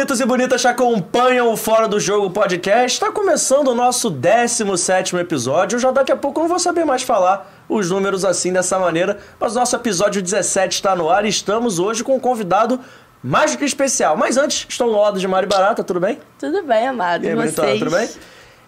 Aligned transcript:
bonitos 0.00 0.20
e 0.20 0.24
bonitas 0.24 0.62
que 0.62 0.66
acompanham 0.66 1.52
o 1.52 1.58
Fora 1.58 1.86
do 1.86 2.00
Jogo 2.00 2.30
podcast. 2.30 2.94
Está 2.94 3.12
começando 3.12 3.68
o 3.68 3.74
nosso 3.74 4.08
17 4.08 5.14
episódio. 5.16 5.78
Já 5.78 5.90
daqui 5.90 6.10
a 6.10 6.16
pouco 6.16 6.40
eu 6.40 6.44
não 6.44 6.48
vou 6.48 6.58
saber 6.58 6.86
mais 6.86 7.02
falar 7.02 7.62
os 7.68 7.90
números 7.90 8.24
assim 8.24 8.50
dessa 8.50 8.78
maneira, 8.78 9.18
mas 9.38 9.54
nosso 9.54 9.76
episódio 9.76 10.22
17 10.22 10.76
está 10.76 10.96
no 10.96 11.10
ar 11.10 11.26
e 11.26 11.28
estamos 11.28 11.78
hoje 11.78 12.02
com 12.02 12.16
um 12.16 12.18
convidado 12.18 12.80
mais 13.22 13.52
do 13.52 13.58
que 13.58 13.64
especial. 13.66 14.16
Mas 14.16 14.38
antes, 14.38 14.64
estou 14.66 14.88
ao 14.94 15.02
lado 15.02 15.20
de 15.20 15.28
Mari 15.28 15.46
Barata, 15.46 15.84
tudo 15.84 16.00
bem? 16.00 16.18
Tudo 16.38 16.62
bem, 16.62 16.88
amado. 16.88 17.26
E 17.26 17.28
aí, 17.28 17.34
vocês? 17.34 17.54
bonitona, 17.54 17.78
tudo 17.78 17.90
bem? 17.90 18.08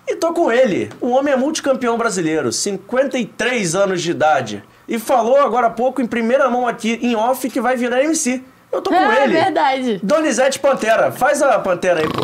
E 0.06 0.16
tô 0.16 0.34
com 0.34 0.52
ele, 0.52 0.90
um 1.00 1.12
homem 1.12 1.34
multicampeão 1.34 1.96
brasileiro, 1.96 2.52
53 2.52 3.74
anos 3.74 4.02
de 4.02 4.10
idade. 4.10 4.62
E 4.86 4.98
falou 4.98 5.38
agora 5.38 5.68
há 5.68 5.70
pouco, 5.70 6.02
em 6.02 6.06
primeira 6.06 6.50
mão 6.50 6.68
aqui, 6.68 6.98
em 7.00 7.16
off, 7.16 7.48
que 7.48 7.60
vai 7.60 7.74
virar 7.74 8.04
MC. 8.04 8.44
Eu 8.72 8.80
tô 8.80 8.90
com 8.90 8.96
É 8.96 9.24
ele. 9.24 9.34
verdade. 9.34 10.00
Donizete 10.02 10.58
Pantera. 10.58 11.12
Faz 11.12 11.42
a 11.42 11.58
Pantera 11.58 12.00
aí, 12.00 12.08
pô. 12.08 12.22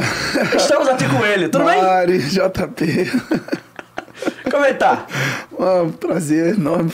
Estamos 0.56 0.88
aqui 0.88 1.06
com 1.08 1.24
ele, 1.24 1.48
tudo 1.48 1.64
bem? 1.64 1.82
Mari, 1.82 2.18
JP. 2.18 3.10
Como 4.50 4.64
é 4.64 4.72
que 4.72 4.78
tá? 4.78 5.06
Um 5.58 5.90
prazer 5.92 6.54
enorme 6.54 6.90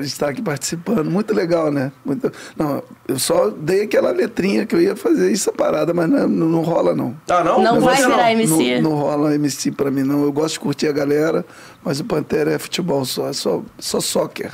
estar 0.00 0.28
aqui 0.28 0.40
participando. 0.42 1.10
Muito 1.10 1.34
legal, 1.34 1.70
né? 1.72 1.90
Muito... 2.04 2.30
Não, 2.56 2.82
eu 3.08 3.18
só 3.18 3.48
dei 3.50 3.82
aquela 3.82 4.10
letrinha 4.10 4.64
que 4.66 4.74
eu 4.74 4.80
ia 4.80 4.94
fazer 4.94 5.32
essa 5.32 5.52
parada, 5.52 5.92
mas 5.92 6.08
não, 6.08 6.28
não, 6.28 6.46
não 6.46 6.60
rola, 6.62 6.94
não. 6.94 7.14
Tá, 7.26 7.42
não? 7.42 7.62
Não 7.62 7.80
vai 7.80 7.96
você 7.96 8.06
virar 8.06 8.32
MC. 8.32 8.80
Não, 8.80 8.90
não 8.90 8.96
rola 8.98 9.34
MC 9.34 9.72
pra 9.72 9.90
mim, 9.90 10.02
não. 10.02 10.22
Eu 10.22 10.32
gosto 10.32 10.54
de 10.54 10.60
curtir 10.60 10.88
a 10.88 10.92
galera, 10.92 11.44
mas 11.82 12.00
o 12.00 12.04
Pantera 12.04 12.52
é 12.52 12.58
futebol 12.58 13.04
só, 13.04 13.28
é 13.28 13.32
só, 13.32 13.62
só 13.78 14.00
soccer. 14.00 14.52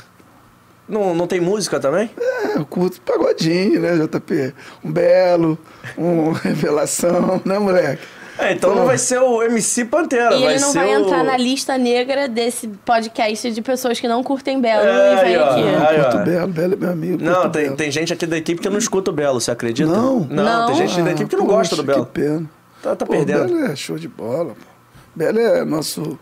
Não, 0.87 1.13
não 1.13 1.27
tem 1.27 1.39
música 1.41 1.79
também? 1.79 2.09
É, 2.19 2.57
eu 2.57 2.65
curto 2.65 3.01
pagodinho, 3.01 3.81
né, 3.81 3.97
JP? 3.97 4.53
Um 4.83 4.91
belo, 4.91 5.57
um 5.97 6.31
revelação, 6.43 7.41
né, 7.43 7.59
moleque? 7.59 8.01
É, 8.39 8.51
então 8.53 8.75
não 8.75 8.85
vai 8.85 8.99
ser 8.99 9.17
o 9.19 9.41
MC 9.41 9.85
Pantera, 9.85 10.35
E 10.35 10.43
vai 10.43 10.53
ele 10.53 10.61
não 10.61 10.71
ser 10.71 10.77
vai 10.79 10.95
o... 10.95 10.99
entrar 11.01 11.23
na 11.23 11.35
lista 11.35 11.75
negra 11.75 12.27
desse 12.27 12.67
podcast 12.85 13.51
de 13.51 13.61
pessoas 13.63 13.99
que 13.99 14.07
não 14.07 14.23
curtem 14.23 14.61
Belo 14.61 14.83
É, 14.85 15.13
e 15.13 15.25
vem 15.25 15.35
aqui. 15.35 15.61
Aí. 15.63 16.01
Curto 16.03 16.17
Belo, 16.23 16.47
Belo 16.47 16.73
é 16.73 16.77
meu 16.77 16.91
amigo. 16.91 17.23
Não, 17.23 17.49
tem, 17.49 17.75
tem 17.75 17.89
gente 17.91 18.13
aqui 18.13 18.27
da 18.27 18.37
equipe 18.37 18.61
que 18.61 18.69
não 18.69 18.77
escuta 18.77 19.09
o 19.09 19.13
Belo, 19.13 19.41
você 19.41 19.49
acredita? 19.49 19.89
Não? 19.91 20.19
Não, 20.29 20.43
Não? 20.43 20.65
tem 20.67 20.75
gente 20.87 21.01
da 21.01 21.11
equipe 21.11 21.29
que 21.31 21.35
não 21.35 21.45
Ah, 21.45 21.47
gosta 21.47 21.75
do 21.75 21.83
poxa, 21.83 21.95
Belo. 21.95 22.05
Que 22.05 22.11
pena. 22.21 22.49
Tá, 22.83 22.95
tá 22.95 23.05
Pô, 23.07 23.11
perdendo. 23.13 23.45
Belo 23.47 23.65
é 23.71 23.75
show 23.75 23.97
de 23.97 24.07
bola. 24.07 24.49
Pô. 24.53 24.67
Belo 25.15 25.39
é 25.39 25.65
nosso, 25.65 26.19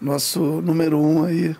nosso 0.00 0.40
número 0.40 0.98
um 1.00 1.24
aí. 1.24 1.54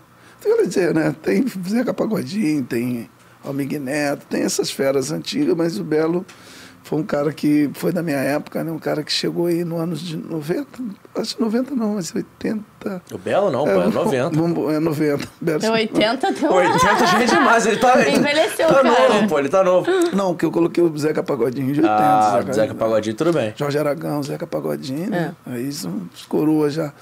Quer 0.44 0.66
dizer, 0.66 0.94
né? 0.94 1.14
Tem 1.22 1.44
Zeca 1.68 1.92
Pagodinho, 1.94 2.62
tem 2.64 3.08
Almig 3.44 3.78
Neto, 3.78 4.26
tem 4.28 4.42
essas 4.42 4.70
feras 4.70 5.10
antigas, 5.10 5.54
mas 5.56 5.78
o 5.78 5.84
Belo 5.84 6.24
foi 6.82 6.98
um 6.98 7.02
cara 7.02 7.32
que 7.32 7.70
foi 7.72 7.92
da 7.92 8.02
minha 8.02 8.18
época, 8.18 8.62
né? 8.62 8.70
Um 8.70 8.78
cara 8.78 9.02
que 9.02 9.10
chegou 9.10 9.46
aí 9.46 9.64
no 9.64 9.78
anos 9.78 10.00
de 10.02 10.18
90, 10.18 10.66
acho 11.16 11.36
que 11.36 11.42
90 11.42 11.74
não, 11.74 11.94
mas 11.94 12.14
80. 12.14 12.62
O 13.10 13.16
Belo 13.16 13.50
não, 13.50 13.64
pô, 13.64 13.70
é 13.70 13.86
90. 13.88 14.30
vamos- 14.38 14.72
É 14.74 14.78
90. 14.78 15.28
Belo, 15.40 15.64
É 15.64 15.70
80 15.70 16.32
tem 16.34 16.44
uma... 16.48 16.56
80 16.56 17.06
já 17.06 17.22
é 17.22 17.24
demais, 17.26 17.64
ele 17.66 17.76
tá... 17.78 18.00
ele 18.06 18.16
Envelheceu, 18.18 18.68
tá 18.68 18.82
cara. 18.82 19.08
novo, 19.14 19.28
pô, 19.28 19.38
ele 19.38 19.48
tá 19.48 19.64
novo. 19.64 19.86
Não, 20.14 20.34
que 20.34 20.44
eu 20.44 20.50
coloquei 20.50 20.84
o 20.84 20.98
Zeca 20.98 21.22
Pagodinho 21.22 21.72
de 21.72 21.80
80. 21.80 21.88
Ah, 21.90 22.38
Zeca- 22.40 22.52
Zeca 22.52 22.74
Pagodinho, 22.74 23.16
tudo 23.16 23.32
bem. 23.32 23.54
Jorge 23.56 23.78
Aragão, 23.78 24.22
Zeca 24.22 24.46
Pagodinho, 24.46 25.08
né? 25.08 25.34
É. 25.46 25.52
Aí 25.54 25.72
são 25.72 26.02
os 26.14 26.26
coroas 26.26 26.74
já. 26.74 26.92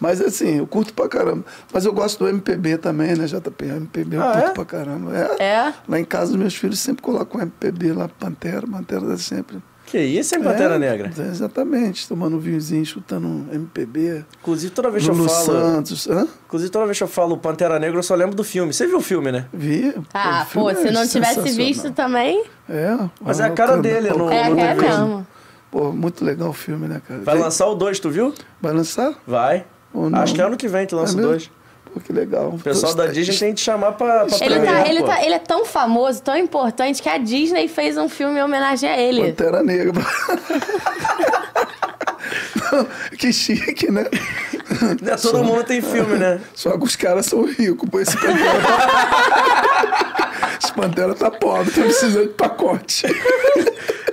Mas 0.00 0.20
assim, 0.20 0.58
eu 0.58 0.66
curto 0.66 0.92
pra 0.92 1.08
caramba. 1.08 1.44
Mas 1.72 1.84
eu 1.84 1.92
gosto 1.92 2.18
do 2.24 2.28
MPB 2.28 2.78
também, 2.78 3.14
né, 3.16 3.26
JP? 3.26 3.64
MPB 3.64 4.16
eu 4.16 4.22
Ah, 4.22 4.32
curto 4.32 4.46
é? 4.48 4.50
pra 4.50 4.64
caramba. 4.64 5.12
É. 5.38 5.42
É? 5.42 5.74
Lá 5.88 5.98
em 6.00 6.04
casa, 6.04 6.32
os 6.32 6.36
meus 6.36 6.54
filhos 6.54 6.78
sempre 6.78 7.02
colocam 7.02 7.40
MPB 7.40 7.92
lá, 7.92 8.08
Pantera, 8.08 8.66
Pantera 8.66 9.00
dá 9.02 9.16
sempre. 9.16 9.62
Que 9.86 10.00
isso, 10.00 10.34
hein, 10.34 10.42
Pantera 10.42 10.74
É, 10.74 10.78
Negra? 10.80 11.12
é, 11.16 11.22
Exatamente, 11.28 12.08
tomando 12.08 12.36
um 12.36 12.40
vinhozinho, 12.40 12.82
escutando 12.82 13.24
um 13.28 13.46
MPB. 13.52 14.24
Inclusive, 14.42 14.72
toda 14.72 14.90
vez 14.90 15.04
que 15.04 15.10
eu 15.10 15.14
falo... 15.14 15.28
Santos. 15.44 16.08
Hã? 16.08 16.26
Inclusive, 16.46 16.70
toda 16.72 16.86
vez 16.86 16.98
que 16.98 17.04
eu 17.04 17.08
falo 17.08 17.38
Pantera 17.38 17.78
Negra, 17.78 17.96
eu 17.96 18.02
só 18.02 18.16
lembro 18.16 18.34
do 18.34 18.42
filme. 18.42 18.72
Você 18.72 18.84
viu 18.88 18.98
o 18.98 19.00
filme, 19.00 19.30
né? 19.30 19.46
Vi. 19.52 19.94
Ah, 20.12 20.44
pô, 20.52 20.68
filme 20.70 20.74
se 20.82 20.88
é 20.88 20.90
não 20.90 21.06
tivesse 21.06 21.50
visto 21.52 21.92
também... 21.92 22.42
É. 22.68 22.96
Mas 23.20 23.38
é 23.38 23.44
a 23.44 23.50
cara 23.50 23.76
dele, 23.78 24.10
no- 24.10 24.28
É, 24.28 24.48
no 24.50 24.58
é 24.58 24.74
mesmo. 24.74 25.24
Pô, 25.70 25.92
muito 25.92 26.24
legal 26.24 26.48
o 26.48 26.52
filme, 26.52 26.88
né, 26.88 27.00
cara? 27.06 27.20
Vai 27.22 27.34
Tem- 27.36 27.44
lançar 27.44 27.66
o 27.66 27.74
2, 27.76 28.00
tu 28.00 28.10
viu? 28.10 28.34
Vai 28.60 28.72
lançar? 28.72 29.14
Vai. 29.24 29.64
Acho 30.14 30.34
que 30.34 30.40
é 30.40 30.44
ano 30.44 30.56
que 30.56 30.68
vem 30.68 30.86
que 30.86 30.94
lança 30.94 31.18
É? 31.18 31.22
2. 31.22 31.50
Pô, 31.92 32.00
que 32.00 32.12
legal. 32.12 32.48
O 32.50 32.58
pessoal 32.58 32.94
da 32.94 33.06
Disney 33.06 33.36
tem 33.38 33.48
que 33.50 33.54
te 33.56 33.62
chamar 33.62 33.92
pra, 33.92 34.26
pra 34.26 34.44
Ele, 34.44 34.60
tá, 34.60 34.88
ele, 34.88 35.02
tá, 35.02 35.24
ele 35.24 35.34
é 35.34 35.38
tão 35.38 35.64
famoso, 35.64 36.22
tão 36.22 36.36
importante, 36.36 37.02
que 37.02 37.08
a 37.08 37.16
Disney 37.18 37.68
fez 37.68 37.96
um 37.96 38.08
filme 38.08 38.38
em 38.38 38.42
homenagem 38.42 38.88
a 38.88 38.98
ele. 38.98 39.26
Pantera 39.26 39.62
Negra. 39.62 39.92
Que 43.18 43.32
chique, 43.32 43.90
né? 43.90 44.04
Né, 45.00 45.16
Todo 45.20 45.44
mundo 45.44 45.64
tem 45.64 45.80
filme, 45.80 46.16
né? 46.16 46.40
Só 46.54 46.76
que 46.76 46.84
os 46.84 46.96
caras 46.96 47.26
são 47.26 47.44
ricos, 47.44 47.88
pô. 47.88 48.00
Esse 48.00 48.16
Pantera 48.16 48.60
tá... 48.60 50.58
Esse 50.62 50.72
Pantera 50.72 51.14
tá 51.14 51.30
pobre, 51.30 51.70
tá 51.70 51.82
precisando 51.82 52.26
de 52.28 52.34
pacote. 52.34 53.06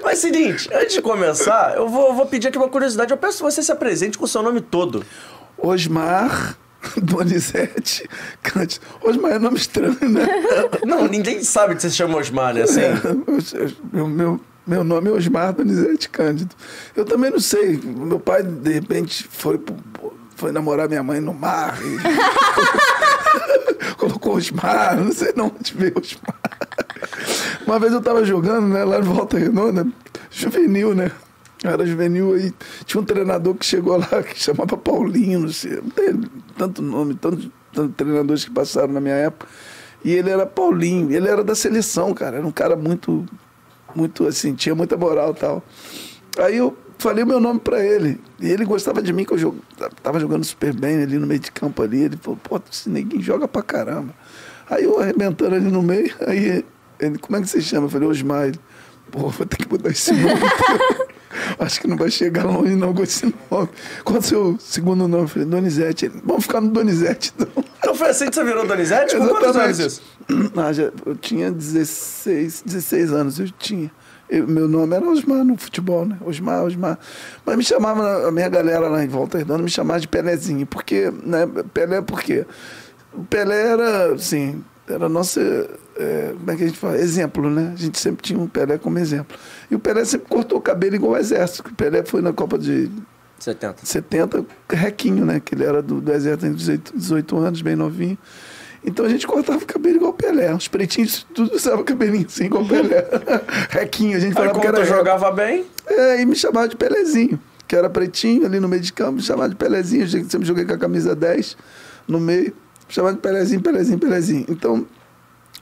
Mas 0.04 0.20
seguinte, 0.20 0.70
antes 0.74 0.94
de 0.94 1.02
começar, 1.02 1.76
eu 1.76 1.88
vou, 1.88 2.14
vou 2.14 2.26
pedir 2.26 2.50
aqui 2.50 2.58
uma 2.58 2.70
curiosidade. 2.70 3.12
Eu 3.12 3.18
peço 3.18 3.38
que 3.38 3.44
você 3.44 3.64
se 3.64 3.72
apresente 3.72 4.18
com 4.18 4.26
o 4.26 4.28
seu 4.28 4.44
nome 4.44 4.62
todo. 4.62 5.04
Osmar 5.64 6.58
Donizete 7.02 8.08
Cante. 8.44 8.80
Osmar 9.02 9.32
é 9.34 9.40
nome 9.40 9.58
estranho, 9.58 9.98
né? 10.10 10.28
Não, 10.86 11.08
ninguém 11.08 11.42
sabe 11.44 11.76
que 11.76 11.82
você 11.82 11.90
se 11.90 11.96
chama 11.96 12.18
Osmar, 12.18 12.54
né? 12.54 12.64
Assim. 12.64 12.82
É, 12.82 12.94
eu- 13.54 13.74
meu, 13.94 14.08
meu, 14.08 14.40
meu 14.68 14.84
nome 14.84 15.10
é 15.10 15.12
Osmar 15.14 15.54
Donizete 15.54 16.10
Cândido. 16.10 16.54
Eu 16.96 17.06
também 17.06 17.32
não 17.32 17.40
sei. 17.40 17.78
Meu 17.84 18.20
pai, 18.20 18.44
de 18.44 18.74
repente, 18.74 19.26
foi, 19.32 19.60
foi 20.36 20.52
namorar 20.52 20.90
minha 20.90 21.02
mãe 21.04 21.20
no 21.22 21.34
mar. 21.34 21.78
e- 21.82 21.98
Colocou 23.98 24.36
Osmar, 24.36 24.98
não 25.00 25.12
sei 25.14 25.32
de 25.34 25.42
onde 25.42 25.74
veio 25.74 25.94
Osmar. 25.98 26.36
Uma 27.66 27.80
vez 27.80 27.94
eu 27.94 28.02
tava 28.02 28.26
jogando, 28.26 28.68
né, 28.68 28.84
lá 28.84 29.00
em 29.00 29.04
Volta 29.04 29.38
Redonda, 29.38 29.88
juvenil, 30.30 30.94
né? 30.94 31.10
Era 31.64 31.86
juvenil 31.86 32.34
aí. 32.34 32.54
Tinha 32.86 33.02
um 33.02 33.06
treinador 33.06 33.56
que 33.56 33.66
chegou 33.66 33.98
lá 33.98 34.22
que 34.22 34.40
chamava 34.40 34.76
Paulinho, 34.78 35.40
não 35.40 35.50
sei. 35.50 35.78
Não 35.78 35.90
tem 35.90 36.22
tanto 36.58 36.82
nome, 36.82 37.16
tantos 37.16 37.50
tantos 37.74 37.96
treinadores 37.96 38.46
que 38.46 38.52
passaram 38.52 38.94
na 38.94 39.02
minha 39.02 39.16
época. 39.16 39.48
E 40.06 40.12
ele 40.12 40.30
era 40.30 40.46
Paulinho, 40.46 41.12
ele 41.12 41.28
era 41.28 41.44
da 41.44 41.56
seleção, 41.56 42.14
cara. 42.14 42.38
Era 42.38 42.46
um 42.46 42.52
cara 42.52 42.76
muito, 42.76 43.26
muito 43.96 44.28
assim, 44.28 44.54
tinha 44.54 44.76
muita 44.76 44.96
moral 44.96 45.32
e 45.32 45.40
tal. 45.40 45.64
Aí 46.38 46.58
eu 46.58 46.78
falei 46.98 47.24
o 47.24 47.28
meu 47.28 47.40
nome 47.40 47.60
pra 47.60 47.84
ele. 47.84 48.20
E 48.40 48.50
ele 48.50 48.66
gostava 48.66 49.02
de 49.02 49.12
mim, 49.12 49.26
que 49.26 49.34
eu 49.34 49.38
jogo, 49.38 49.60
tava 50.02 50.20
jogando 50.20 50.44
super 50.44 50.74
bem 50.74 51.02
ali 51.02 51.18
no 51.18 51.26
meio 51.26 51.40
de 51.40 51.52
campo 51.52 51.82
ali. 51.82 52.04
Ele 52.04 52.18
falou, 52.18 52.40
pô, 52.44 52.62
esse 52.72 52.90
neguinho 52.90 53.22
joga 53.22 53.48
pra 53.48 53.62
caramba. 53.62 54.14
Aí 54.70 54.84
eu 54.84 55.00
arrebentando 55.00 55.56
ali 55.56 55.70
no 55.70 55.82
meio, 55.82 56.14
aí 56.26 56.66
ele, 57.00 57.18
como 57.18 57.38
é 57.38 57.42
que 57.42 57.48
você 57.48 57.62
chama? 57.62 57.88
Eu 57.88 57.90
falei, 57.90 58.08
Osmar. 58.08 58.48
Ele, 58.48 58.60
pô, 59.12 59.30
vou 59.30 59.46
ter 59.46 59.58
que 59.58 59.70
mudar 59.70 59.90
esse 59.90 60.12
nome. 60.12 60.42
Acho 61.60 61.82
que 61.82 61.88
não 61.88 61.98
vai 61.98 62.10
chegar 62.12 62.46
longe 62.46 62.76
não 62.76 62.94
com 62.94 63.04
esse 63.04 63.26
nome. 63.52 63.70
Qual 64.04 64.16
é 64.18 64.20
o 64.20 64.22
seu 64.22 64.58
segundo 64.60 65.08
nome? 65.08 65.24
Eu 65.24 65.28
falei, 65.28 65.48
Donizete. 65.48 66.06
Ele, 66.06 66.22
Vamos 66.24 66.44
ficar 66.44 66.62
no 66.62 66.70
Donizete, 66.70 67.34
então. 67.36 67.64
Então 67.80 67.96
foi 67.96 68.10
assim 68.10 68.28
que 68.30 68.36
você 68.36 68.44
virou 68.44 68.66
Donizete? 68.66 69.16
Com 69.18 69.28
quantos 69.28 69.56
anos 69.56 69.80
isso? 69.80 70.02
Ah, 70.56 70.72
já, 70.72 70.92
eu 71.06 71.16
tinha 71.16 71.52
16, 71.52 72.64
16 72.66 73.12
anos, 73.12 73.40
eu 73.40 73.50
tinha. 73.52 73.92
Eu- 74.30 74.48
meu 74.48 74.68
nome 74.70 74.96
era 74.96 75.06
Osmar 75.06 75.44
no 75.44 75.58
futebol, 75.58 76.06
né? 76.06 76.18
Osmar, 76.26 76.64
Osmar. 76.64 76.98
Mas 77.46 77.58
me 77.58 77.64
chamava, 77.64 78.28
a 78.28 78.32
minha 78.32 78.48
galera 78.50 78.88
lá 78.88 79.04
em 79.04 79.08
Volta 79.08 79.38
Redonda 79.38 79.62
me 79.64 79.70
chamava 79.70 80.00
de 80.00 80.08
Pelézinho. 80.08 80.66
Porque, 80.66 81.12
né? 81.24 81.46
Pelé 81.74 82.02
por 82.02 82.22
quê? 82.22 82.46
O 83.14 83.24
Pelé 83.26 83.62
era, 83.74 84.14
assim, 84.14 84.64
era 84.88 85.08
nosso, 85.10 85.40
é, 85.40 86.34
como 86.38 86.52
é 86.52 86.56
que 86.56 86.64
a 86.64 86.68
gente 86.68 86.80
fala? 86.80 86.98
Exemplo, 86.98 87.50
né? 87.50 87.74
A 87.74 87.78
gente 87.78 88.00
sempre 88.00 88.24
tinha 88.24 88.40
um 88.40 88.48
Pelé 88.48 88.78
como 88.78 88.98
exemplo. 88.98 89.38
E 89.74 89.76
o 89.76 89.80
Pelé 89.80 90.06
sempre 90.06 90.28
cortou 90.30 90.60
o 90.60 90.62
cabelo 90.62 90.94
igual 90.94 91.14
o 91.14 91.18
exército. 91.18 91.68
O 91.68 91.74
Pelé 91.74 92.04
foi 92.06 92.22
na 92.22 92.32
Copa 92.32 92.60
de 92.60 92.92
70. 93.40 93.84
70, 93.84 94.46
requinho, 94.70 95.26
né? 95.26 95.42
Que 95.44 95.56
ele 95.56 95.64
era 95.64 95.82
do, 95.82 96.00
do 96.00 96.14
exército 96.14 96.46
tem 96.46 96.54
18, 96.54 96.96
18 96.96 97.38
anos, 97.38 97.62
bem 97.64 97.76
novinho. 97.76 98.16
Então 98.86 99.04
a 99.04 99.10
gente 99.10 99.26
cortava 99.26 99.58
o 99.58 99.66
cabelo 99.66 99.96
igual 99.96 100.12
o 100.12 100.14
Pelé. 100.14 100.54
Os 100.54 100.68
pretinhos, 100.68 101.26
tudo 101.34 101.56
usava 101.56 101.84
cabelinho 101.84 102.28
assim, 102.28 102.46
igual 102.46 102.62
o 102.62 102.68
Pelé. 102.68 103.04
requinho, 103.72 104.16
a 104.16 104.20
gente 104.20 104.38
Aí 104.38 104.46
falava 104.46 104.60
que 104.60 104.68
era 104.68 104.86
jogava 104.86 105.32
bem, 105.32 105.66
É, 105.88 106.22
e 106.22 106.26
me 106.28 106.36
chamava 106.36 106.68
de 106.68 106.76
Pelezinho, 106.76 107.40
que 107.68 107.76
era 107.76 107.90
pretinho 107.90 108.46
ali 108.46 108.60
no 108.60 108.70
meio 108.70 108.84
de 108.84 108.94
campo, 108.94 109.14
me 109.14 109.24
chamava 109.24 109.50
de 109.50 109.56
Pelezinho. 109.56 110.04
Eu 110.04 110.08
sempre 110.08 110.46
joguei 110.46 110.66
com 110.66 110.74
a 110.74 110.78
camisa 110.78 111.16
10 111.16 111.58
no 112.08 112.20
meio, 112.20 112.54
me 112.88 112.94
chamava 112.94 113.16
de 113.16 113.22
Pelezinho, 113.22 113.60
Pelezinho, 113.60 113.98
Pelezinho. 113.98 114.46
Então, 114.48 114.86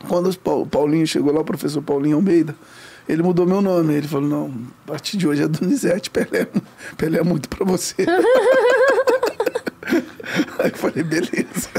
quando 0.09 0.29
o 0.29 0.65
Paulinho 0.67 1.07
chegou 1.07 1.31
lá, 1.31 1.39
o 1.39 1.45
professor 1.45 1.81
Paulinho 1.81 2.17
Almeida, 2.17 2.53
ele 3.07 3.23
mudou 3.23 3.45
meu 3.45 3.61
nome. 3.61 3.93
Ele 3.95 4.07
falou: 4.07 4.29
não, 4.29 4.53
a 4.85 4.91
partir 4.91 5.17
de 5.17 5.27
hoje 5.27 5.43
é 5.43 5.47
Donizete 5.47 6.09
Pelé. 6.09 6.47
Pelé 6.97 7.19
é 7.19 7.23
muito 7.23 7.49
pra 7.49 7.65
você. 7.65 7.95
Aí 10.59 10.71
eu 10.71 10.77
falei, 10.77 11.03
beleza. 11.03 11.69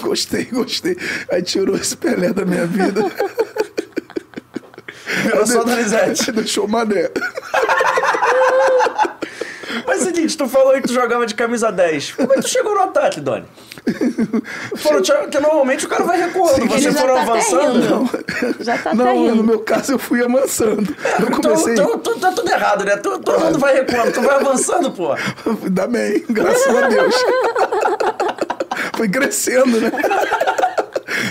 Gostei, 0.00 0.44
gostei. 0.46 0.96
Aí 1.30 1.42
tirou 1.42 1.76
esse 1.76 1.96
Pelé 1.96 2.32
da 2.32 2.44
minha 2.44 2.66
vida. 2.66 3.02
virou 5.24 5.46
só 5.46 5.64
Donizete. 5.64 6.32
Deixou 6.32 6.64
o 6.64 6.68
mané. 6.68 7.10
Mas 9.86 10.00
é 10.00 10.02
o 10.02 10.04
seguinte, 10.04 10.36
tu 10.36 10.48
falou 10.48 10.72
que 10.74 10.82
tu 10.82 10.92
jogava 10.92 11.26
de 11.26 11.34
camisa 11.34 11.70
10. 11.70 12.12
Como 12.12 12.32
é 12.32 12.36
que 12.36 12.42
tu 12.42 12.48
chegou 12.48 12.74
no 12.74 12.82
ataque, 12.82 13.20
Doni? 13.20 13.46
Foram, 14.76 15.02
porque 15.02 15.40
normalmente 15.40 15.86
o 15.86 15.88
cara 15.88 16.04
vai 16.04 16.20
recuando. 16.20 16.66
Você 16.68 16.92
foram 16.92 17.14
tá 17.14 17.22
avançando. 17.22 17.80
rindo. 17.80 18.54
Já 18.60 18.78
tá 18.78 18.94
Não, 18.94 19.34
no 19.34 19.44
meu 19.44 19.60
caso 19.60 19.92
eu 19.92 19.98
fui 19.98 20.22
amansando. 20.24 20.94
Eu 21.18 21.26
Então, 21.28 21.40
comecei. 21.52 21.72
então, 21.74 21.98
tu- 21.98 22.18
tá 22.20 22.32
tudo 22.32 22.50
errado, 22.50 22.84
né? 22.84 22.96
Todo 22.96 23.38
mundo 23.40 23.58
vai 23.58 23.74
recuando, 23.74 24.12
tu 24.12 24.22
vai 24.22 24.36
avançando, 24.36 24.90
pô. 24.92 25.12
Ainda 25.64 25.86
bem, 25.86 26.24
graças 26.28 26.76
a 26.76 26.88
Deus. 26.88 27.14
Foi 28.96 29.08
crescendo, 29.08 29.80
né? 29.80 29.90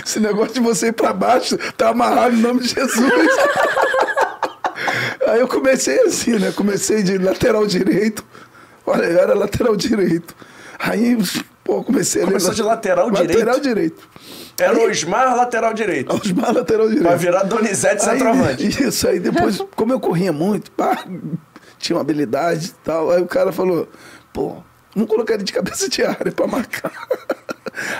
Esse 0.04 0.20
negócio 0.20 0.54
de 0.54 0.60
você 0.60 0.88
ir 0.88 0.92
pra 0.92 1.12
baixo 1.12 1.56
tá 1.76 1.88
amarrado 1.90 2.34
em 2.34 2.40
nome 2.40 2.60
de 2.60 2.68
Jesus. 2.68 3.12
Aí 5.26 5.40
eu 5.40 5.48
comecei 5.48 6.00
assim, 6.00 6.38
né? 6.38 6.52
Comecei 6.56 7.02
de 7.02 7.18
lateral 7.18 7.66
direito. 7.66 8.24
Olha, 8.86 9.04
eu 9.04 9.18
era 9.20 9.34
lateral 9.34 9.76
direito. 9.76 10.34
Aí, 10.78 11.16
pô, 11.64 11.82
comecei 11.84 12.22
Começou 12.24 12.50
a 12.50 12.54
de 12.54 12.62
lateral 12.62 13.10
Lateral 13.10 13.60
direito. 13.60 14.08
Era 14.58 14.78
o 14.78 14.90
Osmar, 14.90 15.36
lateral 15.36 15.72
direito. 15.72 16.14
Osmar, 16.14 16.52
lateral 16.52 16.86
direito. 16.88 17.06
Vai 17.06 17.16
virar 17.16 17.44
Donizete 17.44 18.04
centroavante. 18.04 18.62
Aí, 18.62 18.88
isso, 18.88 19.08
aí 19.08 19.18
depois, 19.18 19.58
como 19.74 19.92
eu 19.92 20.00
corria 20.00 20.32
muito, 20.32 20.70
pá, 20.72 21.04
tinha 21.78 21.96
uma 21.96 22.02
habilidade 22.02 22.66
e 22.66 22.84
tal, 22.84 23.10
aí 23.10 23.22
o 23.22 23.26
cara 23.26 23.52
falou, 23.52 23.88
pô, 24.32 24.56
vamos 24.94 25.08
colocar 25.08 25.34
ele 25.34 25.44
de 25.44 25.52
cabeça 25.52 25.88
de 25.88 26.02
área 26.02 26.30
pra 26.30 26.46
marcar. 26.46 26.92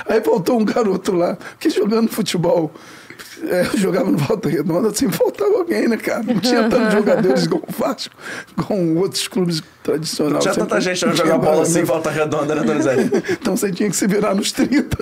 Aí 0.06 0.20
voltou 0.20 0.60
um 0.60 0.64
garoto 0.64 1.12
lá, 1.12 1.38
que 1.58 1.70
jogando 1.70 2.10
futebol, 2.10 2.70
é, 3.42 3.66
eu 3.72 3.78
jogava 3.78 4.10
no 4.10 4.18
Volta 4.18 4.48
Redonda, 4.48 4.88
assim, 4.88 5.10
faltava 5.10 5.54
alguém, 5.58 5.88
né, 5.88 5.96
cara? 5.96 6.22
Não 6.22 6.40
tinha 6.40 6.68
tantos 6.68 6.92
jogadores 6.92 7.46
como 7.46 7.64
o 7.66 7.72
Vasco, 7.72 8.14
com 8.66 8.96
outros 8.96 9.26
clubes 9.28 9.62
tradicionais. 9.82 10.34
Não 10.34 10.40
tinha 10.40 10.54
Sempre 10.54 10.68
tanta 10.68 10.80
gente 10.80 11.00
pra 11.00 11.12
tinha 11.12 11.26
jogar 11.26 11.38
bola 11.38 11.62
assim, 11.62 11.78
né? 11.80 11.84
volta 11.84 12.10
redonda, 12.10 12.54
né, 12.54 12.62
Donizete? 12.62 13.10
Então 13.40 13.56
você 13.56 13.70
tinha 13.72 13.88
que 13.88 13.96
se 13.96 14.06
virar 14.06 14.34
nos 14.34 14.52
30. 14.52 14.96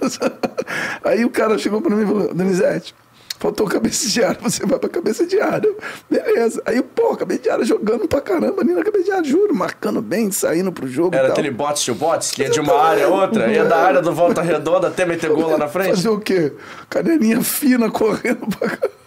Aí 1.04 1.24
o 1.24 1.30
cara 1.30 1.58
chegou 1.58 1.80
pra 1.80 1.94
mim 1.94 2.02
e 2.02 2.06
falou, 2.06 2.34
Donizete, 2.34 2.94
faltou 3.38 3.66
cabeça 3.66 4.08
de 4.08 4.22
área, 4.22 4.38
você 4.40 4.66
vai 4.66 4.78
pra 4.78 4.88
cabeça 4.88 5.26
de 5.26 5.40
área. 5.40 5.72
Beleza. 6.10 6.62
Aí, 6.66 6.82
pô, 6.82 7.16
cabeça 7.16 7.42
de 7.42 7.50
área 7.50 7.64
jogando 7.64 8.06
pra 8.08 8.20
caramba 8.20 8.60
ali 8.60 8.74
na 8.74 8.82
cabeça 8.82 9.04
de 9.04 9.12
área, 9.12 9.24
juro, 9.24 9.54
marcando 9.54 10.02
bem, 10.02 10.30
saindo 10.30 10.72
pro 10.72 10.88
jogo 10.88 11.14
Era 11.14 11.28
aquele 11.28 11.50
botes 11.50 11.84
to 11.84 11.94
botes, 11.94 12.30
que 12.30 12.42
ia 12.42 12.50
de 12.50 12.60
uma 12.60 12.74
área 12.74 13.06
a 13.06 13.08
outra, 13.08 13.50
ia 13.50 13.64
da 13.64 13.78
área 13.78 14.02
do 14.02 14.12
volta 14.12 14.42
redonda 14.42 14.88
até 14.88 15.04
meter 15.06 15.30
gol 15.30 15.50
lá 15.50 15.58
na 15.58 15.68
frente. 15.68 15.90
Fazer 15.90 16.08
o 16.08 16.18
quê? 16.18 16.52
Canelinha 16.88 17.40
fina 17.42 17.90
correndo 17.90 18.46
pra 18.58 18.70
cá. 18.70 18.88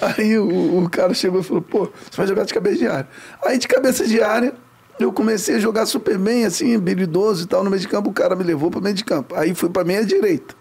Aí 0.00 0.38
o, 0.38 0.84
o 0.84 0.88
cara 0.90 1.14
chegou 1.14 1.40
e 1.40 1.44
falou, 1.44 1.62
pô, 1.62 1.90
você 2.10 2.16
vai 2.16 2.26
jogar 2.26 2.44
de 2.44 2.54
cabeça 2.54 2.76
de 2.76 2.86
área. 2.86 3.08
Aí 3.44 3.58
de 3.58 3.66
cabeça 3.66 4.06
de 4.06 4.20
área, 4.20 4.54
eu 4.98 5.12
comecei 5.12 5.56
a 5.56 5.58
jogar 5.58 5.86
super 5.86 6.18
bem, 6.18 6.44
assim, 6.44 6.74
habilidoso 6.74 7.44
e 7.44 7.46
tal, 7.46 7.62
no 7.62 7.70
meio 7.70 7.80
de 7.80 7.88
campo, 7.88 8.10
o 8.10 8.12
cara 8.12 8.34
me 8.34 8.44
levou 8.44 8.70
para 8.70 8.80
meio 8.80 8.94
de 8.94 9.04
campo. 9.04 9.34
Aí 9.34 9.54
fui 9.54 9.68
para 9.68 9.84
meia 9.84 10.04
direita. 10.04 10.54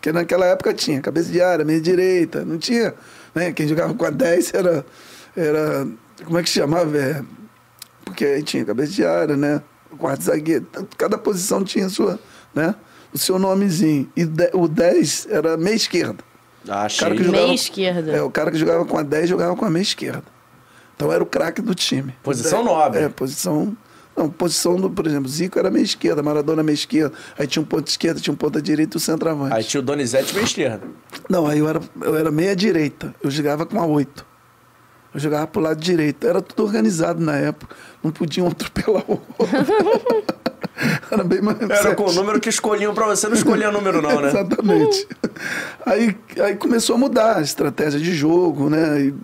Porque 0.00 0.12
naquela 0.12 0.46
época 0.46 0.72
tinha 0.72 0.98
cabeça 1.02 1.30
de 1.30 1.42
área, 1.42 1.62
meia 1.62 1.80
direita, 1.80 2.42
não 2.42 2.56
tinha. 2.56 2.94
Né? 3.34 3.52
Quem 3.52 3.68
jogava 3.68 3.92
com 3.92 4.04
a 4.06 4.08
10 4.10 4.54
era. 4.54 4.84
era 5.36 5.86
como 6.24 6.38
é 6.38 6.42
que 6.42 6.48
chamava? 6.48 6.96
É, 6.96 7.22
porque 8.02 8.24
aí 8.24 8.42
tinha 8.42 8.64
cabeça 8.64 8.92
de 8.92 9.04
área, 9.04 9.36
né? 9.36 9.60
Quarto 9.98 10.22
zagueiro. 10.24 10.66
Cada 10.96 11.18
posição 11.18 11.62
tinha 11.62 11.88
sua, 11.90 12.18
né? 12.54 12.74
o 13.12 13.18
seu 13.18 13.38
nomezinho. 13.38 14.10
E 14.16 14.24
de- 14.24 14.50
o 14.54 14.66
10 14.66 15.26
era 15.30 15.56
meia 15.58 15.74
esquerda. 15.74 16.24
Ah, 16.66 16.86
cara 16.88 16.88
que 16.88 17.18
cheio. 17.18 17.18
Meia 17.18 17.24
jogava- 17.32 17.54
esquerda. 17.54 18.12
É, 18.12 18.22
o 18.22 18.30
cara 18.30 18.50
que 18.50 18.56
jogava 18.56 18.84
com 18.86 18.96
a 18.96 19.02
10 19.02 19.28
jogava 19.28 19.54
com 19.54 19.64
a 19.66 19.70
meia 19.70 19.82
esquerda. 19.82 20.22
Então 20.96 21.12
era 21.12 21.22
o 21.22 21.26
craque 21.26 21.60
do 21.60 21.74
time. 21.74 22.14
Posição 22.22 22.60
É, 22.60 22.64
nobre. 22.64 23.00
É, 23.02 23.08
posição. 23.10 23.76
Não, 24.20 24.28
posição 24.28 24.76
do, 24.76 24.90
por 24.90 25.06
exemplo, 25.06 25.30
Zico 25.30 25.58
era 25.58 25.70
meia 25.70 25.82
esquerda, 25.82 26.22
Maradona 26.22 26.62
meia 26.62 26.74
esquerda. 26.74 27.14
Aí 27.38 27.46
tinha 27.46 27.62
um 27.62 27.64
ponto 27.64 27.88
esquerda, 27.88 28.20
tinha 28.20 28.34
um 28.34 28.36
ponto 28.36 28.60
direita 28.60 28.96
e 28.96 28.98
o 28.98 29.00
centroavante. 29.00 29.54
Aí 29.54 29.64
tinha 29.64 29.80
o 29.80 29.82
Donizete 29.82 30.34
meia 30.34 30.44
esquerda. 30.44 30.86
Não, 31.26 31.46
aí 31.46 31.58
eu 31.58 31.66
era, 31.66 31.80
eu 32.02 32.14
era 32.14 32.30
meia 32.30 32.54
direita. 32.54 33.14
Eu 33.22 33.30
jogava 33.30 33.64
com 33.64 33.80
a 33.80 33.86
8. 33.86 34.26
Eu 35.14 35.20
jogava 35.20 35.46
pro 35.46 35.62
lado 35.62 35.80
direito. 35.80 36.26
Era 36.26 36.42
tudo 36.42 36.64
organizado 36.66 37.18
na 37.18 37.34
época. 37.34 37.74
Não 38.04 38.10
podia 38.10 38.44
um 38.44 38.48
atropelar 38.52 39.04
o 39.08 39.12
outro. 39.38 40.24
era 41.10 41.24
bem 41.24 41.40
mais 41.40 41.58
Era 41.62 41.94
com 41.94 42.04
o 42.04 42.12
número 42.12 42.38
que 42.40 42.50
escolhiam 42.50 42.92
pra 42.92 43.06
você, 43.06 43.26
não 43.26 43.34
escolhia 43.34 43.72
número 43.72 44.02
não, 44.02 44.20
né? 44.20 44.28
Exatamente. 44.36 45.08
aí, 45.86 46.14
aí 46.44 46.56
começou 46.56 46.96
a 46.96 46.98
mudar 46.98 47.38
a 47.38 47.40
estratégia 47.40 47.98
de 47.98 48.12
jogo, 48.12 48.68
né? 48.68 49.00
E 49.00 49.14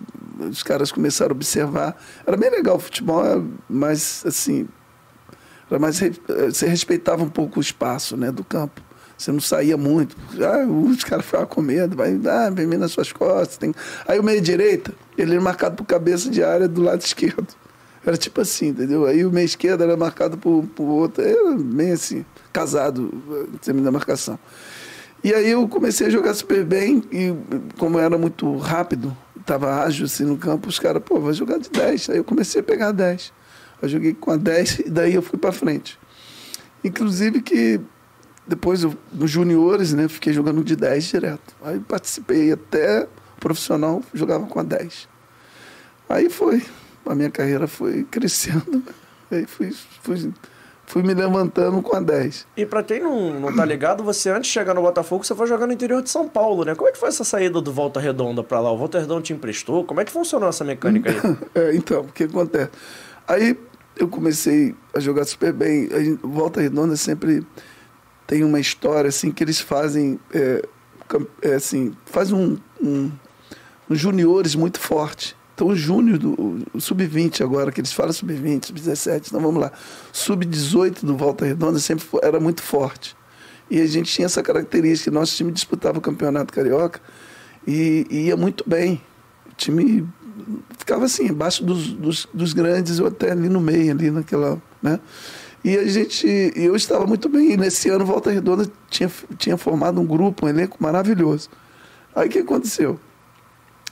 os 0.49 0.63
caras 0.63 0.91
começaram 0.91 1.31
a 1.31 1.35
observar. 1.35 1.95
Era 2.25 2.35
bem 2.35 2.49
legal 2.49 2.77
o 2.77 2.79
futebol, 2.79 3.45
mais 3.69 4.23
assim. 4.25 4.67
Re- 5.69 6.13
eh, 6.29 6.45
você 6.51 6.67
respeitava 6.67 7.23
um 7.23 7.29
pouco 7.29 7.59
o 7.59 7.61
espaço 7.61 8.15
né, 8.15 8.31
do 8.31 8.43
campo. 8.43 8.81
Você 9.17 9.31
não 9.31 9.39
saía 9.39 9.75
muito. 9.75 10.15
Ah, 10.39 10.65
os 10.67 11.03
caras 11.03 11.25
ficavam 11.25 11.47
com 11.47 11.61
medo, 11.61 11.95
vai, 11.97 12.19
ah, 12.27 12.49
vem 12.51 12.67
nas 12.67 12.91
suas 12.91 13.11
costas. 13.11 13.57
Tem... 13.57 13.73
Aí 14.07 14.19
o 14.19 14.23
meio-direita, 14.23 14.93
ele 15.17 15.33
era 15.33 15.41
marcado 15.41 15.75
por 15.75 15.85
cabeça 15.85 16.29
de 16.29 16.43
área 16.43 16.67
do 16.67 16.81
lado 16.81 17.01
esquerdo. 17.01 17.47
Era 18.05 18.15
tipo 18.15 18.39
assim, 18.39 18.67
entendeu? 18.67 19.05
Aí 19.05 19.25
o 19.25 19.31
meio 19.31 19.45
esquerdo 19.45 19.83
era 19.83 19.97
marcado 19.97 20.37
por, 20.37 20.63
por 20.75 20.83
outro. 20.85 21.23
Era 21.23 21.57
bem 21.57 21.91
assim, 21.91 22.23
casado, 22.53 23.11
eh, 23.31 23.55
em 23.55 23.57
termos 23.57 23.83
da 23.83 23.91
marcação. 23.91 24.39
E 25.23 25.33
aí 25.33 25.49
eu 25.49 25.67
comecei 25.67 26.07
a 26.07 26.09
jogar 26.09 26.33
super 26.35 26.63
bem 26.63 27.03
e 27.11 27.33
como 27.77 27.97
era 27.97 28.17
muito 28.17 28.55
rápido, 28.57 29.17
estava 29.37 29.83
ágil 29.83 30.05
assim 30.05 30.23
no 30.23 30.37
campo, 30.37 30.69
os 30.69 30.77
caras, 30.77 31.01
pô, 31.03 31.19
vai 31.19 31.33
jogar 31.33 31.57
de 31.57 31.69
10. 31.69 32.11
Aí 32.11 32.17
eu 32.17 32.23
comecei 32.23 32.61
a 32.61 32.63
pegar 32.63 32.91
10. 32.91 33.33
Eu 33.81 33.89
joguei 33.89 34.13
com 34.13 34.31
a 34.31 34.37
10 34.37 34.79
e 34.79 34.89
daí 34.89 35.13
eu 35.13 35.21
fui 35.21 35.37
para 35.37 35.51
frente. 35.51 35.99
Inclusive 36.83 37.41
que 37.41 37.79
depois 38.47 38.83
eu, 38.83 38.95
nos 39.11 39.29
juniores, 39.29 39.93
né, 39.93 40.07
fiquei 40.07 40.31
jogando 40.31 40.63
de 40.63 40.75
10 40.75 41.03
direto. 41.03 41.55
Aí 41.61 41.79
participei 41.79 42.51
até 42.51 43.07
profissional, 43.39 44.01
jogava 44.13 44.45
com 44.47 44.59
a 44.59 44.63
10. 44.63 45.07
Aí 46.09 46.29
foi, 46.29 46.63
a 47.05 47.13
minha 47.13 47.29
carreira 47.29 47.67
foi 47.67 48.03
crescendo. 48.09 48.83
Aí 49.29 49.45
fui, 49.45 49.75
fui, 50.01 50.33
fui 50.85 51.03
me 51.03 51.13
levantando 51.13 51.81
com 51.81 51.95
a 51.95 51.99
10. 51.99 52.47
E 52.55 52.65
pra 52.65 52.81
quem 52.81 53.01
não, 53.01 53.37
não 53.37 53.53
tá 53.53 53.65
ligado, 53.65 54.01
você 54.01 54.29
antes 54.29 54.47
de 54.47 54.53
chegar 54.53 54.73
no 54.73 54.81
Botafogo, 54.81 55.25
você 55.25 55.35
foi 55.35 55.45
jogar 55.45 55.67
no 55.67 55.73
interior 55.73 56.01
de 56.01 56.09
São 56.09 56.29
Paulo, 56.29 56.63
né? 56.63 56.73
Como 56.73 56.87
é 56.87 56.93
que 56.93 56.97
foi 56.97 57.09
essa 57.09 57.25
saída 57.25 57.59
do 57.59 57.73
Volta 57.73 57.99
Redonda 57.99 58.41
pra 58.41 58.61
lá? 58.61 58.71
O 58.71 58.77
Volta 58.77 58.97
Redonda 58.97 59.23
te 59.23 59.33
emprestou? 59.33 59.83
Como 59.83 59.99
é 59.99 60.05
que 60.05 60.11
funcionou 60.11 60.47
essa 60.47 60.63
mecânica 60.63 61.11
aí? 61.11 61.37
É, 61.53 61.75
então, 61.75 62.01
o 62.01 62.07
que 62.07 62.23
acontece? 62.23 62.71
Aí 63.27 63.57
eu 63.97 64.07
comecei 64.07 64.75
a 64.93 64.99
jogar 64.99 65.25
super 65.25 65.51
bem. 65.53 65.89
Gente- 65.89 66.19
Volta 66.23 66.61
Redonda 66.61 66.95
sempre 66.95 67.45
tem 68.25 68.43
uma 68.43 68.59
história 68.59 69.09
assim 69.09 69.31
que 69.31 69.43
eles 69.43 69.59
fazem, 69.59 70.19
é, 70.33 70.63
é, 71.41 71.53
assim, 71.55 71.93
faz 72.05 72.31
um, 72.31 72.57
um, 72.81 73.11
um 73.89 73.95
juniores 73.95 74.55
muito 74.55 74.79
forte. 74.79 75.35
Então 75.55 75.67
o 75.69 75.75
júnior 75.75 76.19
do 76.19 76.33
o- 76.39 76.63
o 76.73 76.79
sub-20 76.81 77.41
agora, 77.43 77.71
que 77.71 77.81
eles 77.81 77.91
falam 77.91 78.13
sub-20, 78.13 78.67
sub-17, 78.67 79.27
então 79.29 79.41
vamos 79.41 79.59
lá. 79.59 79.71
Sub-18 80.13 81.03
do 81.03 81.17
Volta 81.17 81.45
Redonda 81.45 81.79
sempre 81.79 82.05
fo- 82.05 82.19
era 82.21 82.39
muito 82.39 82.61
forte. 82.61 83.15
E 83.69 83.81
a 83.81 83.85
gente 83.87 84.11
tinha 84.13 84.27
essa 84.27 84.41
característica, 84.43 85.09
nosso 85.11 85.35
time 85.35 85.51
disputava 85.51 85.97
o 85.97 86.01
campeonato 86.01 86.53
carioca 86.53 87.01
e, 87.65 88.05
e 88.09 88.19
ia 88.27 88.37
muito 88.37 88.63
bem. 88.69 89.01
O 89.51 89.55
time 89.55 90.07
ficava 90.77 91.05
assim, 91.05 91.27
embaixo 91.27 91.63
dos, 91.63 91.93
dos, 91.93 92.27
dos 92.33 92.53
grandes, 92.53 92.99
ou 92.99 93.07
até 93.07 93.31
ali 93.31 93.49
no 93.49 93.59
meio, 93.59 93.91
ali 93.91 94.11
naquela. 94.11 94.61
Né? 94.81 94.99
E 95.63 95.77
a 95.77 95.85
gente. 95.85 96.27
Eu 96.55 96.75
estava 96.75 97.05
muito 97.05 97.27
bem. 97.27 97.51
E 97.51 97.57
nesse 97.57 97.89
ano, 97.89 98.05
Volta 98.05 98.31
Redonda 98.31 98.69
tinha, 98.89 99.11
tinha 99.37 99.57
formado 99.57 99.99
um 99.99 100.05
grupo, 100.05 100.45
um 100.45 100.49
elenco 100.49 100.77
maravilhoso. 100.79 101.49
Aí 102.15 102.27
o 102.27 102.31
que 102.31 102.39
aconteceu? 102.39 102.99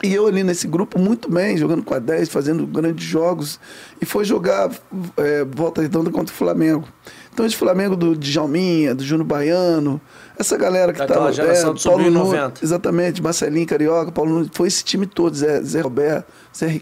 E 0.04 0.14
eu 0.14 0.28
ali 0.28 0.44
nesse 0.44 0.68
grupo 0.68 1.00
muito 1.00 1.32
bem, 1.32 1.58
jogando 1.58 1.84
com 1.84 1.94
a 1.94 2.00
10, 2.00 2.30
fazendo 2.30 2.68
grandes 2.68 3.06
jogos. 3.06 3.60
E 4.02 4.06
foi 4.06 4.26
jogar 4.26 4.70
é, 5.18 5.46
Volta 5.46 5.82
Redonda 5.82 6.12
contra 6.12 6.34
o 6.34 6.38
Flamengo. 6.38 6.88
Então 7.36 7.46
esse 7.46 7.58
Flamengo 7.58 7.98
do 7.98 8.16
Djalminha, 8.16 8.96
do 8.96 9.04
Júnior 9.04 9.28
Baiano, 9.28 10.00
essa 10.40 10.58
galera 10.58 10.94
que 10.94 11.00
Daquela 11.00 11.30
estava... 11.30 11.34
geração 11.34 11.74
de 11.74 11.82
subiu 11.82 12.08
em 12.08 12.10
90. 12.10 12.64
Exatamente, 12.64 13.22
Marcelinho 13.22 13.68
Carioca, 13.68 14.10
Paulo 14.10 14.36
Nunes, 14.36 14.50
foi 14.54 14.70
esse 14.70 14.86
time 14.86 15.06
todo, 15.06 15.36
Zé, 15.36 15.62
Zé 15.62 15.82
Roberto, 15.82 16.26
Zé 16.58 16.82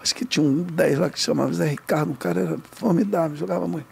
Acho 0.00 0.14
que 0.14 0.24
tinha 0.24 0.46
um 0.46 0.62
10 0.62 0.98
lá 1.00 1.10
que 1.10 1.18
chamava 1.18 1.52
Zé 1.52 1.66
Ricardo, 1.66 2.12
um 2.12 2.14
cara 2.14 2.40
era 2.40 2.56
formidável, 2.70 3.36
jogava 3.36 3.66
muito. 3.66 3.86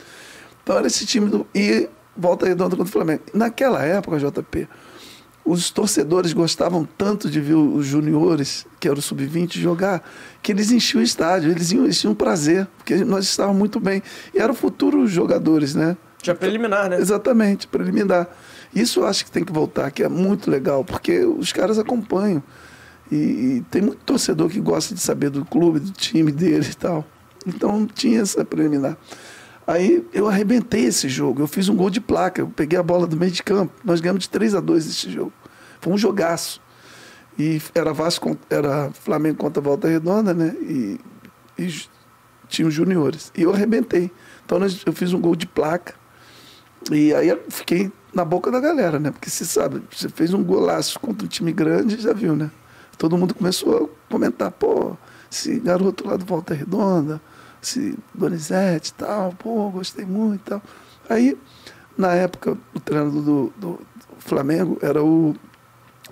Então 0.62 0.78
era 0.78 0.87
esse 0.87 1.05
time 1.05 1.28
do. 1.28 1.45
E 1.52 1.88
volta 2.17 2.47
redonda 2.47 2.76
contra 2.76 2.88
o 2.88 2.93
Flamengo. 2.93 3.23
Naquela 3.35 3.85
época, 3.85 4.19
JP, 4.19 4.69
os 5.49 5.71
torcedores 5.71 6.33
gostavam 6.33 6.87
tanto 6.97 7.31
de 7.31 7.40
ver 7.40 7.55
os 7.55 7.87
juniores, 7.87 8.67
que 8.78 8.88
era 8.88 8.99
o 8.99 9.02
sub-20, 9.02 9.59
jogar, 9.59 10.02
que 10.43 10.52
eles 10.52 10.71
enchiam 10.71 11.00
o 11.00 11.05
estádio, 11.05 11.50
eles, 11.50 11.73
iam, 11.73 11.85
eles 11.85 11.99
tinham 11.99 12.14
prazer, 12.14 12.67
porque 12.76 12.97
nós 12.97 13.25
estávamos 13.25 13.59
muito 13.59 13.81
bem. 13.81 14.02
E 14.35 14.38
eram 14.38 14.55
futuros 14.55 15.11
jogadores, 15.11 15.75
né? 15.75 15.97
Já 16.23 16.35
preliminar, 16.35 16.90
né? 16.90 16.99
Exatamente, 16.99 17.67
preliminar. 17.67 18.28
Isso 18.75 19.00
eu 19.00 19.07
acho 19.07 19.25
que 19.25 19.31
tem 19.31 19.45
que 19.45 19.52
voltar, 19.52 19.90
que 19.90 20.02
é 20.02 20.09
muito 20.09 20.50
legal, 20.50 20.85
porque 20.85 21.25
os 21.25 21.52
caras 21.52 21.78
acompanham. 21.78 22.43
E, 23.11 23.17
e 23.17 23.64
tem 23.71 23.81
muito 23.81 24.05
torcedor 24.05 24.50
que 24.50 24.61
gosta 24.61 24.95
de 24.95 25.00
saber 25.00 25.31
do 25.31 25.45
clube, 25.45 25.81
do 25.81 25.93
time 25.93 26.31
dele 26.31 26.69
e 26.71 26.75
tal. 26.75 27.07
Então 27.47 27.87
tinha 27.87 28.21
essa 28.21 28.45
preliminar. 28.45 28.99
Aí 29.69 30.02
eu 30.14 30.26
arrebentei 30.26 30.87
esse 30.87 31.11
jogo. 31.11 31.43
Eu 31.43 31.47
fiz 31.47 31.69
um 31.69 31.76
gol 31.76 31.90
de 31.90 32.00
placa. 32.00 32.40
Eu 32.40 32.49
peguei 32.49 32.78
a 32.78 32.83
bola 32.83 33.07
do 33.07 33.19
meio 33.19 33.31
de 33.31 33.43
campo. 33.43 33.71
Nós 33.85 34.00
ganhamos 34.00 34.23
de 34.23 34.31
3 34.31 34.55
a 34.55 34.61
2 34.61 34.87
esse 34.87 35.11
jogo. 35.11 35.31
Foi 35.80 35.92
um 35.92 35.99
jogaço. 35.99 36.61
E 37.38 37.61
era 37.75 37.92
Vasco, 37.92 38.37
era 38.50 38.90
Flamengo 38.92 39.38
contra 39.38 39.62
Volta 39.62 39.87
Redonda, 39.88 40.35
né? 40.35 40.54
E, 40.61 40.99
e 41.58 41.82
tinha 42.49 42.66
os 42.66 42.75
juniores. 42.75 43.30
E 43.37 43.42
eu 43.42 43.52
arrebentei. 43.52 44.11
Então 44.44 44.58
eu 44.87 44.92
fiz 44.92 45.12
um 45.12 45.20
gol 45.20 45.37
de 45.37 45.47
placa. 45.47 45.94
E 46.90 47.14
aí 47.14 47.28
eu 47.28 47.42
fiquei 47.49 47.92
na 48.12 48.25
boca 48.25 48.50
da 48.50 48.58
galera, 48.61 48.99
né? 48.99 49.11
Porque 49.11 49.28
você 49.30 49.44
sabe, 49.44 49.82
você 49.90 50.08
fez 50.08 50.32
um 50.35 50.42
golaço 50.42 50.99
contra 50.99 51.25
um 51.25 51.28
time 51.28 51.52
grande, 51.52 52.00
já 52.00 52.12
viu, 52.12 52.35
né? 52.35 52.50
Todo 52.97 53.16
mundo 53.16 53.35
começou 53.35 53.92
a 54.08 54.12
comentar, 54.12 54.50
pô, 54.50 54.97
esse 55.30 55.61
garoto 55.61 56.06
lá 56.08 56.16
do 56.16 56.25
Volta 56.25 56.54
Redonda, 56.54 57.20
esse 57.62 57.97
Donizete 58.14 58.90
e 58.90 58.94
tal, 58.94 59.32
pô, 59.38 59.70
gostei 59.70 60.04
muito 60.04 60.40
e 60.40 60.44
tal. 60.50 60.62
Aí, 61.08 61.38
na 61.97 62.14
época, 62.14 62.56
o 62.75 62.80
treinador 62.80 63.23
do, 63.23 63.52
do- 63.56 63.73
do 63.78 63.80
Flamengo 64.18 64.78
era 64.82 65.02
o 65.02 65.35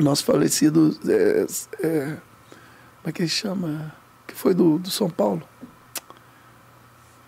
nosso 0.03 0.25
falecido. 0.25 0.97
é, 1.09 1.47
é, 1.87 2.05
como 2.07 3.07
é 3.07 3.13
que 3.13 3.23
ele 3.23 3.29
chama? 3.29 3.95
Que 4.27 4.35
foi 4.35 4.55
do, 4.55 4.79
do 4.79 4.91
São 4.91 5.09
Paulo. 5.09 5.43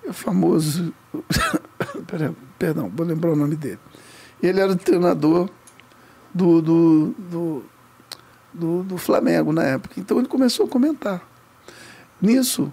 É 0.05 0.13
famoso. 0.13 0.93
Perdão, 2.59 2.91
vou 2.95 3.07
lembrar 3.07 3.33
o 3.33 3.37
nome 3.37 3.57
dele. 3.57 3.79
Ele 4.43 4.61
era 4.61 4.73
o 4.73 4.77
treinador 4.77 5.49
do, 6.35 6.61
do, 6.63 7.15
do, 7.19 7.65
do, 8.53 8.83
do 8.83 8.99
Flamengo 8.99 9.53
na 9.53 9.65
época. 9.65 9.99
Então 9.99 10.19
ele 10.19 10.29
começou 10.29 10.67
a 10.67 10.69
comentar. 10.69 11.23
Nisso, 12.21 12.73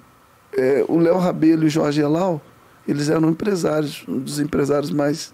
eh, 0.54 0.84
o 0.88 0.98
Léo 0.98 1.18
Rabelo 1.18 1.64
e 1.64 1.68
o 1.68 1.70
Jorge 1.70 2.02
Elal, 2.02 2.42
eles 2.88 3.10
eram 3.10 3.30
empresários, 3.30 4.04
um 4.08 4.20
dos 4.20 4.40
empresários 4.40 4.92
mais 4.92 5.34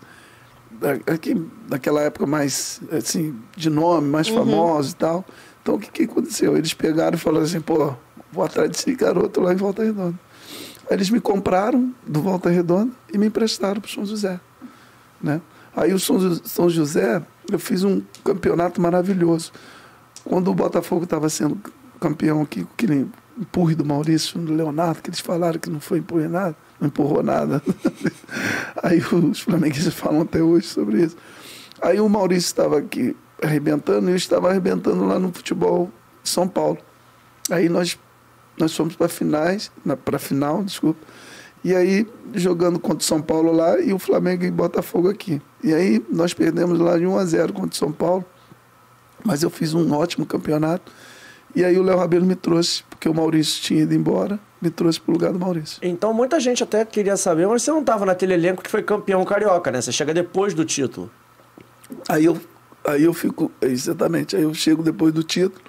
da, 0.82 0.94
daquela 1.70 2.02
época 2.02 2.26
mais 2.26 2.82
assim, 2.92 3.36
de 3.56 3.70
nome, 3.70 4.08
mais 4.10 4.28
famosos 4.28 4.92
e 4.92 4.96
tal. 4.96 5.24
Então 5.62 5.76
o 5.76 5.80
que, 5.80 5.92
que 5.92 6.04
aconteceu? 6.12 6.58
Eles 6.58 6.74
pegaram 6.74 7.16
e 7.16 7.20
falaram 7.20 7.46
assim, 7.46 7.62
pô, 7.62 7.94
vou 8.32 8.44
atrás 8.44 8.70
desse 8.70 8.94
garoto 8.96 9.40
lá 9.40 9.54
em 9.54 9.58
Volta 9.58 9.84
Redonda. 9.84 10.20
Aí 10.90 10.98
eles 10.98 11.10
me 11.10 11.22
compraram 11.22 11.94
do 12.06 12.22
Volta 12.22 12.50
Redonda 12.50 12.92
e 13.14 13.18
me 13.18 13.28
emprestaram 13.28 13.80
para 13.80 13.88
o 13.88 13.92
São 13.92 14.06
José. 14.06 14.40
Né? 15.22 15.40
Aí 15.76 15.94
o 15.94 16.00
São 16.00 16.20
Jo- 16.20 16.42
São 16.44 16.70
José, 16.70 17.22
eu 17.50 17.60
fiz 17.60 17.84
um 17.84 18.02
campeonato 18.26 18.82
maravilhoso. 18.82 19.52
Quando 20.26 20.50
o 20.52 20.54
Botafogo 20.56 21.04
estava 21.04 21.30
sendo 21.30 21.58
campeão 22.00 22.42
aqui, 22.42 22.68
aquele 22.74 23.08
empurre 23.40 23.76
do 23.76 23.86
Maurício 23.86 24.40
do 24.40 24.54
Leonardo, 24.54 25.02
que 25.02 25.10
eles 25.10 25.20
falaram 25.20 25.60
que 25.60 25.70
não 25.70 25.80
foi 25.80 26.00
empurre 26.00 26.28
nada, 26.28 26.56
não 26.82 26.88
empurrou 26.88 27.22
nada. 27.22 27.62
Aí 28.82 29.00
os 29.00 29.40
flamenguistas 29.40 29.94
falam 29.94 30.22
até 30.22 30.42
hoje 30.42 30.68
sobre 30.68 31.04
isso. 31.04 31.16
Aí 31.80 32.00
o 32.02 32.10
Maurício 32.10 32.48
estava 32.48 32.80
aqui 32.80 33.16
arrebentando 33.42 34.10
e 34.10 34.14
eu 34.14 34.18
estava 34.18 34.50
arrebentando 34.50 35.06
lá 35.06 35.20
no 35.20 35.32
futebol 35.32 35.92
de 36.24 36.30
São 36.30 36.48
Paulo. 36.48 36.80
Aí 37.50 37.70
nós, 37.70 37.98
nós 38.58 38.76
fomos 38.76 38.96
para 38.96 39.08
finais, 39.08 39.72
para 40.04 40.20
final, 40.20 40.64
desculpa. 40.64 41.00
E 41.64 41.76
aí 41.76 42.08
jogando 42.34 42.80
contra 42.80 43.00
o 43.00 43.04
São 43.04 43.22
Paulo 43.22 43.52
lá 43.52 43.80
e 43.80 43.94
o 43.94 44.00
Flamengo 44.00 44.44
e 44.44 44.52
Botafogo 44.52 45.10
aqui. 45.10 45.42
E 45.64 45.74
aí 45.74 46.04
nós 46.10 46.34
perdemos 46.34 46.80
lá 46.80 46.98
de 46.98 47.06
1 47.06 47.18
a 47.18 47.26
0 47.26 47.54
contra 47.54 47.72
o 47.72 47.76
São 47.76 47.92
Paulo. 47.92 48.26
Mas 49.24 49.44
eu 49.44 49.50
fiz 49.50 49.74
um 49.74 49.94
ótimo 49.94 50.26
campeonato. 50.26 50.92
E 51.56 51.64
aí 51.64 51.78
o 51.78 51.84
Léo 51.84 51.98
Rabelo 51.98 52.26
me 52.26 52.36
trouxe, 52.36 52.84
porque 52.90 53.10
o 53.10 53.14
Maurício 53.14 53.62
tinha 53.62 53.82
ido 53.82 53.94
embora, 53.94 54.40
me 54.62 54.70
trouxe 54.70 55.00
para 55.00 55.12
o 55.12 55.14
lugar 55.14 55.34
do 55.34 55.40
Maurício. 55.40 55.80
Então 55.82 56.14
muita 56.14 56.40
gente 56.40 56.64
até 56.64 56.86
queria 56.86 57.18
saber, 57.18 57.48
mas 57.48 57.64
você 57.64 57.72
não 57.72 57.82
estava 57.82 58.06
naquele 58.06 58.34
elenco 58.34 58.64
que 58.64 58.70
foi 58.70 58.84
campeão 58.84 59.24
carioca, 59.26 59.72
né? 59.72 59.82
Você 59.82 59.92
chega 59.92 60.14
depois 60.14 60.54
do 60.54 60.64
título. 60.64 61.12
Aí 62.08 62.26
eu, 62.26 62.40
aí 62.86 63.04
eu 63.04 63.14
fico, 63.14 63.52
exatamente, 63.62 64.36
aí 64.36 64.44
eu 64.44 64.54
chego 64.54 64.82
depois 64.82 65.14
do 65.14 65.24
título 65.24 65.62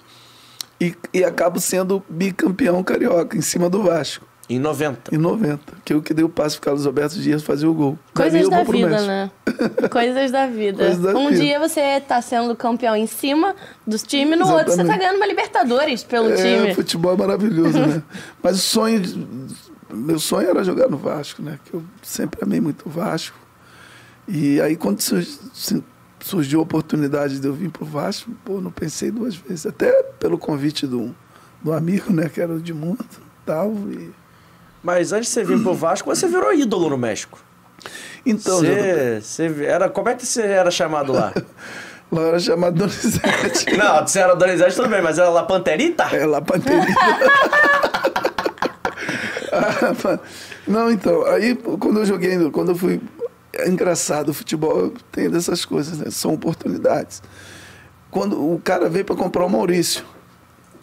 e, 0.80 0.94
e 1.12 1.24
acabo 1.24 1.60
sendo 1.60 2.02
bicampeão 2.08 2.82
carioca 2.82 3.36
em 3.36 3.40
cima 3.40 3.68
do 3.68 3.82
Vasco, 3.82 4.26
Em 4.52 4.58
90. 4.58 5.14
em 5.14 5.18
90. 5.18 5.60
Que 5.84 5.94
eu 5.94 6.02
que 6.02 6.12
dei 6.12 6.24
o 6.24 6.28
passe 6.28 6.56
pro 6.56 6.66
Carlos 6.66 6.86
Alberto 6.86 7.18
Dias 7.18 7.42
fazer 7.42 7.66
o 7.66 7.72
gol. 7.72 7.98
Coisas 8.14 8.48
da 8.50 8.62
pro 8.64 8.72
vida, 8.72 9.00
né? 9.06 9.30
Coisas 9.90 10.30
da 10.30 10.46
vida. 10.46 10.84
Coisas 10.84 11.02
da 11.02 11.18
um 11.18 11.28
vida. 11.28 11.40
dia 11.40 11.58
você 11.58 12.00
tá 12.00 12.20
sendo 12.20 12.54
campeão 12.54 12.94
em 12.94 13.06
cima 13.06 13.54
dos 13.86 14.02
times, 14.02 14.38
no 14.38 14.46
outro 14.46 14.70
você 14.72 14.76
tá 14.76 14.82
Exatamente. 14.82 14.98
ganhando 14.98 15.16
uma 15.16 15.26
Libertadores 15.26 16.04
pelo 16.04 16.30
É, 16.30 16.36
time. 16.36 16.74
futebol 16.74 17.14
é 17.14 17.16
maravilhoso, 17.16 17.78
né? 17.78 18.02
Mas 18.42 18.56
o 18.56 18.60
sonho, 18.60 19.02
meu 19.90 20.18
sonho 20.18 20.50
era 20.50 20.62
jogar 20.62 20.88
no 20.88 20.98
Vasco, 20.98 21.40
né? 21.42 21.58
Que 21.64 21.74
eu 21.74 21.82
sempre 22.02 22.40
amei 22.42 22.60
muito 22.60 22.86
o 22.86 22.90
Vasco. 22.90 23.38
E 24.28 24.60
aí 24.60 24.76
quando 24.76 25.00
surgiu 26.20 26.60
a 26.60 26.62
oportunidade 26.62 27.40
de 27.40 27.46
eu 27.46 27.54
vir 27.54 27.70
pro 27.70 27.84
Vasco, 27.84 28.30
pô, 28.44 28.60
não 28.60 28.70
pensei 28.70 29.10
duas 29.10 29.34
vezes. 29.34 29.66
Até 29.66 29.90
pelo 30.20 30.36
convite 30.38 30.86
do, 30.86 31.14
do 31.62 31.72
amigo, 31.72 32.12
né? 32.12 32.28
Que 32.28 32.40
era 32.40 32.52
o 32.52 32.58
Edmundo 32.58 33.02
e 33.12 33.46
tal. 33.46 33.72
E... 33.90 34.10
Mas 34.82 35.12
antes 35.12 35.28
de 35.28 35.34
você 35.34 35.44
vir 35.44 35.62
pro 35.62 35.74
Vasco, 35.74 36.14
você 36.14 36.26
virou 36.26 36.52
ídolo 36.52 36.90
no 36.90 36.98
México. 36.98 37.38
Então, 38.24 38.58
Você, 38.58 39.20
você 39.20 39.64
era, 39.64 39.88
como 39.88 40.08
é 40.08 40.14
que 40.14 40.24
você 40.24 40.42
era 40.42 40.70
chamado 40.70 41.12
lá? 41.12 41.32
lá 42.10 42.22
era 42.22 42.38
chamado 42.38 42.76
Donizete. 42.76 43.74
não, 43.76 44.06
você 44.06 44.20
era 44.20 44.34
Donizete 44.34 44.76
tudo 44.76 44.88
bem, 44.88 45.02
mas 45.02 45.18
era 45.18 45.28
La 45.28 45.42
Panterita? 45.44 46.04
É. 46.12 46.24
Ah, 49.52 49.94
pá. 49.94 50.20
Não, 50.66 50.90
então, 50.90 51.26
aí 51.26 51.54
quando 51.56 51.98
eu 51.98 52.06
joguei, 52.06 52.50
quando 52.50 52.70
eu 52.70 52.76
fui. 52.76 53.00
É 53.54 53.68
engraçado, 53.68 54.30
o 54.30 54.34
futebol 54.34 54.94
tem 55.10 55.28
dessas 55.28 55.64
coisas, 55.64 55.98
né? 55.98 56.10
São 56.10 56.32
oportunidades. 56.32 57.22
Quando 58.10 58.40
o 58.40 58.58
cara 58.60 58.88
veio 58.88 59.04
para 59.04 59.14
comprar 59.16 59.44
o 59.44 59.48
Maurício, 59.50 60.04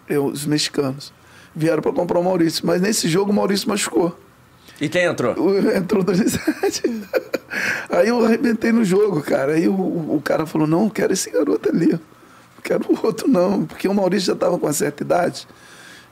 eu, 0.08 0.26
os 0.26 0.46
mexicanos, 0.46 1.12
vieram 1.56 1.82
para 1.82 1.92
comprar 1.92 2.20
o 2.20 2.24
Maurício, 2.24 2.66
mas 2.66 2.82
nesse 2.82 3.08
jogo 3.08 3.32
o 3.32 3.36
Maurício 3.36 3.68
machucou. 3.68 4.18
E 4.80 4.88
quem 4.88 5.04
entrou? 5.04 5.36
Entrou 5.76 6.02
o 6.02 6.06
Donizete. 6.06 6.84
Aí 7.90 8.08
eu 8.08 8.24
arrebentei 8.24 8.72
no 8.72 8.86
jogo, 8.86 9.22
cara. 9.22 9.54
Aí 9.54 9.68
o, 9.68 9.74
o 9.74 10.22
cara 10.24 10.46
falou: 10.46 10.68
não, 10.68 10.86
eu 10.86 10.90
quero 10.90 11.12
esse 11.12 11.30
garoto 11.30 11.70
ali. 11.70 11.92
Não 11.92 12.00
quero 12.64 12.86
o 12.90 13.06
outro, 13.06 13.28
não. 13.28 13.66
Porque 13.66 13.88
o 13.88 13.94
Maurício 13.94 14.28
já 14.28 14.34
estava 14.34 14.58
com 14.58 14.66
uma 14.66 14.74
certa 14.74 15.04
idade 15.04 15.48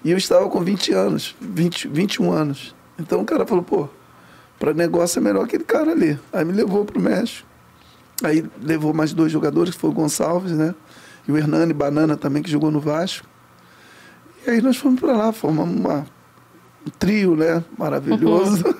e 0.03 0.11
eu 0.11 0.17
estava 0.17 0.49
com 0.49 0.61
20 0.61 0.93
anos, 0.93 1.35
20, 1.39 1.87
21 1.87 2.31
anos. 2.31 2.75
Então 2.99 3.21
o 3.21 3.25
cara 3.25 3.45
falou: 3.45 3.63
pô, 3.63 3.87
para 4.59 4.73
negócio 4.73 5.19
é 5.19 5.21
melhor 5.21 5.45
aquele 5.45 5.63
cara 5.63 5.91
ali. 5.91 6.19
Aí 6.33 6.43
me 6.43 6.51
levou 6.51 6.83
para 6.83 6.97
o 6.97 7.01
México. 7.01 7.47
Aí 8.23 8.43
levou 8.61 8.93
mais 8.93 9.13
dois 9.13 9.31
jogadores, 9.31 9.75
que 9.75 9.79
foi 9.79 9.91
o 9.91 9.93
Gonçalves, 9.93 10.51
né? 10.51 10.73
E 11.27 11.31
o 11.31 11.37
Hernani 11.37 11.73
Banana 11.73 12.17
também, 12.17 12.41
que 12.41 12.49
jogou 12.49 12.71
no 12.71 12.79
Vasco. 12.79 13.27
E 14.47 14.49
aí 14.49 14.61
nós 14.61 14.77
fomos 14.77 14.99
para 14.99 15.11
lá, 15.11 15.31
formamos 15.33 15.77
uma, 15.77 16.05
um 16.85 16.89
trio, 16.97 17.35
né? 17.35 17.61
Maravilhoso. 17.77 18.63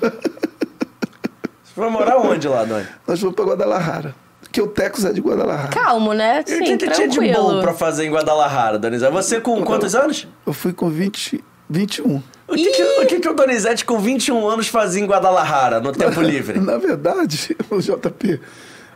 Você 1.63 1.74
foi 1.75 1.89
morar 1.89 2.17
onde 2.17 2.47
lá, 2.47 2.63
Doni? 2.63 2.88
Nós 3.05 3.19
fomos 3.19 3.36
para 3.36 3.45
Guadalajara. 3.45 4.15
Porque 4.39 4.62
o 4.62 4.67
Tecos 4.67 5.03
é 5.03 5.12
de 5.12 5.19
Guadalajara. 5.21 5.67
Calmo, 5.69 6.13
né? 6.13 6.43
E 6.47 6.53
o 6.53 6.57
Sim, 6.57 6.63
que, 6.77 6.77
que 6.88 6.91
tinha 6.91 7.07
de 7.07 7.15
tranquilo. 7.17 7.43
bom 7.55 7.62
pra 7.62 7.74
fazer 7.74 8.05
em 8.05 8.09
Guadalajara, 8.12 8.79
Donizete? 8.79 9.12
Você 9.12 9.41
com 9.41 9.62
quantos 9.63 9.93
anos? 9.93 10.25
Eu 10.45 10.53
fui 10.53 10.71
com 10.74 10.89
20, 10.89 11.43
21. 11.69 12.24
O 12.47 12.55
que, 12.55 12.71
que, 12.71 12.83
o 12.83 13.05
que, 13.05 13.19
que 13.19 13.27
o 13.29 13.33
Donizete 13.33 13.83
com 13.83 14.00
21 14.00 14.47
anos 14.47 14.69
fazia 14.69 15.03
em 15.03 15.05
Guadalajara, 15.05 15.81
no 15.81 15.91
tempo 15.91 16.21
livre? 16.24 16.59
Na 16.59 16.77
verdade, 16.77 17.55
o 17.69 17.79
JP, 17.81 18.39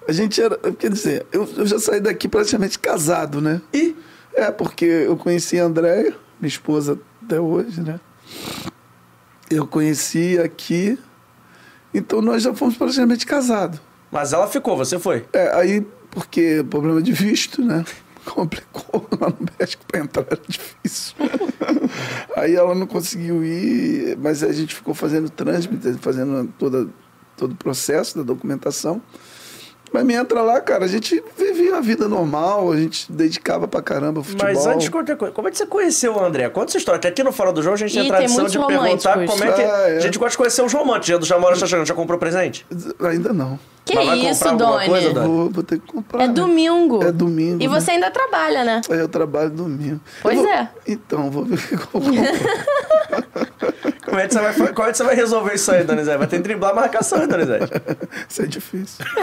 a 0.08 0.12
gente 0.14 0.42
era. 0.42 0.58
Quer 0.80 0.90
dizer, 0.90 1.26
eu, 1.34 1.48
eu 1.58 1.66
já 1.68 1.78
saí 1.78 2.00
daqui 2.00 2.30
praticamente 2.30 2.80
casado, 2.80 3.42
né? 3.42 3.62
E 3.74 3.94
É, 4.34 4.50
porque 4.50 4.86
eu 4.86 5.18
conheci 5.18 5.60
a 5.60 5.66
Andréia, 5.66 6.16
minha 6.42 6.50
esposa 6.50 7.00
até 7.24 7.40
hoje, 7.40 7.82
né? 7.82 8.00
Eu 9.50 9.68
conheci 9.68 10.40
aqui. 10.40 10.98
Então 11.94 12.22
nós 12.22 12.44
já 12.44 12.54
fomos 12.54 12.76
praticamente 12.76 13.26
casados. 13.26 13.80
Mas 14.12 14.34
ela 14.34 14.48
ficou, 14.48 14.76
você 14.76 14.98
foi. 15.00 15.26
É, 15.32 15.56
aí, 15.56 15.86
porque 16.10 16.66
problema 16.70 17.02
de 17.02 17.12
visto, 17.12 17.62
né? 17.64 17.86
Complicou 18.26 19.08
lá 19.20 19.30
no 19.30 19.48
México 19.60 19.84
para 19.88 20.00
entrar, 20.00 20.26
era 20.30 20.42
difícil. 20.48 21.16
aí 22.36 22.56
ela 22.56 22.76
não 22.76 22.86
conseguiu 22.86 23.44
ir, 23.44 24.18
mas 24.18 24.44
a 24.44 24.52
gente 24.52 24.76
ficou 24.76 24.94
fazendo 24.94 25.30
trânsito, 25.30 25.76
fazendo 26.00 26.54
toda, 26.58 26.88
todo 27.36 27.54
o 27.54 27.56
processo 27.56 28.18
da 28.18 28.24
documentação. 28.24 29.02
Mas 29.94 30.06
me 30.06 30.14
entra 30.14 30.42
lá, 30.42 30.62
cara, 30.62 30.86
a 30.86 30.88
gente 30.88 31.22
vivia 31.38 31.76
a 31.76 31.82
vida 31.82 32.08
normal, 32.08 32.72
a 32.72 32.78
gente 32.78 33.12
dedicava 33.12 33.68
pra 33.68 33.82
caramba 33.82 34.22
ao 34.22 34.24
futebol. 34.24 34.48
Mas 34.48 34.66
antes 34.66 34.86
de 34.86 34.92
qualquer 34.92 35.18
coisa, 35.18 35.34
como 35.34 35.48
é 35.50 35.52
que 35.52 35.58
você 35.58 35.66
conheceu 35.66 36.16
o 36.16 36.24
André? 36.24 36.48
Conta 36.50 36.72
essa 36.72 36.78
história, 36.78 37.00
que 37.00 37.08
aqui 37.08 37.24
no 37.24 37.32
Fora 37.34 37.52
do 37.52 37.62
Jogo 37.62 37.76
a 37.76 37.78
gente 37.78 37.94
tem 37.94 38.10
a 38.10 38.16
tradição 38.16 38.46
de 38.46 38.58
perguntar 38.58 39.26
como 39.26 39.44
é 39.44 39.52
que. 39.52 39.62
Ah, 39.62 39.90
é. 39.90 39.98
A 39.98 40.00
gente 40.00 40.18
gosta 40.18 40.32
de 40.32 40.38
conhecer 40.38 40.64
os 40.64 40.72
românticos. 40.72 41.08
Dia 41.08 41.20
do 41.20 41.26
Jamora 41.26 41.56
está 41.56 41.68
chegando, 41.68 41.86
já 41.86 41.94
comprou 41.94 42.18
presente? 42.18 42.66
Ainda 43.02 43.34
não. 43.34 43.60
Que 43.84 43.96
Mas 43.96 44.06
vai 44.06 44.20
isso, 44.20 44.44
comprar 44.46 44.66
Doni? 44.68 44.86
coisa, 44.86 45.14
Doni? 45.14 45.28
Vou, 45.28 45.50
vou 45.50 45.64
ter 45.64 45.80
que 45.80 45.88
comprar. 45.88 46.24
É 46.24 46.28
né? 46.28 46.34
domingo. 46.34 47.04
É 47.04 47.12
domingo. 47.12 47.62
E 47.62 47.68
né? 47.68 47.80
você 47.80 47.92
ainda 47.92 48.12
trabalha, 48.12 48.64
né? 48.64 48.82
Aí 48.90 49.00
eu 49.00 49.10
trabalho 49.10 49.50
domingo. 49.50 50.00
Pois 50.22 50.38
vou- 50.38 50.48
é. 50.48 50.70
Então, 50.88 51.30
vou 51.32 51.44
ver 51.44 51.56
o 51.94 52.00
Como 54.12 54.20
é 54.20 54.28
que 54.28 54.34
você 54.34 54.42
vai, 54.42 54.54
como 54.74 54.88
é 54.90 54.92
que 54.92 54.98
você 54.98 55.04
vai 55.06 55.16
resolver 55.16 55.54
isso 55.54 55.72
aí, 55.72 55.86
Donizete? 55.86 56.18
Vai 56.18 56.28
ter 56.28 56.36
que 56.36 56.44
driblar 56.44 56.72
a 56.72 56.74
marcação, 56.74 57.22
hein, 57.22 57.30
Donizete? 57.30 57.72
Isso 58.28 58.42
é 58.42 58.46
difícil. 58.46 59.06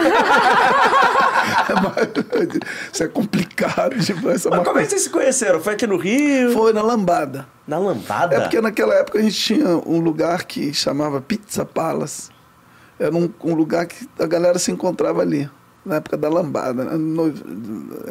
Isso 2.91 3.03
é 3.03 3.07
complicado 3.07 3.95
demais. 3.99 4.37
Essa 4.37 4.49
Mas 4.49 4.59
como 4.59 4.61
é 4.61 4.63
que 4.63 4.65
marcação. 4.65 4.89
vocês 4.89 5.01
se 5.03 5.09
conheceram? 5.11 5.59
Foi 5.61 5.73
aqui 5.73 5.85
no 5.85 5.95
Rio? 5.95 6.53
Foi 6.53 6.73
na 6.73 6.81
lambada. 6.81 7.45
Na 7.67 7.77
lambada? 7.77 8.35
É 8.35 8.39
porque 8.39 8.59
naquela 8.59 8.95
época 8.95 9.19
a 9.19 9.21
gente 9.21 9.39
tinha 9.39 9.67
um 9.85 9.99
lugar 9.99 10.45
que 10.45 10.73
chamava 10.73 11.21
Pizza 11.21 11.63
Palace. 11.63 12.31
Era 12.99 13.15
um, 13.15 13.31
um 13.43 13.53
lugar 13.53 13.85
que 13.85 14.09
a 14.17 14.25
galera 14.25 14.57
se 14.57 14.71
encontrava 14.71 15.21
ali. 15.21 15.47
Na 15.85 15.97
época 15.97 16.17
da 16.17 16.29
lambada, 16.29 16.83
né? 16.83 16.97
no, 16.97 17.31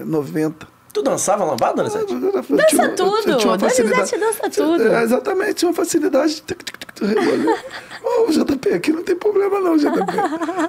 90. 0.06 0.77
Tu 0.92 1.02
dançava 1.02 1.44
lambada, 1.44 1.82
Donizete? 1.84 2.14
Dança 2.14 2.88
tudo, 2.96 3.22
Donizete 3.56 4.18
dança 4.18 4.50
tudo. 4.50 4.88
É, 4.88 5.02
exatamente, 5.02 5.54
tinha 5.54 5.68
uma 5.68 5.74
facilidade. 5.74 6.42
de 6.46 7.04
rebolê. 7.06 7.56
Ô, 8.02 8.26
JP, 8.30 8.72
aqui 8.74 8.92
não 8.92 9.02
tem 9.02 9.14
problema 9.16 9.60
não, 9.60 9.76
JP. 9.76 9.98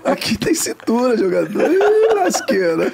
Aqui 0.04 0.38
tem 0.38 0.54
cintura, 0.54 1.16
jogador. 1.18 1.72
Ih, 1.72 2.14
lasqueira. 2.16 2.92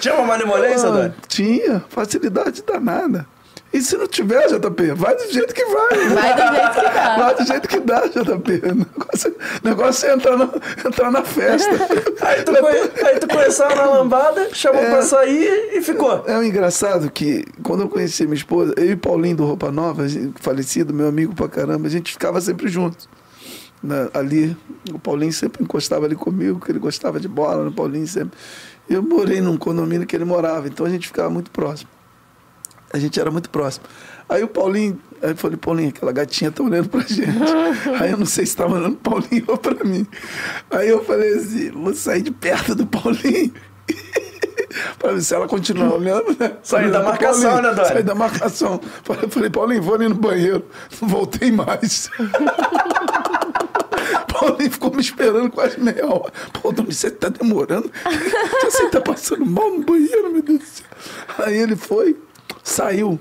Tinha 0.00 0.14
uma 0.14 0.26
malemolência, 0.26 0.88
Ah, 0.88 0.92
Dani? 0.92 1.14
tinha, 1.28 1.84
facilidade 1.88 2.62
danada. 2.62 3.26
E 3.74 3.82
se 3.82 3.96
não 3.96 4.06
tiver, 4.06 4.46
JP, 4.46 4.92
vai 4.94 5.16
do 5.16 5.32
jeito 5.32 5.52
que 5.52 5.64
vai. 5.64 6.08
Vai 6.08 6.34
do 6.34 6.54
jeito 6.54 6.74
que 6.74 6.80
dá. 6.94 7.16
Vai 7.18 7.34
do 7.34 7.44
jeito 7.44 7.68
que 7.68 7.80
dá, 7.80 8.06
JP. 8.06 8.62
O 8.70 8.74
negócio, 8.76 9.36
negócio 9.64 10.08
é 10.08 10.14
entrar 10.14 10.36
na, 10.38 10.50
entrar 10.86 11.10
na 11.10 11.22
festa. 11.24 11.70
Aí 12.24 12.42
tu, 12.44 12.52
conhe... 12.54 13.06
aí 13.06 13.18
tu 13.18 13.26
conheceu 13.28 13.68
na 13.74 13.84
lambada, 13.86 14.48
chamou 14.54 14.80
É. 14.80 14.90
pra 14.90 15.02
sair 15.02 15.70
e 15.76 15.82
ficou. 15.82 16.24
É 16.26 16.38
um 16.38 16.42
engraçado 16.44 17.10
que 17.10 17.44
quando 17.64 17.82
eu 17.82 17.88
conheci 17.88 18.22
minha 18.24 18.36
esposa, 18.36 18.72
eu 18.76 18.92
e 18.92 18.96
Paulinho 18.96 19.36
do 19.38 19.44
Roupa 19.44 19.70
Nova, 19.72 20.04
falecido, 20.40 20.94
meu 20.94 21.08
amigo 21.08 21.34
pra 21.34 21.48
caramba, 21.48 21.86
a 21.88 21.90
gente 21.90 22.12
ficava 22.12 22.40
sempre 22.40 22.68
juntos. 22.68 23.08
Na- 23.82 24.08
ali, 24.14 24.56
o 24.92 24.98
Paulinho 25.00 25.32
sempre 25.32 25.62
encostava 25.64 26.06
ali 26.06 26.14
comigo, 26.14 26.60
que 26.64 26.70
ele 26.70 26.78
gostava 26.78 27.18
de 27.20 27.26
bola, 27.28 27.68
o 27.68 27.72
Paulinho 27.72 28.06
sempre. 28.06 28.38
Eu 28.88 29.02
morei 29.02 29.40
num 29.40 29.56
condomínio 29.58 30.06
que 30.06 30.14
ele 30.16 30.24
morava, 30.24 30.68
então 30.68 30.86
a 30.86 30.90
gente 30.90 31.08
ficava 31.08 31.28
muito 31.28 31.50
próximo. 31.50 31.90
A 32.94 32.98
gente 32.98 33.18
era 33.18 33.28
muito 33.28 33.50
próximo. 33.50 33.86
Aí 34.28 34.44
o 34.44 34.46
Paulinho, 34.46 35.00
aí 35.20 35.30
eu 35.30 35.36
falei, 35.36 35.56
Paulinho, 35.56 35.88
aquela 35.88 36.12
gatinha 36.12 36.52
tá 36.52 36.62
olhando 36.62 36.88
pra 36.88 37.00
gente. 37.00 37.26
aí 38.00 38.12
eu 38.12 38.16
não 38.16 38.24
sei 38.24 38.46
se 38.46 38.56
tava 38.56 38.76
olhando 38.76 38.94
pro 38.98 39.14
Paulinho 39.14 39.44
ou 39.48 39.58
pra 39.58 39.84
mim. 39.84 40.06
Aí 40.70 40.90
eu 40.90 41.04
falei 41.04 41.34
assim, 41.34 41.72
vou 41.72 41.92
sair 41.92 42.22
de 42.22 42.30
perto 42.30 42.72
do 42.72 42.86
Paulinho. 42.86 43.52
pra 44.96 45.10
ver 45.10 45.22
se 45.22 45.34
ela 45.34 45.48
continuar 45.48 45.92
olhando, 45.92 46.36
né? 46.38 46.52
Sair 46.62 46.92
da 46.92 47.02
marcação, 47.02 47.50
Paulinho. 47.50 47.62
né, 47.62 47.74
Dória? 47.74 47.92
Sair 47.92 48.02
da 48.04 48.14
marcação. 48.14 48.80
Falei, 49.02 49.28
falei, 49.28 49.50
Paulinho, 49.50 49.82
vou 49.82 49.94
ali 49.96 50.08
no 50.08 50.14
banheiro. 50.14 50.64
Não 51.02 51.08
voltei 51.08 51.50
mais. 51.50 52.08
Paulinho 54.32 54.70
ficou 54.70 54.94
me 54.94 55.00
esperando 55.00 55.50
quase 55.50 55.80
meia 55.80 56.06
hora. 56.06 56.32
Pô, 56.52 56.70
Doni, 56.70 56.94
você 56.94 57.10
tá 57.10 57.28
demorando? 57.28 57.90
Você 58.62 58.88
tá 58.88 59.00
passando 59.00 59.44
mal 59.44 59.68
no 59.68 59.82
banheiro, 59.82 60.32
meu 60.32 60.42
Deus 60.42 60.60
do 60.60 60.64
céu. 60.64 60.86
Aí 61.38 61.56
ele 61.56 61.74
foi, 61.74 62.16
saiu. 62.64 63.20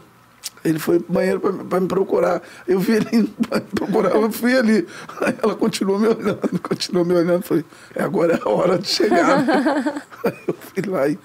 Ele 0.66 0.80
foi 0.80 1.00
pro 1.00 1.14
banheiro 1.14 1.40
pra, 1.42 1.52
pra 1.52 1.80
me 1.82 1.88
procurar. 1.88 2.42
Eu 2.66 2.80
vi 2.80 2.94
ele 2.94 3.30
pra 3.50 3.60
me 3.60 3.66
procurar, 3.76 4.12
eu 4.16 4.32
fui 4.32 4.58
ali. 4.58 4.88
Aí 5.22 5.36
ela 5.44 5.56
continuou 5.56 6.00
me 6.00 6.08
olhando, 6.08 6.60
continuou 6.62 7.06
me 7.06 7.14
olhando. 7.14 7.44
Falei, 7.44 7.66
é, 7.94 8.02
agora 8.02 8.36
é 8.36 8.40
a 8.42 8.50
hora 8.50 8.80
de 8.80 8.88
chegar. 8.88 9.44
Aí 10.24 10.34
eu 10.48 10.56
fui 10.58 10.84
lá 10.90 11.08
e. 11.08 11.20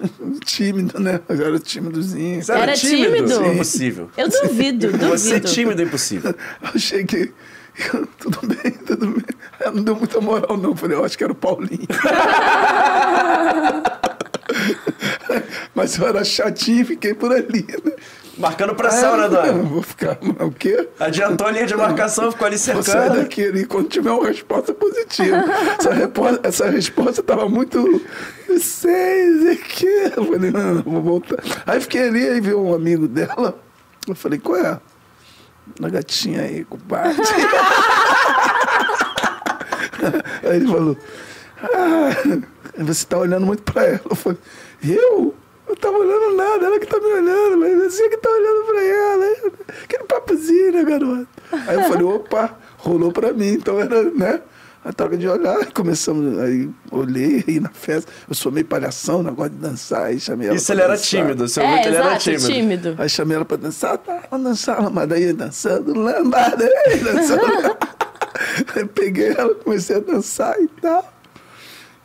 Tímido, 0.44 0.98
né? 0.98 1.20
Eu 1.28 1.46
era 1.46 1.58
tímidozinho. 1.58 2.42
Você 2.42 2.52
Era 2.52 2.72
tímido? 2.72 3.28
Sim. 3.28 3.52
Impossível. 3.52 4.10
Eu 4.16 4.28
duvido, 4.28 4.86
duvido. 4.86 5.08
Você 5.08 5.34
é 5.34 5.40
tímido 5.40 5.82
é 5.82 5.84
impossível. 5.84 6.34
Eu 6.72 6.80
cheguei. 6.80 7.32
Tudo 8.18 8.38
bem, 8.46 8.72
tudo 8.86 9.06
bem. 9.08 9.24
Ela 9.60 9.72
não 9.72 9.82
deu 9.82 9.96
muita 9.96 10.20
moral, 10.20 10.56
não. 10.56 10.76
Falei, 10.76 10.96
eu 10.96 11.04
acho 11.04 11.16
que 11.16 11.24
era 11.24 11.32
o 11.32 11.36
Paulinho. 11.36 11.86
Mas 15.74 15.98
eu 15.98 16.06
era 16.06 16.22
chatinho 16.24 16.82
e 16.82 16.84
fiquei 16.84 17.14
por 17.14 17.32
ali, 17.32 17.66
né? 17.84 17.92
Marcando 18.38 18.74
pressão, 18.74 19.14
né, 19.16 19.24
Não, 19.24 19.30
Dani? 19.30 19.62
Vou 19.68 19.82
ficar. 19.82 20.16
O 20.40 20.50
quê? 20.50 20.88
Adiantou 20.98 21.46
a 21.46 21.50
linha 21.50 21.66
de 21.66 21.76
marcação, 21.76 22.32
ficou 22.32 22.46
ali 22.46 22.56
Vou 22.56 22.64
sair 22.64 22.82
cercando. 22.82 23.16
daqui 23.20 23.44
ali 23.44 23.66
quando 23.66 23.88
tiver 23.88 24.10
uma 24.10 24.26
resposta 24.26 24.72
positiva. 24.72 25.36
Essa, 25.78 25.92
repo- 25.92 26.40
essa 26.42 26.70
resposta 26.70 27.20
estava 27.20 27.46
muito. 27.48 27.78
Não 28.48 28.58
sei, 28.58 29.56
quê? 29.56 30.12
Eu 30.16 30.24
falei, 30.24 30.50
não, 30.50 30.74
não, 30.76 30.82
vou 30.82 31.02
voltar. 31.02 31.36
Aí 31.66 31.78
fiquei 31.80 32.08
ali, 32.08 32.26
aí 32.26 32.40
veio 32.40 32.58
um 32.62 32.74
amigo 32.74 33.06
dela. 33.06 33.58
Eu 34.08 34.14
falei, 34.14 34.38
qual 34.38 34.56
é? 34.56 34.80
Uma 35.78 35.90
gatinha 35.90 36.40
aí, 36.42 36.64
compadre. 36.64 37.14
aí 40.42 40.56
ele 40.56 40.66
falou, 40.66 40.96
ah, 41.62 42.38
você 42.78 43.06
tá 43.06 43.18
olhando 43.18 43.46
muito 43.46 43.62
pra 43.62 43.84
ela. 43.86 44.00
Eu 44.08 44.16
falei, 44.16 44.38
eu? 44.84 45.34
Eu 45.68 45.76
tava 45.76 45.96
olhando 45.96 46.36
nada, 46.36 46.66
ela 46.66 46.78
que 46.78 46.86
tá 46.86 46.98
me 46.98 47.06
olhando, 47.06 47.56
mas 47.56 47.94
você 47.94 48.08
que 48.08 48.16
tá 48.18 48.28
olhando 48.28 48.64
pra 48.66 48.82
ela. 48.84 49.26
Aquele 49.84 50.04
papozinho, 50.04 50.72
né, 50.72 50.84
garoto? 50.84 51.28
Aí 51.52 51.74
eu 51.76 51.82
falei, 51.84 52.02
opa, 52.02 52.58
rolou 52.78 53.12
pra 53.12 53.32
mim, 53.32 53.52
então 53.54 53.80
era, 53.80 54.02
né? 54.10 54.40
A 54.84 54.92
troca 54.92 55.16
de 55.16 55.28
olhar, 55.28 55.72
começamos, 55.72 56.40
aí 56.40 56.68
olhei 56.90 57.44
aí 57.46 57.60
na 57.60 57.68
festa. 57.70 58.10
Eu 58.28 58.34
sou 58.34 58.50
meio 58.50 58.66
palhação, 58.66 59.22
negócio 59.22 59.52
de 59.52 59.58
dançar, 59.58 60.06
aí 60.06 60.18
chamei 60.18 60.48
ela 60.48 60.56
Isso 60.56 60.66
pra 60.66 60.74
ele 60.74 60.82
era 60.82 60.92
dançar. 60.94 61.06
tímido, 61.08 61.48
seu 61.48 61.62
É, 61.62 61.86
ele 61.86 61.96
era 61.96 62.06
exato, 62.06 62.18
tímido. 62.24 62.46
tímido. 62.48 62.94
Aí 62.98 63.08
chamei 63.08 63.36
ela 63.36 63.44
pra 63.44 63.56
dançar, 63.56 63.96
tá, 63.98 64.24
vamos 64.28 64.48
dançar, 64.48 64.82
lambada 64.82 65.14
aí, 65.14 65.32
dançando, 65.32 65.96
lambada 65.96 66.64
aí, 66.86 66.98
dançando. 66.98 67.42
aí 68.74 68.84
peguei 68.86 69.28
ela, 69.28 69.54
comecei 69.54 69.96
a 69.96 70.00
dançar 70.00 70.60
e 70.60 70.66
tal. 70.66 71.11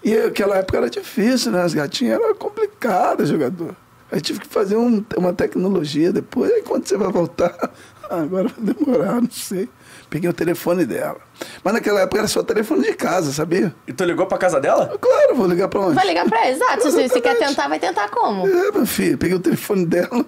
E 0.09 0.17
aquela 0.19 0.57
época 0.57 0.77
era 0.77 0.89
difícil, 0.89 1.51
né? 1.51 1.61
As 1.63 1.73
gatinhas 1.73 2.19
eram 2.19 2.33
complicadas, 2.35 3.27
jogador. 3.29 3.75
Aí 4.11 4.21
tive 4.21 4.39
que 4.39 4.47
fazer 4.47 4.77
um- 4.77 5.03
uma 5.17 5.33
tecnologia 5.33 6.13
depois, 6.13 6.49
aí 6.51 6.61
quando 6.61 6.87
você 6.87 6.95
vai 6.95 7.11
voltar, 7.11 7.53
ah, 8.09 8.21
agora 8.21 8.47
vai 8.57 8.73
demorar, 8.73 9.21
não 9.21 9.29
sei. 9.29 9.67
Peguei 10.09 10.29
o 10.29 10.33
telefone 10.33 10.85
dela. 10.85 11.17
Mas 11.61 11.73
naquela 11.73 11.99
época 11.99 12.19
era 12.19 12.27
só 12.29 12.41
telefone 12.41 12.83
de 12.83 12.93
casa, 12.93 13.33
sabia? 13.33 13.75
E 13.85 13.91
tu 13.91 14.05
ligou 14.05 14.25
pra 14.25 14.37
casa 14.37 14.61
dela? 14.61 14.97
Claro, 14.97 15.35
vou 15.35 15.45
ligar 15.47 15.67
pra 15.67 15.81
onde? 15.81 15.95
Vai 15.95 16.07
ligar 16.07 16.25
pra 16.29 16.39
ela, 16.45 16.51
exato. 16.55 16.83
Se 16.89 16.91
você 17.09 17.19
quer 17.19 17.37
tentar, 17.37 17.67
vai 17.67 17.79
tentar 17.79 18.07
como? 18.09 18.47
É, 18.47 18.71
meu 18.71 18.85
filho, 18.85 19.17
peguei 19.17 19.35
o 19.35 19.39
telefone 19.41 19.85
dela. 19.85 20.25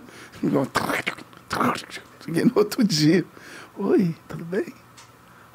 Liguei 2.28 2.44
no 2.44 2.52
outro 2.56 2.84
dia. 2.84 3.24
Oi, 3.78 4.14
tudo 4.28 4.44
bem? 4.44 4.66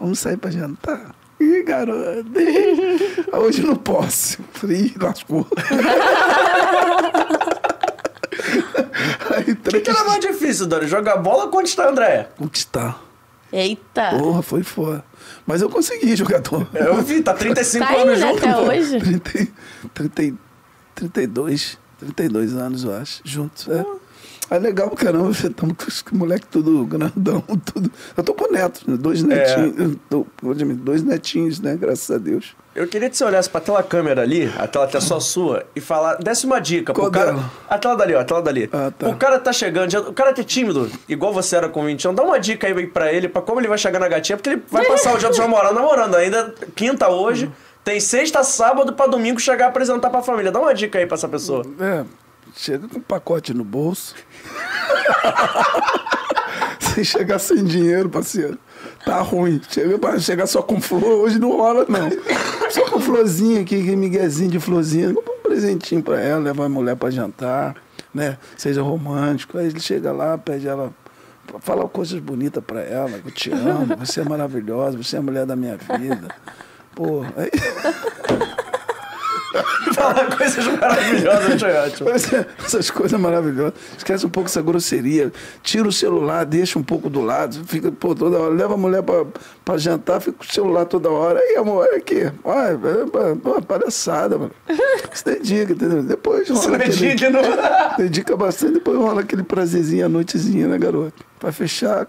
Vamos 0.01 0.19
sair 0.19 0.39
pra 0.39 0.51
jantar? 0.51 1.15
Ih, 1.45 1.63
garoto. 1.63 2.41
ih, 2.41 3.27
Hoje 3.33 3.63
não 3.63 3.77
posso. 3.77 4.39
Falei, 4.53 4.83
ih, 4.87 4.95
lascou. 5.01 5.47
Aí, 9.31 9.53
O 9.53 9.57
três 9.57 9.83
que 9.83 9.91
era 9.91 10.05
mais 10.05 10.21
difícil, 10.21 10.67
Dani? 10.67 10.87
Jogar 10.87 11.17
bola 11.19 11.45
ou 11.45 11.51
conquistar 11.51 11.87
a 11.87 11.91
Andréia? 11.91 12.29
Conquistar. 12.37 13.01
Eita. 13.53 14.11
Porra, 14.19 14.43
foi 14.43 14.63
fora. 14.63 15.05
Mas 15.47 15.63
eu 15.63 15.69
consegui, 15.71 16.17
jogador. 16.17 16.67
Eu 16.75 17.01
vi, 17.03 17.23
tá 17.23 17.35
35 17.35 17.87
Tá 17.87 17.95
anos 17.95 18.19
indo 18.19 18.29
junto, 18.29 18.47
até 18.47 18.57
hoje. 18.59 18.99
30, 18.99 19.49
30, 19.95 20.39
32, 20.95 21.79
32 21.99 22.55
anos, 22.55 22.85
eu 22.85 22.93
acho, 22.95 23.21
juntos. 23.25 23.69
É. 23.69 23.85
É 24.51 24.59
legal 24.59 24.91
caramba, 24.91 25.33
você 25.33 25.49
tá 25.49 25.67
com 25.67 25.75
os 25.89 26.05
moleque 26.13 26.47
tudo 26.47 26.85
grandão, 26.85 27.41
tudo. 27.73 27.91
Eu 28.17 28.23
tô 28.23 28.35
com 28.35 28.53
netos, 28.53 28.85
né? 28.87 28.97
dois 28.99 29.23
netinhos. 29.23 29.97
tô- 30.11 30.27
vou 30.43 30.53
admitir, 30.53 30.83
dois 30.83 31.03
netinhos, 31.03 31.61
né? 31.61 31.77
Graças 31.77 32.11
a 32.15 32.19
Deus. 32.19 32.55
Eu 32.75 32.87
queria 32.89 33.09
que 33.09 33.17
você 33.17 33.25
olhasse 33.25 33.49
pra 33.49 33.61
tela 33.61 33.83
câmera 33.83 34.23
ali, 34.23 34.53
a 34.59 34.67
tela 34.67 34.87
que 34.89 34.97
é 34.97 35.01
só 35.01 35.19
sua, 35.21 35.65
e 35.77 35.81
falar, 35.81 36.17
desse 36.17 36.45
uma 36.45 36.61
dica 36.61 36.93
Qual 36.93 37.09
pro 37.11 37.21
cara. 37.21 37.33
dela? 37.33 37.51
A 37.71 37.79
tela 37.79 37.97
dali, 37.97 38.15
ó, 38.15 38.21
a 38.21 38.25
tela 38.25 38.43
dali. 38.43 38.69
Ah, 38.73 38.93
tá. 38.97 39.09
O 39.09 39.17
cara 39.17 39.39
tá 39.39 39.53
chegando, 39.53 39.91
já- 39.91 40.01
o 40.01 40.13
cara 40.13 40.33
que 40.33 40.41
é 40.41 40.45
tímido, 40.45 40.91
igual 41.09 41.33
você 41.33 41.55
era 41.57 41.69
com 41.69 41.85
20 41.85 42.05
anos, 42.09 42.17
dá 42.17 42.23
uma 42.25 42.39
dica 42.39 42.67
aí 42.67 42.87
pra 42.89 43.13
ele, 43.13 43.29
pra 43.29 43.41
como 43.41 43.61
ele 43.61 43.69
vai 43.69 43.79
chegar 43.79 43.99
na 44.01 44.09
gatinha, 44.09 44.37
porque 44.37 44.51
ele 44.51 44.63
vai 44.71 44.85
passar 44.87 45.15
o 45.15 45.19
dia 45.19 45.29
dos 45.29 45.39
namorados 45.39 45.75
namorando 45.77 46.17
ainda, 46.17 46.53
quinta 46.75 47.09
hoje, 47.09 47.49
tem 47.85 48.01
sexta, 48.01 48.43
sábado 48.43 48.93
pra 48.93 49.07
domingo 49.07 49.39
chegar 49.41 49.67
a 49.67 49.69
apresentar 49.69 50.11
pra 50.11 50.21
família. 50.23 50.51
Dá 50.51 50.59
uma 50.61 50.75
dica 50.75 50.99
aí 50.99 51.07
pra 51.07 51.15
essa 51.15 51.29
pessoa. 51.29 51.65
É, 51.79 52.03
chega 52.57 52.89
com 52.89 52.99
um 52.99 53.03
pacote 53.03 53.53
no 53.53 53.65
bolso. 53.65 54.15
sem 56.81 57.05
chegar 57.05 57.39
sem 57.39 57.65
dinheiro, 57.65 58.09
parceiro. 58.09 58.59
Tá 59.05 59.21
ruim. 59.21 59.61
Chega 60.21 60.47
só 60.47 60.63
com 60.63 60.81
flor, 60.81 61.05
hoje 61.05 61.39
não 61.39 61.57
rola, 61.57 61.85
não. 61.89 62.09
Só 62.71 62.89
com 62.91 63.01
florzinha 63.01 63.63
aqui, 63.63 63.77
miguezinho 63.97 64.51
de 64.51 64.61
florzinha. 64.61 65.11
Um 65.11 65.43
presentinho 65.43 66.03
pra 66.03 66.21
ela, 66.21 66.41
leva 66.41 66.67
a 66.67 66.69
mulher 66.69 66.97
pra 66.97 67.11
jantar, 67.11 67.75
né? 68.13 68.39
Seja 68.57 68.83
romântico. 68.83 69.59
Aí 69.59 69.67
ele 69.67 69.81
chega 69.81 70.13
lá, 70.13 70.39
pede 70.39 70.69
ela. 70.69 70.93
Fala 71.61 71.87
coisas 71.89 72.19
bonitas 72.21 72.65
pra 72.65 72.81
ela. 72.81 73.21
Eu 73.25 73.31
te 73.31 73.53
amo, 73.53 73.97
você 73.97 74.21
é 74.21 74.25
maravilhosa, 74.25 74.97
você 74.97 75.17
é 75.17 75.19
a 75.19 75.23
mulher 75.23 75.45
da 75.45 75.55
minha 75.55 75.77
vida. 75.77 76.35
Pô, 76.95 77.23
aí. 77.37 77.51
Falar 79.95 80.37
coisas 80.37 80.65
maravilhosas, 80.67 81.63
achei 81.63 81.77
ótimo. 81.77 82.09
Essas 82.11 82.91
coisas 82.91 83.19
maravilhosas. 83.21 83.75
Esquece 83.97 84.27
um 84.27 84.29
pouco 84.29 84.49
essa 84.49 84.61
grosseria. 84.63 85.33
Tira 85.63 85.87
o 85.89 85.93
celular, 85.93 86.45
deixa 86.45 86.79
um 86.79 86.83
pouco 86.83 87.09
do 87.09 87.21
lado. 87.21 87.65
Fica, 87.67 87.93
pô, 87.93 88.15
toda 88.15 88.39
hora. 88.39 88.55
Leva 88.55 88.75
a 88.75 88.77
mulher 88.77 89.03
pra, 89.03 89.25
pra 89.65 89.77
jantar, 89.79 90.21
fica 90.21 90.39
com 90.39 90.45
o 90.45 90.53
celular 90.53 90.85
toda 90.87 91.09
hora. 91.11 91.39
Aí, 91.39 91.57
amor, 91.57 91.87
olha 91.87 91.97
aqui. 91.97 92.31
Olha, 92.43 92.73
é, 92.73 93.35
pô, 93.37 93.63
palhaçada, 93.63 94.37
mano. 94.39 94.53
Se 95.13 95.25
dedica, 95.25 95.73
entendeu? 95.73 96.03
Depois 96.03 96.49
rola 96.49 96.61
Se 96.63 96.75
aquele- 96.75 96.97
dedica 96.97 97.31
no... 97.31 97.39
Dedica 97.97 98.37
bastante, 98.37 98.75
depois 98.75 98.99
rola 98.99 99.21
aquele 99.21 99.43
prazerzinho 99.45 100.07
à 100.07 100.09
noitezinha, 100.09 100.67
né, 100.67 100.77
garoto? 100.79 101.25
Pra 101.39 101.53
fechar, 101.53 102.07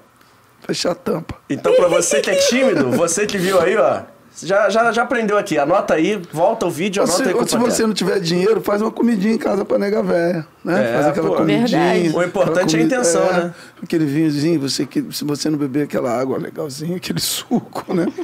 fechar 0.66 0.92
a 0.92 0.96
tampa. 0.96 1.36
Então, 1.50 1.74
pra 1.76 1.88
você 1.88 2.20
que 2.22 2.30
é 2.32 2.36
tímido, 2.36 2.90
você 2.92 3.26
que 3.28 3.38
viu 3.38 3.60
aí, 3.62 3.78
ó, 3.78 4.02
já, 4.44 4.70
já, 4.70 4.92
já 4.92 5.04
aprendeu 5.04 5.38
aqui. 5.38 5.58
Anota 5.58 5.94
aí, 5.94 6.22
volta 6.32 6.66
o 6.66 6.70
vídeo, 6.70 7.04
anota 7.04 7.24
se, 7.24 7.30
aí 7.30 7.34
ou 7.34 7.48
se 7.48 7.58
você 7.58 7.86
não 7.86 7.94
tiver 7.94 8.20
dinheiro, 8.20 8.62
faz 8.62 8.82
uma 8.82 8.92
comidinha 8.92 9.34
em 9.34 9.38
casa 9.38 9.64
pra 9.64 9.78
nega 9.78 10.04
velha, 10.04 10.46
né? 10.64 10.90
É, 10.90 10.94
faz 10.94 11.08
aquela 11.08 11.30
pô. 11.30 11.36
comidinha. 11.36 11.94
Verdade. 11.94 12.18
O 12.18 12.24
importante 12.24 12.76
aquela 12.76 12.80
é 12.80 12.84
a 12.84 12.86
intenção, 12.86 13.24
é, 13.28 13.34
né? 13.34 13.54
Aquele 13.82 14.06
vinhozinho, 14.06 14.60
você 14.60 14.86
que, 14.86 15.06
se 15.12 15.24
você 15.24 15.50
não 15.50 15.58
beber 15.58 15.84
aquela 15.84 16.12
água 16.20 16.38
legalzinha, 16.38 16.98
aquele 16.98 17.20
suco, 17.20 17.94
né? 17.94 18.06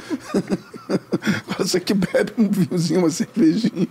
Você 1.58 1.80
que 1.80 1.94
bebe 1.94 2.32
um 2.36 2.48
vinhozinho, 2.50 3.00
uma 3.00 3.08
cervejinha. 3.08 3.88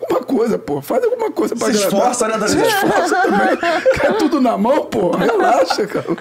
Alguma 0.00 0.22
coisa, 0.24 0.58
pô. 0.58 0.80
Faz 0.80 1.02
alguma 1.04 1.30
coisa 1.30 1.56
pra 1.56 1.72
Se 1.72 1.84
agradar. 1.84 2.10
esforça, 2.12 2.28
né? 2.38 2.48
Se 2.48 2.58
esforça 2.60 3.22
também. 3.22 3.56
Quer 4.00 4.16
tudo 4.18 4.40
na 4.40 4.56
mão, 4.56 4.86
pô. 4.86 5.10
Relaxa, 5.16 5.86
cara. 5.86 6.16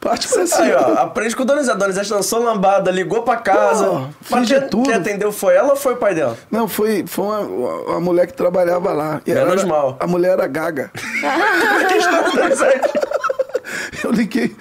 Parte 0.00 0.26
pra 0.28 0.40
Aí, 0.40 0.46
cima. 0.48 0.76
ó, 0.76 0.92
aprende 1.02 1.36
com 1.36 1.42
o 1.42 1.46
Donizete. 1.46 1.78
Donizete 1.78 2.10
dançou 2.10 2.42
lambada, 2.42 2.90
ligou 2.90 3.22
pra 3.22 3.36
casa. 3.36 3.86
Pô, 3.86 4.00
Mas 4.30 4.40
finge 4.40 4.58
quem, 4.60 4.68
tudo. 4.68 4.84
quem 4.84 4.94
atendeu 4.94 5.30
foi 5.32 5.54
ela 5.54 5.70
ou 5.70 5.76
foi 5.76 5.94
o 5.94 5.96
pai 5.96 6.12
dela? 6.14 6.36
Não, 6.50 6.66
foi, 6.66 7.04
foi 7.06 7.24
uma, 7.24 7.38
uma 7.40 8.00
mulher 8.00 8.26
que 8.26 8.32
trabalhava 8.34 8.92
lá. 8.92 9.20
E 9.24 9.32
Menos 9.32 9.52
era- 9.60 9.66
mal. 9.66 9.96
A 10.00 10.06
mulher 10.06 10.32
era 10.32 10.46
gaga. 10.48 10.90
Que 11.88 11.94
história, 11.96 12.30
Donizete? 12.32 12.90
Eu 14.04 14.10
liguei. 14.10 14.56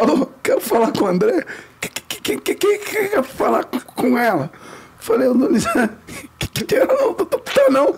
Alô, 0.00 0.26
quero 0.42 0.60
falar 0.60 0.90
com 0.92 1.04
o 1.04 1.08
André. 1.08 1.44
Quem 1.80 1.90
que, 1.92 2.20
que, 2.36 2.54
que, 2.54 2.54
que 2.54 3.08
quer 3.08 3.22
falar 3.22 3.64
com 3.94 4.18
ela? 4.18 4.50
Falei, 4.98 5.26
eu 5.28 5.34
não 6.52 6.54
que, 6.54 6.64
que, 6.64 6.64
que 6.64 6.74
ela 6.76 6.94
não, 6.94 7.14
tá, 7.14 7.24
tá 7.38 7.70
não. 7.70 7.94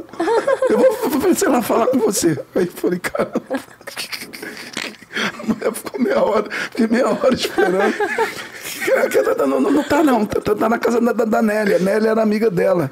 Eu 0.71 0.79
vou, 0.79 1.11
vou 1.11 1.21
ver 1.21 1.35
se 1.35 1.47
ela 1.47 1.62
falar 1.62 1.88
com 1.88 1.99
você. 1.99 2.38
Aí 2.55 2.67
falei, 2.67 2.99
caramba. 3.01 3.43
A 5.40 5.45
mulher 5.47 5.73
ficou 5.73 6.01
meia 6.01 6.23
hora, 6.23 6.51
fiquei 6.51 6.87
meia 6.88 7.09
hora 7.09 7.35
esperando. 7.35 7.95
Não, 9.47 9.61
não, 9.61 9.71
não 9.71 9.83
tá 9.85 10.03
não, 10.03 10.25
tá, 10.27 10.40
tá- 10.40 10.55
tá 10.55 10.69
na 10.69 10.79
casa 10.79 11.01
da, 11.01 11.12
da, 11.12 11.25
da 11.25 11.43
Nélia. 11.43 11.79
Nélia 11.79 12.11
era 12.11 12.23
amiga 12.23 12.51
dela. 12.51 12.90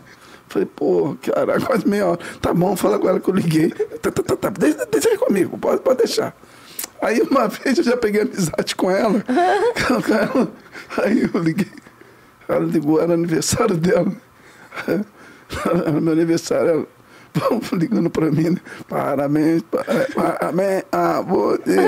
Falei, 0.49 0.67
pô, 0.67 1.17
cara, 1.23 1.61
quase 1.61 1.87
meia 1.89 2.07
hora. 2.07 2.21
Tá 2.41 2.53
bom, 2.53 2.77
fala 2.77 2.99
com 2.99 3.09
ela 3.09 3.21
que 3.21 3.29
eu 3.29 3.35
liguei. 3.35 3.71
Tá, 3.71 4.11
tá, 4.11 4.23
tá, 4.23 4.37
tá. 4.37 4.51
Deixa, 4.51 4.87
deixa 4.87 5.17
comigo, 5.19 5.57
pode, 5.59 5.81
pode 5.81 5.99
deixar. 5.99 6.35
Aí 7.01 7.21
uma 7.23 7.49
vez 7.49 7.79
eu 7.79 7.85
já 7.85 7.97
peguei 7.97 8.23
amizade 8.23 8.77
com 8.77 8.91
ela. 8.91 9.25
Com 10.07 10.15
ela. 10.15 10.49
Aí 11.03 11.29
eu 11.33 11.41
liguei. 11.41 11.71
Ela 12.49 12.61
ligou, 12.65 13.01
era 13.01 13.15
aniversário 13.15 13.77
dela. 13.77 14.13
Era 15.65 15.91
meu 16.01 16.13
aniversário. 16.13 16.87
Ligando 17.73 18.11
pra 18.11 18.31
mim, 18.31 18.51
né? 18.51 18.57
Parabéns, 18.87 19.63
pa- 19.63 19.83
parabéns 20.15 20.83
a 20.93 21.23
você. 21.23 21.79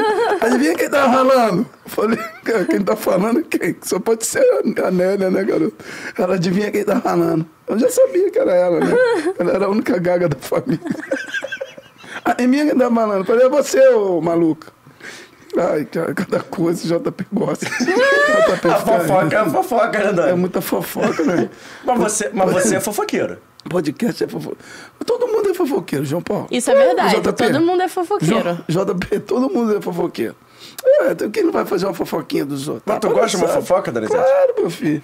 Adivinha 0.41 0.75
quem 0.75 0.89
tá 0.89 1.03
falando? 1.13 1.67
Eu 1.85 1.91
falei, 1.91 2.19
"Cara, 2.45 2.65
quem 2.67 2.81
tá 2.83 2.97
falando 2.97 3.41
é 3.41 3.43
quem? 3.43 3.77
Só 3.83 3.99
pode 3.99 4.25
ser 4.25 4.43
a 4.83 4.91
Nélia, 4.91 5.31
né, 5.31 5.45
garoto? 5.45 5.75
Ela 6.19 6.37
adivinha 6.37 6.71
quem 6.71 6.83
tá 6.83 6.99
falando. 6.99 7.45
Eu 7.69 7.79
já 7.79 7.91
sabia 7.91 8.31
que 8.31 8.39
era 8.39 8.55
ela, 8.55 8.81
né? 8.81 8.95
Ela 9.39 9.53
era 9.53 9.67
a 9.67 9.69
única 9.69 9.99
gaga 9.99 10.31
da 10.31 10.37
família. 10.39 10.81
A 12.25 12.41
minha 12.47 12.65
que 12.65 12.75
tá 12.79 12.91
falando. 12.91 13.19
Eu 13.19 13.25
falei, 13.27 13.45
é 13.47 13.49
você, 13.51 13.87
ô 13.89 14.19
maluco. 14.23 14.67
Ai, 15.59 15.85
cara, 15.85 16.15
cada 16.15 16.41
coisa, 16.41 16.83
JP 16.89 17.27
gosta. 17.33 17.67
JP 17.67 18.69
A 18.69 18.77
fofoca 18.77 19.37
é 19.39 19.51
fofoca, 19.51 20.13
né, 20.13 20.31
É 20.31 20.35
muita 20.35 20.61
fofoca, 20.63 21.23
né? 21.25 21.51
Mas 21.85 21.99
você, 21.99 22.31
mas 22.33 22.51
você 22.51 22.77
é 22.77 22.81
fofoqueiro. 22.81 23.37
Podcast 23.69 24.25
é 24.25 24.29
fofoca. 24.29 24.57
Todo 25.07 25.27
mundo 25.27 25.51
é 25.51 25.55
fofoqueiro, 25.55 26.05
João 26.05 26.23
Paulo. 26.23 26.47
Isso 26.51 26.71
é 26.71 26.75
verdade. 26.75 27.17
JP. 27.21 27.33
Todo 27.53 27.61
mundo 27.61 27.83
é 27.83 27.89
fofoqueiro. 27.89 28.59
J- 28.69 28.85
JP, 28.85 29.21
todo 29.21 29.51
mundo 29.53 29.77
é 29.77 29.81
fofoqueiro. 29.81 30.35
É, 31.01 31.29
quem 31.31 31.45
não 31.45 31.53
vai 31.53 31.65
fazer 31.65 31.87
uma 31.87 31.95
fofoquinha 31.95 32.45
dos 32.45 32.69
outros? 32.69 32.85
Mas 32.87 32.99
tu 32.99 33.09
Tá 33.09 33.13
gosta 33.15 33.39
de 33.39 33.45
uma 33.45 33.53
fofoca, 33.53 33.91
Danizete? 33.93 34.19
Claro, 34.23 34.55
meu 34.59 34.71
filho. 34.71 35.03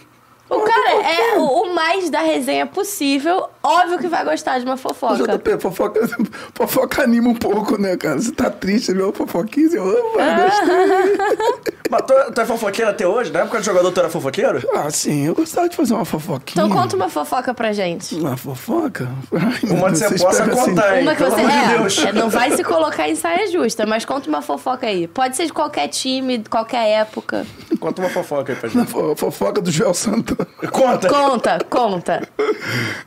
O 0.50 0.60
cara 0.60 1.02
é 1.02 1.38
o, 1.38 1.44
o 1.44 1.74
mais 1.74 2.10
da 2.10 2.20
resenha 2.20 2.66
possível. 2.66 3.48
Óbvio 3.62 3.98
que 3.98 4.08
vai 4.08 4.24
gostar 4.24 4.58
de 4.58 4.64
uma 4.64 4.76
fofoca. 4.76 5.16
JP, 5.38 5.58
fofoca, 5.60 6.00
fofoca 6.54 7.02
anima 7.02 7.28
um 7.28 7.34
pouco, 7.34 7.80
né, 7.80 7.96
cara? 7.96 8.18
Você 8.20 8.32
tá 8.32 8.50
triste, 8.50 8.92
viu? 8.92 9.12
Fofoquinha, 9.12 9.68
você 9.68 9.78
oh, 9.78 10.16
vai 10.16 10.28
Ah. 10.30 10.44
gostei. 10.44 11.70
Mas 11.90 12.02
tu, 12.02 12.32
tu 12.32 12.40
é 12.40 12.44
fofoqueiro 12.46 12.90
até 12.90 13.06
hoje? 13.06 13.32
Na 13.32 13.40
época 13.40 13.58
de 13.60 13.66
jogador 13.66 13.90
tu 13.90 13.98
era 14.00 14.08
fofoqueiro? 14.08 14.62
Ah, 14.74 14.88
sim, 14.90 15.26
eu 15.26 15.34
gostava 15.34 15.68
de 15.68 15.76
fazer 15.76 15.92
uma 15.94 16.04
fofoquinha. 16.04 16.64
Então 16.64 16.68
conta 16.76 16.94
uma 16.96 17.08
fofoca 17.08 17.52
pra 17.52 17.72
gente. 17.72 18.14
Uma 18.14 18.36
fofoca? 18.36 19.08
Ai, 19.32 19.70
Uma 19.70 19.90
que 19.90 19.98
você 19.98 20.18
possa 20.24 20.44
assim- 20.44 20.52
contar, 20.52 20.96
hein? 20.96 21.02
Uma 21.02 21.14
que 21.16 21.22
você 21.24 21.40
é, 21.40 21.78
Deus. 21.78 21.98
é, 22.06 22.12
não 22.12 22.30
vai 22.30 22.52
se 22.56 22.62
colocar 22.62 23.08
em 23.08 23.14
saia 23.16 23.50
justa, 23.50 23.86
mas 23.86 24.04
conta 24.04 24.28
uma 24.28 24.40
fofoca 24.40 24.86
aí. 24.86 25.06
Pode 25.08 25.36
ser 25.36 25.46
de 25.46 25.52
qualquer 25.52 25.88
time, 25.88 26.38
de 26.38 26.48
qualquer 26.48 26.86
época. 27.00 27.44
Conta 27.80 28.00
uma 28.02 28.10
fofoca 28.10 28.52
aí 28.52 28.58
pra 28.58 28.68
gente. 28.68 28.86
fo- 28.88 29.14
fofoca 29.16 29.60
do 29.60 29.70
Joel 29.70 29.92
Santana. 29.94 30.39
Conta! 30.70 31.08
Conta, 31.08 31.58
conta. 31.68 32.28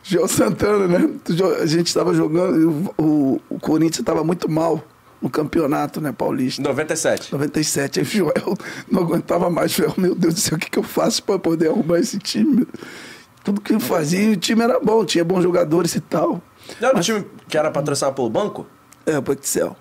Joel 0.04 0.28
Santana, 0.28 0.88
né? 0.88 1.10
A 1.62 1.66
gente 1.66 1.88
estava 1.88 2.14
jogando, 2.14 2.60
e 2.60 2.66
o, 2.98 3.42
o, 3.50 3.60
Corinthians 3.60 4.00
estava 4.00 4.24
muito 4.24 4.50
mal 4.50 4.82
no 5.22 5.30
campeonato, 5.30 6.02
né, 6.02 6.12
paulista. 6.12 6.62
97. 6.62 7.32
97. 7.32 8.00
Aí 8.00 8.06
o 8.06 8.10
Joel 8.10 8.58
não 8.92 9.04
aguentava 9.04 9.50
mais. 9.50 9.72
Joel, 9.72 9.94
meu 9.98 10.16
Deus 10.16 10.34
do 10.34 10.40
céu, 10.40 10.58
o 10.58 10.60
que, 10.60 10.70
que 10.70 10.80
eu 10.80 10.84
faço 10.84 11.24
para 11.24 11.40
poder 11.40 11.70
arrumar 11.70 12.00
esse 12.00 12.18
time? 12.20 12.68
Tudo 13.44 13.62
que 13.62 13.74
eu 13.74 13.80
fazia, 13.80 14.32
o 14.32 14.38
time 14.38 14.64
era 14.64 14.80
bom, 14.80 15.04
tinha 15.06 15.24
bons 15.24 15.44
jogadores 15.44 15.96
e 15.96 16.02
tal. 16.02 16.42
Não 16.80 16.90
era 16.90 16.98
o 16.98 17.02
time 17.02 17.26
que 17.48 17.58
era 17.58 17.70
patrocinado 17.72 18.16
pelo 18.16 18.30
banco? 18.30 18.66
É, 19.06 19.18
o 19.18 19.34
Excel. 19.34 19.76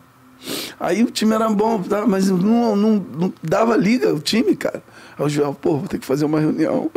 Aí 0.78 1.04
o 1.04 1.10
time 1.10 1.34
era 1.34 1.48
bom, 1.48 1.80
tá? 1.82 2.06
mas 2.06 2.28
não, 2.28 2.74
não, 2.74 2.96
não 2.96 3.32
dava 3.42 3.76
liga 3.76 4.12
o 4.12 4.18
time, 4.18 4.56
cara. 4.56 4.82
Aí 5.18 5.24
o 5.26 5.28
Joel, 5.28 5.54
pô, 5.54 5.78
vou 5.78 5.88
ter 5.88 5.98
que 5.98 6.06
fazer 6.06 6.24
uma 6.24 6.40
reunião. 6.40 6.90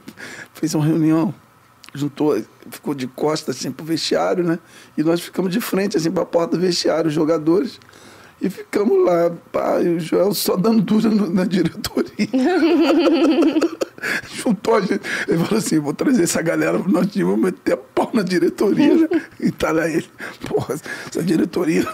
Fez 0.54 0.74
uma 0.74 0.84
reunião, 0.84 1.32
juntou, 1.94 2.40
ficou 2.70 2.94
de 2.94 3.06
costas 3.06 3.56
assim 3.56 3.70
pro 3.70 3.84
vestiário, 3.86 4.42
né? 4.44 4.58
E 4.96 5.02
nós 5.02 5.20
ficamos 5.20 5.52
de 5.52 5.60
frente, 5.60 5.96
assim, 5.96 6.10
pra 6.10 6.24
porta 6.24 6.56
do 6.56 6.60
vestiário, 6.60 7.08
os 7.08 7.14
jogadores. 7.14 7.78
E 8.40 8.48
ficamos 8.48 9.04
lá, 9.04 9.32
pá, 9.50 9.80
e 9.80 9.88
o 9.96 10.00
Joel 10.00 10.32
só 10.32 10.56
dando 10.56 10.80
dura 10.80 11.08
no- 11.10 11.28
na 11.32 11.44
diretoria. 11.44 12.14
Juntou 14.44 14.76
a 14.76 14.80
gente. 14.80 15.00
Ele 15.26 15.38
falou 15.44 15.58
assim: 15.58 15.78
vou 15.80 15.92
trazer 15.92 16.22
essa 16.22 16.40
galera 16.40 16.78
pro 16.78 16.90
nosso 16.90 17.08
time, 17.08 17.24
vou 17.24 17.36
meter 17.36 17.72
a 17.72 17.76
pau 17.76 18.10
na 18.14 18.22
diretoria. 18.22 18.94
né? 18.94 19.08
E 19.40 19.50
tá 19.50 19.72
lá 19.72 19.88
ele. 19.88 20.06
Porra, 20.48 20.74
essa 20.74 21.22
diretoria 21.22 21.84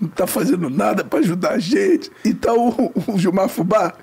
não 0.00 0.08
tá 0.08 0.26
fazendo 0.26 0.68
nada 0.68 1.02
pra 1.04 1.20
ajudar 1.20 1.52
a 1.52 1.58
gente. 1.58 2.10
E 2.24 2.34
tá 2.34 2.52
o, 2.52 2.92
o 3.06 3.18
Gilmar 3.18 3.48
Fubá. 3.48 3.94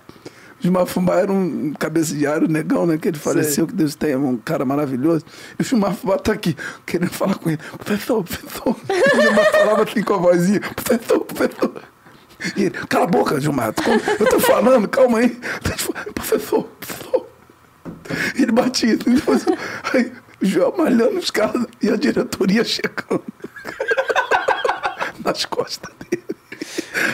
Gilmar 0.59 0.85
Fubá 0.87 1.15
era 1.19 1.31
um 1.31 1.71
cabeça 1.73 2.15
de 2.15 2.25
ar, 2.25 2.41
negão, 2.41 2.85
né? 2.87 2.97
Que 2.97 3.09
ele 3.09 3.17
faleceu, 3.19 3.67
que 3.67 3.73
Deus 3.73 3.93
tenha, 3.95 4.17
um 4.17 4.37
cara 4.37 4.65
maravilhoso. 4.65 5.23
E 5.57 5.61
o 5.61 5.65
Gilmar 5.65 5.93
Fubá 5.93 6.17
tá 6.17 6.33
aqui, 6.33 6.57
querendo 6.85 7.11
falar 7.11 7.35
com 7.35 7.49
ele. 7.49 7.59
Professor, 7.77 8.23
professor. 8.23 8.75
Gilmar 9.21 9.51
falava 9.51 9.83
assim 9.83 10.01
com 10.03 10.13
a 10.15 10.17
vozinha: 10.17 10.59
professor, 10.59 11.19
professor. 11.21 11.81
E 12.55 12.63
ele, 12.65 12.77
cala 12.89 13.03
a 13.05 13.07
boca, 13.07 13.39
Gilmar. 13.39 13.73
Eu 14.19 14.25
tô 14.27 14.39
falando, 14.39 14.87
calma 14.87 15.19
aí. 15.19 15.29
Professor, 16.15 16.63
professor. 16.65 17.27
Ele 18.35 18.51
batia. 18.51 18.93
Ele 19.05 19.17
fazia- 19.21 19.53
assim, 19.83 19.97
Aí, 19.97 20.11
o 20.41 20.45
Joel 20.45 20.73
malhando 20.77 21.17
os 21.19 21.29
caras 21.29 21.65
e 21.81 21.89
a 21.89 21.95
diretoria 21.95 22.63
chegando. 22.63 23.23
Nas 25.23 25.45
costas. 25.45 25.91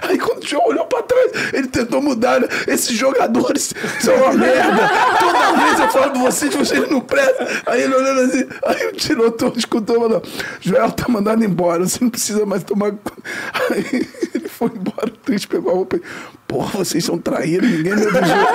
Aí 0.02 0.18
quando 0.18 0.44
o 0.44 0.48
João 0.48 0.68
olhou 0.68 0.86
pra 0.86 1.02
trás, 1.04 1.32
ele 1.54 1.68
tentou 1.68 2.02
mudar. 2.02 2.40
né? 2.42 2.48
Esses 2.68 2.96
jogadores 2.98 3.74
são 4.00 4.16
uma 4.16 4.34
merda. 4.34 4.90
Toda 5.20 5.52
vez 5.54 5.80
eu 5.80 5.90
falo 5.90 6.12
pra 6.12 6.22
vocês, 6.22 6.54
vocês 6.54 6.90
não 6.90 7.02
prestam. 7.02 7.48
Aí 7.66 7.82
ele 7.84 7.96
olhando 7.96 8.22
assim, 8.22 8.48
aí 8.66 8.92
tirou 8.94 9.32
todo, 9.32 9.58
escutou 9.58 9.96
e 9.96 10.00
falou: 10.00 10.24
Joel 10.62 10.92
tá 10.92 11.06
mandado 11.08 11.44
embora, 11.44 11.84
você 11.88 12.00
não 12.02 12.10
precisa 12.10 12.46
mais 12.46 12.64
tomar. 12.64 12.92
conta." 12.92 13.14
Aí 13.72 14.08
ele 14.36 14.48
foi 14.50 14.70
embora, 14.76 15.12
triste, 15.26 15.48
pegou 15.48 15.72
a 15.72 15.76
roupa 15.76 15.96
e. 15.98 16.02
Porra, 16.48 16.80
vocês 16.84 17.04
são 17.04 17.18
traídos, 17.18 17.68
ninguém 17.70 17.96
me 17.96 18.06
avisou. 18.06 18.48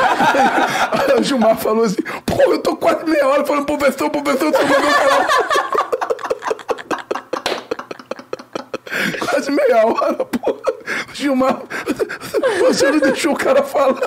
Aí, 0.92 1.18
o 1.18 1.22
Gilmar 1.22 1.56
falou 1.56 1.84
assim: 1.84 2.02
Pô, 2.24 2.40
eu 2.42 2.58
tô 2.58 2.76
quase 2.76 3.04
meia 3.04 3.26
hora 3.26 3.44
falando, 3.44 3.66
professor, 3.66 4.08
professor, 4.10 4.52
tu 4.52 4.58
mandou. 4.62 5.87
Quase 9.18 9.50
meia 9.50 9.86
hora, 9.86 10.24
pô. 10.24 10.56
Gilmar, 11.12 11.62
você 12.60 12.90
não 12.90 12.98
deixou 13.00 13.32
o 13.32 13.36
cara 13.36 13.62
falar. 13.62 14.00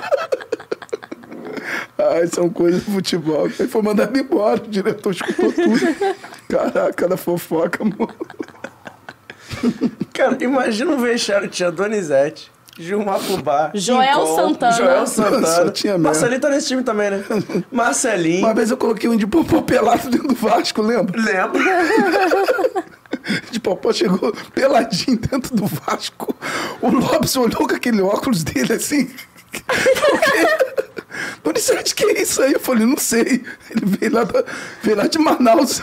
Ai, 1.98 2.26
são 2.26 2.48
coisas 2.50 2.82
do 2.82 2.92
futebol. 2.92 3.46
Aí 3.46 3.68
foi 3.68 3.82
mandado 3.82 4.16
embora, 4.18 4.60
o 4.62 4.68
diretor 4.68 5.12
escutou 5.12 5.52
tudo. 5.52 6.16
Caraca, 6.48 6.92
cada 6.92 7.16
fofoca, 7.16 7.82
amor. 7.82 8.14
Cara, 10.12 10.36
imagina 10.40 10.92
um 10.92 10.98
vestiário 10.98 11.48
tinha 11.48 11.70
Donizete, 11.70 12.50
Gilmar 12.78 13.20
Fubá, 13.20 13.70
Joel 13.74 14.26
Santana. 14.26 14.72
Joel 14.72 15.06
Santana. 15.06 15.70
tinha 15.70 15.92
mesmo. 15.92 16.04
Marcelinho 16.04 16.40
tá 16.40 16.48
nesse 16.48 16.68
time 16.68 16.82
também, 16.82 17.10
né? 17.10 17.24
Marcelinho. 17.70 18.44
Uma 18.44 18.54
vez 18.54 18.70
eu 18.70 18.76
coloquei 18.76 19.08
um 19.08 19.16
de 19.16 19.26
popó 19.26 19.62
pelado 19.62 20.10
dentro 20.10 20.28
do 20.28 20.34
Vasco, 20.34 20.82
lembra? 20.82 21.20
Lembra? 21.20 21.62
De 23.50 23.60
popó 23.60 23.92
chegou 23.92 24.32
peladinho 24.54 25.18
dentro 25.18 25.54
do 25.54 25.66
Vasco. 25.66 26.34
O 26.80 26.90
Lopes 26.90 27.36
olhou 27.36 27.66
com 27.68 27.74
aquele 27.74 28.00
óculos 28.02 28.42
dele 28.44 28.72
assim. 28.74 29.10
Donizete, 31.44 31.94
que 31.94 32.04
é 32.04 32.22
isso 32.22 32.42
aí? 32.42 32.52
Eu 32.54 32.60
falei, 32.60 32.86
não 32.86 32.96
sei. 32.96 33.44
Ele 33.70 33.84
veio 33.84 34.12
lá, 34.12 34.24
da- 34.24 34.44
veio 34.82 34.96
lá 34.96 35.06
de 35.06 35.18
Manaus. 35.18 35.82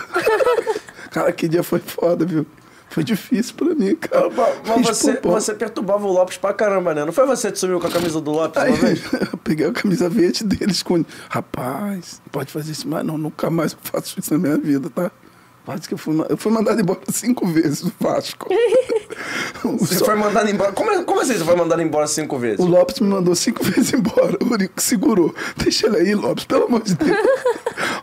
Cara, 1.11 1.31
que 1.31 1.47
dia 1.47 1.63
foi 1.63 1.79
foda, 1.79 2.25
viu? 2.25 2.45
Foi 2.89 3.03
difícil 3.03 3.53
pra 3.55 3.75
mim, 3.75 3.95
cara. 3.95 4.29
Mas 4.65 4.87
você, 4.97 5.13
popó. 5.13 5.39
você 5.39 5.53
perturbava 5.53 6.07
o 6.07 6.11
Lopes 6.11 6.37
pra 6.37 6.51
caramba, 6.53 6.95
né? 6.95 7.05
Não 7.05 7.13
foi 7.13 7.27
você 7.27 7.51
que 7.51 7.59
sumiu 7.59 7.79
com 7.79 7.85
a 7.85 7.91
camisa 7.91 8.19
do 8.19 8.31
Lopes 8.31 8.59
Aí, 8.61 8.71
uma 8.71 8.77
vez? 8.79 9.01
eu 9.31 9.37
peguei 9.37 9.67
a 9.67 9.71
camisa 9.71 10.09
verde 10.09 10.43
dele, 10.43 10.71
escondi. 10.71 11.05
Rapaz, 11.29 12.19
não 12.25 12.31
pode 12.31 12.51
fazer 12.51 12.71
isso 12.71 12.87
mais, 12.87 13.05
não. 13.05 13.15
Nunca 13.15 13.47
mais 13.51 13.73
eu 13.73 13.77
faço 13.83 14.19
isso 14.19 14.33
na 14.33 14.39
minha 14.39 14.57
vida, 14.57 14.89
tá? 14.89 15.11
Quase 15.69 15.87
que 15.87 15.93
eu 15.93 15.99
fui, 15.99 16.25
eu 16.27 16.35
fui 16.35 16.51
mandado 16.51 16.81
embora 16.81 16.99
cinco 17.13 17.45
vezes 17.45 17.81
do 17.83 17.93
Vasco. 17.99 18.47
Você 19.79 19.99
só- 19.99 20.05
foi 20.05 20.15
mandado 20.15 20.49
embora. 20.49 20.71
Como, 20.71 20.89
é- 20.89 21.03
como 21.03 21.21
assim 21.21 21.33
você 21.33 21.45
foi 21.45 21.55
mandado 21.55 21.79
embora 21.79 22.07
cinco 22.07 22.39
vezes? 22.39 22.59
O 22.59 22.65
Lopes 22.65 22.99
me 22.99 23.07
mandou 23.07 23.35
cinco 23.35 23.61
vezes 23.65 23.93
embora. 23.93 24.35
O 24.43 24.51
Urico 24.51 24.81
segurou. 24.81 25.31
Deixa 25.57 25.85
ele 25.85 25.97
aí, 25.97 26.15
Lopes, 26.15 26.45
pelo 26.45 26.65
amor 26.65 26.81
de 26.81 26.95
Deus. 26.95 27.17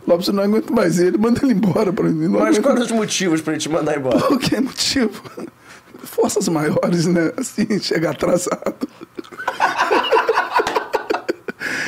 Lopes, 0.07 0.27
eu 0.29 0.33
não 0.33 0.43
aguento 0.43 0.71
mais 0.71 0.97
ele. 0.97 1.17
Manda 1.17 1.41
ele 1.43 1.51
embora 1.53 1.91
pra 1.91 2.05
mim. 2.05 2.29
Não 2.29 2.39
Mas 2.39 2.57
quais 2.57 2.79
os 2.79 2.91
motivos 2.91 3.41
pra 3.41 3.51
ele 3.51 3.61
te 3.61 3.67
mandar 3.67 3.97
embora? 3.97 4.17
Por 4.17 4.39
que 4.39 4.57
motivo? 4.61 5.21
Forças 6.03 6.47
maiores, 6.47 7.05
né? 7.05 7.33
Assim, 7.35 7.79
chegar 7.81 8.11
atrasado. 8.11 8.87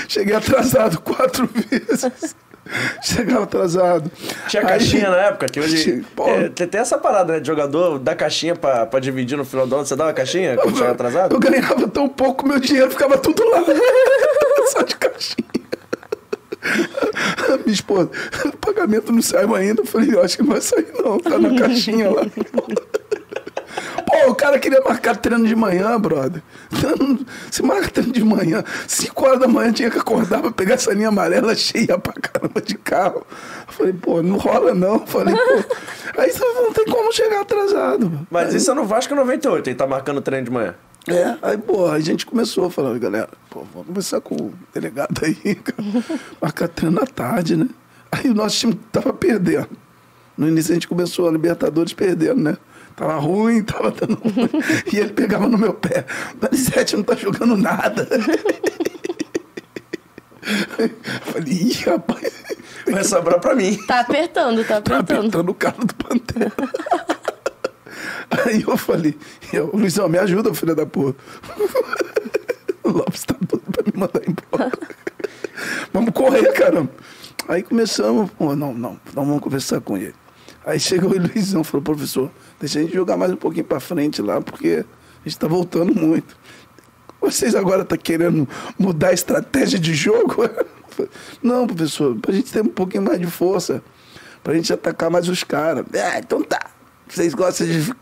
Cheguei 0.09 0.35
atrasado 0.35 0.99
quatro 0.99 1.47
vezes. 1.47 2.35
Chegava 3.01 3.43
atrasado. 3.43 4.11
Tinha 4.47 4.61
Aí- 4.63 4.67
caixinha 4.69 5.09
na 5.09 5.17
época, 5.17 5.47
que 5.47 5.59
hoje. 5.59 5.83
Tinha- 5.83 6.03
pô. 6.15 6.27
é, 6.27 6.49
tem, 6.49 6.79
essa 6.79 6.97
parada, 6.97 7.33
né? 7.33 7.39
De 7.39 7.47
jogador 7.47 7.97
dá 7.99 8.15
caixinha 8.15 8.55
pra, 8.55 8.85
pra 8.85 8.99
dividir 8.99 9.37
no 9.37 9.45
final 9.45 9.65
do 9.67 9.75
ano. 9.75 9.85
Você 9.85 9.95
dava 9.95 10.13
caixinha 10.13 10.55
quando 10.55 10.73
chegava 10.75 10.91
atrasado? 10.93 11.35
Eu 11.35 11.39
ganhava 11.39 11.87
tão 11.87 12.07
pouco, 12.07 12.47
meu 12.47 12.59
dinheiro 12.59 12.91
ficava 12.91 13.17
tudo 13.17 13.43
lá. 13.49 13.63
Só 14.71 14.81
de 14.83 14.95
caixinha. 14.95 15.47
Minha 17.65 17.73
esposa, 17.73 18.09
o 18.45 18.57
pagamento 18.57 19.11
não 19.11 19.21
saiu 19.21 19.55
ainda. 19.55 19.81
Eu 19.81 19.85
falei, 19.85 20.13
eu 20.13 20.21
acho 20.21 20.37
que 20.37 20.43
não 20.43 20.51
vai 20.51 20.61
sair, 20.61 20.87
não. 21.03 21.17
Tá 21.19 21.39
na 21.39 21.57
caixinha 21.57 22.09
lá. 22.11 22.21
Pô, 24.05 24.31
o 24.31 24.35
cara 24.35 24.57
queria 24.59 24.81
marcar 24.81 25.15
treino 25.15 25.47
de 25.47 25.55
manhã, 25.55 25.99
brother. 25.99 26.41
Se 27.51 27.61
marca 27.61 27.89
treino 27.89 28.11
de 28.11 28.23
manhã, 28.23 28.63
5 28.87 29.25
horas 29.25 29.39
da 29.39 29.47
manhã 29.47 29.71
tinha 29.71 29.89
que 29.89 29.97
acordar 29.97 30.41
pra 30.41 30.51
pegar 30.51 30.75
essa 30.75 30.93
linha 30.93 31.09
amarela 31.09 31.55
cheia 31.55 31.97
pra 31.97 32.13
caramba 32.13 32.61
de 32.61 32.75
carro. 32.75 33.25
Eu 33.67 33.73
falei, 33.73 33.93
pô, 33.93 34.21
não 34.21 34.37
rola 34.37 34.73
não. 34.73 34.95
Eu 34.95 35.07
falei, 35.07 35.35
pô, 35.35 35.75
aí 36.21 36.31
você 36.31 36.43
não 36.43 36.73
tem 36.73 36.85
como 36.85 37.11
chegar 37.11 37.41
atrasado. 37.41 38.27
Mas 38.29 38.53
isso 38.53 38.71
é 38.71 38.73
no 38.73 38.85
Vasco 38.85 39.13
98, 39.15 39.69
ele 39.69 39.75
tá 39.75 39.87
marcando 39.87 40.21
treino 40.21 40.45
de 40.45 40.51
manhã. 40.51 40.75
É, 41.07 41.37
aí, 41.41 41.57
pô, 41.57 41.87
a 41.87 41.99
gente 41.99 42.25
começou 42.25 42.69
falar, 42.69 42.97
galera, 42.99 43.29
pô, 43.49 43.63
vamos 43.73 43.87
conversar 43.87 44.21
com 44.21 44.35
o 44.35 44.53
delegado 44.73 45.21
aí, 45.23 45.55
cara. 45.55 45.83
Marcar 46.41 46.67
treino 46.67 47.01
à 47.01 47.05
tarde, 47.05 47.55
né? 47.55 47.67
Aí 48.11 48.29
o 48.29 48.33
nosso 48.33 48.57
time 48.57 48.75
tava 48.91 49.13
perdendo. 49.13 49.69
No 50.37 50.47
início 50.47 50.71
a 50.71 50.75
gente 50.75 50.87
começou 50.87 51.27
a 51.27 51.31
Libertadores 51.31 51.93
perdendo, 51.93 52.41
né? 52.41 52.57
Tava 52.99 53.17
ruim, 53.17 53.63
tava 53.63 53.91
dando 53.91 54.15
ruim. 54.15 54.49
E 54.91 54.97
ele 54.97 55.13
pegava 55.13 55.47
no 55.47 55.57
meu 55.57 55.73
pé. 55.73 56.05
Donizete 56.35 56.97
não 56.97 57.03
tá 57.03 57.15
jogando 57.15 57.55
nada. 57.55 58.05
Falei, 61.21 61.53
ih, 61.53 61.71
rapaz, 61.85 62.43
Vai 62.91 63.03
sobrar 63.05 63.39
pra 63.39 63.55
mim. 63.55 63.77
Tá 63.87 64.01
apertando, 64.01 64.65
tá 64.65 64.81
tá 64.81 64.97
apertando. 64.97 65.27
apertando 65.27 65.49
o 65.49 65.53
carro 65.53 65.85
do 65.85 65.95
Pantera. 65.95 66.51
Aí 68.45 68.63
eu 68.67 68.75
falei, 68.75 69.17
eu, 69.53 69.71
Luizão, 69.73 70.09
me 70.09 70.17
ajuda, 70.17 70.53
filho 70.53 70.75
da 70.75 70.85
puta. 70.85 71.17
O 72.83 72.89
Lopes 72.89 73.23
tá 73.23 73.35
doido 73.39 73.63
pra 73.71 73.83
me 73.85 73.93
mandar 73.97 74.21
embora. 74.27 74.71
Vamos 75.93 76.11
correr, 76.13 76.51
caramba. 76.51 76.91
Aí 77.47 77.63
começamos, 77.63 78.29
pô, 78.31 78.55
não, 78.57 78.73
não, 78.73 78.99
não 79.13 79.25
vamos 79.25 79.39
conversar 79.41 79.79
com 79.79 79.95
ele. 79.95 80.15
Aí 80.65 80.79
chegou 80.79 81.11
o 81.11 81.17
Luizão, 81.17 81.63
falou, 81.63 81.83
professor, 81.83 82.29
deixa 82.59 82.79
a 82.79 82.81
gente 82.81 82.93
jogar 82.93 83.17
mais 83.17 83.31
um 83.31 83.37
pouquinho 83.37 83.65
pra 83.65 83.79
frente 83.79 84.21
lá, 84.21 84.41
porque 84.41 84.85
a 85.25 85.29
gente 85.29 85.39
tá 85.39 85.47
voltando 85.47 85.93
muito. 85.93 86.37
Vocês 87.21 87.55
agora 87.55 87.81
estão 87.81 87.97
querendo 87.97 88.47
mudar 88.77 89.09
a 89.09 89.13
estratégia 89.13 89.79
de 89.79 89.93
jogo? 89.93 90.49
Não, 91.41 91.67
professor, 91.67 92.15
pra 92.17 92.33
gente 92.33 92.51
ter 92.51 92.61
um 92.61 92.67
pouquinho 92.67 93.03
mais 93.03 93.19
de 93.19 93.27
força, 93.27 93.83
pra 94.43 94.53
gente 94.53 94.71
atacar 94.71 95.09
mais 95.09 95.27
os 95.27 95.43
caras. 95.43 95.85
Ah, 95.93 96.19
então 96.19 96.41
tá. 96.41 96.59
Vocês 97.07 97.33
gostam 97.33 97.67
de. 97.67 97.93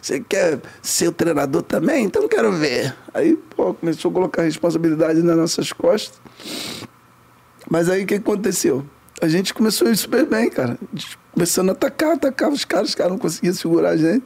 Você 0.00 0.20
quer 0.20 0.60
ser 0.82 1.08
o 1.08 1.12
treinador 1.12 1.62
também? 1.62 2.04
Então 2.04 2.28
quero 2.28 2.52
ver. 2.52 2.94
Aí, 3.12 3.36
pô, 3.36 3.74
começou 3.74 4.10
a 4.10 4.14
colocar 4.14 4.42
a 4.42 4.44
responsabilidade 4.44 5.22
nas 5.22 5.36
nossas 5.36 5.72
costas. 5.72 6.20
Mas 7.70 7.88
aí 7.88 8.04
o 8.04 8.06
que 8.06 8.14
aconteceu? 8.14 8.84
A 9.20 9.28
gente 9.28 9.54
começou 9.54 9.88
a 9.88 9.94
super 9.94 10.26
bem, 10.26 10.50
cara. 10.50 10.78
A 10.80 10.96
gente 10.96 11.18
Começando 11.34 11.70
a 11.70 11.72
atacar, 11.72 12.12
atacar 12.12 12.50
os 12.50 12.64
caras, 12.64 12.90
os 12.90 12.94
caras 12.94 13.12
não 13.12 13.18
conseguiam 13.18 13.52
segurar 13.52 13.90
a 13.90 13.96
gente. 13.96 14.24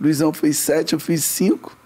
Luizão 0.00 0.32
fez 0.32 0.56
sete, 0.56 0.94
eu 0.94 0.98
fiz 0.98 1.22
cinco. 1.22 1.76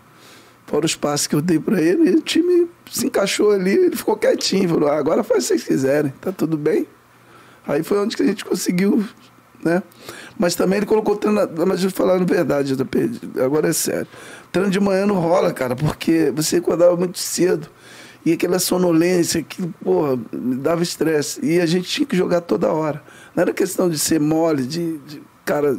Fora 0.67 0.87
os 0.87 0.95
passos 0.95 1.27
que 1.27 1.35
eu 1.35 1.43
dei 1.43 1.59
pra 1.59 1.81
ele, 1.81 2.11
e 2.11 2.15
o 2.15 2.21
time 2.21 2.69
se 2.89 3.05
encaixou 3.05 3.51
ali, 3.51 3.73
ele 3.73 3.97
ficou 3.97 4.17
quietinho, 4.17 4.69
falou, 4.69 4.89
ah, 4.89 4.97
agora 4.97 5.25
faz 5.25 5.45
o 5.45 5.49
que 5.49 5.55
vocês 5.55 5.65
quiserem, 5.65 6.15
tá 6.21 6.31
tudo 6.31 6.57
bem. 6.57 6.87
Aí 7.67 7.83
foi 7.83 7.99
onde 7.99 8.17
que 8.17 8.23
a 8.23 8.27
gente 8.27 8.45
conseguiu, 8.45 9.05
né? 9.65 9.83
Mas 10.39 10.55
também 10.55 10.77
ele 10.77 10.87
colocou 10.87 11.17
treinador, 11.17 11.67
mas 11.67 11.83
eu 11.83 11.91
falando 11.91 12.25
verdade, 12.25 12.77
agora 13.45 13.69
é 13.69 13.73
sério. 13.73 14.07
Treino 14.53 14.71
de 14.71 14.79
manhã 14.79 15.07
não 15.07 15.17
rola, 15.17 15.53
cara, 15.53 15.75
porque 15.75 16.33
você 16.35 16.57
acordava 16.59 16.97
muito 16.97 17.19
cedo. 17.19 17.69
E 18.25 18.33
aquela 18.33 18.59
sonolência 18.59 19.43
que, 19.43 19.67
porra, 19.83 20.19
me 20.33 20.57
dava 20.57 20.83
estresse. 20.83 21.45
E 21.45 21.61
a 21.61 21.67
gente 21.67 21.89
tinha 21.89 22.07
que 22.07 22.17
jogar 22.17 22.43
toda 22.43 22.71
hora. 22.71 23.03
Não 23.35 23.43
era 23.43 23.53
questão 23.53 23.89
de 23.89 23.99
ser 23.99 24.21
mole, 24.21 24.65
de, 24.67 24.99
de 24.99 25.23
cara 25.45 25.79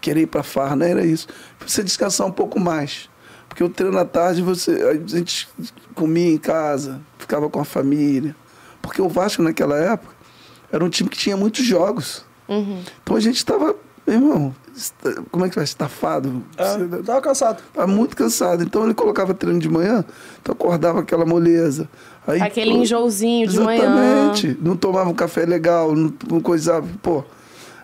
querer 0.00 0.22
ir 0.22 0.26
pra 0.26 0.42
farra, 0.42 0.76
não 0.76 0.86
era 0.86 1.04
isso. 1.04 1.26
Você 1.66 1.82
descansar 1.82 2.26
um 2.26 2.32
pouco 2.32 2.58
mais. 2.60 3.08
Porque 3.48 3.62
o 3.64 3.68
treino 3.68 3.98
à 3.98 4.04
tarde, 4.04 4.42
você, 4.42 4.72
a 4.82 4.94
gente 5.08 5.48
comia 5.94 6.32
em 6.32 6.38
casa, 6.38 7.00
ficava 7.18 7.48
com 7.48 7.60
a 7.60 7.64
família. 7.64 8.34
Porque 8.82 9.00
o 9.00 9.08
Vasco, 9.08 9.42
naquela 9.42 9.76
época, 9.76 10.14
era 10.70 10.84
um 10.84 10.88
time 10.88 11.08
que 11.08 11.16
tinha 11.18 11.36
muitos 11.36 11.64
jogos. 11.64 12.24
Então 13.02 13.16
a 13.16 13.20
gente 13.20 13.36
estava, 13.36 13.74
irmão, 14.06 14.54
como 15.32 15.44
é 15.44 15.48
que 15.48 15.54
vai? 15.56 15.64
Estafado. 15.64 16.44
Você- 16.56 17.02
tava 17.02 17.20
cansado. 17.20 17.62
Tava 17.72 17.86
muito 17.86 18.14
cansado. 18.16 18.62
Então 18.62 18.84
ele 18.84 18.94
colocava 18.94 19.32
treino 19.34 19.58
de 19.58 19.68
manhã, 19.68 20.04
então 20.40 20.52
acordava 20.52 21.00
aquela 21.00 21.24
moleza. 21.24 21.88
Aí, 22.26 22.40
Aquele 22.42 22.72
pô, 22.72 22.78
enjoozinho 22.78 23.46
de 23.46 23.60
manhã. 23.60 23.84
Exatamente. 23.84 24.58
Não 24.60 24.76
tomava 24.76 25.08
um 25.08 25.14
café 25.14 25.44
legal, 25.46 25.94
não, 25.94 26.12
não 26.28 26.40
coisava, 26.40 26.86
pô. 27.02 27.22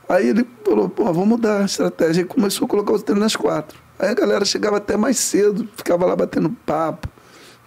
Aí 0.09 0.29
ele 0.29 0.47
falou, 0.65 0.89
pô, 0.89 1.05
vamos 1.05 1.29
mudar 1.29 1.61
a 1.61 1.65
estratégia. 1.65 2.23
E 2.23 2.25
começou 2.25 2.67
a 2.67 2.69
colocar 2.69 2.93
os 2.93 3.03
treinos 3.03 3.23
nas 3.23 3.37
quatro. 3.37 3.79
Aí 3.99 4.09
a 4.09 4.15
galera 4.15 4.45
chegava 4.45 4.79
até 4.79 4.97
mais 4.97 5.17
cedo, 5.19 5.69
ficava 5.77 6.05
lá 6.05 6.17
batendo 6.17 6.51
papo. 6.67 7.09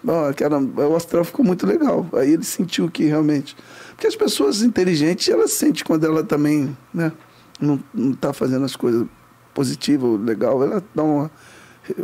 Bom, 0.03 0.25
aquela, 0.25 0.59
o 0.59 0.95
astral 0.95 1.23
ficou 1.23 1.45
muito 1.45 1.65
legal. 1.65 2.05
Aí 2.13 2.33
ele 2.33 2.43
sentiu 2.43 2.89
que 2.91 3.05
realmente. 3.05 3.55
Porque 3.89 4.05
as 4.05 4.15
pessoas 4.15 4.61
inteligentes, 4.61 5.29
elas 5.29 5.53
sentem 5.53 5.83
quando 5.83 6.05
ela 6.05 6.23
também, 6.23 6.77
né, 6.93 7.11
não, 7.59 7.81
não 7.93 8.13
tá 8.13 8.33
fazendo 8.33 8.65
as 8.65 8.75
coisas 8.75 9.07
positivas, 9.53 10.19
legal, 10.19 10.61
ela 10.61 10.83
dá 10.93 11.03
uma. 11.03 11.31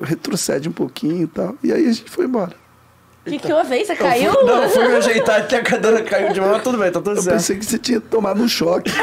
retrocede 0.01 0.69
um 0.69 0.71
pouquinho 0.71 1.23
e 1.23 1.27
tal. 1.27 1.55
E 1.61 1.71
aí 1.71 1.87
a 1.87 1.91
gente 1.91 2.09
foi 2.09 2.25
embora. 2.25 2.55
O 3.25 3.29
que, 3.29 3.37
que 3.39 3.53
houve 3.53 3.73
aí? 3.73 3.85
Você 3.85 3.91
Eu 3.93 3.97
caiu? 3.97 4.33
fui- 4.33 4.43
não, 4.43 4.63
eu 4.63 4.69
fui 4.69 4.87
me 4.87 4.95
ajeitar 4.95 5.39
aqui, 5.41 5.55
a 5.55 5.61
cadeira 5.61 6.01
caiu 6.03 6.33
de 6.33 6.39
manhã, 6.41 6.53
mas 6.53 6.63
tudo 6.63 6.77
bem, 6.77 6.91
tá 6.91 6.99
tudo 6.99 7.17
Eu 7.17 7.21
certo. 7.21 7.35
pensei 7.37 7.57
que 7.57 7.65
você 7.65 7.77
tinha 7.77 8.01
tomado 8.01 8.41
um 8.41 8.47
choque. 8.47 8.91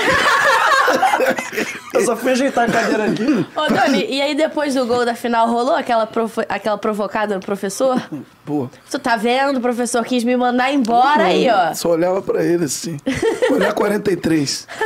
Eu 1.94 2.04
só 2.04 2.16
fui 2.16 2.32
ajeitar 2.32 2.68
a 2.68 2.72
cadeira 2.72 3.04
aqui. 3.06 3.46
Ô, 3.56 3.66
Doni, 3.68 4.06
e 4.08 4.20
aí 4.22 4.34
depois 4.34 4.74
do 4.74 4.86
gol 4.86 5.04
da 5.04 5.14
final 5.14 5.48
rolou 5.48 5.74
aquela, 5.74 6.06
provo- 6.06 6.44
aquela 6.48 6.78
provocada 6.78 7.34
no 7.34 7.40
professor? 7.40 8.00
Pô. 8.44 8.68
Tu 8.90 8.98
tá 8.98 9.16
vendo? 9.16 9.58
O 9.58 9.60
professor 9.60 10.04
quis 10.04 10.24
me 10.24 10.36
mandar 10.36 10.72
embora 10.72 11.24
aí, 11.24 11.48
ó. 11.50 11.74
Só 11.74 11.90
olhava 11.90 12.22
pra 12.22 12.42
ele 12.44 12.64
assim. 12.64 12.96
Olhar 13.50 13.72
43. 13.74 14.66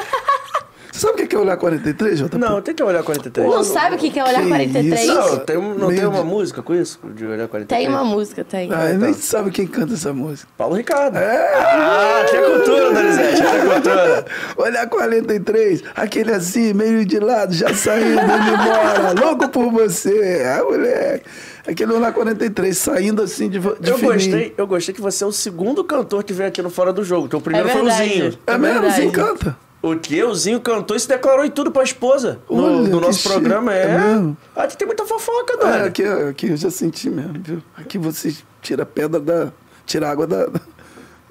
Você 0.93 1.07
sabe 1.07 1.23
o 1.23 1.27
que 1.27 1.35
é 1.35 1.39
olhar 1.39 1.57
43, 1.57 2.19
JP? 2.19 2.37
Não, 2.37 2.61
tem 2.61 2.75
que 2.75 2.83
olhar 2.83 3.03
43. 3.03 3.49
Não 3.49 3.65
sabe 3.65 3.97
o 3.97 3.99
que 3.99 4.19
é 4.19 4.23
olhar 4.23 4.43
Que 4.43 4.49
43? 4.49 5.01
isso? 5.01 5.15
Não, 5.15 5.39
tem, 5.39 5.57
um- 5.57 5.75
não 5.75 5.89
tem 5.89 6.05
uma 6.05 6.19
de- 6.19 6.25
música 6.27 6.63
com 6.63 6.75
isso? 6.75 7.01
De 7.15 7.25
olhar 7.25 7.49
43? 7.49 7.67
Tem 7.67 7.89
uma 7.89 8.05
música, 8.05 8.45
tem. 8.45 8.71
Ah, 8.71 8.91
ele 8.91 8.99
nem 8.99 9.15
sabe 9.15 9.51
quem 9.51 9.67
canta 9.67 9.95
essa 9.95 10.13
música. 10.13 10.47
Paulo 10.57 10.75
Ricardo. 10.77 11.17
É. 11.17 11.55
Ah, 11.57 12.27
que 12.31 12.37
cultura, 12.37 12.93
Donizete, 12.93 13.41
que 13.43 13.69
cultura. 13.75 14.27
Olhar 14.59 14.87
43, 14.87 15.83
aquele 15.97 16.33
assim, 16.33 16.75
meio 16.75 17.07
de 17.07 17.19
lado, 17.19 17.55
já 17.55 17.73
saindo, 17.73 18.11
indo 18.21 18.23
embora, 18.23 19.15
louco 19.19 19.49
por 19.49 19.73
você. 19.73 20.43
Ah, 20.45 20.63
moleque. 20.63 21.25
Aquele 21.67 21.93
olhar 21.95 22.13
43, 22.13 22.77
saindo 22.77 23.23
assim 23.23 23.49
de, 23.49 23.59
de 23.61 23.67
Eu 23.67 23.97
fininho. 23.97 24.13
gostei, 24.13 24.55
eu 24.59 24.67
gostei 24.67 24.95
que 24.95 25.01
você 25.01 25.25
é 25.25 25.27
o 25.27 25.33
segundo 25.33 25.83
cantor 25.85 26.23
que 26.23 26.35
veio 26.35 26.49
aqui 26.51 26.61
no 26.61 26.69
Fora 26.69 26.93
do 26.93 27.03
Jogo. 27.03 27.27
Então 27.29 27.41
o 27.41 27.43
primeiro 27.43 27.69
É 27.69 27.73
foi 27.73 27.81
o. 27.83 27.91
Zinho. 27.91 28.39
É 28.47 28.53
É 28.53 28.59
mesmo, 28.59 28.81
verdade. 28.83 29.01
assim 29.01 29.11
canta. 29.11 29.57
O 29.83 29.97
que? 29.97 30.23
O 30.23 30.33
Zinho 30.35 30.61
cantou 30.61 30.97
e 30.97 31.01
se 31.01 31.09
declarou 31.09 31.45
em 31.45 31.51
tudo 31.51 31.73
pra 31.73 31.83
esposa. 31.83 32.39
No, 32.49 32.63
Olha, 32.65 32.77
no 32.77 32.85
que 33.01 33.05
nosso 33.07 33.19
chique. 33.19 33.29
programa, 33.35 33.75
é. 33.75 33.83
É 33.83 33.99
mesmo? 33.99 34.37
Aqui 34.55 34.77
tem 34.77 34.87
muita 34.87 35.05
fofoca, 35.05 35.55
É, 35.55 35.57
Dani. 35.57 35.89
aqui, 35.89 36.05
aqui 36.05 36.49
eu 36.51 36.57
já 36.57 36.71
senti 36.71 37.11
mesmo, 37.11 37.35
viu? 37.43 37.63
Aqui 37.77 37.99
você 37.99 38.33
tira 38.61 38.87
pedra 38.87 39.19
da. 39.19 39.53
Tira 39.85 40.07
a 40.09 40.11
água 40.13 40.27
da. 40.27 40.49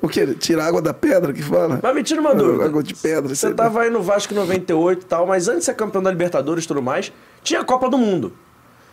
O 0.04 0.10
quê? 0.10 0.26
Tira 0.34 0.64
a 0.64 0.68
água 0.68 0.82
da 0.82 0.96
pedra 0.96 1.32
que 1.32 1.44
fala? 1.44 1.80
Mas 1.84 1.94
me 1.94 2.02
tira 2.02 2.20
uma 2.20 2.34
dúvida. 2.34 2.66
Água 2.66 2.82
de 2.82 2.96
pedra. 2.96 3.36
Você 3.36 3.54
tava 3.54 3.84
aí 3.84 3.90
no 3.92 4.02
Vasco 4.02 4.34
98 4.34 5.00
e 5.00 5.06
tal, 5.06 5.28
mas 5.28 5.48
antes 5.48 5.60
de 5.60 5.66
ser 5.66 5.76
campeão 5.76 6.02
da 6.02 6.10
Libertadores 6.10 6.64
e 6.64 6.68
tudo 6.68 6.82
mais, 6.82 7.14
tinha 7.44 7.60
a 7.60 7.64
Copa 7.64 7.88
do 7.88 8.00
Mundo. 8.00 8.34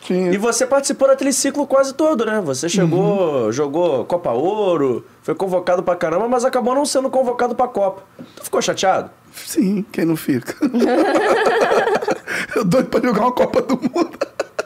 Tinha. 0.02 0.30
E 0.30 0.36
você 0.36 0.66
participou 0.66 1.08
daquele 1.08 1.32
ciclo 1.32 1.66
quase 1.66 1.94
todo, 1.94 2.26
né? 2.26 2.42
Você 2.44 2.68
chegou, 2.68 3.46
Uhum. 3.46 3.50
jogou 3.52 4.04
Copa 4.04 4.32
Ouro, 4.32 5.02
foi 5.22 5.34
convocado 5.34 5.82
pra 5.82 5.96
caramba, 5.96 6.28
mas 6.28 6.44
acabou 6.44 6.74
não 6.74 6.84
sendo 6.84 7.08
convocado 7.08 7.54
pra 7.54 7.66
Copa. 7.66 8.02
Tu 8.36 8.44
ficou 8.44 8.60
chateado? 8.60 9.10
Sim, 9.34 9.84
quem 9.90 10.04
não 10.04 10.16
fica? 10.16 10.54
eu 12.56 12.64
doido 12.64 12.88
pra 12.88 13.00
jogar 13.00 13.22
uma 13.22 13.32
Copa 13.32 13.62
do 13.62 13.76
Mundo. 13.76 14.18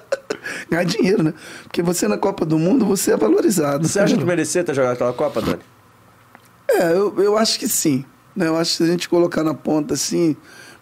Ganhar 0.70 0.84
dinheiro, 0.84 1.22
né? 1.22 1.34
Porque 1.64 1.82
você 1.82 2.08
na 2.08 2.16
Copa 2.18 2.44
do 2.44 2.58
Mundo, 2.58 2.84
você 2.84 3.12
é 3.12 3.16
valorizado. 3.16 3.86
Você 3.86 4.00
acha 4.00 4.16
que 4.16 4.24
merecia 4.24 4.64
ter 4.64 4.74
jogado 4.74 4.94
aquela 4.94 5.12
Copa, 5.12 5.40
Dani? 5.40 5.60
É, 6.68 6.92
eu, 6.92 7.14
eu 7.20 7.36
acho 7.36 7.58
que 7.58 7.68
sim. 7.68 8.04
Né? 8.34 8.48
Eu 8.48 8.56
acho 8.56 8.72
que 8.72 8.76
se 8.78 8.82
a 8.82 8.86
gente 8.86 9.08
colocar 9.08 9.44
na 9.44 9.54
ponta 9.54 9.94
assim, 9.94 10.36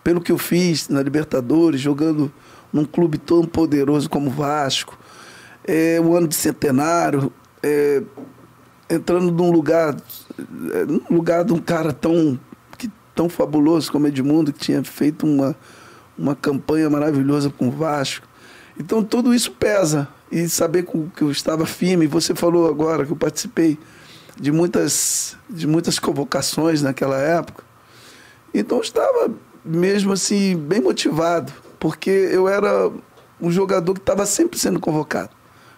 pelo 0.04 0.20
que 0.20 0.32
eu 0.32 0.38
fiz 0.38 0.88
na 0.88 1.02
Libertadores, 1.02 1.80
jogando 1.80 2.32
num 2.72 2.84
clube 2.84 3.18
tão 3.18 3.44
poderoso 3.44 4.08
como 4.08 4.28
o 4.28 4.32
Vasco, 4.32 4.98
é, 5.64 6.00
um 6.00 6.14
ano 6.14 6.28
de 6.28 6.36
centenário, 6.36 7.32
é, 7.62 8.02
entrando 8.88 9.30
num 9.30 9.50
lugar, 9.50 9.96
é, 10.74 10.84
num 10.84 11.16
lugar 11.16 11.44
de 11.44 11.52
um 11.52 11.58
cara 11.58 11.92
tão, 11.92 12.38
tão 13.20 13.28
fabuloso 13.28 13.92
como 13.92 14.06
Edmundo, 14.06 14.50
que 14.50 14.60
tinha 14.60 14.82
feito 14.82 15.26
uma, 15.26 15.54
uma 16.16 16.34
campanha 16.34 16.88
maravilhosa 16.88 17.50
com 17.50 17.68
o 17.68 17.70
Vasco. 17.70 18.26
Então 18.78 19.04
tudo 19.04 19.34
isso 19.34 19.52
pesa. 19.52 20.08
E 20.32 20.48
saber 20.48 20.86
que 20.86 21.20
eu 21.22 21.30
estava 21.30 21.66
firme, 21.66 22.06
você 22.06 22.34
falou 22.34 22.66
agora 22.66 23.04
que 23.04 23.12
eu 23.12 23.16
participei 23.16 23.78
de 24.40 24.50
muitas, 24.50 25.36
de 25.50 25.66
muitas 25.66 25.98
convocações 25.98 26.80
naquela 26.80 27.18
época. 27.18 27.62
Então 28.54 28.78
eu 28.78 28.82
estava 28.82 29.30
mesmo 29.62 30.14
assim 30.14 30.56
bem 30.56 30.80
motivado, 30.80 31.52
porque 31.78 32.08
eu 32.08 32.48
era 32.48 32.90
um 33.38 33.50
jogador 33.50 33.92
que 33.92 34.00
estava 34.00 34.24
sempre 34.24 34.58
sendo 34.58 34.80
convocado. 34.80 35.30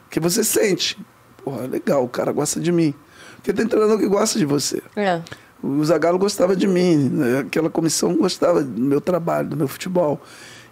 Porque 0.05 0.21
você 0.21 0.45
sente, 0.45 0.97
porra, 1.43 1.67
legal, 1.67 2.05
o 2.05 2.09
cara 2.09 2.31
gosta 2.31 2.61
de 2.61 2.71
mim. 2.71 2.95
Porque 3.35 3.53
tem 3.53 3.67
treinador 3.67 3.99
que 3.99 4.07
gosta 4.07 4.39
de 4.39 4.45
você. 4.45 4.81
É. 4.95 5.21
O 5.63 5.85
Zagallo 5.85 6.19
gostava 6.19 6.57
de 6.57 6.67
mim, 6.67 6.97
né? 7.09 7.39
aquela 7.41 7.71
comissão 7.71 8.17
gostava 8.17 8.63
do 8.63 8.81
meu 8.83 9.01
trabalho, 9.01 9.49
do 9.49 9.57
meu 9.57 9.69
futebol. 9.69 10.21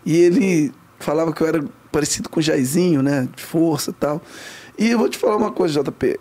E 0.04 0.16
ele 0.16 0.72
falava 0.98 1.32
que 1.32 1.40
eu 1.42 1.46
era 1.46 1.64
parecido 1.92 2.28
com 2.28 2.40
o 2.40 2.42
Jairzinho, 2.42 3.02
né? 3.02 3.28
De 3.34 3.42
força 3.42 3.90
e 3.90 3.94
tal. 3.94 4.20
E 4.78 4.90
eu 4.90 4.98
vou 4.98 5.08
te 5.08 5.16
falar 5.18 5.36
uma 5.36 5.52
coisa, 5.52 5.82
JP. 5.82 6.18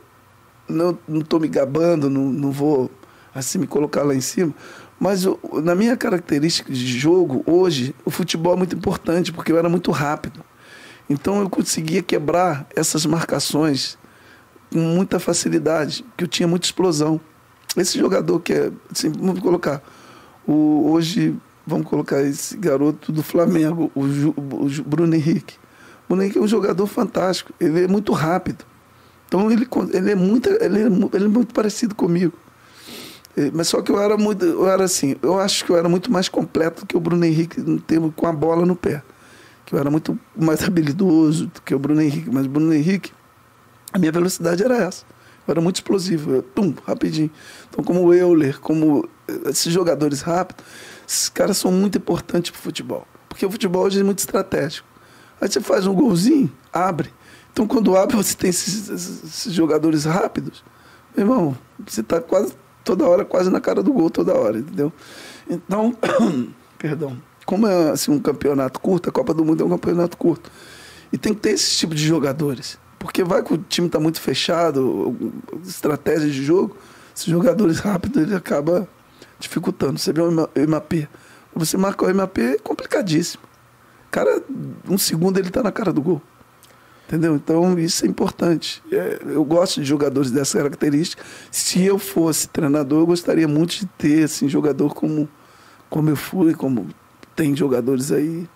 Não, 0.67 0.97
não 1.07 1.21
tô 1.21 1.39
me 1.39 1.47
gabando, 1.47 2.09
não, 2.09 2.25
não 2.25 2.51
vou 2.51 2.91
assim 3.33 3.57
me 3.57 3.65
colocar 3.67 4.03
lá 4.03 4.13
em 4.13 4.21
cima. 4.21 4.53
Mas 4.99 5.23
eu- 5.23 5.39
na 5.63 5.73
minha 5.73 5.95
característica 5.97 6.71
de 6.71 6.85
jogo, 6.99 7.43
hoje, 7.47 7.95
o 8.05 8.11
futebol 8.11 8.53
é 8.53 8.57
muito 8.57 8.75
importante, 8.75 9.31
porque 9.31 9.51
eu 9.51 9.57
era 9.57 9.69
muito 9.69 9.91
rápido. 9.91 10.43
Então 11.09 11.39
eu 11.41 11.49
conseguia 11.49 12.03
quebrar 12.03 12.67
essas 12.75 13.05
marcações 13.05 13.97
com 14.71 14.79
muita 14.79 15.19
facilidade, 15.19 16.03
porque 16.03 16.23
eu 16.23 16.27
tinha 16.27 16.47
muita 16.47 16.65
explosão. 16.67 17.19
Esse 17.77 17.97
jogador 17.97 18.39
que 18.39 18.53
é, 18.53 18.71
assim, 18.91 19.09
vamos 19.11 19.39
colocar, 19.41 19.81
o, 20.47 20.89
hoje, 20.91 21.35
vamos 21.65 21.87
colocar 21.87 22.21
esse 22.21 22.57
garoto 22.57 23.11
do 23.11 23.21
Flamengo, 23.23 23.91
o, 23.95 24.07
Ju- 24.09 24.33
o 24.35 24.67
Bruno 24.85 25.13
Henrique. 25.15 25.55
O 26.05 26.09
Bruno 26.09 26.23
Henrique 26.23 26.39
é 26.39 26.41
um 26.41 26.47
jogador 26.47 26.87
fantástico, 26.87 27.53
ele 27.59 27.83
é 27.83 27.87
muito 27.87 28.11
rápido. 28.13 28.65
Então 29.27 29.51
ele, 29.51 29.67
ele, 29.93 30.11
é, 30.11 30.15
muito, 30.15 30.49
ele, 30.49 30.79
é, 30.79 30.85
ele 31.13 31.25
é 31.25 31.27
muito 31.27 31.53
parecido 31.53 31.93
comigo. 31.93 32.33
Eh, 33.37 33.51
Mas 33.53 33.67
só 33.67 33.79
que 33.79 33.91
eu 33.91 33.99
era 34.01 34.17
muito, 34.17 34.43
eu 34.43 34.67
era 34.67 34.83
assim, 34.83 35.15
eu 35.21 35.39
acho 35.39 35.63
que 35.63 35.71
eu 35.71 35.77
era 35.77 35.87
muito 35.87 36.11
mais 36.11 36.27
completo 36.27 36.83
que 36.87 36.97
o 36.97 36.99
Bruno 36.99 37.23
Henrique 37.23 37.61
termo 37.85 38.11
com 38.11 38.25
a 38.25 38.33
bola 38.33 38.65
no 38.65 38.75
pé. 38.75 39.03
Que 39.67 39.75
eu 39.75 39.79
era 39.79 39.91
muito 39.91 40.17
mais 40.35 40.63
habilidoso 40.63 41.45
do 41.45 41.61
que 41.61 41.75
o 41.75 41.77
Bruno 41.77 42.01
Henrique. 42.01 42.27
Mas 42.33 42.47
o 42.47 42.49
Bruno 42.49 42.73
Henrique, 42.73 43.11
a 43.93 43.99
minha 43.99 44.11
velocidade 44.11 44.63
era 44.63 44.77
essa. 44.77 45.05
Eu 45.49 45.53
era 45.53 45.61
muito 45.61 45.77
explosivo, 45.77 46.31
eu, 46.31 46.43
tum, 46.43 46.73
rapidinho. 46.85 47.31
Então, 47.69 47.83
como 47.83 48.03
o 48.05 48.13
Euler, 48.13 48.59
como 48.59 49.07
eh, 49.27 49.49
esses 49.49 49.73
jogadores 49.73 50.21
rápidos, 50.21 50.63
esses 51.07 51.27
caras 51.29 51.57
são 51.57 51.71
muito 51.71 51.97
importantes 51.97 52.51
para 52.51 52.59
o 52.59 52.61
futebol. 52.61 53.07
Porque 53.27 53.45
o 53.45 53.49
futebol 53.51 53.83
hoje 53.83 53.99
é 53.99 54.03
muito 54.03 54.19
estratégico. 54.19 54.87
Aí 55.41 55.49
você 55.49 55.59
faz 55.59 55.87
um 55.87 55.93
golzinho, 55.93 56.51
abre. 56.71 57.09
Então, 57.51 57.65
quando 57.65 57.95
abre, 57.97 58.15
você 58.17 58.35
tem 58.35 58.49
esses, 58.51 58.89
esses- 58.89 59.51
jogadores 59.53 60.05
rápidos. 60.05 60.63
Meu 61.17 61.25
irmão, 61.25 61.57
você 61.85 62.01
está 62.01 62.21
quase 62.21 62.53
toda 62.83 63.07
hora, 63.07 63.25
quase 63.25 63.49
na 63.49 63.59
cara 63.59 63.81
do 63.81 63.91
gol 63.91 64.09
toda 64.11 64.33
hora, 64.35 64.59
entendeu? 64.59 64.93
Então, 65.49 65.95
perdão. 66.77 67.17
Como 67.45 67.65
é 67.65 67.89
assim, 67.89 68.11
um 68.11 68.19
campeonato 68.19 68.79
curto, 68.79 69.09
a 69.09 69.11
Copa 69.11 69.33
do 69.33 69.43
Mundo 69.43 69.63
é 69.63 69.65
um 69.65 69.69
campeonato 69.69 70.15
curto. 70.15 70.51
E 71.11 71.17
tem 71.17 71.33
que 71.33 71.39
ter 71.39 71.51
esse 71.51 71.75
tipo 71.77 71.95
de 71.95 72.05
jogadores. 72.05 72.77
Porque 72.99 73.23
vai 73.23 73.41
que 73.41 73.53
o 73.53 73.57
time 73.57 73.87
está 73.87 73.99
muito 73.99 74.19
fechado, 74.19 75.15
estratégia 75.65 76.29
de 76.29 76.43
jogo, 76.43 76.75
esses 77.15 77.27
jogadores 77.27 77.79
rápidos 77.79 78.21
ele 78.21 78.35
acaba 78.35 78.87
dificultando. 79.39 79.97
Você 79.97 80.11
vê 80.11 80.21
o 80.21 80.29
MA- 80.31 80.49
o 80.55 80.69
MAP. 80.69 81.07
Você 81.55 81.77
marca 81.77 82.05
o 82.05 82.13
MAP 82.13 82.37
é 82.39 82.57
complicadíssimo. 82.59 83.41
Cara, 84.11 84.41
um 84.87 84.97
segundo 84.97 85.37
ele 85.37 85.47
está 85.47 85.63
na 85.63 85.71
cara 85.71 85.93
do 85.93 86.01
gol. 86.01 86.21
Entendeu? 87.07 87.35
Então 87.35 87.79
isso 87.79 88.05
é 88.05 88.07
importante. 88.07 88.83
É, 88.91 89.19
eu 89.29 89.43
gosto 89.43 89.79
de 89.81 89.87
jogadores 89.87 90.29
dessa 90.29 90.57
característica. 90.59 91.23
Se 91.49 91.83
eu 91.83 91.97
fosse 91.97 92.47
treinador, 92.49 92.99
eu 92.99 93.05
gostaria 93.07 93.47
muito 93.47 93.71
de 93.79 93.85
ter 93.97 94.25
assim, 94.25 94.47
jogador 94.47 94.93
como, 94.93 95.27
como 95.89 96.09
eu 96.09 96.15
fui, 96.15 96.53
como 96.53 96.87
tem 97.35 97.55
jogadores 97.55 98.11
aí, 98.11 98.47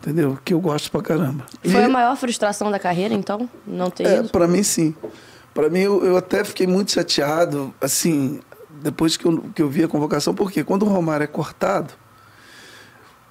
entendeu? 0.00 0.38
Que 0.44 0.54
eu 0.54 0.60
gosto 0.60 0.90
pra 0.90 1.02
caramba. 1.02 1.44
Foi 1.62 1.80
E- 1.80 1.84
a 1.84 1.88
maior 1.88 2.16
frustração 2.16 2.70
da 2.70 2.78
carreira, 2.78 3.14
então? 3.14 3.48
Não 3.66 3.90
ter 3.90 4.06
é, 4.06 4.18
ido? 4.18 4.28
para 4.30 4.48
mim 4.48 4.62
sim. 4.62 4.94
Para 5.54 5.68
mim 5.68 5.80
eu, 5.80 6.04
eu 6.04 6.16
até 6.16 6.42
fiquei 6.44 6.66
muito 6.66 6.92
chateado, 6.92 7.74
assim, 7.80 8.40
depois 8.82 9.16
que 9.16 9.26
eu, 9.26 9.44
que 9.54 9.60
eu 9.62 9.68
vi 9.68 9.82
a 9.84 9.88
convocação, 9.88 10.34
porque 10.34 10.62
quando 10.64 10.84
o 10.84 10.88
Romário 10.88 11.24
é 11.24 11.26
cortado, 11.26 11.92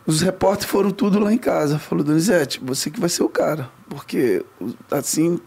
os 0.06 0.22
repórteres 0.22 0.70
foram 0.72 0.92
tudo 0.92 1.20
lá 1.20 1.32
em 1.32 1.38
casa. 1.38 1.78
Falou, 1.78 2.04
Donizete, 2.04 2.60
você 2.64 2.90
que 2.90 3.00
vai 3.00 3.10
ser 3.10 3.24
o 3.24 3.30
cara. 3.30 3.70
Porque, 3.88 4.44
assim, 4.90 5.40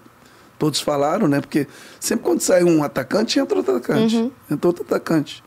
todos 0.59 0.81
falaram, 0.81 1.27
né? 1.27 1.41
Porque 1.41 1.67
sempre 1.99 2.25
quando 2.25 2.41
sai 2.41 2.63
um 2.63 2.83
atacante, 2.85 3.39
entra 3.41 3.59
outro 3.59 3.77
atacante. 3.77 4.33
Entra 4.51 4.69
outro 4.69 4.85
atacante. 4.85 5.43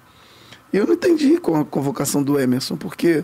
E 0.73 0.77
eu 0.77 0.85
não 0.85 0.93
entendi 0.95 1.37
com 1.37 1.55
a 1.55 1.63
convocação 1.63 2.21
do 2.21 2.37
Emerson, 2.37 2.75
porque 2.75 3.23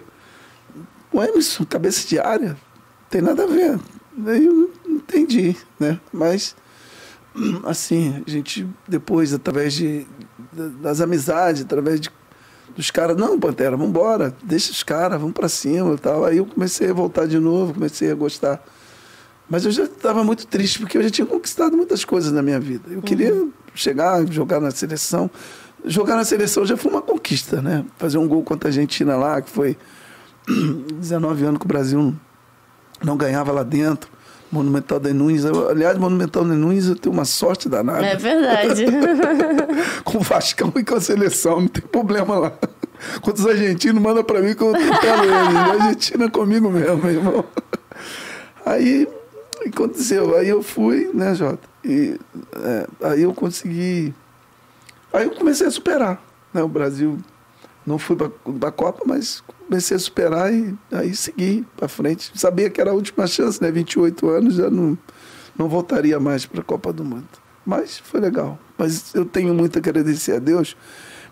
o 1.11 1.21
Emerson, 1.21 1.65
cabeça 1.65 2.07
de 2.07 2.19
área, 2.19 2.57
tem 3.09 3.21
nada 3.21 3.43
a 3.43 3.47
ver. 3.47 3.79
Daí 4.15 4.45
eu 4.45 4.53
não 4.85 4.95
entendi, 4.95 5.55
né? 5.79 5.99
Mas, 6.11 6.55
assim, 7.63 8.21
a 8.25 8.29
gente 8.29 8.67
depois, 8.87 9.33
através 9.33 9.73
de, 9.73 10.05
da- 10.51 10.67
das 10.81 11.01
amizades, 11.01 11.61
através 11.63 11.99
de, 11.99 12.09
dos 12.75 12.91
caras, 12.91 13.15
não, 13.17 13.39
Pantera, 13.39 13.71
vamos 13.71 13.89
embora, 13.89 14.35
deixa 14.43 14.71
os 14.71 14.83
caras, 14.83 15.19
vamos 15.19 15.33
para 15.33 15.49
cima 15.49 15.93
e 15.93 15.97
tal. 15.97 16.25
Aí 16.25 16.37
eu 16.37 16.45
comecei 16.45 16.89
a 16.89 16.93
voltar 16.93 17.25
de 17.27 17.39
novo, 17.39 17.73
comecei 17.73 18.11
a 18.11 18.15
gostar. 18.15 18.63
Mas 19.49 19.65
eu 19.65 19.71
já 19.71 19.83
estava 19.83 20.23
muito 20.23 20.47
triste, 20.47 20.79
porque 20.79 20.97
eu 20.97 21.03
já 21.03 21.09
tinha 21.09 21.25
conquistado 21.27 21.75
muitas 21.75 22.05
coisas 22.05 22.31
na 22.31 22.41
minha 22.41 22.59
vida. 22.59 22.89
Eu 22.89 23.01
queria 23.01 23.47
chegar, 23.75 24.25
jogar 24.31 24.61
na 24.61 24.71
seleção. 24.71 25.29
Jogar 25.83 26.15
na 26.15 26.23
seleção 26.23 26.65
já 26.65 26.77
foi 26.77 26.91
uma 26.91 27.01
conquista, 27.01 27.61
né? 27.61 27.83
Fazer 27.97 28.17
um 28.17 28.27
gol 28.27 28.43
contra 28.43 28.69
a 28.69 28.71
Argentina 28.71 29.17
lá, 29.17 29.41
que 29.41 29.49
foi 29.49 29.75
19 30.47 31.45
anos 31.45 31.59
que 31.59 31.65
o 31.65 31.67
Brasil 31.67 32.15
não 33.03 33.17
ganhava 33.17 33.51
lá 33.51 33.63
dentro. 33.63 34.09
Monumental 34.51 34.99
de 34.99 35.13
Nunes. 35.13 35.45
Aliás, 35.45 35.97
Monumental 35.97 36.43
de 36.43 36.51
Nunes 36.51 36.87
eu 36.87 36.95
tenho 36.95 37.13
uma 37.13 37.23
sorte 37.23 37.69
danada. 37.69 38.05
É 38.05 38.15
verdade. 38.15 38.85
Com 40.03 40.17
o 40.17 40.21
Vascão 40.21 40.73
e 40.75 40.83
com 40.83 40.95
a 40.95 41.01
seleção, 41.01 41.61
não 41.61 41.67
tem 41.67 41.83
problema 41.83 42.37
lá. 42.37 42.53
Contra 43.21 43.41
os 43.41 43.47
argentinos, 43.47 44.01
manda 44.01 44.23
pra 44.23 44.41
mim 44.41 44.53
que 44.53 44.61
eu 44.61 44.73
tutelo 44.73 45.23
eles. 45.23 45.55
A 45.55 45.73
Argentina 45.73 46.25
é 46.25 46.29
comigo 46.29 46.69
mesmo, 46.69 46.97
meu 46.97 47.11
irmão. 47.11 47.45
Aí 48.65 49.07
aconteceu, 49.65 50.37
aí 50.37 50.49
eu 50.49 50.61
fui, 50.61 51.09
né, 51.13 51.33
Jota? 51.33 51.67
E 51.83 52.19
é, 52.53 52.87
aí 53.03 53.21
eu 53.23 53.33
consegui. 53.33 54.13
Aí 55.13 55.25
eu 55.25 55.31
comecei 55.31 55.65
a 55.65 55.71
superar. 55.71 56.21
Né? 56.53 56.61
O 56.61 56.67
Brasil 56.67 57.17
não 57.85 57.97
fui 57.97 58.15
para 58.15 58.29
a 58.67 58.71
Copa, 58.71 59.03
mas 59.05 59.43
comecei 59.71 59.95
a 59.95 59.99
superar 59.99 60.53
e 60.53 60.77
aí 60.91 61.15
segui 61.15 61.65
para 61.77 61.87
frente. 61.87 62.29
Sabia 62.35 62.69
que 62.69 62.81
era 62.81 62.91
a 62.91 62.93
última 62.93 63.25
chance, 63.25 63.61
né? 63.61 63.71
28 63.71 64.29
anos, 64.29 64.55
já 64.55 64.69
não, 64.69 64.97
não 65.57 65.69
voltaria 65.69 66.19
mais 66.19 66.45
para 66.45 66.59
a 66.59 66.63
Copa 66.63 66.91
do 66.91 67.05
Mundo. 67.05 67.29
Mas 67.65 67.97
foi 67.97 68.19
legal. 68.19 68.59
Mas 68.77 69.15
eu 69.15 69.23
tenho 69.23 69.53
muito 69.53 69.77
a 69.77 69.79
agradecer 69.79 70.33
a 70.33 70.39
Deus 70.39 70.75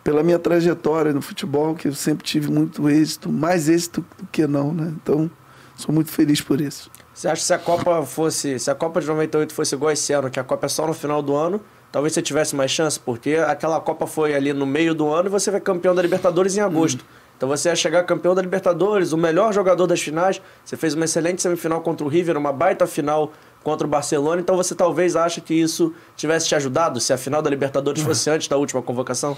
pela 0.02 0.24
minha 0.24 0.40
trajetória 0.40 1.12
no 1.12 1.22
futebol, 1.22 1.76
que 1.76 1.90
eu 1.90 1.94
sempre 1.94 2.26
tive 2.26 2.50
muito 2.50 2.90
êxito, 2.90 3.30
mais 3.30 3.68
êxito 3.68 4.06
do 4.18 4.26
que 4.32 4.48
não, 4.48 4.74
né? 4.74 4.94
Então, 4.96 5.30
sou 5.76 5.94
muito 5.94 6.10
feliz 6.10 6.40
por 6.40 6.62
isso. 6.62 6.90
Você 7.14 7.28
acha 7.28 7.42
que 7.42 7.48
se 7.48 7.54
a 7.54 7.60
Copa 7.60 8.02
fosse, 8.06 8.58
se 8.58 8.72
a 8.72 8.76
Copa 8.76 9.02
de 9.02 9.08
98 9.08 9.54
fosse 9.54 9.76
igual 9.76 9.92
esse 9.92 10.14
ano, 10.14 10.30
que 10.30 10.40
a 10.40 10.44
Copa 10.46 10.68
é 10.68 10.70
só 10.70 10.88
no 10.88 10.94
final 10.94 11.22
do 11.22 11.36
ano, 11.36 11.60
talvez 11.92 12.14
você 12.14 12.22
tivesse 12.22 12.56
mais 12.56 12.72
chance, 12.72 12.98
porque 12.98 13.36
aquela 13.36 13.82
Copa 13.82 14.08
foi 14.08 14.34
ali 14.34 14.54
no 14.54 14.66
meio 14.66 14.96
do 14.96 15.12
ano 15.12 15.28
e 15.28 15.30
você 15.30 15.52
vai 15.52 15.60
campeão 15.60 15.94
da 15.94 16.02
Libertadores 16.02 16.56
em 16.56 16.62
agosto. 16.62 17.04
Hum. 17.04 17.19
Então 17.40 17.48
você 17.48 17.70
ia 17.70 17.76
chegar 17.76 18.04
campeão 18.04 18.36
da 18.36 18.42
Libertadores, 18.42 19.14
o 19.14 19.18
melhor 19.18 19.54
jogador 19.54 19.88
das 19.88 20.02
finais. 20.02 20.42
Você 20.66 20.76
fez 20.76 20.94
uma 20.94 21.06
excelente 21.06 21.42
semifinal 21.42 21.80
contra 21.80 22.06
o 22.06 22.10
River, 22.10 22.36
uma 22.36 22.52
baita 22.52 22.86
final 22.86 23.32
contra 23.64 23.88
o 23.88 23.90
Barcelona. 23.90 24.42
Então 24.42 24.58
você 24.58 24.76
talvez 24.76 25.16
acha 25.16 25.40
que 25.40 25.54
isso 25.54 25.94
tivesse 26.18 26.50
te 26.50 26.56
ajudado 26.56 27.00
se 27.00 27.14
a 27.14 27.18
final 27.18 27.42
da 27.42 27.50
Libertadores 27.50 28.02
fosse 28.02 28.30
antes 28.30 28.50
da 28.50 28.58
última 28.58 28.82
convocação? 28.82 29.38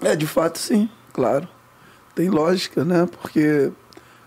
É, 0.00 0.14
de 0.14 0.24
fato, 0.24 0.60
sim, 0.60 0.88
claro. 1.12 1.48
Tem 2.14 2.30
lógica, 2.30 2.84
né? 2.84 3.08
Porque 3.10 3.72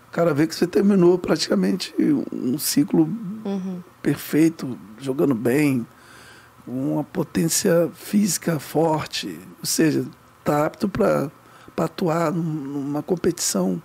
o 0.08 0.12
cara 0.12 0.34
vê 0.34 0.46
que 0.46 0.54
você 0.54 0.66
terminou 0.66 1.16
praticamente 1.16 1.94
um 2.30 2.58
ciclo 2.58 3.04
uhum. 3.46 3.82
perfeito, 4.02 4.78
jogando 5.00 5.34
bem, 5.34 5.86
uma 6.66 7.02
potência 7.02 7.90
física 7.94 8.58
forte, 8.58 9.40
ou 9.58 9.64
seja, 9.64 10.04
está 10.40 10.66
apto 10.66 10.86
para 10.86 11.30
atuar 11.76 12.32
numa 12.32 13.02
competição 13.02 13.82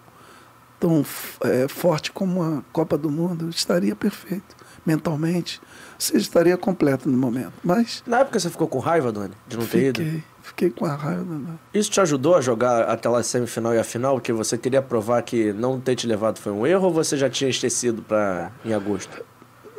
tão 0.80 1.06
é, 1.44 1.68
forte 1.68 2.12
como 2.12 2.42
a 2.42 2.64
Copa 2.72 2.98
do 2.98 3.10
Mundo, 3.10 3.50
estaria 3.50 3.96
perfeito 3.96 4.56
mentalmente. 4.86 5.62
Seja, 5.98 6.20
estaria 6.20 6.58
completo 6.58 7.10
no 7.10 7.18
momento. 7.18 7.54
Mas. 7.64 8.04
Na 8.08 8.20
época 8.20 8.40
você 8.40 8.50
ficou 8.50 8.68
com 8.68 8.80
raiva, 8.80 9.12
Doni, 9.12 9.34
de 9.48 9.58
não 9.58 9.66
fiquei, 9.66 9.92
ter 9.92 10.02
ido? 10.02 10.24
Fiquei 10.42 10.70
com 10.70 10.86
a 10.86 10.96
raiva. 10.96 11.60
Isso 11.74 11.92
te 11.92 12.02
ajudou 12.02 12.36
a 12.36 12.42
jogar 12.42 12.84
aquela 12.90 13.22
semifinal 13.22 13.74
e 13.74 13.78
a 13.78 13.84
final, 13.84 14.20
que 14.20 14.34
você 14.34 14.58
queria 14.58 14.82
provar 14.82 15.22
que 15.22 15.54
não 15.54 15.80
ter 15.80 15.96
te 15.96 16.08
levado 16.08 16.40
foi 16.40 16.52
um 16.52 16.66
erro 16.66 16.86
ou 16.86 16.94
você 16.94 17.18
já 17.18 17.30
tinha 17.30 17.50
esquecido 17.50 18.02
para 18.02 18.52
em 18.66 18.74
agosto? 18.74 19.24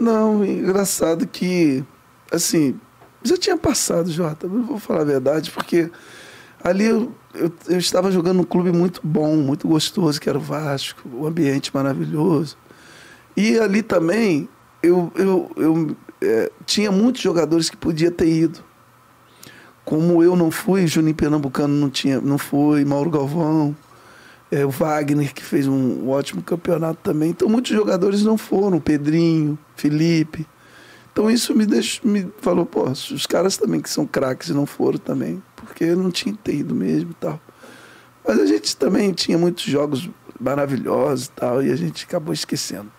Não, 0.00 0.44
engraçado 0.44 1.26
que, 1.26 1.84
assim, 2.32 2.78
já 3.22 3.36
tinha 3.36 3.56
passado, 3.56 4.10
Jota, 4.10 4.46
não 4.46 4.62
vou 4.62 4.78
falar 4.78 5.00
a 5.00 5.04
verdade, 5.04 5.50
porque 5.50 5.90
ali 6.62 6.84
eu, 6.84 7.12
eu, 7.34 7.52
eu, 7.68 7.78
estava 7.78 8.10
jogando 8.10 8.38
num 8.38 8.44
clube 8.44 8.72
muito 8.72 9.00
bom, 9.02 9.36
muito 9.36 9.66
gostoso, 9.68 10.20
que 10.20 10.28
era 10.28 10.38
o 10.38 10.40
Vasco, 10.40 11.08
o 11.08 11.26
ambiente 11.26 11.70
maravilhoso. 11.74 12.56
E 13.36 13.58
ali 13.58 13.82
também 13.82 14.48
eu, 14.82 15.12
eu, 15.14 15.50
eu 15.56 15.96
é, 16.20 16.50
tinha 16.66 16.90
muitos 16.90 17.22
jogadores 17.22 17.70
que 17.70 17.76
podia 17.76 18.10
ter 18.10 18.28
ido. 18.28 18.60
Como 19.84 20.22
eu 20.22 20.36
não 20.36 20.50
fui, 20.50 20.86
Juninho 20.86 21.14
Pernambucano 21.14 21.74
não, 21.74 21.90
tinha, 21.90 22.20
não 22.20 22.38
foi, 22.38 22.84
Mauro 22.84 23.10
Galvão, 23.10 23.74
é, 24.50 24.64
o 24.64 24.70
Wagner, 24.70 25.32
que 25.32 25.42
fez 25.42 25.66
um, 25.66 26.04
um 26.04 26.10
ótimo 26.10 26.42
campeonato 26.42 27.00
também. 27.02 27.30
Então 27.30 27.48
muitos 27.48 27.72
jogadores 27.72 28.22
não 28.22 28.36
foram, 28.36 28.80
Pedrinho, 28.80 29.58
Felipe. 29.74 30.46
Então 31.12 31.30
isso 31.30 31.54
me 31.54 31.66
deixou, 31.66 32.08
me 32.08 32.30
falou, 32.40 32.64
pô, 32.64 32.84
os 32.84 33.26
caras 33.26 33.56
também 33.56 33.80
que 33.80 33.90
são 33.90 34.06
craques 34.06 34.50
não 34.50 34.64
foram 34.64 34.98
também, 34.98 35.42
porque 35.62 35.84
eu 35.84 35.96
não 35.96 36.10
tinha 36.10 36.36
ido 36.48 36.74
mesmo 36.74 37.10
e 37.10 37.14
tal. 37.14 37.40
Mas 38.26 38.38
a 38.38 38.46
gente 38.46 38.76
também 38.76 39.12
tinha 39.12 39.38
muitos 39.38 39.64
jogos 39.64 40.08
maravilhosos 40.38 41.26
e 41.26 41.30
tal, 41.30 41.62
e 41.62 41.70
a 41.70 41.76
gente 41.76 42.04
acabou 42.04 42.32
esquecendo. 42.32 42.90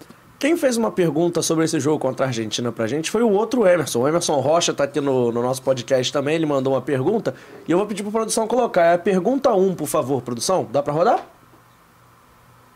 Quem 0.42 0.58
fez 0.58 0.76
uma 0.76 0.92
pergunta 0.92 1.44
sobre 1.44 1.66
esse 1.66 1.80
jogo 1.80 2.00
contra 2.00 2.26
a 2.26 2.30
Argentina 2.30 2.72
pra 2.72 2.88
gente 2.88 3.12
foi 3.12 3.22
o 3.22 3.30
outro 3.30 3.68
Emerson. 3.68 4.00
O 4.00 4.08
Emerson 4.08 4.40
Rocha 4.40 4.74
tá 4.74 4.86
aqui 4.86 5.00
no, 5.00 5.32
no 5.32 5.40
nosso 5.40 5.62
podcast 5.62 6.12
também, 6.12 6.34
ele 6.34 6.48
mandou 6.48 6.74
uma 6.74 6.82
pergunta. 6.82 7.36
E 7.68 7.72
eu 7.72 7.78
vou 7.78 7.86
pedir 7.86 8.02
pra 8.02 8.12
produção 8.12 8.48
colocar. 8.48 8.86
É 8.86 8.94
a 8.96 8.98
pergunta 8.98 9.54
1, 9.54 9.76
por 9.76 9.88
favor, 9.88 10.20
produção. 10.24 10.68
Dá 10.72 10.82
pra 10.82 10.92
rodar? 10.92 11.28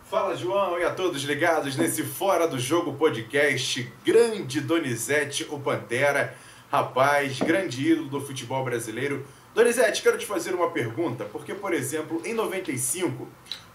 Fala, 0.03 0.35
João, 0.37 0.77
e 0.79 0.83
a 0.83 0.91
todos 0.91 1.23
ligados 1.23 1.75
nesse 1.75 2.03
Fora 2.03 2.47
do 2.47 2.59
Jogo 2.59 2.93
podcast. 2.93 3.91
Grande 4.05 4.61
Donizete, 4.61 5.47
o 5.49 5.59
Pantera. 5.59 6.35
Rapaz, 6.71 7.39
grande 7.39 7.91
ídolo 7.91 8.09
do 8.09 8.21
futebol 8.21 8.63
brasileiro. 8.63 9.25
Donizete, 9.55 10.01
quero 10.01 10.17
te 10.17 10.25
fazer 10.25 10.53
uma 10.53 10.69
pergunta, 10.69 11.23
porque, 11.31 11.53
por 11.53 11.73
exemplo, 11.73 12.21
em 12.25 12.33
95, 12.33 13.25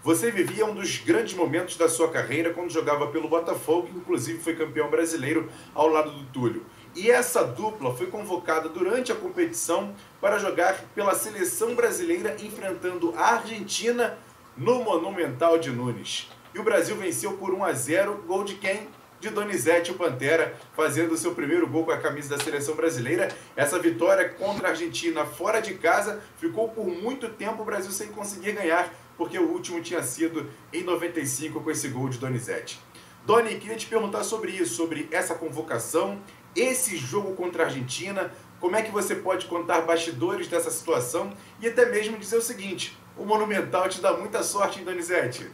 você 0.03 0.29
vivia 0.29 0.63
um 0.63 0.75
dos 0.75 0.99
grandes 0.99 1.33
momentos 1.33 1.75
da 1.75 1.89
sua 1.89 2.11
carreira 2.11 2.53
quando 2.53 2.69
jogava 2.69 3.07
pelo 3.07 3.27
Botafogo, 3.27 3.89
inclusive 3.95 4.37
foi 4.37 4.55
campeão 4.55 4.91
brasileiro 4.91 5.49
ao 5.73 5.87
lado 5.87 6.11
do 6.11 6.23
Túlio. 6.25 6.63
E 6.95 7.09
essa 7.09 7.43
dupla 7.43 7.95
foi 7.95 8.05
convocada 8.05 8.69
durante 8.69 9.11
a 9.11 9.15
competição 9.15 9.95
para 10.21 10.37
jogar 10.37 10.85
pela 10.93 11.15
seleção 11.15 11.73
brasileira 11.73 12.37
enfrentando 12.39 13.15
a 13.17 13.37
Argentina 13.37 14.19
no 14.55 14.83
Monumental 14.83 15.57
de 15.57 15.71
Nunes. 15.71 16.29
E 16.53 16.59
o 16.59 16.63
Brasil 16.63 16.95
venceu 16.95 17.33
por 17.37 17.55
1 17.55 17.63
a 17.63 17.73
0, 17.73 18.23
gol 18.27 18.43
de 18.43 18.53
quem? 18.53 18.87
De 19.21 19.29
Donizete, 19.29 19.91
o 19.91 19.93
Pantera, 19.93 20.57
fazendo 20.75 21.13
o 21.13 21.17
seu 21.17 21.35
primeiro 21.35 21.67
gol 21.67 21.85
com 21.85 21.91
a 21.91 21.97
camisa 21.99 22.35
da 22.35 22.43
seleção 22.43 22.73
brasileira. 22.73 23.27
Essa 23.55 23.77
vitória 23.77 24.27
contra 24.27 24.67
a 24.67 24.71
Argentina 24.71 25.23
fora 25.23 25.61
de 25.61 25.75
casa 25.75 26.19
ficou 26.39 26.69
por 26.69 26.87
muito 26.87 27.29
tempo 27.29 27.61
o 27.61 27.65
Brasil 27.65 27.91
sem 27.91 28.07
conseguir 28.07 28.53
ganhar, 28.53 28.91
porque 29.15 29.37
o 29.37 29.47
último 29.47 29.79
tinha 29.79 30.01
sido 30.01 30.49
em 30.73 30.83
95 30.83 31.61
com 31.61 31.69
esse 31.69 31.87
gol 31.89 32.09
de 32.09 32.17
Donizete. 32.17 32.81
Doni, 33.23 33.59
queria 33.59 33.77
te 33.77 33.85
perguntar 33.85 34.23
sobre 34.23 34.53
isso, 34.53 34.73
sobre 34.73 35.07
essa 35.11 35.35
convocação, 35.35 36.19
esse 36.55 36.97
jogo 36.97 37.35
contra 37.35 37.61
a 37.61 37.65
Argentina, 37.67 38.31
como 38.59 38.75
é 38.75 38.81
que 38.81 38.89
você 38.89 39.13
pode 39.13 39.45
contar 39.45 39.81
bastidores 39.81 40.47
dessa 40.47 40.71
situação 40.71 41.31
e 41.61 41.67
até 41.67 41.85
mesmo 41.85 42.17
dizer 42.17 42.37
o 42.37 42.41
seguinte: 42.41 42.97
o 43.17 43.25
Monumental 43.25 43.87
te 43.87 44.01
dá 44.01 44.13
muita 44.13 44.41
sorte, 44.41 44.79
hein, 44.79 44.85
Donizete? 44.85 45.45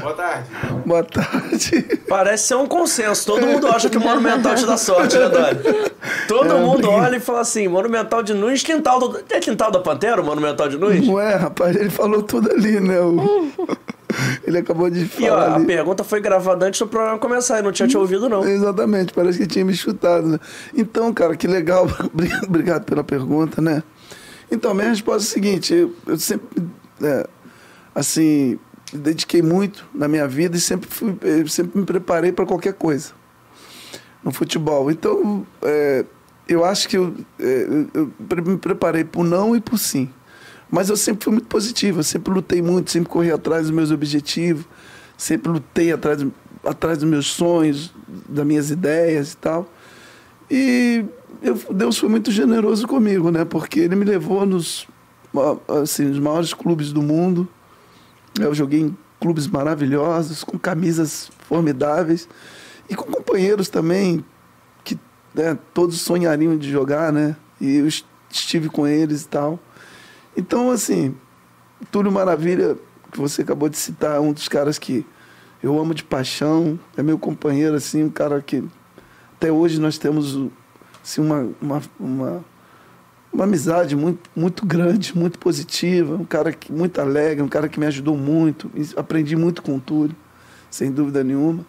Boa 0.00 0.14
tarde. 0.14 0.50
Boa 0.84 1.04
tarde. 1.04 2.00
Parece 2.08 2.48
ser 2.48 2.54
um 2.54 2.66
consenso. 2.66 3.26
Todo 3.26 3.46
mundo 3.46 3.66
acha 3.68 3.88
que 3.88 3.96
o 3.96 4.00
Monumental 4.00 4.54
te 4.54 4.66
dá 4.66 4.76
sorte, 4.76 5.18
né, 5.18 5.28
Dani? 5.28 5.60
Todo 6.28 6.54
é, 6.54 6.60
mundo 6.60 6.88
olha 6.90 7.16
e 7.16 7.20
fala 7.20 7.40
assim: 7.40 7.66
Monumental 7.68 8.22
de 8.22 8.34
Nunes, 8.34 8.62
quintal 8.62 9.00
do. 9.00 9.24
É 9.30 9.40
quintal 9.40 9.70
da 9.70 9.80
Pantera, 9.80 10.20
o 10.20 10.24
Monumental 10.24 10.68
de 10.68 10.76
Nunes? 10.76 11.06
Não 11.06 11.20
é, 11.20 11.34
rapaz. 11.34 11.74
Ele 11.74 11.90
falou 11.90 12.22
tudo 12.22 12.50
ali, 12.52 12.80
né? 12.80 13.00
O... 13.00 13.50
Ele 14.46 14.58
acabou 14.58 14.88
de 14.88 15.06
falar. 15.06 15.26
E 15.26 15.30
ó, 15.30 15.54
ali. 15.54 15.64
a 15.64 15.66
pergunta 15.66 16.04
foi 16.04 16.20
gravada 16.20 16.66
antes 16.66 16.78
do 16.78 16.86
programa 16.86 17.18
começar, 17.18 17.58
e 17.58 17.62
não 17.62 17.72
tinha 17.72 17.88
te 17.88 17.98
ouvido, 17.98 18.28
não. 18.28 18.46
Exatamente, 18.46 19.12
parece 19.12 19.38
que 19.38 19.46
tinha 19.46 19.64
me 19.64 19.74
chutado, 19.74 20.26
né? 20.26 20.38
Então, 20.74 21.12
cara, 21.12 21.36
que 21.36 21.46
legal. 21.46 21.86
Obrigado 22.46 22.84
pela 22.84 23.02
pergunta, 23.02 23.60
né? 23.60 23.82
Então, 24.50 24.72
minha 24.72 24.88
resposta 24.88 25.22
é 25.22 25.26
a 25.26 25.32
seguinte: 25.32 25.74
eu, 25.74 25.92
eu 26.06 26.18
sempre 26.18 26.46
é, 27.02 27.26
assim, 27.94 28.58
dediquei 28.92 29.42
muito 29.42 29.86
na 29.94 30.06
minha 30.08 30.26
vida 30.28 30.56
e 30.56 30.60
sempre, 30.60 30.88
fui, 30.88 31.16
eh, 31.22 31.46
sempre 31.48 31.78
me 31.78 31.86
preparei 31.86 32.32
para 32.32 32.46
qualquer 32.46 32.74
coisa 32.74 33.12
no 34.22 34.32
futebol. 34.32 34.90
Então, 34.90 35.46
é, 35.62 36.04
eu 36.48 36.64
acho 36.64 36.88
que 36.88 36.96
eu, 36.96 37.14
é, 37.38 37.66
eu, 37.94 38.12
me 38.44 38.56
preparei 38.56 39.04
por 39.04 39.24
não 39.24 39.56
e 39.56 39.60
por 39.60 39.78
sim. 39.78 40.10
Mas 40.70 40.88
eu 40.88 40.96
sempre 40.96 41.24
fui 41.24 41.32
muito 41.32 41.46
positivo, 41.46 42.00
eu 42.00 42.04
sempre 42.04 42.32
lutei 42.32 42.60
muito, 42.60 42.90
sempre 42.90 43.08
corri 43.08 43.30
atrás 43.30 43.62
dos 43.62 43.70
meus 43.70 43.92
objetivos, 43.92 44.64
sempre 45.16 45.50
lutei 45.50 45.92
atrás, 45.92 46.26
atrás 46.64 46.98
dos 46.98 47.08
meus 47.08 47.28
sonhos, 47.28 47.94
das 48.28 48.44
minhas 48.44 48.70
ideias 48.70 49.32
e 49.32 49.36
tal. 49.36 49.72
E 50.50 51.04
eu, 51.40 51.56
Deus 51.70 51.98
foi 51.98 52.08
muito 52.08 52.32
generoso 52.32 52.86
comigo, 52.88 53.30
né? 53.30 53.44
Porque 53.44 53.80
Ele 53.80 53.94
me 53.94 54.04
levou 54.04 54.44
nos 54.44 54.88
assim, 55.82 56.10
os 56.10 56.18
maiores 56.18 56.52
clubes 56.54 56.92
do 56.92 57.02
mundo. 57.02 57.48
Eu 58.38 58.54
joguei 58.54 58.80
em 58.80 58.96
clubes 59.20 59.46
maravilhosos, 59.46 60.44
com 60.44 60.58
camisas 60.58 61.30
formidáveis 61.48 62.28
e 62.88 62.94
com 62.94 63.10
companheiros 63.10 63.68
também 63.68 64.24
que 64.84 64.98
né, 65.34 65.58
todos 65.72 66.00
sonhariam 66.00 66.56
de 66.56 66.70
jogar, 66.70 67.12
né? 67.12 67.36
E 67.60 67.76
eu 67.76 67.88
estive 68.30 68.68
com 68.68 68.86
eles 68.86 69.22
e 69.22 69.28
tal. 69.28 69.58
Então, 70.36 70.70
assim, 70.70 71.14
Túlio 71.90 72.12
Maravilha, 72.12 72.76
que 73.10 73.18
você 73.18 73.42
acabou 73.42 73.68
de 73.68 73.78
citar, 73.78 74.16
é 74.16 74.20
um 74.20 74.32
dos 74.32 74.48
caras 74.48 74.78
que 74.78 75.06
eu 75.62 75.78
amo 75.78 75.94
de 75.94 76.04
paixão, 76.04 76.78
é 76.96 77.02
meu 77.02 77.18
companheiro, 77.18 77.74
assim, 77.74 78.04
um 78.04 78.10
cara 78.10 78.42
que 78.42 78.62
até 79.36 79.50
hoje 79.50 79.80
nós 79.80 79.98
temos 79.98 80.38
assim, 81.02 81.20
uma, 81.20 81.48
uma, 81.60 81.82
uma 81.98 82.44
uma 83.36 83.44
amizade 83.44 83.94
muito, 83.94 84.30
muito 84.34 84.64
grande, 84.64 85.16
muito 85.16 85.38
positiva, 85.38 86.14
um 86.16 86.24
cara 86.24 86.52
que, 86.52 86.72
muito 86.72 86.98
alegre, 87.00 87.42
um 87.42 87.48
cara 87.48 87.68
que 87.68 87.78
me 87.78 87.84
ajudou 87.86 88.16
muito. 88.16 88.70
Aprendi 88.96 89.36
muito 89.36 89.62
com 89.62 89.76
o 89.76 89.80
Túlio, 89.80 90.16
sem 90.70 90.90
dúvida 90.90 91.22
nenhuma. 91.22 91.64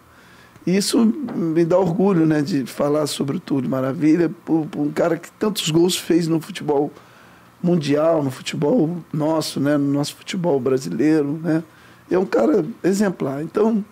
E 0.65 0.75
isso 0.75 1.05
me 1.05 1.65
dá 1.65 1.77
orgulho 1.77 2.25
né, 2.25 2.41
de 2.41 2.65
falar 2.65 3.05
sobre 3.07 3.37
o 3.37 3.39
Túlio 3.39 3.69
Maravilha, 3.69 4.29
por, 4.45 4.65
por 4.67 4.81
um 4.81 4.91
cara 4.91 5.17
que 5.17 5.29
tantos 5.33 5.69
gols 5.69 5.97
fez 5.97 6.27
no 6.27 6.39
futebol 6.39 6.91
mundial, 7.61 8.23
no 8.23 8.31
futebol 8.31 8.97
nosso, 9.11 9.59
né, 9.59 9.77
no 9.77 9.91
nosso 9.91 10.15
futebol 10.15 10.59
brasileiro. 10.59 11.39
Né? 11.43 11.63
É 12.09 12.17
um 12.17 12.25
cara 12.25 12.65
exemplar. 12.81 13.43
Então, 13.43 13.83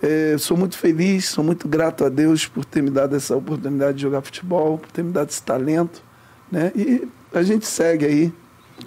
é, 0.00 0.36
sou 0.38 0.56
muito 0.56 0.78
feliz, 0.78 1.28
sou 1.28 1.42
muito 1.42 1.66
grato 1.66 2.04
a 2.04 2.08
Deus 2.08 2.46
por 2.46 2.64
ter 2.64 2.82
me 2.82 2.90
dado 2.90 3.16
essa 3.16 3.36
oportunidade 3.36 3.96
de 3.96 4.02
jogar 4.02 4.22
futebol, 4.22 4.78
por 4.78 4.92
ter 4.92 5.02
me 5.02 5.10
dado 5.10 5.28
esse 5.28 5.42
talento. 5.42 6.09
Né? 6.50 6.72
E 6.74 7.06
a 7.32 7.42
gente 7.42 7.66
segue 7.66 8.04
aí 8.06 8.32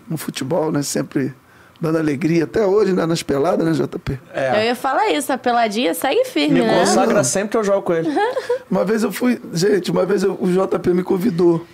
no 0.10 0.18
futebol, 0.18 0.72
né? 0.72 0.82
sempre 0.82 1.34
dando 1.80 1.98
alegria. 1.98 2.44
Até 2.46 2.66
hoje, 2.66 2.94
né? 2.94 3.06
nas 3.06 3.24
peladas, 3.24 3.66
né, 3.66 3.86
JP? 3.86 4.20
É. 4.34 4.60
Eu 4.62 4.66
ia 4.68 4.76
falar 4.76 5.10
isso, 5.12 5.32
a 5.32 5.38
peladinha 5.38 5.94
segue 5.94 6.26
firme, 6.26 6.62
Me 6.62 6.66
né? 6.66 6.80
consagra 6.80 7.24
sempre 7.24 7.50
que 7.50 7.58
eu 7.58 7.64
jogo 7.64 7.82
com 7.82 7.94
ele. 7.94 8.10
Uma 8.70 8.84
vez 8.86 9.04
eu 9.04 9.12
fui, 9.12 9.40
gente, 9.54 9.92
uma 9.92 10.06
vez 10.06 10.24
eu- 10.24 10.38
o 10.40 10.48
JP 10.48 10.94
me 10.94 11.04
convidou. 11.04 11.66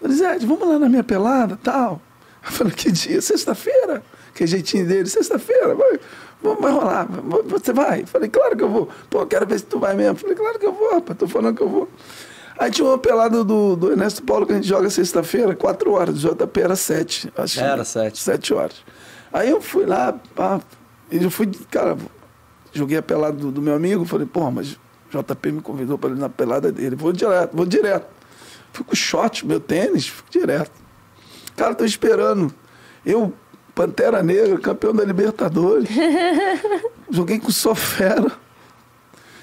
Eu 0.00 0.08
disse, 0.08 0.24
Ed, 0.24 0.46
vamos 0.46 0.66
lá 0.66 0.78
na 0.78 0.88
minha 0.88 1.04
pelada 1.04 1.58
tal. 1.62 2.00
Eu 2.44 2.50
falei, 2.50 2.72
que 2.72 2.90
dia? 2.90 3.20
Sexta-feira? 3.20 4.02
Que 4.34 4.46
jeitinho 4.46 4.86
dele, 4.86 5.06
sexta-feira, 5.08 5.74
vai, 5.74 6.00
vai, 6.42 6.72
rolar. 6.72 7.06
Você 7.46 7.72
vai? 7.72 8.00
Eu 8.02 8.06
falei, 8.06 8.28
claro 8.28 8.56
que 8.56 8.64
eu 8.64 8.68
vou. 8.70 8.88
Pô, 9.10 9.24
quero 9.26 9.46
ver 9.46 9.58
se 9.58 9.64
tu 9.66 9.78
vai 9.78 9.94
mesmo. 9.94 10.12
Eu 10.12 10.16
falei, 10.16 10.34
claro 10.34 10.58
que 10.58 10.66
eu 10.66 10.72
vou, 10.72 10.94
rapaz, 10.94 11.18
tô 11.18 11.28
falando 11.28 11.54
que 11.54 11.62
eu 11.62 11.68
vou. 11.68 11.88
Aí 12.58 12.70
tinha 12.70 12.86
uma 12.86 12.98
pelada 12.98 13.42
do, 13.42 13.76
do 13.76 13.90
Ernesto 13.90 14.22
Paulo 14.22 14.46
que 14.46 14.52
a 14.52 14.56
gente 14.56 14.68
joga 14.68 14.88
sexta-feira, 14.90 15.54
quatro 15.54 15.92
horas. 15.92 16.24
O 16.24 16.34
JP 16.34 16.60
era 16.60 16.76
sete. 16.76 17.32
Acho, 17.36 17.60
Era 17.60 17.84
sete. 17.84 18.18
Sete 18.18 18.54
horas. 18.54 18.82
Aí 19.32 19.50
eu 19.50 19.60
fui 19.60 19.86
lá, 19.86 20.12
pá, 20.34 20.60
e 21.10 21.22
eu 21.22 21.30
fui, 21.30 21.50
cara, 21.70 21.96
joguei 22.72 22.98
a 22.98 23.02
pelada 23.02 23.36
do, 23.36 23.50
do 23.50 23.62
meu 23.62 23.74
amigo, 23.74 24.04
falei, 24.04 24.26
porra, 24.26 24.50
mas 24.50 24.72
o 25.12 25.22
JP 25.22 25.52
me 25.52 25.60
convidou 25.62 25.96
para 25.96 26.10
ir 26.10 26.18
na 26.18 26.28
pelada 26.28 26.70
dele. 26.70 26.96
Vou 26.96 27.12
direto, 27.12 27.56
vou 27.56 27.66
direto. 27.66 28.06
Fui 28.72 28.84
com 28.84 28.94
shot, 28.94 29.46
meu 29.46 29.60
tênis, 29.60 30.08
fui 30.08 30.24
direto. 30.30 30.72
Cara, 31.56 31.74
tô 31.74 31.84
esperando. 31.84 32.52
Eu, 33.04 33.32
Pantera 33.74 34.22
Negra, 34.22 34.58
campeão 34.58 34.94
da 34.94 35.04
Libertadores. 35.04 35.88
Joguei 37.10 37.38
com 37.38 37.50
Sofera. 37.50 38.32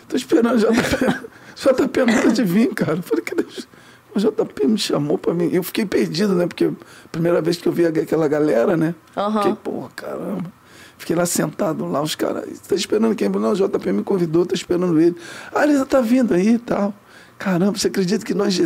Tô 0.07 0.15
esperando 0.15 0.55
o 0.55 0.57
JP. 0.57 1.29
JP 1.59 2.05
nada 2.05 2.31
de 2.31 2.43
vir, 2.43 2.73
cara. 2.73 3.01
Falei, 3.01 3.23
que 3.23 3.35
Deus. 3.35 3.67
O 4.15 4.19
JP 4.19 4.67
me 4.67 4.77
chamou 4.77 5.17
pra 5.17 5.33
mim. 5.33 5.49
Eu 5.51 5.61
fiquei 5.61 5.85
perdido, 5.85 6.33
né? 6.33 6.47
Porque 6.47 6.71
primeira 7.11 7.41
vez 7.41 7.57
que 7.57 7.67
eu 7.67 7.71
vi 7.71 7.85
aquela 7.85 8.27
galera, 8.27 8.77
né? 8.77 8.95
Aham. 9.15 9.41
Fiquei, 9.41 9.55
porra, 9.55 9.89
caramba. 9.95 10.53
Fiquei 10.97 11.15
lá 11.15 11.25
sentado 11.25 11.85
lá, 11.85 12.01
os 12.01 12.15
caras. 12.15 12.59
Tá 12.59 12.75
esperando 12.75 13.15
quem? 13.15 13.29
Não, 13.29 13.51
o 13.51 13.55
JP 13.55 13.91
me 13.91 14.03
convidou, 14.03 14.45
tô 14.45 14.55
esperando 14.55 14.99
ele. 14.99 15.15
Ah, 15.53 15.63
ele 15.63 15.77
já 15.77 15.85
tá 15.85 16.01
vindo 16.01 16.33
aí 16.33 16.55
e 16.55 16.59
tal. 16.59 16.93
Caramba, 17.37 17.77
você 17.77 17.87
acredita 17.87 18.25
que 18.25 18.33
nós, 18.33 18.59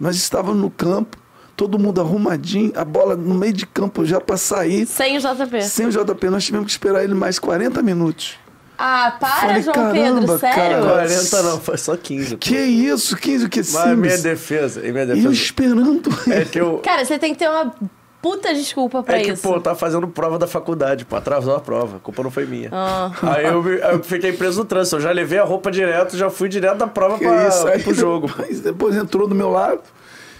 nós 0.00 0.16
estávamos 0.16 0.60
no 0.60 0.68
campo, 0.68 1.16
todo 1.56 1.78
mundo 1.78 2.00
arrumadinho, 2.00 2.72
a 2.74 2.84
bola 2.84 3.14
no 3.14 3.34
meio 3.34 3.52
de 3.52 3.66
campo 3.66 4.04
já 4.04 4.20
pra 4.20 4.36
sair. 4.36 4.84
Sem 4.86 5.16
o 5.16 5.20
JP. 5.20 5.62
Sem 5.62 5.86
o 5.86 5.90
JP, 5.90 6.30
nós 6.30 6.44
tivemos 6.44 6.66
que 6.66 6.72
esperar 6.72 7.04
ele 7.04 7.14
mais 7.14 7.38
40 7.38 7.80
minutos. 7.82 8.36
Ah, 8.78 9.16
para, 9.18 9.28
Falei, 9.40 9.62
João 9.62 9.74
caramba, 9.74 10.20
Pedro, 10.20 10.38
sério? 10.38 10.56
cara. 10.82 10.82
40 11.06 11.42
não, 11.42 11.60
foi 11.60 11.78
só 11.78 11.96
15. 11.96 12.30
pô. 12.32 12.38
Que 12.38 12.56
isso, 12.56 13.16
15 13.16 13.46
o 13.46 13.48
que 13.48 13.58
Mas 13.60 13.74
em 13.74 13.96
minha 13.96 14.18
defesa, 14.18 14.86
em 14.86 14.92
minha 14.92 15.04
E 15.04 15.08
eu 15.10 15.14
defesa. 15.16 15.32
esperando 15.32 16.02
É 16.30 16.44
que 16.44 16.60
eu. 16.60 16.78
Cara, 16.84 17.04
você 17.04 17.18
tem 17.18 17.32
que 17.32 17.38
ter 17.38 17.48
uma 17.48 17.72
puta 18.20 18.52
desculpa 18.52 19.02
pra 19.02 19.18
É 19.18 19.22
que, 19.24 19.32
isso. 19.32 19.42
pô, 19.42 19.54
eu 19.54 19.60
tava 19.60 19.76
fazendo 19.78 20.06
prova 20.08 20.38
da 20.38 20.46
faculdade, 20.46 21.04
pô, 21.04 21.16
atrasou 21.16 21.54
a 21.56 21.60
prova, 21.60 21.96
a 21.96 22.00
culpa 22.00 22.22
não 22.22 22.30
foi 22.30 22.44
minha. 22.44 22.68
Ah. 22.72 23.10
Aí 23.22 23.46
eu, 23.46 23.62
me- 23.62 23.78
eu 23.78 24.02
fiquei 24.02 24.32
preso 24.32 24.58
no 24.58 24.64
trânsito, 24.64 24.96
eu 24.96 25.00
já 25.00 25.10
levei 25.12 25.38
a 25.38 25.44
roupa 25.44 25.70
direto, 25.70 26.16
já 26.16 26.28
fui 26.28 26.48
direto 26.48 26.76
da 26.78 26.86
prova 26.86 27.18
Que 27.18 27.24
pra, 27.24 27.48
isso, 27.48 27.66
aí 27.68 27.82
pro 27.82 27.94
jogo. 27.94 28.26
Depois, 28.28 28.60
depois 28.60 28.96
entrou 28.96 29.26
do 29.28 29.34
meu 29.34 29.48
lado. 29.50 29.80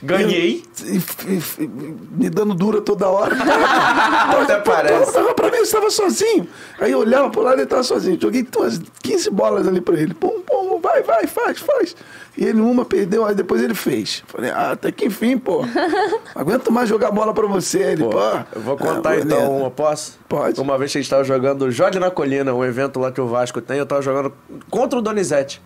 Ganhei. 0.07 0.63
E, 0.85 0.97
e- 0.97 1.65
e- 1.65 1.69
me 2.13 2.31
dando 2.31 2.55
dura 2.55 2.81
toda 2.81 3.09
hora. 3.09 3.35
Até 4.43 4.61
parece. 4.61 5.13
Tava 5.13 5.35
pra 5.35 5.51
mim, 5.51 5.57
eu 5.59 5.63
estava 5.63 5.91
sozinho. 5.91 6.47
Aí 6.79 6.93
eu 6.93 7.01
olhava 7.01 7.29
pro 7.31 7.43
lado 7.43 7.55
e 7.55 7.59
ele 7.59 7.63
estava 7.65 7.83
sozinho. 7.83 8.19
Joguei 8.21 8.47
umas 8.57 8.81
15 9.03 9.31
bolas 9.31 9.67
ali 9.67 9.81
pra 9.81 9.99
ele. 9.99 10.15
Pum, 10.15 10.41
pum, 10.41 10.79
vai, 10.81 11.03
vai, 11.03 11.27
faz, 11.27 11.59
faz. 11.59 11.97
E 12.39 12.45
ele 12.45 12.61
uma 12.61 12.85
perdeu, 12.85 13.25
aí 13.25 13.35
depois 13.35 13.63
ele 13.63 13.75
fez. 13.75 14.23
Falei, 14.27 14.51
ah, 14.51 14.73
até 14.73 14.93
que 14.93 15.07
enfim, 15.07 15.39
pô. 15.39 15.65
Aguento 16.35 16.71
mais 16.71 16.89
jogar 16.89 17.11
bola 17.11 17.33
pra 17.33 17.47
você. 17.47 17.79
Ele, 17.83 18.05
Pô, 18.05 18.11
pô. 18.11 18.19
eu 18.55 18.61
vou 18.61 18.77
contar 18.77 19.11
ah, 19.11 19.17
então 19.17 19.29
beleza. 19.39 19.49
uma, 19.51 19.71
posso? 19.71 20.19
Pode. 20.29 20.61
Uma 20.61 20.77
vez 20.77 20.93
que 20.93 20.99
a 20.99 21.01
gente 21.01 21.11
tava 21.11 21.25
jogando 21.25 21.71
Jogue 21.71 21.99
na 21.99 22.11
Colina, 22.11 22.53
um 22.53 22.65
evento 22.65 23.01
lá 23.01 23.11
que 23.11 23.21
o 23.21 23.27
Vasco 23.27 23.61
tem, 23.61 23.79
eu 23.79 23.87
tava 23.87 24.03
jogando 24.03 24.33
contra 24.71 24.99
o 24.99 25.03
Donizete. 25.03 25.63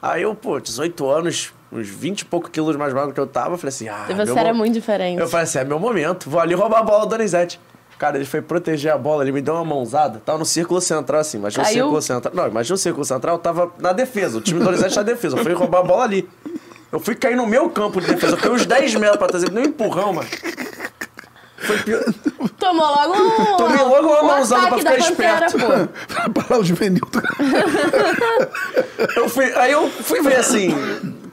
Aí 0.00 0.22
eu, 0.22 0.34
pô, 0.34 0.60
18 0.60 1.08
anos, 1.10 1.52
uns 1.72 1.88
20 1.88 2.20
e 2.20 2.24
pouco 2.26 2.50
quilos 2.50 2.76
mais 2.76 2.92
magro 2.92 3.12
que 3.12 3.20
eu 3.20 3.26
tava, 3.26 3.54
eu 3.54 3.58
falei 3.58 3.68
assim, 3.70 3.88
ah, 3.88 4.06
E 4.08 4.14
meu 4.14 4.26
você 4.26 4.38
era 4.38 4.52
mo- 4.52 4.58
muito 4.60 4.74
diferente. 4.74 5.20
Eu 5.20 5.26
falei 5.28 5.44
assim, 5.44 5.58
é 5.58 5.64
meu 5.64 5.78
momento, 5.78 6.28
vou 6.30 6.38
ali 6.40 6.54
roubar 6.54 6.80
a 6.80 6.82
bola 6.82 7.00
do 7.06 7.10
Donizete. 7.10 7.58
Cara, 7.98 8.16
ele 8.18 8.26
foi 8.26 8.42
proteger 8.42 8.92
a 8.92 8.98
bola, 8.98 9.24
ele 9.24 9.32
me 9.32 9.40
deu 9.40 9.54
uma 9.54 9.64
mãozada. 9.64 10.20
Tava 10.24 10.36
no 10.38 10.44
círculo 10.44 10.82
central, 10.82 11.20
assim, 11.22 11.38
imagina 11.38 11.62
o 11.62 11.66
círculo 11.72 12.02
central. 12.02 12.34
Não, 12.34 12.46
imagina 12.46 12.74
o 12.74 12.78
círculo 12.78 13.04
central, 13.06 13.38
tava 13.38 13.72
na 13.78 13.92
defesa. 13.94 14.36
O 14.36 14.40
time 14.42 14.58
do 14.58 14.66
Donizete 14.66 14.94
na 14.96 15.02
defesa. 15.02 15.34
Eu 15.38 15.42
fui 15.42 15.54
roubar 15.54 15.78
a 15.80 15.82
bola 15.82 16.04
ali. 16.04 16.28
Eu 16.92 17.00
fui 17.00 17.14
cair 17.14 17.36
no 17.36 17.46
meu 17.46 17.70
campo 17.70 17.98
de 17.98 18.06
defesa. 18.08 18.34
Eu 18.34 18.38
caí 18.38 18.50
uns 18.50 18.66
10 18.66 18.94
metros 18.96 19.16
pra 19.16 19.28
trazer, 19.28 19.48
deu 19.48 19.62
um 19.62 19.66
empurrão, 19.66 20.12
mano. 20.12 20.28
Foi 21.58 21.78
pior. 21.78 22.04
Tomou 22.58 22.86
logo 22.86 23.14
um. 23.14 23.56
Tomei 23.56 23.82
logo 23.82 24.08
uma 24.08 24.22
um 24.22 24.26
mãozada 24.26 24.68
pra 24.68 24.78
ficar 24.78 24.98
esperto. 24.98 25.58
Pra 26.34 26.44
lá 26.50 26.58
o 26.58 26.64
juvenil. 26.64 27.02
Eu 29.16 29.28
fui, 29.28 29.44
aí 29.54 29.72
eu 29.72 29.88
fui 29.90 30.20
ver 30.22 30.36
assim, 30.36 30.74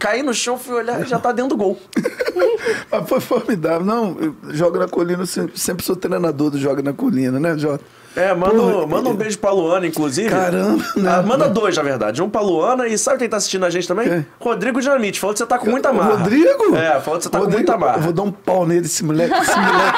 caí 0.04 0.22
no 0.22 0.34
chão, 0.34 0.58
fui 0.58 0.76
olhar, 0.76 1.06
já 1.08 1.18
tá 1.18 1.32
dentro 1.32 1.52
do 1.52 1.58
gol. 1.58 1.80
Mas 2.92 3.08
foi 3.08 3.22
formidável. 3.22 3.86
Não, 3.86 4.18
eu 4.20 4.36
jogo 4.50 4.78
na 4.78 4.86
colina, 4.86 5.24
eu 5.24 5.50
sempre, 5.56 5.86
sou 5.86 5.96
treinador 5.96 6.50
do 6.50 6.58
Joga 6.60 6.82
na 6.84 6.92
Colina, 6.92 7.40
né, 7.40 7.58
Jota? 7.58 7.84
É, 8.16 8.34
manda, 8.34 8.54
Porra, 8.54 8.86
manda 8.86 9.10
um 9.10 9.16
beijo 9.16 9.40
pra 9.40 9.52
Luana, 9.52 9.88
inclusive. 9.88 10.30
Caramba, 10.30 10.84
né? 10.98 11.10
Ah, 11.10 11.24
manda 11.24 11.50
dois, 11.50 11.76
na 11.76 11.82
verdade. 11.82 12.22
Um 12.22 12.30
pra 12.30 12.42
Luana 12.42 12.86
e 12.86 12.96
sabe 12.98 13.18
quem 13.18 13.30
tá 13.30 13.38
assistindo 13.38 13.66
a 13.66 13.70
gente 13.72 13.88
também? 13.88 14.08
Quem? 14.08 14.26
Rodrigo 14.40 14.80
Dinamite. 14.80 15.20
Falou 15.20 15.34
que 15.34 15.40
você 15.40 15.46
tá 15.48 15.58
com 15.58 15.70
muita 15.72 15.92
marra. 15.92 16.18
Rodrigo? 16.18 16.76
É, 16.76 17.00
falou 17.00 17.18
que 17.18 17.24
você 17.24 17.30
tá 17.32 17.40
Rodrigo, 17.40 17.64
com 17.64 17.72
muita 17.72 17.74
Eu 17.74 17.80
marra. 17.80 17.98
vou 17.98 18.14
dar 18.14 18.22
um 18.22 18.32
pau 18.32 18.68
nele, 18.68 18.86
esse 18.86 19.04
moleque. 19.04 19.34
Esse 19.36 19.58
moleque. 19.58 19.98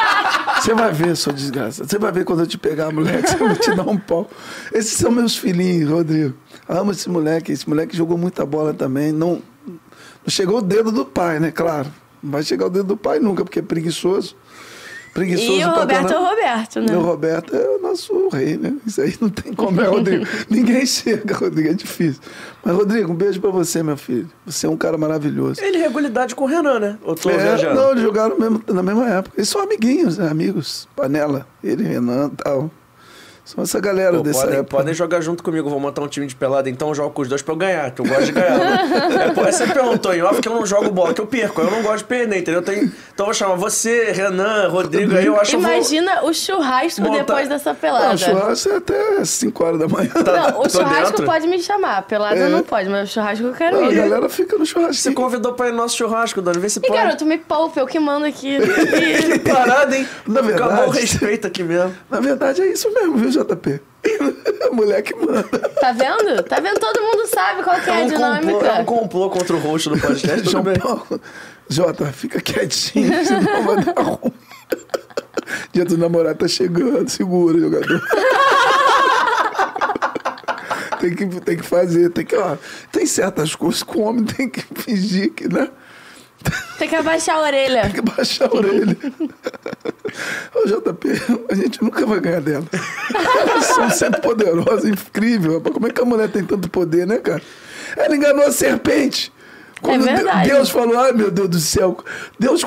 Você 0.62 0.74
vai 0.74 0.92
ver, 0.94 1.16
sua 1.18 1.34
desgraça. 1.34 1.84
Você 1.84 2.00
vai 2.00 2.12
ver 2.14 2.24
quando 2.24 2.40
eu 2.40 2.48
te 2.48 2.58
pegar, 2.58 2.90
moleque. 2.90 3.28
Você 3.32 3.36
vai 3.38 3.56
te 3.56 3.76
dar 3.76 3.84
um 3.84 3.98
pau. 3.98 4.30
Esses 4.72 4.94
são 4.98 5.12
meus 5.12 5.36
filhinhos, 5.36 5.90
Rodrigo. 5.90 6.36
Amo 6.70 6.92
esse 6.92 7.10
moleque. 7.10 7.52
Esse 7.52 7.68
moleque 7.68 7.98
jogou 7.98 8.18
muita 8.18 8.46
bola 8.46 8.74
também. 8.74 9.12
Não, 9.12 9.42
não 9.42 9.55
chegou 10.28 10.60
o 10.60 10.62
dedo 10.62 10.92
do 10.92 11.06
pai, 11.06 11.40
né? 11.40 11.52
Claro. 11.52 11.88
Não 12.22 12.32
vai 12.32 12.44
chegar 12.44 12.66
o 12.68 12.70
dedo 12.70 12.86
do 12.88 12.98
pai 12.98 13.20
nunca, 13.20 13.44
porque 13.44 13.60
é 13.60 13.62
preguiçoso. 13.62 14.36
Preguiçoso 15.14 15.54
E 15.60 15.64
o 15.64 15.70
Roberto 15.70 16.12
é 16.12 16.20
o 16.20 16.26
Roberto, 16.26 16.82
né? 16.82 16.92
Meu 16.92 17.02
Roberto 17.02 17.56
é 17.56 17.70
o 17.78 17.82
nosso 17.82 18.28
rei, 18.28 18.58
né? 18.58 18.74
Isso 18.86 19.00
aí 19.00 19.16
não 19.22 19.30
tem 19.30 19.54
como, 19.54 19.80
é, 19.80 19.86
Rodrigo? 19.88 20.26
Ninguém 20.50 20.86
chega, 20.86 21.34
Rodrigo, 21.36 21.70
é 21.70 21.74
difícil. 21.74 22.22
Mas, 22.62 22.76
Rodrigo, 22.76 23.14
um 23.14 23.16
beijo 23.16 23.40
pra 23.40 23.50
você, 23.50 23.82
meu 23.82 23.96
filho. 23.96 24.30
Você 24.46 24.66
é 24.66 24.70
um 24.70 24.76
cara 24.76 24.98
maravilhoso. 24.98 25.62
Ele 25.64 25.78
regularidade 25.78 26.36
com 26.36 26.44
o 26.44 26.48
Renan, 26.48 26.80
né? 26.80 26.98
Tô 27.22 27.30
É, 27.30 27.38
viajando. 27.38 27.76
não, 27.80 27.92
eles 27.92 28.04
jogaram 28.04 28.38
mesmo, 28.38 28.62
na 28.68 28.84
mesma 28.84 29.10
época. 29.10 29.36
Eles 29.38 29.48
são 29.48 29.62
amiguinhos, 29.62 30.18
né? 30.18 30.28
amigos. 30.30 30.86
Panela, 30.98 31.48
ele, 31.64 31.86
Renan 31.86 32.30
e 32.34 32.36
tal. 32.36 32.70
São 33.46 33.64
essa 33.64 33.80
galera 33.80 34.18
Pô, 34.18 34.24
dessa 34.24 34.40
podem, 34.42 34.60
época. 34.60 34.78
podem 34.78 34.94
jogar 34.96 35.22
junto 35.22 35.44
comigo, 35.44 35.70
vou 35.70 35.80
montar 35.80 36.02
um 36.02 36.08
time 36.08 36.26
de 36.26 36.36
pelada, 36.36 36.68
então 36.68 36.88
eu 36.90 36.96
jogo 36.96 37.12
com 37.12 37.22
os 37.22 37.28
dois 37.28 37.44
pra 37.44 37.54
eu 37.54 37.58
ganhar, 37.58 37.92
que 37.92 38.02
eu 38.02 38.06
gosto 38.06 38.24
de 38.26 38.32
ganhar. 38.32 38.58
né? 38.58 38.80
é, 39.30 39.32
pô, 39.34 39.44
você 39.44 39.68
perguntou 39.68 40.14
em 40.16 40.24
off 40.24 40.42
que 40.42 40.48
eu 40.48 40.54
não 40.56 40.66
jogo 40.66 40.90
bola, 40.90 41.14
que 41.14 41.22
eu 41.22 41.28
perco, 41.28 41.62
eu 41.62 41.70
não 41.70 41.84
gosto 41.84 42.00
de 42.00 42.04
perder, 42.06 42.40
entendeu? 42.40 42.64
Tem- 42.64 42.80
então 43.14 43.20
eu 43.20 43.26
vou 43.26 43.34
chamar 43.36 43.54
você, 43.54 44.12
Renan, 44.12 44.68
Rodrigo, 44.70 45.16
aí 45.16 45.28
eu 45.28 45.40
acho 45.40 45.52
que 45.52 45.58
eu 45.58 45.62
vou- 45.62 45.72
Imagina 45.72 46.24
o 46.26 46.34
churrasco 46.34 47.02
Monta- 47.02 47.18
depois 47.20 47.48
dessa 47.48 47.70
Não, 47.70 47.76
pelada. 47.80 48.18
churrasco 48.18 48.70
é 48.70 48.76
até 48.78 49.26
5 49.26 49.64
horas 49.64 49.80
da 49.80 49.88
manhã. 49.88 50.10
Não, 50.16 50.62
o 50.62 50.68
churrasco 50.70 51.10
dentro. 51.12 51.26
pode 51.28 51.48
me 51.48 51.62
chamar. 51.62 52.02
Pelada 52.08 52.36
É. 52.40 52.50
não 52.50 52.64
pode, 52.64 52.90
mas 52.90 53.10
o 53.10 53.14
churrasco 53.14 53.46
eu 53.46 53.54
quero 53.54 53.78
Não, 53.80 53.88
a 53.90 53.92
ir. 53.92 53.96
galera 53.96 54.28
fica 54.28 54.58
no 54.58 54.66
churrasco. 54.66 54.96
Você 54.96 55.12
convidou 55.14 55.54
pra 55.54 55.68
ir 55.68 55.72
no 55.72 55.78
nosso 55.78 55.96
churrasco, 55.96 56.42
Dani, 56.42 56.58
vê 56.58 56.68
se 56.68 56.80
E 56.80 56.82
pode. 56.82 56.94
garoto, 57.00 57.24
me 57.28 57.38
poupa, 57.38 57.80
eu 57.80 57.86
que 57.86 58.00
mando 58.00 58.26
aqui. 58.26 58.58
Que 59.36 59.40
parada, 59.40 59.96
hein? 59.96 60.08
Na 60.26 60.42
verdade- 60.42 60.64
Acabou 60.74 60.88
o 60.88 60.90
respeito 60.90 61.46
aqui 61.46 61.62
mesmo. 61.64 61.96
Na 62.10 62.20
verdade 62.20 62.62
é 62.64 62.68
isso 62.72 62.92
mesmo, 62.92 63.18
viu, 63.18 63.35
JP? 63.44 63.82
A 64.68 64.72
mulher 64.76 65.02
que 65.02 65.16
manda. 65.16 65.44
tá 65.44 65.92
vendo? 65.92 66.44
Tá 66.44 66.60
vendo? 66.60 66.80
Todo 66.80 67.02
mundo 67.02 67.28
sabe 67.28 67.64
qual 67.64 67.80
que 67.82 67.90
é, 67.90 67.94
a 67.94 68.00
É 68.00 68.04
um, 68.04 68.10
complô, 68.10 68.40
dinâmica. 68.40 68.68
é 68.68 68.82
um 68.82 68.86
complô 68.86 69.30
contra 69.30 69.56
o 69.56 69.60
host 69.60 69.90
do 69.90 70.00
podcast, 70.00 70.50
João. 70.50 70.64
Paulo. 70.64 71.22
Jota, 71.70 72.06
fica 72.14 72.40
quietinho, 72.42 73.26
senão 73.26 73.64
vai 73.64 73.84
dar 73.84 74.02
ruim. 74.02 74.32
Dia 75.74 75.86
do 75.86 75.98
namorado 75.98 76.38
tá 76.40 76.48
chegando, 76.48 77.10
segura, 77.10 77.60
jogador. 77.60 78.02
tem, 81.00 81.16
que, 81.16 81.26
tem 81.42 81.58
que 81.58 81.64
fazer, 81.64 82.10
tem 82.10 82.26
que, 82.26 82.36
ó, 82.36 82.56
tem 82.92 83.06
certas 83.06 83.56
coisas 83.56 83.84
que 83.84 83.98
o 83.98 84.02
homem 84.02 84.24
tem 84.24 84.50
que 84.50 84.62
fingir 84.76 85.34
que, 85.34 85.48
né? 85.52 85.70
Tem 86.78 86.90
que 86.90 86.96
abaixar 86.96 87.36
a 87.38 87.42
orelha. 87.42 87.82
Tem 87.84 87.92
que 87.92 88.02
baixar 88.02 88.50
a 88.50 88.54
orelha. 88.56 88.98
Ô, 90.54 90.68
JP, 90.68 91.08
a 91.50 91.56
gente 91.56 91.82
nunca 91.84 92.06
vai 92.06 92.20
ganhar 92.20 92.42
dela. 92.42 92.66
Elas 93.40 93.66
são 93.66 93.90
sempre 93.90 94.22
poderosas, 94.22 94.86
incrível. 94.86 95.62
Como 95.62 95.88
é 95.88 95.92
que 95.92 96.02
a 96.02 96.06
mulher 96.06 96.30
tem 96.30 96.44
tanto 96.44 96.70
poder, 96.70 97.06
né, 97.08 97.18
cara? 97.18 97.42
Ela 97.98 98.16
enganou 98.16 98.46
a 98.46 98.52
serpente. 98.52 99.32
Quando 99.82 100.08
É 100.08 100.16
verdade. 100.16 100.50
Deus 100.50 100.70
falou, 100.70 100.98
ai 100.98 101.12
meu 101.12 101.30
Deus 101.30 101.50
do 101.50 101.60
céu, 101.60 101.98
Deus, 102.40 102.64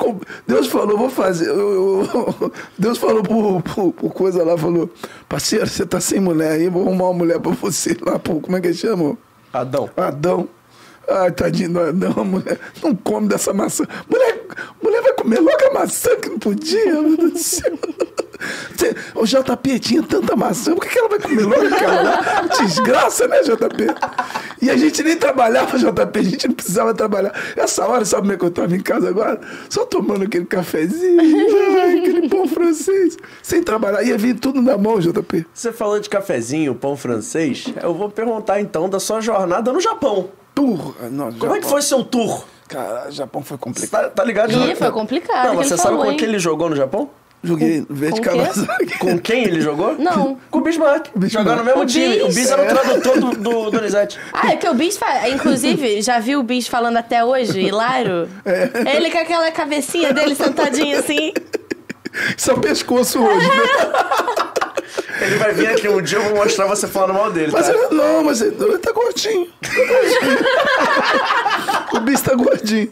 Deus 0.47 0.69
falou, 0.69 0.97
vou 0.97 1.11
fazer. 1.11 1.49
eu- 1.49 2.07
eu- 2.15 2.53
Deus 2.79 2.99
falou 2.99 3.23
por, 3.23 3.63
por, 3.63 3.93
por 3.93 4.13
coisa 4.13 4.45
lá, 4.45 4.57
falou, 4.57 4.89
parceiro, 5.29 5.67
você 5.67 5.85
tá 5.87 5.99
sem 6.01 6.21
mulher 6.21 6.53
aí, 6.53 6.69
vou 6.69 6.83
arrumar 6.87 7.07
uma 7.07 7.15
mulher 7.15 7.41
pra 7.41 7.51
você 7.53 7.97
lá, 8.03 8.19
por, 8.19 8.41
como 8.41 8.57
é 8.57 8.61
que 8.61 8.73
chama? 8.75 9.17
Adão. 9.53 9.89
Adão. 9.97 10.49
Ai, 11.09 11.33
tadinho 11.33 11.71
do 11.71 11.81
Adão, 11.81 12.25
mulher. 12.25 12.59
Não 12.83 12.95
come 12.95 13.29
dessa 13.29 13.53
maçã. 13.53 13.85
Mulher, 14.11 14.43
mulher 14.83 15.03
vai 15.03 15.13
comer 15.15 15.41
logo 15.41 15.65
a 15.71 15.75
maçã 15.75 16.15
que 16.17 16.29
não 16.29 16.39
podia, 16.39 17.01
meu 17.01 17.17
Deus 17.17 17.33
do 17.33 17.39
céu. 17.39 17.79
O 19.15 19.25
JP 19.25 19.81
tinha 19.81 20.03
tanta 20.03 20.37
maçã, 20.37 20.75
por 20.75 20.85
que 20.85 20.91
que 20.91 20.99
ela 20.99 21.09
vai 21.09 21.19
comer 21.19 21.43
logo 21.43 21.67
aquela 21.67 22.03
lá? 22.03 22.43
Desgraça, 22.61 23.27
né, 23.27 23.43
JP? 23.43 23.87
E 24.63 24.71
a 24.71 24.77
gente 24.77 25.03
nem 25.03 25.17
trabalhava, 25.17 25.77
JP, 25.77 26.19
a 26.19 26.23
gente 26.23 26.47
não 26.47 26.55
precisava 26.55 26.95
trabalhar. 26.95 27.33
Essa 27.57 27.85
hora, 27.87 28.05
sabe 28.05 28.23
como 28.23 28.33
é 28.33 28.37
que 28.37 28.45
eu 28.45 28.51
tava 28.51 28.77
em 28.77 28.81
casa 28.81 29.09
agora? 29.09 29.41
Só 29.69 29.85
tomando 29.85 30.25
aquele 30.25 30.45
cafezinho, 30.45 31.21
aquele 31.21 32.29
pão 32.29 32.47
francês, 32.47 33.17
sem 33.43 33.63
trabalhar. 33.63 34.03
Ia 34.05 34.17
vir 34.17 34.39
tudo 34.39 34.63
na 34.63 34.79
mão, 34.79 35.01
JP. 35.01 35.45
Você 35.53 35.73
falou 35.73 35.99
de 35.99 36.09
cafezinho, 36.09 36.75
pão 36.75 36.97
francês. 36.97 37.67
Eu 37.83 37.93
vou 37.93 38.09
perguntar 38.09 38.61
então 38.61 38.89
da 38.89 39.01
sua 39.01 39.21
jornada 39.21 39.73
no 39.73 39.81
Japão. 39.81 40.31
Tour. 40.59 40.97
Não, 41.13 41.33
Como 41.33 41.55
é 41.55 41.61
que 41.61 41.67
foi 41.67 41.81
seu 41.83 42.03
tour? 42.03 42.45
Cara, 42.67 43.09
Japão 43.13 43.43
foi 43.45 43.57
Você 43.57 43.63
complicado. 43.63 44.03
Tá, 44.03 44.11
tá 44.11 44.25
ligado? 44.25 44.51
Ih, 44.51 44.75
foi 44.75 44.91
complicado 44.91 45.47
Não, 45.47 45.55
você 45.55 45.77
sabe 45.77 45.83
falou, 45.83 46.05
com 46.05 46.11
hein? 46.11 46.17
quem 46.17 46.29
ele 46.29 46.39
jogou 46.41 46.69
no 46.69 46.75
Japão? 46.75 47.09
Joguei 47.45 47.87
verde? 47.89 48.21
Kawasaki. 48.21 48.99
Com 48.99 49.17
quem 49.21 49.45
ele 49.45 49.61
jogou? 49.61 49.95
Não. 49.97 50.37
Com 50.51 50.59
o 50.59 50.61
Bismarck. 50.61 51.11
Bismarck. 51.15 51.31
Jogando 51.31 51.59
no 51.59 51.65
mesmo 51.65 51.83
O 51.83 51.87
time. 51.87 52.23
O 52.23 52.27
Bis. 52.27 52.35
Bis 52.35 52.51
era 52.51 52.63
o 52.65 52.67
tradutor 52.67 53.21
do, 53.21 53.31
do 53.37 53.71
Donizete. 53.71 54.19
Ah, 54.33 54.53
é 54.53 54.57
que 54.57 54.69
o 54.69 54.75
Bis 54.75 54.99
fala. 54.99 55.29
Inclusive, 55.29 56.03
já 56.03 56.19
viu 56.19 56.41
o 56.41 56.43
Bis 56.43 56.67
falando 56.67 56.97
até 56.97 57.25
hoje, 57.25 57.61
Hilário? 57.61 58.29
É. 58.45 58.97
Ele 58.97 59.13
com 59.13 59.19
aquela 59.19 59.53
cabecinha 59.53 60.13
dele 60.13 60.35
sentadinho 60.35 60.99
assim. 60.99 61.33
Só 62.37 62.57
pescoço 62.57 63.23
hoje, 63.23 63.47
né? 63.47 63.55
Ele 65.21 65.37
vai 65.37 65.53
vir 65.53 65.69
aqui 65.69 65.89
um 65.89 66.01
dia, 66.01 66.19
eu 66.19 66.25
vou 66.25 66.37
mostrar 66.37 66.67
você 66.67 66.87
falando 66.87 67.15
mal 67.15 67.33
dele, 67.33 67.51
Mas 67.53 67.67
tá? 67.67 67.73
ele, 67.73 67.95
não, 67.95 68.25
mas 68.25 68.41
ele, 68.41 68.57
ele 68.63 68.79
tá 68.79 68.93
gordinho. 68.93 69.49
o 71.93 72.01
bicho 72.01 72.25
tá 72.25 72.35
gordinho. 72.35 72.91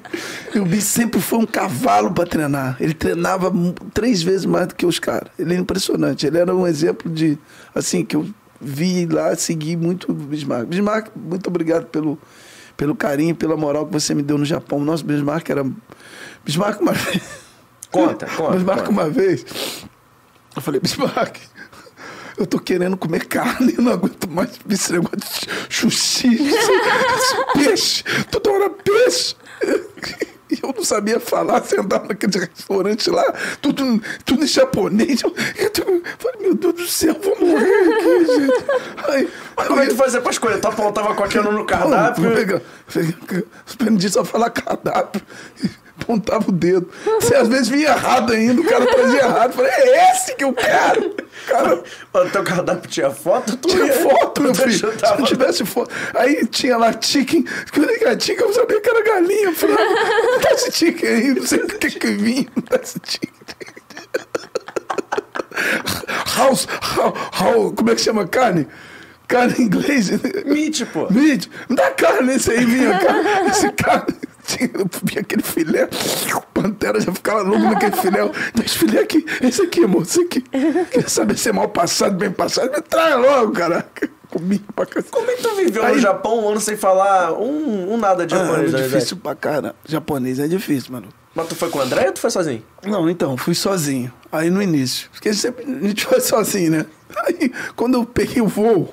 E 0.55 0.59
o 0.59 0.64
bicho 0.64 0.86
sempre 0.86 1.20
foi 1.20 1.38
um 1.38 1.47
cavalo 1.47 2.12
pra 2.12 2.26
treinar. 2.26 2.76
Ele 2.80 2.94
treinava 2.94 3.53
três 3.92 4.22
vezes 4.22 4.47
mais 4.47 4.68
do 4.68 4.74
que 4.74 4.84
os 4.84 4.99
caras. 4.99 5.30
Ele 5.38 5.55
é 5.55 5.57
impressionante. 5.57 6.26
Ele 6.26 6.38
era 6.38 6.55
um 6.55 6.66
exemplo 6.66 7.11
de, 7.11 7.38
assim, 7.74 8.05
que 8.05 8.16
eu 8.16 8.26
vi 8.61 9.07
lá, 9.07 9.34
segui 9.36 9.76
muito 9.76 10.11
o 10.11 10.14
Bismarck. 10.14 10.66
Bismarck, 10.66 11.09
muito 11.14 11.47
obrigado 11.49 11.86
pelo, 11.86 12.18
pelo 12.76 12.94
carinho, 12.94 13.34
pela 13.34 13.57
moral 13.57 13.86
que 13.86 13.92
você 13.92 14.14
me 14.14 14.22
deu 14.22 14.38
no 14.38 14.44
Japão. 14.44 14.80
Nosso 14.80 15.05
Bismarck 15.05 15.49
era... 15.51 15.64
Bismarck 16.44 16.80
uma 16.80 16.92
vez... 16.92 17.22
Conta, 17.90 18.26
conta. 18.26 18.53
Bismarck 18.53 18.78
conta. 18.80 18.90
uma 18.90 19.09
vez, 19.09 19.44
eu 20.55 20.62
falei, 20.62 20.80
Bismarck, 20.80 21.36
eu 22.37 22.47
tô 22.47 22.59
querendo 22.59 22.97
comer 22.97 23.26
carne, 23.26 23.74
eu 23.76 23.82
não 23.82 23.93
aguento 23.93 24.28
mais 24.28 24.51
esse 24.68 24.93
negócio 24.93 25.16
de 25.16 25.49
xuxi, 25.68 26.34
esse, 26.34 27.53
peixe, 27.55 28.05
toda 28.30 28.51
hora 28.51 28.70
peixe. 28.70 29.34
E 30.49 30.61
eu 30.62 30.72
não 30.72 30.84
sabia 30.84 31.18
falar, 31.18 31.62
sentava 31.64 32.07
naquele 32.07 32.39
restaurante 32.39 33.11
lá, 33.11 33.34
tudo, 33.61 34.01
tudo 34.24 34.45
em 34.45 34.47
japonês. 34.47 35.20
Eu, 35.22 35.34
eu 35.57 36.03
falei, 36.18 36.41
meu 36.41 36.55
Deus 36.55 36.74
do 36.74 36.87
céu, 36.87 37.16
vou 37.20 37.37
morrer 37.41 37.95
aqui, 37.95 38.26
gente. 38.26 38.64
Aí, 39.09 39.28
Mas 39.57 39.66
como 39.66 39.80
é 39.80 39.87
que 39.87 39.91
tu 39.91 39.97
fazia 39.97 40.20
pra 40.20 40.30
escolher? 40.30 40.61
Tu 40.61 40.68
apontava 40.68 41.14
qualquer 41.14 41.41
um 41.45 41.51
no 41.51 41.64
cardápio? 41.64 42.62
Aprendi 43.72 44.09
só 44.09 44.20
a 44.20 44.24
falar 44.24 44.51
cardápio. 44.51 45.20
Apontava 46.01 46.49
o 46.49 46.53
dedo. 46.53 46.88
Você 47.20 47.34
às 47.34 47.49
vezes 47.49 47.68
vinha 47.68 47.88
errado 47.88 48.32
ainda, 48.32 48.61
o 48.61 48.64
cara 48.64 48.86
trazia 48.86 49.18
errado. 49.20 49.51
Eu 49.51 49.53
Falei, 49.55 49.70
é 49.72 50.12
esse 50.12 50.34
que 50.36 50.44
eu 50.44 50.53
quero. 50.53 51.14
Cara, 51.47 51.82
O 52.12 52.30
teu 52.30 52.44
cardápio 52.44 52.90
tinha 52.90 53.11
foto? 53.11 53.57
Tu 53.57 53.68
tinha 53.68 53.86
ia- 53.86 53.92
foto, 54.03 54.42
meu 54.42 54.55
filho. 54.55 54.72
Se 54.72 54.78
chutava. 54.78 55.18
não 55.18 55.24
tivesse 55.26 55.64
foto. 55.64 55.90
Aí 56.14 56.47
tinha 56.47 56.76
lá 56.76 56.92
chicken. 57.01 57.44
Quando 57.72 57.90
eu 57.90 57.97
era 58.09 58.18
chicken, 58.20 58.47
eu 58.47 58.53
sabia 58.53 58.80
que 58.80 58.88
era 58.88 59.03
galinha. 59.03 59.44
Eu 59.44 59.55
falei, 59.55 59.76
"Ah, 59.78 60.22
não 60.32 60.38
dá 60.40 60.51
esse 60.53 60.72
chicken 60.72 61.09
aí, 61.09 61.34
não 61.34 61.47
sei 61.47 61.61
o 61.61 61.66
que 61.66 61.90
que 61.90 62.07
vinha, 62.09 62.47
não 62.55 62.62
dá 62.68 62.76
esse 62.82 62.99
chicken. 63.07 63.30
House, 66.36 66.66
how, 66.97 67.14
how, 67.40 67.72
como 67.72 67.90
é 67.90 67.94
que 67.94 68.01
chama 68.01 68.26
carne? 68.26 68.66
Carne 69.26 69.55
em 69.59 69.62
inglês? 69.62 70.11
Meat, 70.44 70.84
pô. 70.86 71.09
Mídia, 71.11 71.51
me 71.68 71.74
dá 71.76 71.90
carne 71.90 72.34
esse 72.36 72.51
aí, 72.51 72.64
vinha 72.64 72.99
carne. 72.99 73.51
Esse 73.51 73.70
cara, 73.72 74.07
tinha- 74.07 74.36
eu 74.74 74.86
via 75.03 75.20
aquele 75.22 75.42
filé, 75.42 75.88
pantera 76.55 77.01
já 77.01 77.12
ficava 77.12 77.42
louco 77.42 77.64
naquele 77.64 77.97
filé. 77.97 78.30
Esse 78.64 78.78
filé 78.78 79.01
aqui, 79.01 79.24
esse 79.42 79.62
aqui, 79.62 79.84
amor, 79.84 80.03
esse 80.03 80.20
aqui. 80.20 80.40
Quer 80.90 81.09
saber 81.09 81.36
se 81.36 81.49
é 81.49 81.53
mal 81.53 81.68
passado, 81.68 82.16
bem 82.16 82.30
passado? 82.30 82.70
Me 82.72 82.80
traz 82.82 83.16
logo, 83.20 83.53
caraca. 83.53 84.09
Comi 84.30 84.59
pra 84.74 84.84
cacete. 84.84 85.11
Como 85.12 85.30
é 85.30 85.34
que 85.36 85.42
tu 85.42 85.55
viveu 85.55 85.82
no 85.84 85.88
Aí- 85.88 86.01
Japão 86.01 86.44
um 86.44 86.49
ano 86.49 86.61
sem 86.61 86.76
falar 86.76 87.32
um, 87.32 87.94
um 87.94 87.97
nada 87.97 88.26
de 88.26 88.34
Ah, 88.34 88.38
japonês, 88.38 88.74
é 88.74 88.76
né, 88.78 88.82
difícil 88.82 89.16
pra 89.18 89.34
cara. 89.36 89.74
Japonês 89.86 90.38
é 90.40 90.49
difícil, 90.49 90.92
mano. 90.92 91.09
Mas 91.34 91.47
tu 91.49 91.55
foi 91.55 91.68
com 91.70 91.78
o 91.78 91.82
André 91.82 92.07
ou 92.07 92.12
tu 92.12 92.20
foi 92.20 92.30
sozinho? 92.30 92.62
Não, 92.84 93.09
então, 93.09 93.36
fui 93.36 93.55
sozinho. 93.55 94.12
Aí 94.32 94.51
no 94.51 94.61
início. 94.62 95.09
Porque 95.12 95.32
sempre 95.32 95.64
a 95.64 95.86
gente 95.86 96.05
foi 96.07 96.20
sozinho, 96.20 96.70
né? 96.72 96.86
Aí, 97.24 97.53
quando 97.76 97.94
eu 97.99 98.05
peguei 98.05 98.42
o 98.42 98.49
voo. 98.49 98.92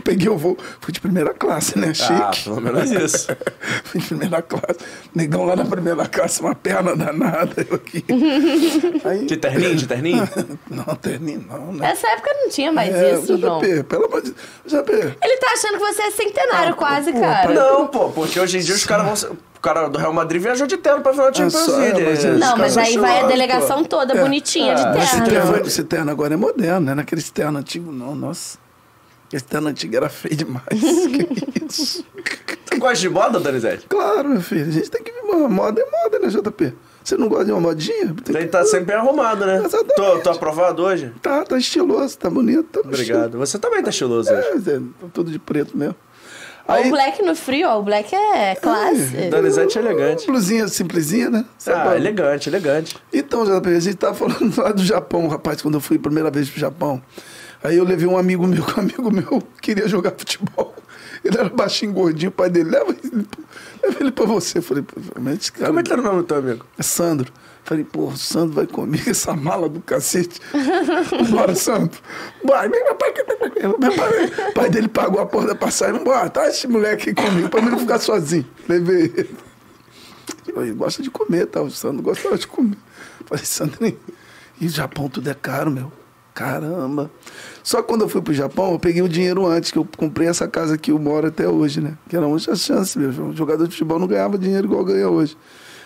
Eu 0.00 0.02
peguei 0.02 0.28
o 0.28 0.36
voo. 0.36 0.56
Fui 0.80 0.92
de 0.92 1.00
primeira 1.00 1.32
classe, 1.34 1.78
né? 1.78 1.92
Chique. 1.94 2.12
Ah, 2.12 2.30
pelo 2.42 2.60
menos 2.60 2.90
isso. 2.90 3.28
Fui 3.84 4.00
de 4.00 4.06
primeira 4.08 4.42
classe. 4.42 4.78
Negão 5.14 5.44
lá 5.44 5.54
na 5.56 5.64
primeira 5.64 6.06
classe, 6.06 6.40
uma 6.40 6.54
perna 6.54 6.96
danada, 6.96 7.66
eu 7.68 7.76
aqui. 7.76 8.04
Aí, 9.04 9.26
De 9.26 9.36
terninho, 9.36 9.74
de 9.76 9.86
terninho? 9.86 10.28
não, 10.70 10.84
terninho 10.96 11.44
não, 11.48 11.72
né? 11.72 11.88
Nessa 11.88 12.08
época 12.08 12.30
não 12.34 12.48
tinha 12.50 12.72
mais 12.72 12.94
É, 12.94 13.14
isso, 13.14 13.36
João. 13.38 13.60
JP, 13.60 13.84
pelo 13.84 14.06
amor 14.06 14.22
de 14.22 14.30
JP. 14.30 14.92
Ele 15.22 15.36
tá 15.38 15.48
achando 15.52 15.78
que 15.78 15.92
você 15.92 16.02
é 16.02 16.10
centenário 16.10 16.74
quase, 16.76 17.12
cara. 17.12 17.52
Não, 17.52 17.86
pô, 17.86 18.08
porque 18.10 18.38
hoje 18.40 18.58
em 18.58 18.60
dia 18.60 18.74
os 18.74 18.84
caras 18.84 19.22
vão. 19.22 19.36
O 19.56 19.60
cara 19.60 19.88
do 19.88 19.98
Real 19.98 20.12
Madrid 20.14 20.40
viajou 20.40 20.66
de 20.66 20.78
terno 20.78 21.02
pra 21.02 21.12
final 21.12 21.30
de 21.30 21.42
Ah, 21.42 21.50
Champions 21.50 21.68
é, 21.68 21.92
League. 21.92 22.26
é- 22.28 22.30
Não, 22.32 22.56
mas 22.56 22.78
aí 22.78 22.96
vai 22.96 23.20
a 23.20 23.26
delegação 23.26 23.84
toda 23.84 24.14
É. 24.16 24.22
bonitinha 24.22 24.74
de 24.74 24.80
Ah, 24.82 24.94
Esse 24.96 25.10
terno. 25.22 25.28
terno, 25.28 25.66
esse 25.66 25.84
terno 25.84 26.10
agora 26.10 26.32
é 26.32 26.36
moderno, 26.38 26.80
não 26.80 26.92
é 26.92 26.94
naquele 26.94 27.20
terno 27.22 27.58
antigo, 27.58 27.92
não, 27.92 28.14
nossa. 28.14 28.56
Esse 29.32 29.44
terno 29.44 29.68
antigo 29.68 29.96
era 29.96 30.08
feio 30.08 30.34
demais. 30.36 30.64
que 30.68 31.64
isso? 31.66 32.04
Tu 32.66 32.78
gosta 32.78 32.96
de 32.98 33.08
moda, 33.08 33.38
Donizete? 33.38 33.86
Claro, 33.88 34.28
meu 34.28 34.40
filho, 34.40 34.66
a 34.66 34.70
gente 34.70 34.90
tem 34.90 35.02
que 35.02 35.12
vir. 35.12 35.20
uma 35.20 35.48
Moda 35.48 35.80
é 35.80 35.84
moda, 36.04 36.18
né, 36.18 36.28
JP? 36.28 36.74
Você 37.02 37.16
não 37.16 37.28
gosta 37.28 37.46
de 37.46 37.52
uma 37.52 37.60
modinha? 37.60 38.14
Tem 38.24 38.34
que- 38.36 38.46
tá 38.46 38.64
sempre 38.64 38.86
bem 38.86 38.96
arrumado, 38.96 39.46
né? 39.46 39.56
Exatamente. 39.64 39.94
Tô, 39.94 40.18
tô 40.18 40.30
aprovado 40.30 40.82
hoje? 40.82 41.12
Tá, 41.22 41.44
tá 41.44 41.56
estiloso, 41.56 42.18
tá 42.18 42.28
bonito. 42.28 42.64
Tá 42.64 42.88
Obrigado. 42.88 43.38
Você 43.38 43.58
também 43.58 43.82
tá 43.82 43.90
estiloso 43.90 44.32
hoje. 44.32 44.70
É, 44.70 44.76
é, 44.76 44.80
tudo 45.12 45.30
de 45.30 45.38
preto 45.38 45.76
mesmo. 45.76 45.94
Ó, 46.68 46.78
O 46.78 46.90
black 46.90 47.22
no 47.22 47.34
frio, 47.34 47.68
ó. 47.68 47.78
O 47.80 47.82
black 47.82 48.14
é 48.14 48.54
classe. 48.54 49.28
Donizete 49.30 49.78
é 49.78 49.80
elegante. 49.80 50.26
Blusinha 50.26 50.68
simplesinha, 50.68 51.30
né? 51.30 51.44
Sabe? 51.58 51.88
Ah, 51.88 51.96
elegante, 51.96 52.48
elegante. 52.48 52.96
Então, 53.12 53.44
JP, 53.44 53.68
a 53.70 53.80
gente 53.80 53.96
tava 53.96 54.14
falando 54.14 54.56
lá 54.56 54.70
do 54.70 54.84
Japão, 54.84 55.26
rapaz, 55.26 55.62
quando 55.62 55.74
eu 55.74 55.80
fui 55.80 55.96
a 55.96 56.00
primeira 56.00 56.30
vez 56.30 56.48
pro 56.50 56.60
Japão. 56.60 57.02
Aí 57.62 57.76
eu 57.76 57.84
levei 57.84 58.06
um 58.06 58.16
amigo 58.16 58.46
meu, 58.46 58.64
que 58.64 58.78
um 58.78 58.82
amigo 58.82 59.10
meu 59.10 59.42
queria 59.60 59.86
jogar 59.88 60.12
futebol. 60.12 60.74
Ele 61.24 61.36
era 61.36 61.48
baixinho, 61.48 61.92
gordinho, 61.92 62.30
o 62.30 62.32
pai 62.32 62.48
dele, 62.48 62.70
leva 62.70 62.90
ele, 62.90 63.26
leva 63.82 63.96
ele 64.00 64.10
pra 64.10 64.24
você. 64.24 64.58
Eu 64.58 64.62
falei, 64.62 64.84
mas 65.20 65.50
cara 65.50 65.66
Como 65.66 65.80
é 65.80 65.82
que 65.82 65.92
era 65.92 66.00
o 66.00 66.04
nome 66.04 66.18
do 66.18 66.24
teu 66.24 66.38
amigo? 66.38 66.64
é 66.78 66.82
Sandro. 66.82 67.32
Falei, 67.62 67.84
pô, 67.84 68.06
o 68.06 68.16
Sandro 68.16 68.54
vai 68.54 68.66
comigo, 68.66 69.04
essa 69.10 69.34
mala 69.34 69.68
do 69.68 69.80
cacete. 69.80 70.40
Bora, 71.30 71.54
Sandro. 71.54 72.00
Bora, 72.42 72.68
meu 72.68 72.94
pai. 72.94 73.14
Meu 73.62 73.74
pai, 73.78 74.48
o 74.48 74.54
pai 74.54 74.70
dele 74.70 74.88
pagou 74.88 75.20
a 75.20 75.26
porra 75.26 75.48
da 75.48 75.54
passagem. 75.54 76.02
Bora, 76.02 76.30
tá 76.30 76.48
esse 76.48 76.66
moleque 76.66 77.10
aí 77.10 77.14
comigo, 77.14 77.50
pra 77.50 77.60
mim 77.60 77.70
não 77.70 77.78
ficar 77.78 77.98
sozinho. 77.98 78.46
Levei 78.66 79.12
ele. 79.14 79.36
Ele 80.56 80.72
gosta 80.72 81.02
de 81.02 81.10
comer, 81.10 81.46
tá? 81.46 81.60
O 81.60 81.70
Sandro 81.70 82.02
gostava 82.02 82.36
de 82.38 82.46
comer. 82.46 82.78
Falei, 83.26 83.44
Sandrinho, 83.44 83.98
e 84.60 84.66
o 84.66 84.68
Japão 84.70 85.08
tudo 85.08 85.28
é 85.30 85.34
caro, 85.34 85.70
meu. 85.70 85.92
Caramba. 86.34 87.10
Só 87.62 87.82
que 87.82 87.88
quando 87.88 88.02
eu 88.02 88.08
fui 88.08 88.22
pro 88.22 88.32
Japão, 88.32 88.72
eu 88.72 88.78
peguei 88.78 89.02
o 89.02 89.08
dinheiro 89.08 89.46
antes, 89.46 89.70
que 89.70 89.78
eu 89.78 89.86
comprei 89.96 90.28
essa 90.28 90.48
casa 90.48 90.78
que 90.78 90.90
eu 90.90 90.98
moro 90.98 91.26
até 91.26 91.48
hoje, 91.48 91.80
né? 91.80 91.96
Que 92.08 92.16
era 92.16 92.26
uma 92.26 92.38
chance 92.38 92.98
mesmo. 92.98 93.26
Um 93.26 93.36
jogador 93.36 93.66
de 93.66 93.72
futebol 93.72 93.98
não 93.98 94.06
ganhava 94.06 94.38
dinheiro 94.38 94.66
igual 94.66 94.84
ganha 94.84 95.08
hoje. 95.08 95.36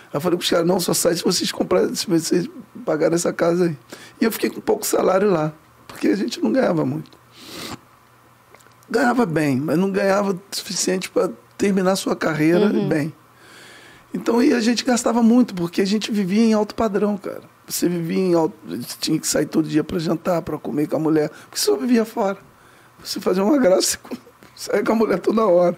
Aí 0.05 0.17
eu 0.17 0.21
falei 0.21 0.37
pros 0.37 0.49
caras, 0.49 0.65
não, 0.65 0.79
só 0.79 0.93
sai 0.93 1.15
se 1.15 1.23
vocês 1.23 1.51
comprarem, 1.51 1.93
se 1.93 2.07
vocês 2.07 2.49
pagarem 2.85 3.15
essa 3.15 3.33
casa 3.33 3.65
aí. 3.65 3.77
E 4.21 4.25
eu 4.25 4.31
fiquei 4.31 4.49
com 4.49 4.61
pouco 4.61 4.85
salário 4.85 5.29
lá, 5.29 5.53
porque 5.87 6.07
a 6.07 6.15
gente 6.15 6.41
não 6.41 6.51
ganhava 6.51 6.85
muito. 6.85 7.11
Ganhava 8.89 9.25
bem, 9.25 9.59
mas 9.59 9.77
não 9.77 9.91
ganhava 9.91 10.31
o 10.31 10.39
suficiente 10.51 11.09
para 11.09 11.31
terminar 11.57 11.95
sua 11.95 12.15
carreira 12.15 12.69
bem. 12.87 13.13
Então 14.13 14.41
e 14.41 14.53
a 14.53 14.61
gente 14.61 14.85
gastava 14.85 15.21
muito, 15.21 15.53
porque 15.53 15.81
a 15.81 15.85
gente 15.85 16.11
vivia 16.11 16.43
em 16.43 16.53
alto 16.53 16.75
padrão, 16.75 17.17
cara. 17.17 17.54
Você 17.67 17.89
vivia 17.89 18.19
em 18.19 18.33
alto. 18.33 18.55
Você 18.67 18.95
tinha 18.99 19.19
que 19.19 19.27
sair 19.27 19.45
todo 19.45 19.67
dia 19.67 19.83
para 19.83 19.99
jantar, 19.99 20.41
para 20.41 20.57
comer 20.57 20.87
com 20.87 20.97
a 20.97 20.99
mulher, 20.99 21.29
porque 21.29 21.57
você 21.57 21.65
só 21.65 21.75
vivia 21.75 22.05
fora. 22.05 22.37
Você 23.03 23.19
fazia 23.19 23.43
uma 23.43 23.57
graça, 23.57 23.97
saia 24.55 24.83
com 24.83 24.91
a 24.91 24.95
mulher 24.95 25.19
toda 25.19 25.45
hora. 25.45 25.77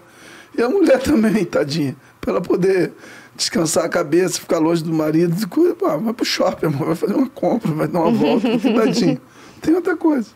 E 0.56 0.62
a 0.62 0.68
mulher 0.68 1.00
também, 1.00 1.44
tadinha, 1.44 1.96
para 2.20 2.32
ela 2.32 2.40
poder 2.40 2.92
descansar 3.36 3.84
a 3.84 3.88
cabeça, 3.88 4.40
ficar 4.40 4.58
longe 4.58 4.82
do 4.82 4.92
marido, 4.92 5.36
ah, 5.86 5.96
vai 5.96 6.12
pro 6.12 6.24
shopping, 6.24 6.66
amor, 6.66 6.86
vai 6.88 6.96
fazer 6.96 7.14
uma 7.14 7.28
compra, 7.28 7.70
vai 7.70 7.86
dar 7.86 8.00
uma 8.00 8.10
volta, 8.10 8.48
tadinho. 8.58 9.20
Tem 9.62 9.74
outra 9.74 9.96
coisa. 9.96 10.28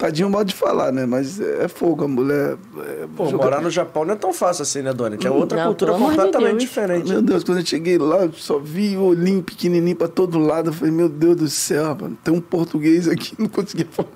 Tadinho 0.00 0.28
é 0.28 0.30
modo 0.30 0.46
de 0.46 0.54
falar, 0.54 0.90
né? 0.90 1.04
Mas 1.04 1.38
é 1.38 1.68
fogo, 1.68 2.04
a 2.04 2.08
mulher. 2.08 2.56
É, 2.78 3.06
Pô, 3.14 3.26
joga- 3.26 3.44
morar 3.44 3.60
no 3.60 3.68
Japão 3.70 4.02
não 4.06 4.14
é 4.14 4.16
tão 4.16 4.32
fácil 4.32 4.62
assim, 4.62 4.80
né, 4.80 4.94
Dona? 4.94 5.18
É 5.22 5.30
outra 5.30 5.58
Não, 5.58 5.66
cultura 5.66 5.92
de 5.92 5.98
completamente 5.98 6.50
Deus. 6.52 6.62
diferente. 6.62 7.08
Meu 7.10 7.20
Deus, 7.20 7.44
quando 7.44 7.58
eu 7.58 7.66
cheguei 7.66 7.98
lá, 7.98 8.24
eu 8.24 8.32
só 8.32 8.58
vi 8.58 8.96
olhinho 8.96 9.42
pequenininho 9.42 9.94
pra 9.94 10.08
todo 10.08 10.38
lado. 10.38 10.70
Eu 10.70 10.72
falei, 10.72 10.90
meu 10.90 11.08
Deus 11.10 11.36
do 11.36 11.48
céu, 11.50 11.94
mano, 12.00 12.16
tem 12.24 12.32
um 12.32 12.40
português 12.40 13.06
aqui, 13.06 13.34
não 13.38 13.46
conseguia 13.48 13.86
falar. 13.90 14.08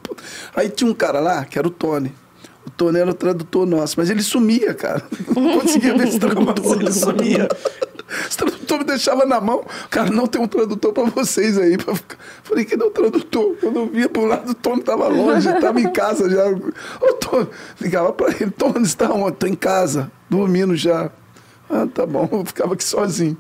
Aí 0.56 0.70
tinha 0.70 0.90
um 0.90 0.94
cara 0.94 1.20
lá, 1.20 1.44
que 1.44 1.58
era 1.58 1.68
o 1.68 1.70
Tony. 1.70 2.10
O 2.66 2.70
Tony 2.70 2.98
era 2.98 3.10
o 3.10 3.14
tradutor 3.14 3.66
nosso, 3.66 3.94
mas 3.98 4.08
ele 4.08 4.22
sumia, 4.22 4.72
cara. 4.72 5.02
Não 5.36 5.60
conseguia 5.60 5.94
ver 5.98 6.08
esse 6.08 6.18
tradutor. 6.18 6.80
Ele 6.80 6.90
sumia. 6.92 7.46
Esse 8.28 8.36
tradutor 8.36 8.78
me 8.78 8.84
deixava 8.84 9.24
na 9.24 9.40
mão. 9.40 9.64
Cara, 9.90 10.10
não 10.10 10.26
tem 10.26 10.40
um 10.40 10.46
tradutor 10.48 10.92
pra 10.92 11.04
vocês 11.04 11.58
aí. 11.58 11.76
Pra 11.76 11.94
ficar. 11.94 12.16
Falei, 12.42 12.64
cadê 12.64 12.84
o 12.84 12.90
tradutor? 12.90 13.56
Quando 13.60 13.76
eu 13.80 13.86
via 13.86 14.08
pro 14.08 14.24
lado, 14.26 14.50
o 14.50 14.54
Tony 14.54 14.82
tava 14.82 15.08
longe, 15.08 15.52
tava 15.60 15.80
em 15.80 15.90
casa 15.92 16.28
já. 16.30 16.44
Ô, 17.00 17.12
Tony, 17.14 17.48
ligava 17.80 18.12
pra 18.12 18.28
ele, 18.28 18.50
Tony, 18.50 18.82
está 18.84 19.10
onde? 19.12 19.36
Tô 19.36 19.46
em 19.46 19.54
casa, 19.54 20.10
dormindo 20.28 20.76
já. 20.76 21.10
Ah, 21.68 21.86
tá 21.92 22.04
bom, 22.06 22.28
eu 22.30 22.44
ficava 22.44 22.74
aqui 22.74 22.84
sozinho. 22.84 23.36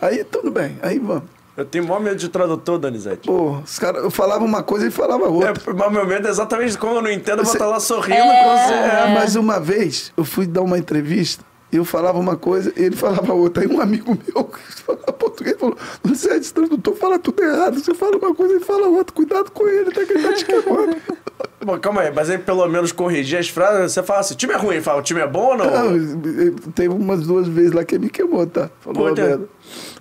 Aí, 0.00 0.22
tudo 0.24 0.50
bem, 0.50 0.78
aí 0.82 0.98
vamos. 0.98 1.24
Eu 1.56 1.64
tenho 1.64 1.84
maior 1.86 2.00
medo 2.00 2.16
de 2.16 2.28
tradutor, 2.28 2.78
Donizete. 2.78 3.26
Pô, 3.28 3.58
os 3.64 3.78
caras, 3.78 4.02
eu 4.02 4.10
falava 4.10 4.44
uma 4.44 4.62
coisa 4.62 4.86
e 4.88 4.90
falava 4.90 5.26
outra. 5.28 5.50
É, 5.50 5.72
mas 5.72 5.92
meu 5.92 6.04
medo 6.06 6.26
é 6.26 6.30
exatamente 6.30 6.76
como 6.76 6.96
eu 6.96 7.02
não 7.02 7.10
entendo, 7.10 7.38
eu 7.38 7.44
vou 7.44 7.46
Você- 7.46 7.58
estar 7.58 7.66
lá 7.66 7.78
sorrindo 7.78 8.16
com 8.20 8.56
você. 8.56 8.72
É, 8.72 9.14
mas 9.14 9.36
uma 9.36 9.60
vez 9.60 10.12
eu 10.16 10.24
fui 10.24 10.46
dar 10.46 10.62
uma 10.62 10.76
entrevista 10.78 11.44
eu 11.76 11.84
falava 11.84 12.18
uma 12.18 12.36
coisa 12.36 12.72
e 12.76 12.82
ele 12.84 12.96
falava 12.96 13.32
outra. 13.32 13.62
Aí 13.62 13.68
um 13.68 13.80
amigo 13.80 14.16
meu 14.26 14.44
que 14.44 14.82
falava 14.82 15.12
português 15.12 15.56
falou: 15.58 15.76
Você 16.02 16.34
esse 16.34 16.52
tradutor 16.52 16.94
fala 16.96 17.18
tudo 17.18 17.42
errado. 17.42 17.78
Você 17.78 17.94
fala 17.94 18.16
uma 18.16 18.34
coisa 18.34 18.54
e 18.56 18.60
fala 18.60 18.88
outra. 18.88 19.14
Cuidado 19.14 19.50
com 19.50 19.68
ele, 19.68 19.90
tá 19.90 20.04
que 20.04 20.12
ele 20.12 20.22
tá 20.22 20.32
te 20.34 20.44
queimando. 20.44 20.96
Bom, 21.64 21.78
calma 21.78 22.02
aí, 22.02 22.12
mas 22.14 22.28
aí 22.28 22.38
pelo 22.38 22.68
menos 22.68 22.92
corrigir 22.92 23.38
as 23.38 23.48
frases, 23.48 23.92
você 23.92 24.02
fala 24.02 24.20
assim, 24.20 24.34
o 24.34 24.36
time 24.36 24.52
é 24.52 24.56
ruim, 24.56 24.82
fala, 24.82 25.00
o 25.00 25.02
time 25.02 25.20
é 25.20 25.26
bom 25.26 25.52
ou 25.52 25.56
não? 25.56 25.94
Não, 25.94 26.54
teve 26.74 26.94
umas 26.94 27.26
duas 27.26 27.48
vezes 27.48 27.72
lá 27.72 27.82
que 27.82 27.94
ele 27.94 28.04
me 28.04 28.10
queimou, 28.10 28.46
tá? 28.46 28.70
Falou 28.80 29.02
Por 29.02 29.12
a 29.12 29.14
quê? 29.14 29.22
merda. 29.22 29.48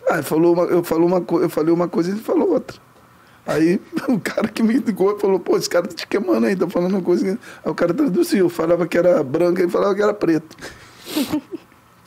Ah, 0.09 0.13
ele 0.15 0.23
falou 0.23 0.53
uma, 0.53 0.63
eu, 0.63 0.83
falou 0.83 1.07
uma, 1.07 1.25
eu 1.41 1.49
falei 1.49 1.73
uma 1.73 1.87
coisa 1.87 2.09
e 2.09 2.13
ele 2.13 2.21
falou 2.21 2.51
outra. 2.51 2.77
Aí 3.45 3.79
o 4.09 4.19
cara 4.19 4.49
que 4.49 4.61
me 4.61 4.73
ligou 4.73 5.17
falou, 5.17 5.39
pô, 5.39 5.55
esse 5.57 5.69
cara 5.69 5.87
tá 5.87 5.95
te 5.95 6.05
queimando 6.05 6.45
aí, 6.45 6.55
tá 6.55 6.67
falando 6.69 6.91
uma 6.95 7.01
coisa. 7.01 7.23
que-" 7.23 7.39
Aí 7.63 7.71
o 7.71 7.75
cara 7.75 7.93
traduziu, 7.93 8.49
falava 8.49 8.85
que 8.85 8.97
era 8.97 9.23
branco, 9.23 9.61
ele 9.61 9.71
falava 9.71 9.95
que 9.95 10.01
era 10.01 10.13
preto. 10.13 10.57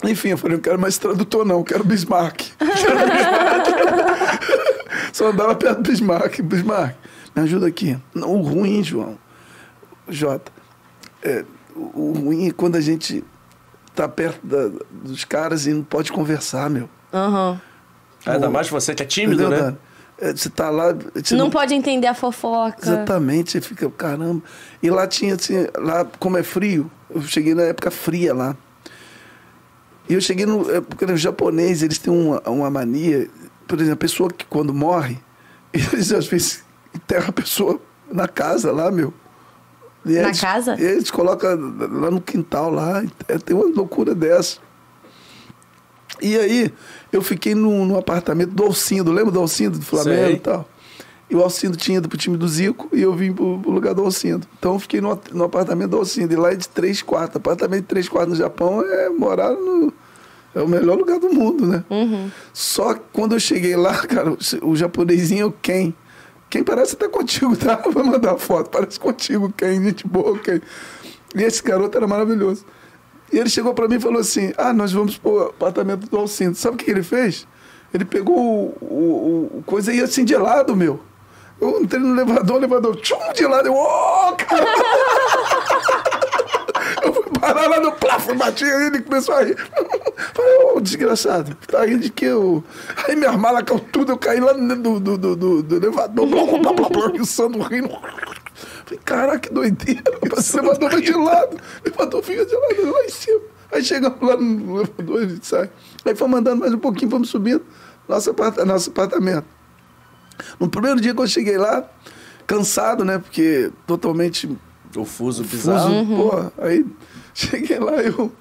Enfim, 0.04 0.28
eu 0.28 0.38
falei, 0.38 0.56
não 0.56 0.62
quero 0.62 0.78
mais 0.78 0.98
tradutor, 0.98 1.44
não, 1.44 1.58
eu 1.58 1.64
quero 1.64 1.82
Bismarck. 1.84 2.42
Quero 2.58 2.98
Bismarck. 3.08 4.46
Só 5.12 5.28
andava 5.28 5.54
perto 5.54 5.82
do 5.82 5.90
Bismarck. 5.90 6.40
Bismarck, 6.42 6.94
me 7.34 7.42
ajuda 7.42 7.66
aqui. 7.66 7.98
Não, 8.14 8.34
o 8.34 8.42
ruim, 8.42 8.82
João, 8.84 9.18
Jota, 10.08 10.52
é, 11.22 11.44
o, 11.74 12.12
ruim 12.12 12.48
é 12.48 12.50
quando 12.52 12.76
a 12.76 12.80
gente 12.80 13.24
tá 13.94 14.06
perto 14.08 14.46
da- 14.46 14.70
dos 14.90 15.24
caras 15.24 15.66
e 15.66 15.72
não 15.72 15.82
pode 15.82 16.12
conversar, 16.12 16.68
meu. 16.68 16.88
Aham. 17.12 17.60
Ainda 18.26 18.50
mais 18.50 18.68
você 18.68 18.94
que 18.94 19.02
é 19.02 19.06
tímido, 19.06 19.44
Entendeu, 19.44 19.70
né? 19.70 19.76
É, 20.18 20.32
Você 20.34 20.48
tá 20.50 20.68
lá. 20.70 20.94
você 21.14 21.34
Não 21.36 21.48
pode 21.50 21.74
entender 21.74 22.06
a 22.06 22.14
fofoca. 22.14 22.78
Exatamente, 22.82 23.52
você 23.52 23.60
fica, 23.60 23.88
caramba. 23.90 24.42
E 24.82 24.90
lá 24.90 25.06
tinha, 25.06 25.34
assim, 25.34 25.66
lá, 25.78 26.04
como 26.18 26.36
é 26.38 26.42
frio, 26.42 26.90
eu 27.10 27.22
cheguei 27.22 27.54
na 27.54 27.62
época 27.62 27.90
fria 27.90 28.34
lá. 28.34 28.56
E 30.08 30.14
eu 30.14 30.20
cheguei 30.20 30.46
no. 30.46 30.70
é, 30.70 30.80
Porque 30.80 31.04
os 31.04 31.20
japoneses, 31.20 31.82
eles 31.82 31.98
têm 31.98 32.12
uma, 32.12 32.40
uma 32.48 32.70
mania. 32.70 33.28
Por 33.66 33.76
exemplo, 33.78 33.94
a 33.94 33.96
pessoa 33.96 34.30
que 34.30 34.44
quando 34.46 34.72
morre, 34.72 35.18
eles 35.72 36.12
às 36.12 36.26
vezes 36.26 36.62
enterram 36.94 37.28
a 37.28 37.32
pessoa 37.32 37.80
na 38.12 38.28
casa 38.28 38.70
lá, 38.72 38.90
meu. 38.90 39.12
E 40.04 40.12
Na 40.12 40.28
eles- 40.28 40.40
casa? 40.40 40.80
Eles 40.80 41.10
colocam 41.10 41.50
lá 41.90 42.10
no 42.10 42.20
quintal 42.20 42.70
lá. 42.70 43.02
é, 43.26 43.38
Tem 43.38 43.56
uma 43.56 43.66
loucura 43.66 44.14
dessa. 44.14 44.58
E 46.22 46.38
aí, 46.38 46.72
eu 47.12 47.20
fiquei 47.20 47.54
no, 47.54 47.84
no 47.84 47.98
apartamento 47.98 48.50
do 48.52 48.62
Alcindo, 48.64 49.12
lembra 49.12 49.32
do 49.32 49.40
Alcindo 49.40 49.78
do 49.78 49.84
Flamengo 49.84 50.26
Sei. 50.28 50.34
e 50.34 50.38
tal? 50.40 50.68
E 51.28 51.34
o 51.34 51.42
Alcindo 51.42 51.76
tinha 51.76 51.98
ido 51.98 52.08
pro 52.08 52.16
time 52.16 52.36
do 52.36 52.46
Zico 52.46 52.88
e 52.92 53.02
eu 53.02 53.12
vim 53.12 53.32
pro, 53.32 53.58
pro 53.58 53.70
lugar 53.70 53.94
do 53.94 54.02
Alcindo. 54.02 54.46
Então 54.58 54.74
eu 54.74 54.78
fiquei 54.78 55.00
no, 55.00 55.20
no 55.32 55.44
apartamento 55.44 55.90
do 55.90 55.96
Alcindo. 55.96 56.32
E 56.32 56.36
lá 56.36 56.52
é 56.52 56.54
de 56.54 56.68
três 56.68 57.02
quartos. 57.02 57.36
Apartamento 57.36 57.80
de 57.80 57.88
três 57.88 58.08
quartos 58.08 58.38
no 58.38 58.44
Japão 58.44 58.82
é 58.82 59.08
morar 59.08 59.50
no. 59.50 59.92
É 60.54 60.62
o 60.62 60.68
melhor 60.68 60.96
lugar 60.96 61.18
do 61.18 61.28
mundo, 61.28 61.66
né? 61.66 61.84
Só 62.52 62.94
que 62.94 63.02
quando 63.12 63.34
eu 63.34 63.40
cheguei 63.40 63.76
lá, 63.76 63.94
cara, 64.06 64.30
o, 64.30 64.38
o 64.70 64.76
japonesinho 64.76 65.42
é 65.42 65.46
o 65.46 65.52
Ken. 65.52 65.92
Quem 66.48 66.62
parece 66.62 66.94
até 66.94 67.08
contigo, 67.08 67.56
tá? 67.56 67.76
Vou 67.90 68.04
mandar 68.04 68.38
foto. 68.38 68.70
Parece 68.70 68.98
contigo, 68.98 69.52
Ken. 69.52 69.82
Gente 69.82 70.06
boa, 70.06 70.38
Ken. 70.38 70.60
E 71.34 71.42
esse 71.42 71.62
garoto 71.62 71.98
era 71.98 72.06
maravilhoso. 72.06 72.64
E 73.32 73.38
ele 73.38 73.50
chegou 73.50 73.74
pra 73.74 73.88
mim 73.88 73.96
e 73.96 74.00
falou 74.00 74.20
assim: 74.20 74.52
Ah, 74.56 74.72
nós 74.72 74.92
vamos 74.92 75.18
pro 75.18 75.48
apartamento 75.48 76.08
do 76.08 76.16
Alcindo. 76.16 76.54
Sabe 76.54 76.76
o 76.76 76.78
que 76.78 76.84
que 76.84 76.90
ele 76.92 77.02
fez? 77.02 77.48
Ele 77.92 78.04
pegou 78.04 78.38
o, 78.38 78.76
o, 78.80 79.58
o 79.58 79.62
coisa 79.64 79.92
e 79.92 79.96
ia 79.96 80.04
assim 80.04 80.24
de 80.24 80.36
lado, 80.36 80.76
meu. 80.76 81.00
Eu 81.60 81.80
entrei 81.80 82.00
no 82.00 82.14
elevador, 82.14 82.56
o 82.56 82.58
elevador, 82.58 82.96
tchum, 82.96 83.16
de 83.34 83.46
lado. 83.46 83.68
Eu, 83.68 83.74
ô, 83.74 84.36
cara! 84.36 84.66
Eu 87.02 87.12
fui 87.12 87.24
parar 87.40 87.68
lá 87.68 87.80
no 87.80 87.92
plafo, 87.92 88.34
bati 88.34 88.64
ele 88.64 89.00
começou 89.00 89.34
a 89.34 89.42
rir. 89.42 89.56
Falei, 90.34 90.58
ô, 90.74 90.80
desgraçado, 90.80 91.56
tá 91.66 91.84
rindo 91.84 92.00
de 92.00 92.10
que 92.10 92.24
eu. 92.24 92.62
Aí 93.06 93.16
minha 93.16 93.32
mala 93.32 93.62
caiu 93.62 93.80
tudo, 93.80 94.12
eu 94.12 94.18
caí 94.18 94.40
lá 94.40 94.52
dentro 94.52 94.76
do, 94.76 95.00
do, 95.00 95.18
do, 95.18 95.36
do, 95.36 95.62
do 95.62 95.76
elevador, 95.76 96.26
blá, 96.26 96.44
blá, 96.44 96.58
blá, 96.58 96.72
blá, 96.72 96.88
blá, 96.88 97.68
rindo. 97.68 97.88
Falei, 98.84 99.00
caraca, 99.04 99.38
que 99.40 99.52
doideira. 99.52 100.02
O 100.22 100.26
elevador 100.58 100.90
vai 100.90 101.00
de 101.00 101.12
lado. 101.12 101.56
O 101.84 101.88
elevador 101.88 102.22
fica 102.22 102.44
de 102.44 102.54
lado 102.54 102.92
lá 102.92 103.04
em 103.04 103.08
cima. 103.08 103.40
Aí 103.72 103.84
chegamos 103.84 104.20
lá 104.20 104.36
no 104.36 104.80
elevador, 104.80 105.22
a 105.22 105.26
gente 105.26 105.46
sai. 105.46 105.70
Aí 106.04 106.14
fomos 106.14 106.38
andando 106.38 106.60
mais 106.60 106.72
um 106.72 106.78
pouquinho, 106.78 107.10
fomos 107.10 107.28
subindo. 107.28 107.64
Nosso, 108.08 108.34
nosso 108.64 108.90
apartamento. 108.90 109.55
No 110.58 110.68
primeiro 110.68 111.00
dia 111.00 111.14
que 111.14 111.20
eu 111.20 111.26
cheguei 111.26 111.56
lá, 111.58 111.84
cansado, 112.46 113.04
né? 113.04 113.18
Porque 113.18 113.70
totalmente 113.86 114.46
O 114.94 115.04
fuso 115.04 115.44
fuso, 115.44 115.56
bizarro. 115.56 116.06
porra. 116.06 116.52
Aí 116.58 116.86
cheguei 117.34 117.78
lá 117.78 117.94
eu. 118.02 118.32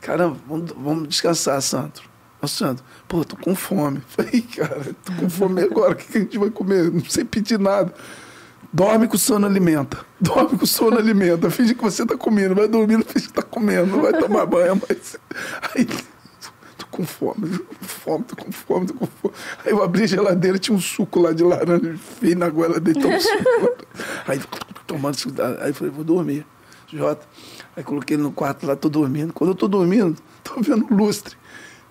Caramba, 0.00 0.36
vamos, 0.48 0.72
vamos 0.76 1.08
descansar, 1.08 1.60
Sandro. 1.62 2.02
Ô, 2.40 2.48
Sandro, 2.48 2.84
pô, 3.06 3.24
tô 3.24 3.36
com 3.36 3.54
fome. 3.54 4.02
Falei, 4.08 4.42
cara, 4.42 4.94
tô 5.04 5.12
com 5.12 5.30
fome 5.30 5.62
agora, 5.62 5.92
o 5.92 5.96
que, 5.96 6.04
que 6.06 6.18
a 6.18 6.20
gente 6.22 6.38
vai 6.38 6.50
comer? 6.50 6.90
Não 6.90 7.04
sei 7.04 7.24
pedir 7.24 7.58
nada. 7.58 7.94
Dorme 8.72 9.06
com 9.06 9.16
o 9.16 9.18
sono 9.18 9.46
alimenta. 9.46 9.98
Dorme 10.18 10.56
com 10.58 10.64
o 10.64 10.66
sono 10.66 10.96
alimenta. 10.96 11.50
Finge 11.50 11.74
que 11.74 11.82
você 11.82 12.06
tá 12.06 12.16
comendo. 12.16 12.54
Vai 12.54 12.66
dormindo, 12.66 13.04
finge 13.04 13.26
que 13.26 13.32
tá 13.34 13.42
comendo. 13.42 13.86
Não 13.86 14.00
vai 14.00 14.14
tomar 14.14 14.46
banho, 14.46 14.80
mas. 14.88 15.18
Aí. 15.76 15.86
Com 16.92 17.04
fome, 17.06 17.48
tô 17.48 17.64
com 17.64 17.84
fome, 17.84 18.24
tô 18.24 18.36
com 18.36 18.52
fome, 18.52 18.86
tô 18.86 18.94
com 18.94 19.06
fome. 19.06 19.34
Aí 19.64 19.72
eu 19.72 19.82
abri 19.82 20.02
a 20.04 20.06
geladeira, 20.06 20.58
tinha 20.58 20.76
um 20.76 20.80
suco 20.80 21.20
lá 21.20 21.32
de 21.32 21.42
laranja, 21.42 21.96
fiz 22.20 22.36
na 22.36 22.50
goela 22.50 22.78
dele, 22.78 23.00
tomou 23.00 23.18
suco. 23.18 23.86
Aí 24.28 24.38
tomando 24.86 25.18
suco, 25.18 25.40
aí 25.40 25.70
eu 25.70 25.74
falei, 25.74 25.90
vou 25.92 26.04
dormir. 26.04 26.46
Jota. 26.92 27.26
Aí 27.74 27.82
coloquei 27.82 28.14
ele 28.16 28.22
no 28.22 28.30
quarto 28.30 28.66
lá, 28.66 28.76
tô 28.76 28.90
dormindo. 28.90 29.32
Quando 29.32 29.50
eu 29.50 29.54
tô 29.54 29.66
dormindo, 29.66 30.16
tô 30.44 30.60
vendo 30.60 30.86
o 30.90 30.94
lustre. 30.94 31.34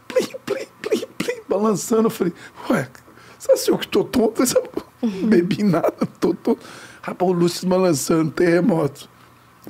Plim, 0.08 0.28
plim, 0.46 0.68
plim, 0.84 1.08
plim, 1.18 1.42
balançando. 1.50 2.04
Eu 2.04 2.10
falei, 2.12 2.34
ué, 2.70 2.88
sabe 3.40 3.58
se 3.58 3.72
eu 3.72 3.80
que 3.80 3.88
tô 3.88 4.04
tonto? 4.04 4.46
Sabe? 4.46 4.70
Não 5.02 5.28
bebi 5.28 5.64
nada, 5.66 5.92
tô 6.20 6.32
tonto. 6.36 6.60
Rapaz, 7.02 7.32
o 7.32 7.34
lustre 7.34 7.68
balançando, 7.68 8.30
terremoto. 8.30 9.10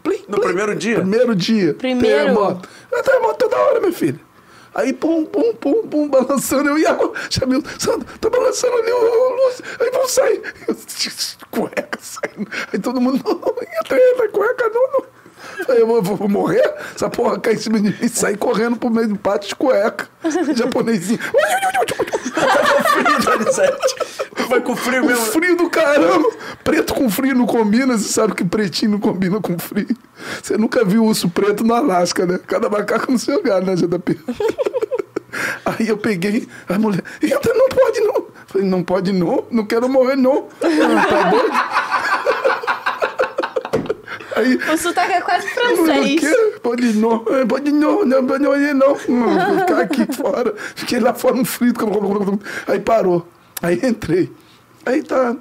Plim, 0.03 0.25
No 0.27 0.41
primeiro 0.41 0.75
dia? 0.75 0.95
Primeiro 0.99 1.33
dia. 1.33 1.73
Primeiro? 1.73 2.17
Terremoto. 2.17 2.69
É 2.91 3.01
terremoto 3.01 3.37
toda 3.37 3.57
hora, 3.57 3.79
minha 3.79 3.93
filha. 3.93 4.19
Aí, 4.73 4.93
pum, 4.93 5.25
pum, 5.25 5.53
pum, 5.55 5.87
pum, 5.87 6.07
balançando. 6.07 6.69
Eu 6.69 6.79
ia, 6.79 6.97
chamei 7.29 7.57
o 7.57 7.63
Sandro, 7.79 8.07
tá 8.19 8.29
balançando 8.29 8.73
ali 8.77 8.91
o, 8.91 9.35
Lúcio. 9.35 9.65
Aí, 9.79 9.91
vamos 9.91 10.11
sair. 10.11 10.41
Eu, 10.67 10.75
cueca 11.51 11.99
saindo. 11.99 12.49
Aí 12.71 12.79
todo 12.79 13.01
mundo, 13.01 13.21
não, 13.27 13.35
não, 13.35 13.55
entra, 13.79 13.97
entra, 13.97 14.29
cueca, 14.29 14.69
não, 14.69 14.91
não. 14.93 15.10
Eu 15.69 15.87
vou, 15.87 16.01
vou 16.01 16.29
morrer? 16.29 16.61
Essa 16.95 17.09
porra 17.09 17.39
cai 17.39 17.53
em 17.53 17.57
cima 17.57 17.79
de 17.79 17.89
mim 17.89 17.95
e 18.01 18.09
sair 18.09 18.37
correndo 18.37 18.75
pro 18.77 18.89
meio 18.89 19.07
do 19.09 19.17
pátio 19.17 19.49
de 19.49 19.55
cueca. 19.55 20.07
Japonesinho. 20.55 21.19
Foi 24.47 24.61
com 24.61 24.75
frio 24.75 25.03
O 25.03 25.07
mesmo. 25.07 25.25
frio 25.27 25.55
do 25.55 25.69
caramba. 25.69 26.29
Preto 26.63 26.93
com 26.93 27.09
frio 27.09 27.35
não 27.35 27.45
combina, 27.45 27.97
você 27.97 28.09
sabe 28.09 28.33
que 28.35 28.43
pretinho 28.43 28.91
não 28.91 28.99
combina 28.99 29.39
com 29.39 29.57
frio. 29.57 29.87
Você 30.41 30.57
nunca 30.57 30.83
viu 30.83 31.05
urso 31.05 31.29
preto 31.29 31.63
no 31.63 31.73
Alasca, 31.73 32.25
né? 32.25 32.39
Cada 32.47 32.69
macaco 32.69 33.11
no 33.11 33.17
seu 33.19 33.37
lugar, 33.37 33.61
né, 33.61 33.75
JP? 33.75 34.19
Aí 35.65 35.87
eu 35.87 35.97
peguei, 35.97 36.45
a 36.67 36.77
mulher, 36.77 37.01
entra, 37.21 37.53
não 37.53 37.69
pode 37.69 38.01
não. 38.01 38.25
Falei, 38.47 38.67
não 38.67 38.83
pode 38.83 39.13
não, 39.13 39.45
não 39.49 39.65
quero 39.65 39.87
morrer 39.87 40.17
não. 40.17 40.47
Tá 40.59 41.29
doido? 41.29 41.51
Aí, 44.41 44.55
O 44.73 44.77
sotaque 44.77 45.13
é 45.13 45.21
quase 45.21 45.47
francês. 45.47 46.21
Pode 46.61 46.93
não, 46.93 47.25
é, 47.29 47.45
pode 47.45 47.71
não, 47.71 48.05
não 48.05 48.25
pode 48.25 48.43
não, 48.43 48.73
não. 48.73 48.93
Hum, 49.07 49.23
Vou 49.23 49.59
ficar 49.59 49.81
aqui 49.81 50.05
fora. 50.13 50.53
Fiquei 50.75 50.99
lá 50.99 51.13
fora 51.13 51.35
no 51.35 51.45
frio. 51.45 51.73
Aí 52.67 52.79
parou. 52.79 53.27
Aí 53.61 53.79
entrei. 53.83 54.31
Aí 54.85 55.03
tá. 55.03 55.35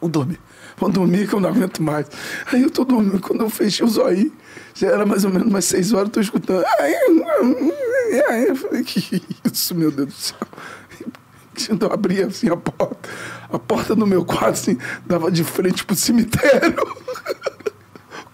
Vou 0.00 0.10
dormir. 0.10 0.38
Vou 0.76 0.90
dormir 0.90 1.28
que 1.28 1.34
eu 1.34 1.40
não 1.40 1.48
aguento 1.48 1.82
mais. 1.82 2.06
Aí 2.52 2.62
eu 2.62 2.70
tô 2.70 2.84
dormindo. 2.84 3.20
Quando 3.20 3.42
eu 3.42 3.50
fechei 3.50 3.86
os 3.86 3.96
olhos, 3.96 4.30
já 4.74 4.88
era 4.88 5.06
mais 5.06 5.24
ou 5.24 5.30
menos 5.30 5.48
umas 5.48 5.64
seis 5.64 5.92
horas, 5.92 6.08
eu 6.08 6.12
tô 6.12 6.20
escutando. 6.20 6.64
Aí, 6.78 6.94
aí, 8.28 8.48
eu 8.48 8.56
falei, 8.56 8.82
que 8.82 9.22
isso, 9.44 9.74
meu 9.74 9.90
Deus 9.90 10.08
do 10.08 10.14
céu. 10.14 10.38
Quando 11.66 11.86
eu 11.86 11.92
abri 11.92 12.20
assim 12.22 12.48
a 12.48 12.56
porta, 12.56 13.08
a 13.50 13.58
porta 13.58 13.94
do 13.94 14.06
meu 14.06 14.24
quarto 14.24 14.54
assim, 14.54 14.76
dava 15.06 15.30
de 15.30 15.44
frente 15.44 15.84
pro 15.84 15.94
cemitério. 15.94 16.74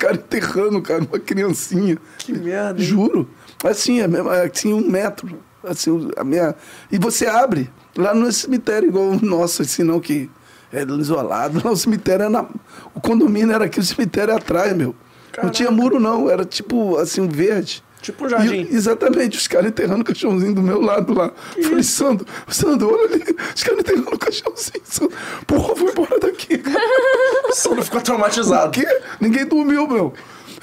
O 0.01 0.07
cara 0.07 0.15
enterrando, 0.15 0.81
cara, 0.81 1.05
uma 1.05 1.19
criancinha. 1.19 1.99
Que 2.17 2.33
merda, 2.33 2.81
hein? 2.81 2.87
Juro. 2.87 3.29
Assim, 3.63 4.01
mesmo, 4.07 4.31
assim, 4.31 4.73
um 4.73 4.89
metro. 4.89 5.39
Assim, 5.63 6.11
a 6.17 6.25
minha... 6.25 6.55
E 6.91 6.97
você 6.97 7.27
abre. 7.27 7.71
Lá 7.95 8.15
não 8.15 8.27
é 8.27 8.33
cemitério 8.33 8.89
igual 8.89 9.11
o 9.11 9.23
nosso, 9.23 9.61
assim, 9.61 9.83
não, 9.83 10.01
que 10.01 10.31
é 10.73 10.85
isolado. 10.85 11.61
Lá 11.63 11.69
o 11.71 11.77
cemitério 11.77 12.25
é 12.25 12.29
na... 12.31 12.47
O 12.95 13.01
condomínio 13.01 13.55
era 13.55 13.67
aqui, 13.67 13.79
o 13.79 13.83
cemitério 13.83 14.33
é 14.33 14.37
atrás, 14.39 14.75
meu. 14.75 14.95
Não 15.43 15.51
tinha 15.51 15.71
muro, 15.71 16.01
não. 16.01 16.31
Era 16.31 16.47
tipo, 16.47 16.97
assim, 16.97 17.21
um 17.21 17.29
verde. 17.29 17.85
Tipo 18.03 18.25
um 18.25 18.29
jardim. 18.29 18.67
E- 18.71 18.75
exatamente, 18.75 19.37
os 19.37 19.47
caras 19.47 19.69
enterrando 19.69 20.01
o 20.01 20.05
caixãozinho 20.05 20.55
do 20.55 20.63
meu 20.63 20.81
lado 20.81 21.13
lá. 21.13 21.31
Falei, 21.63 21.83
Sandro, 21.83 22.27
Sandro, 22.49 22.93
olha 22.95 23.15
ali, 23.15 23.25
os 23.55 23.63
caras 23.63 23.81
enterrando 23.81 24.15
o 24.15 24.19
caixãozinho. 24.19 24.83
Sandro, 24.85 25.17
porra, 25.47 25.75
vou 25.75 25.91
embora 25.91 26.19
daqui, 26.19 26.59
cara. 26.59 26.81
O 27.51 27.53
Sandro 27.53 27.83
ficou 27.85 28.01
O 28.01 28.03
traumatizado. 28.03 28.71
quê? 28.71 28.87
Ninguém 29.21 29.45
dormiu, 29.45 29.87
meu. 29.89 30.15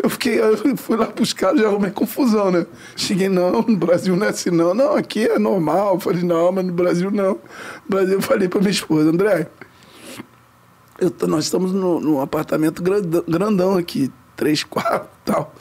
Eu 0.02 0.10
fiquei, 0.10 0.40
eu 0.40 0.78
fui 0.78 0.96
lá 0.96 1.08
buscar, 1.08 1.56
já 1.58 1.68
arrumei 1.68 1.90
confusão, 1.92 2.50
né? 2.52 2.66
Cheguei, 2.96 3.28
não, 3.30 3.62
no 3.64 3.76
Brasil 3.76 4.16
não 4.16 4.26
é 4.28 4.30
assim, 4.30 4.52
não. 4.52 4.74
Não, 4.74 4.96
aqui 4.96 5.28
é 5.28 5.38
normal. 5.40 5.96
Eu 5.96 6.00
falei, 6.00 6.24
não, 6.24 6.52
mas 6.52 6.66
no 6.66 6.72
Brasil 6.72 7.10
não. 7.12 7.32
No 7.34 7.40
Brasil, 7.90 8.14
eu 8.14 8.22
falei 8.22 8.48
pra 8.48 8.60
minha 8.60 8.72
esposa, 8.72 9.10
André, 9.10 9.48
eu 11.00 11.12
nós 11.28 11.46
estamos 11.46 11.72
no- 11.74 12.00
num 12.00 12.22
apartamento 12.22 12.82
grandão, 12.82 13.24
grandão 13.28 13.78
aqui, 13.78 14.12
três 14.36 14.64
quartos 14.64 15.10
e 15.24 15.26
tal. 15.32 15.54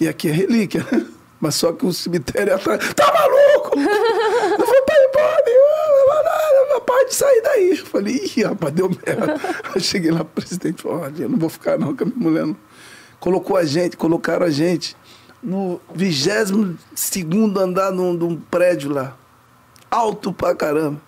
E 0.00 0.08
aqui 0.08 0.28
é 0.28 0.32
relíquia, 0.32 0.84
né? 0.90 1.06
Mas 1.42 1.56
só 1.56 1.72
que 1.72 1.84
o 1.84 1.92
cemitério 1.92 2.52
é 2.52 2.54
atrás. 2.54 2.94
Tá 2.94 3.12
maluco? 3.12 3.76
Eu 3.76 4.64
falei, 4.64 4.82
pai, 4.86 5.08
pode, 5.12 6.80
pode 6.86 7.14
sair 7.16 7.42
daí. 7.42 7.70
Eu 7.70 7.86
falei, 7.86 8.14
ih, 8.14 8.44
rapaz, 8.44 8.72
deu 8.72 8.88
merda. 8.88 9.34
Aí 9.74 9.80
cheguei 9.80 10.12
lá, 10.12 10.20
o 10.20 10.24
presidente 10.24 10.80
falou, 10.80 11.00
olha, 11.00 11.24
eu 11.24 11.28
não 11.28 11.36
vou 11.36 11.48
ficar 11.48 11.76
não 11.76 11.96
com 11.96 12.04
a 12.04 12.06
minha 12.06 12.16
mulher. 12.16 12.46
Não. 12.46 12.56
Colocou 13.18 13.56
a 13.56 13.64
gente, 13.64 13.96
colocaram 13.96 14.46
a 14.46 14.50
gente 14.50 14.96
no 15.42 15.80
22 15.92 16.76
segundo 16.94 17.58
andar 17.58 17.90
de 17.90 17.98
um, 17.98 18.12
um 18.12 18.36
prédio 18.36 18.92
lá. 18.92 19.16
Alto 19.90 20.32
pra 20.32 20.54
caramba. 20.54 21.00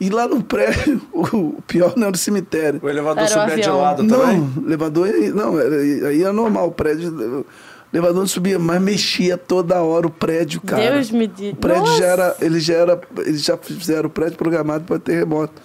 E 0.00 0.10
lá 0.10 0.26
no 0.26 0.42
prédio, 0.42 1.00
o 1.14 1.62
pior 1.62 1.94
não 1.96 2.08
era 2.08 2.16
o 2.16 2.18
cemitério. 2.18 2.80
O 2.82 2.88
elevador 2.88 3.22
Era 3.22 3.38
o 3.38 3.48
subia 3.48 3.62
de 3.62 3.70
lado 3.70 4.04
também. 4.04 4.40
Não, 4.40 4.64
elevador 4.66 5.08
não, 5.32 5.60
era, 5.60 5.76
aí 6.08 6.24
é 6.24 6.32
normal, 6.32 6.66
o 6.66 6.72
prédio. 6.72 7.46
O 7.94 7.96
elevador 7.96 8.22
não 8.22 8.26
subia, 8.26 8.58
mas 8.58 8.82
mexia 8.82 9.38
toda 9.38 9.80
hora 9.80 10.08
o 10.08 10.10
prédio, 10.10 10.60
cara. 10.60 10.90
Deus 10.90 11.12
me 11.12 11.28
diz. 11.28 11.52
O 11.52 11.56
prédio 11.56 11.82
Nossa. 11.84 11.98
já 11.98 12.04
era. 12.04 12.36
Ele 12.40 12.58
já 12.58 12.74
era. 12.74 13.00
Eles 13.18 13.44
já 13.44 13.56
fizeram 13.56 14.08
o 14.08 14.10
prédio 14.10 14.36
programado 14.36 14.84
para 14.84 14.98
terremoto. 14.98 15.62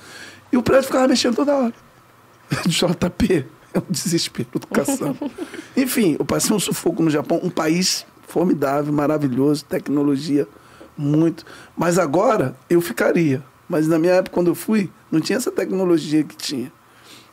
E 0.51 0.55
o 0.55 0.61
prédio 0.61 0.85
ficava 0.85 1.07
mexendo 1.07 1.35
toda 1.35 1.55
hora. 1.55 1.73
JP, 2.67 3.47
é 3.73 3.79
um 3.79 3.83
desespero 3.89 4.47
do 4.53 4.67
cação. 4.67 5.17
Enfim, 5.75 6.17
eu 6.19 6.25
passei 6.25 6.55
um 6.55 6.59
sufoco 6.59 7.01
no 7.01 7.09
Japão, 7.09 7.39
um 7.41 7.49
país 7.49 8.05
formidável, 8.27 8.93
maravilhoso, 8.93 9.65
tecnologia, 9.65 10.47
muito. 10.95 11.43
Mas 11.75 11.97
agora 11.97 12.55
eu 12.69 12.79
ficaria. 12.79 13.43
Mas 13.67 13.87
na 13.87 13.97
minha 13.97 14.13
época, 14.13 14.35
quando 14.35 14.51
eu 14.51 14.55
fui, 14.55 14.91
não 15.11 15.19
tinha 15.19 15.37
essa 15.37 15.51
tecnologia 15.51 16.23
que 16.23 16.37
tinha. 16.37 16.71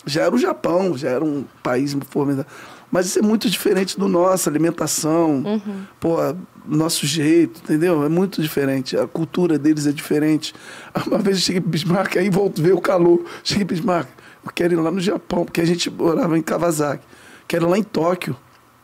Já 0.06 0.22
era 0.22 0.34
o 0.34 0.38
Japão, 0.38 0.96
já 0.96 1.10
era 1.10 1.24
um 1.24 1.44
país 1.62 1.94
formidável. 2.08 2.50
Mas 2.90 3.06
isso 3.06 3.18
é 3.18 3.22
muito 3.22 3.50
diferente 3.50 3.98
do 3.98 4.08
nosso, 4.08 4.48
alimentação, 4.48 5.42
pô, 5.98 6.16
nosso 6.66 7.06
jeito, 7.06 7.60
entendeu? 7.64 8.04
É 8.04 8.08
muito 8.08 8.40
diferente. 8.40 8.96
A 8.96 9.06
cultura 9.06 9.58
deles 9.58 9.86
é 9.86 9.92
diferente. 9.92 10.54
Uma 11.06 11.18
vez 11.18 11.38
eu 11.38 11.42
cheguei 11.42 11.60
em 11.60 11.64
Bismarck, 11.64 12.16
aí 12.16 12.30
volto 12.30 12.62
ver 12.62 12.74
o 12.74 12.80
calor. 12.80 13.24
Cheguei 13.42 13.64
em 13.64 13.66
Bismarck, 13.66 14.08
eu 14.44 14.50
quero 14.54 14.74
ir 14.74 14.76
lá 14.76 14.90
no 14.90 15.00
Japão, 15.00 15.44
porque 15.44 15.60
a 15.60 15.64
gente 15.64 15.90
morava 15.90 16.38
em 16.38 16.42
Kawasaki. 16.42 17.04
Quero 17.48 17.66
ir 17.66 17.70
lá 17.70 17.78
em 17.78 17.82
Tóquio. 17.82 18.36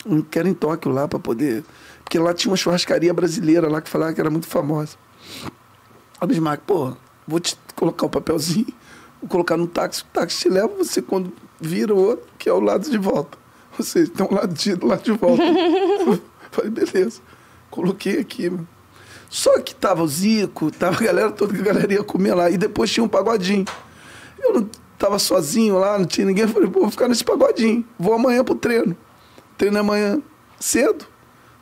Eu 0.04 0.24
quero 0.28 0.48
ir 0.48 0.50
em 0.50 0.54
Tóquio 0.54 0.90
lá 0.90 1.06
para 1.06 1.18
poder. 1.18 1.64
Porque 2.04 2.18
lá 2.18 2.34
tinha 2.34 2.50
uma 2.50 2.56
churrascaria 2.56 3.14
brasileira 3.14 3.68
lá 3.68 3.80
que 3.80 3.88
falava 3.88 4.12
que 4.12 4.20
era 4.20 4.30
muito 4.30 4.46
famosa. 4.46 4.96
Aí 6.20 6.24
o 6.24 6.26
Bismarck, 6.26 6.62
pô, 6.66 6.92
vou 7.26 7.40
te 7.40 7.56
colocar 7.74 8.06
o 8.06 8.10
papelzinho, 8.10 8.66
vou 9.20 9.28
colocar 9.28 9.56
no 9.56 9.66
táxi, 9.66 10.02
o 10.02 10.06
táxi 10.12 10.40
te 10.40 10.48
leva, 10.48 10.68
você 10.68 11.00
quando 11.00 11.32
vira 11.60 11.94
o 11.94 11.98
outro, 11.98 12.26
que 12.38 12.48
é 12.48 12.52
o 12.52 12.60
lado 12.60 12.88
de 12.88 12.98
volta. 12.98 13.41
Você 13.76 14.06
tem 14.06 14.26
um 14.26 14.34
lado 14.34 14.52
de, 14.54 14.74
lado 14.74 15.02
de 15.02 15.12
volta. 15.12 15.42
Falei, 16.50 16.70
beleza. 16.70 17.20
Coloquei 17.70 18.18
aqui, 18.20 18.50
mano. 18.50 18.68
Só 19.30 19.58
que 19.60 19.74
tava 19.74 20.02
o 20.02 20.08
Zico, 20.08 20.70
tava 20.70 20.96
a 20.96 21.06
galera 21.06 21.30
toda, 21.32 21.54
que 21.54 21.60
a 21.60 21.64
galera 21.64 21.92
ia 21.92 22.04
comer 22.04 22.34
lá. 22.34 22.50
E 22.50 22.58
depois 22.58 22.90
tinha 22.90 23.02
um 23.02 23.08
pagodinho. 23.08 23.64
Eu 24.38 24.52
não 24.54 24.70
tava 24.98 25.18
sozinho 25.18 25.78
lá, 25.78 25.98
não 25.98 26.04
tinha 26.04 26.26
ninguém. 26.26 26.46
Falei, 26.46 26.68
pô, 26.68 26.80
vou 26.80 26.90
ficar 26.90 27.08
nesse 27.08 27.24
pagodinho. 27.24 27.82
Vou 27.98 28.12
amanhã 28.12 28.44
pro 28.44 28.54
treino. 28.54 28.94
Treino 29.56 29.78
é 29.78 29.80
amanhã 29.80 30.20
cedo. 30.60 31.06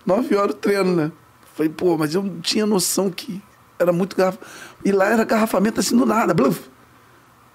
Nove 0.05 0.35
horas 0.35 0.55
o 0.55 0.59
treino, 0.59 0.97
né? 0.97 1.13
Falei, 1.55 1.71
pô, 1.71 1.97
mas 1.97 2.13
eu 2.15 2.23
não 2.25 2.41
tinha 2.41 2.67
noção 2.67 3.09
que 3.09 3.41
era 3.79 3.93
muito 3.93 4.17
garrafa. 4.17 4.39
E 4.85 4.91
lá 4.91 5.07
era 5.07 5.23
garrafamento 5.25 5.79
assim 5.79 5.97
do 5.97 6.05
nada, 6.05 6.35
bluf. 6.35 6.63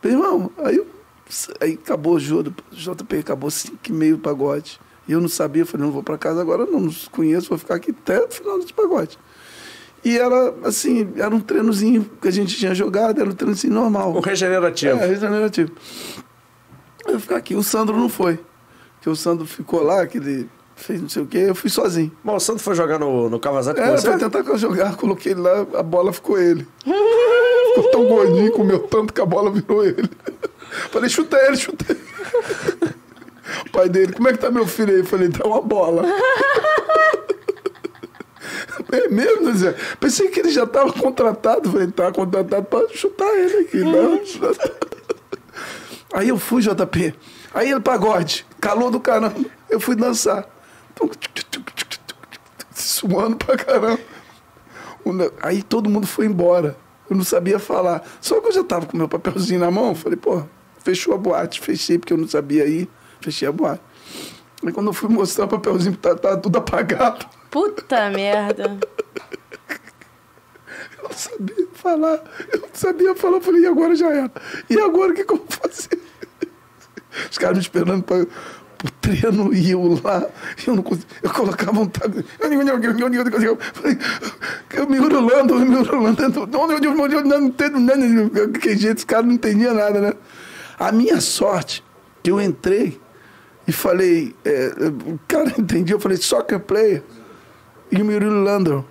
Falei, 0.01 0.15
irmão, 0.15 0.49
aí, 0.59 0.77
eu- 0.77 0.87
aí 1.59 1.73
acabou 1.73 2.15
o 2.15 2.19
jogo, 2.19 2.53
JP 2.71 3.17
acabou 3.17 3.49
cinco 3.49 3.79
e 3.89 3.91
meio 3.91 4.15
o 4.15 4.19
pagode. 4.19 4.79
E 5.07 5.11
eu 5.11 5.21
não 5.21 5.27
sabia, 5.27 5.61
eu 5.61 5.65
falei, 5.65 5.85
não 5.85 5.93
vou 5.93 6.01
pra 6.01 6.17
casa 6.17 6.41
agora, 6.41 6.65
não, 6.65 6.79
não 6.79 6.93
conheço, 7.11 7.49
vou 7.49 7.57
ficar 7.57 7.75
aqui 7.75 7.91
até 7.91 8.23
o 8.23 8.29
final 8.29 8.57
desse 8.59 8.73
pagode. 8.73 9.19
E 10.03 10.17
era 10.17 10.53
assim, 10.63 11.11
era 11.15 11.33
um 11.33 11.39
treinozinho 11.39 12.09
que 12.21 12.27
a 12.27 12.31
gente 12.31 12.55
tinha 12.55 12.73
jogado, 12.75 13.19
era 13.19 13.29
um 13.29 13.33
treinozinho 13.33 13.73
normal. 13.73 14.13
O 14.13 14.19
regenerativo. 14.19 14.99
É, 14.99 15.05
regenerativo. 15.07 15.71
Eu 17.07 17.19
ficar 17.19 17.37
aqui, 17.37 17.55
o 17.55 17.63
Sandro 17.63 17.97
não 17.97 18.09
foi. 18.09 18.39
Porque 18.95 19.09
o 19.09 19.15
Sandro 19.15 19.45
ficou 19.45 19.83
lá, 19.83 20.05
que 20.05 20.17
ele 20.17 20.49
fez 20.75 21.01
não 21.01 21.09
sei 21.09 21.23
o 21.23 21.25
quê, 21.25 21.45
eu 21.47 21.55
fui 21.55 21.69
sozinho. 21.69 22.11
Bom, 22.23 22.35
o 22.35 22.39
Sandro 22.39 22.61
foi 22.61 22.75
jogar 22.75 22.99
no, 22.99 23.29
no 23.29 23.39
Kawasaki 23.39 23.79
com 23.79 23.91
você? 23.91 24.09
pra 24.09 24.29
tentar 24.29 24.57
jogar, 24.57 24.95
coloquei 24.95 25.31
ele 25.31 25.41
lá, 25.41 25.65
a 25.73 25.83
bola 25.83 26.11
ficou 26.11 26.39
ele. 26.39 26.67
ficou 26.83 27.91
tão 27.91 28.05
gordinho, 28.07 28.51
comeu 28.51 28.79
tanto 28.79 29.13
que 29.13 29.21
a 29.21 29.25
bola 29.25 29.51
virou 29.51 29.83
ele. 29.83 30.09
Falei, 30.91 31.09
chuta 31.09 31.37
ele, 31.37 31.57
chuta 31.57 31.85
ele. 31.89 32.01
O 33.67 33.71
pai 33.71 33.89
dele, 33.89 34.13
como 34.13 34.27
é 34.27 34.33
que 34.33 34.39
tá 34.39 34.49
meu 34.49 34.65
filho 34.65 34.93
aí? 34.93 34.99
Eu 34.99 35.05
falei, 35.05 35.27
dá 35.27 35.45
uma 35.45 35.61
bola. 35.61 36.03
É 38.91 39.07
mesmo, 39.09 39.53
Zé? 39.53 39.75
Pensei 39.99 40.29
que 40.29 40.39
ele 40.39 40.51
já 40.51 40.63
estava 40.63 40.91
contratado. 40.93 41.71
Falei, 41.71 41.87
tá 41.87 42.11
contratado 42.11 42.65
para 42.65 42.87
chutar 42.89 43.27
ele 43.35 43.57
aqui. 43.59 43.77
Não. 43.77 44.21
Aí 46.13 46.29
eu 46.29 46.37
fui, 46.37 46.61
JP. 46.61 47.13
Aí 47.53 47.71
ele, 47.71 47.79
pagode, 47.79 48.45
calor 48.59 48.89
do 48.89 48.99
caramba. 48.99 49.35
Eu 49.69 49.79
fui 49.79 49.95
dançar. 49.95 50.47
Suando 52.73 53.35
pra 53.37 53.57
caramba. 53.57 53.99
Aí 55.41 55.61
todo 55.61 55.89
mundo 55.89 56.07
foi 56.07 56.25
embora. 56.25 56.77
Eu 57.09 57.15
não 57.15 57.23
sabia 57.23 57.59
falar. 57.59 58.03
Só 58.21 58.39
que 58.39 58.47
eu 58.47 58.51
já 58.51 58.63
tava 58.63 58.85
com 58.85 58.97
meu 58.97 59.07
papelzinho 59.07 59.59
na 59.59 59.69
mão. 59.69 59.93
Falei, 59.93 60.17
pô, 60.17 60.43
fechou 60.85 61.15
a 61.15 61.17
boate. 61.17 61.59
Fechei 61.59 61.97
porque 61.97 62.13
eu 62.13 62.17
não 62.17 62.27
sabia 62.27 62.65
ir. 62.65 62.87
Fechei 63.19 63.47
a 63.47 63.51
boate. 63.51 63.81
Aí 64.65 64.71
quando 64.71 64.87
eu 64.87 64.93
fui 64.93 65.09
mostrar 65.09 65.45
o 65.45 65.47
papelzinho, 65.47 65.97
tá, 65.97 66.15
tá 66.15 66.37
tudo 66.37 66.59
apagado. 66.59 67.25
Puta 67.49 68.09
merda. 68.11 68.77
Eu 70.97 71.03
não 71.03 71.11
sabia 71.11 71.67
falar. 71.73 72.23
Eu 72.53 72.61
não 72.61 72.69
sabia 72.73 73.15
falar. 73.15 73.37
Eu 73.37 73.41
falei, 73.41 73.63
e 73.63 73.67
agora 73.67 73.95
já 73.95 74.09
era. 74.09 74.31
E 74.69 74.79
agora 74.79 75.11
o 75.11 75.15
que, 75.15 75.25
que 75.25 75.33
eu 75.33 75.37
vou 75.37 75.47
fazer? 75.49 75.99
Os 77.29 77.37
caras 77.37 77.57
me 77.57 77.63
esperando 77.63 78.03
para 78.03 78.17
o 78.17 78.91
treino 79.01 79.53
e 79.53 79.71
eu 79.71 79.99
lá. 80.03 80.27
Eu 80.65 80.75
não 80.75 80.83
conseguia. 80.83 81.07
Eu 81.23 81.29
colocava 81.31 81.79
um. 81.79 81.89
Falei, 81.89 82.25
Eu 84.73 84.89
me 84.89 84.99
urulando, 84.99 85.53
eu 85.53 85.59
me 85.59 85.75
urulando. 85.75 86.47
Que 88.59 88.75
jeito, 88.75 88.99
os 88.99 89.03
caras 89.03 89.25
não 89.25 89.33
entendiam 89.33 89.73
nada, 89.73 90.01
né? 90.01 90.13
A 90.77 90.91
minha 90.91 91.21
sorte, 91.21 91.83
que 92.21 92.31
eu 92.31 92.41
entrei 92.41 92.99
e 93.67 93.71
falei, 93.71 94.35
é, 94.43 94.71
o 95.05 95.19
cara 95.27 95.53
entendia, 95.57 95.95
eu 95.95 95.99
falei, 95.99 96.17
soccer 96.17 96.59
player. 96.59 97.03
E 97.91 98.01
o 98.01 98.05
Murilo 98.05 98.43
Landon. 98.43 98.83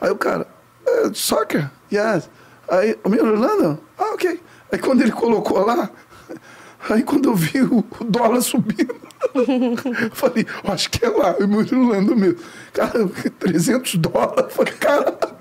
Aí 0.00 0.10
o 0.10 0.16
cara, 0.16 0.46
uh, 0.86 1.14
soccer, 1.14 1.70
yes. 1.92 2.28
Aí, 2.68 2.98
o 3.04 3.08
meu 3.08 3.24
Orlando? 3.24 3.78
Ah, 3.98 4.14
ok. 4.14 4.40
Aí 4.72 4.78
quando 4.78 5.02
ele 5.02 5.12
colocou 5.12 5.64
lá, 5.64 5.90
aí 6.90 7.02
quando 7.02 7.28
eu 7.28 7.34
vi 7.34 7.62
o, 7.62 7.84
dólar 8.04 8.40
subindo, 8.40 8.94
eu 9.34 10.10
falei, 10.12 10.46
acho 10.64 10.90
que 10.90 11.04
é 11.04 11.08
lá, 11.08 11.36
o 11.38 11.46
meu 11.46 11.60
Orlando 11.60 12.16
mesmo. 12.16 12.38
Cara, 12.72 13.06
300 13.38 13.96
dólares. 13.96 14.44
Eu 14.44 14.50
falei, 14.50 14.72
caraca. 14.74 15.36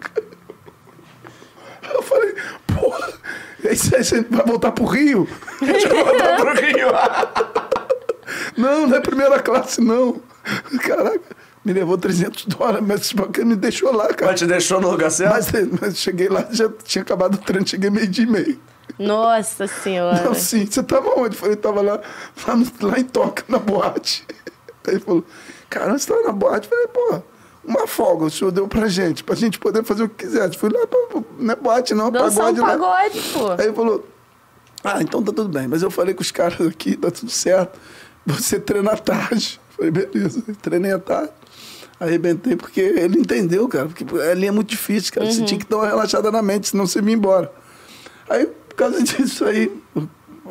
Eu 1.93 2.01
falei, 2.03 2.35
porra, 2.67 3.13
você 3.63 4.21
vai 4.29 4.45
voltar 4.45 4.71
pro 4.71 4.85
Rio? 4.85 5.27
Deixa 5.61 5.87
eu 5.87 6.05
voltar 6.05 6.35
pro 6.37 6.53
Rio. 6.55 6.87
Não, 8.57 8.87
não 8.87 8.97
é 8.97 8.99
primeira 9.01 9.39
classe, 9.39 9.81
não. 9.81 10.21
Caraca, 10.81 11.21
me 11.63 11.73
levou 11.73 11.97
300 11.97 12.45
dólares, 12.45 12.83
mas 12.87 13.13
porque 13.13 13.43
me 13.43 13.55
deixou 13.55 13.93
lá, 13.95 14.07
cara. 14.13 14.31
Mas 14.31 14.39
te 14.39 14.47
deixou 14.47 14.81
no 14.81 14.89
lugar 14.89 15.11
certo? 15.11 15.33
Mas, 15.33 15.51
mas 15.81 15.97
cheguei 15.97 16.27
lá, 16.29 16.47
já 16.51 16.69
tinha 16.83 17.01
acabado 17.01 17.35
o 17.35 17.37
treino, 17.37 17.67
cheguei 17.67 17.89
meio 17.89 18.07
dia 18.07 18.23
e 18.23 18.27
meio. 18.27 18.59
Nossa 18.99 19.67
senhora. 19.67 20.21
Não, 20.23 20.33
sim, 20.33 20.65
você 20.65 20.81
tava 20.83 21.09
onde? 21.19 21.35
Eu 21.35 21.39
falei, 21.39 21.55
tava 21.55 21.81
lá, 21.81 22.01
lá, 22.47 22.55
no- 22.55 22.67
lá 22.81 22.99
em 22.99 23.03
Toca, 23.03 23.43
na 23.47 23.57
boate. 23.59 24.25
Aí 24.87 24.93
ele 24.95 24.99
falou, 24.99 25.23
cara, 25.69 25.97
você 25.97 26.07
tava 26.11 26.23
na 26.23 26.31
boate? 26.31 26.67
Eu 26.69 26.77
falei, 26.77 26.87
pô, 26.87 27.23
uma 27.63 27.87
folga 27.87 28.25
o 28.25 28.29
senhor 28.29 28.51
deu 28.51 28.67
pra 28.67 28.87
gente, 28.87 29.23
pra 29.23 29.35
gente 29.35 29.59
poder 29.59 29.83
fazer 29.83 30.03
o 30.03 30.09
que 30.09 30.25
quiser. 30.25 30.53
Fui 30.55 30.69
lá, 30.69 30.85
pra, 30.87 30.99
não 31.37 31.53
é 31.53 31.55
boate 31.55 31.93
não, 31.93 32.11
Dançar 32.11 32.51
um 32.51 32.55
pagode 32.55 32.59
lá. 32.59 32.67
pagode, 32.67 33.21
pô. 33.33 33.51
Aí 33.51 33.65
ele 33.67 33.73
falou, 33.73 34.07
ah, 34.83 35.01
então 35.01 35.21
tá 35.21 35.31
tudo 35.31 35.49
bem. 35.49 35.67
Mas 35.67 35.81
eu 35.81 35.91
falei 35.91 36.13
com 36.13 36.21
os 36.21 36.31
caras 36.31 36.67
aqui, 36.67 36.95
tá 36.97 37.11
tudo 37.11 37.31
certo. 37.31 37.79
Você 38.25 38.59
treina 38.59 38.91
à 38.91 38.97
tarde. 38.97 39.59
Falei, 39.75 39.91
beleza. 39.91 40.43
Treinei 40.61 40.91
à 40.91 40.99
tarde. 40.99 41.31
Arrebentei, 41.99 42.55
porque 42.55 42.81
ele 42.81 43.19
entendeu, 43.19 43.67
cara. 43.67 43.87
Porque 43.87 44.03
ali 44.19 44.47
é 44.47 44.51
muito 44.51 44.69
difícil, 44.69 45.13
cara. 45.13 45.31
Você 45.31 45.43
tinha 45.43 45.59
que 45.59 45.67
dar 45.69 45.77
uma 45.77 45.87
relaxada 45.87 46.31
na 46.31 46.41
mente, 46.41 46.69
senão 46.69 46.87
você 46.87 46.99
ia 46.99 47.11
embora. 47.11 47.51
Aí, 48.27 48.47
por 48.47 48.75
causa 48.75 49.01
disso 49.03 49.45
aí, 49.45 49.71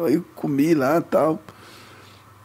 aí 0.04 0.14
eu 0.14 0.24
comi 0.36 0.74
lá 0.74 0.98
e 0.98 1.02
tal. 1.02 1.42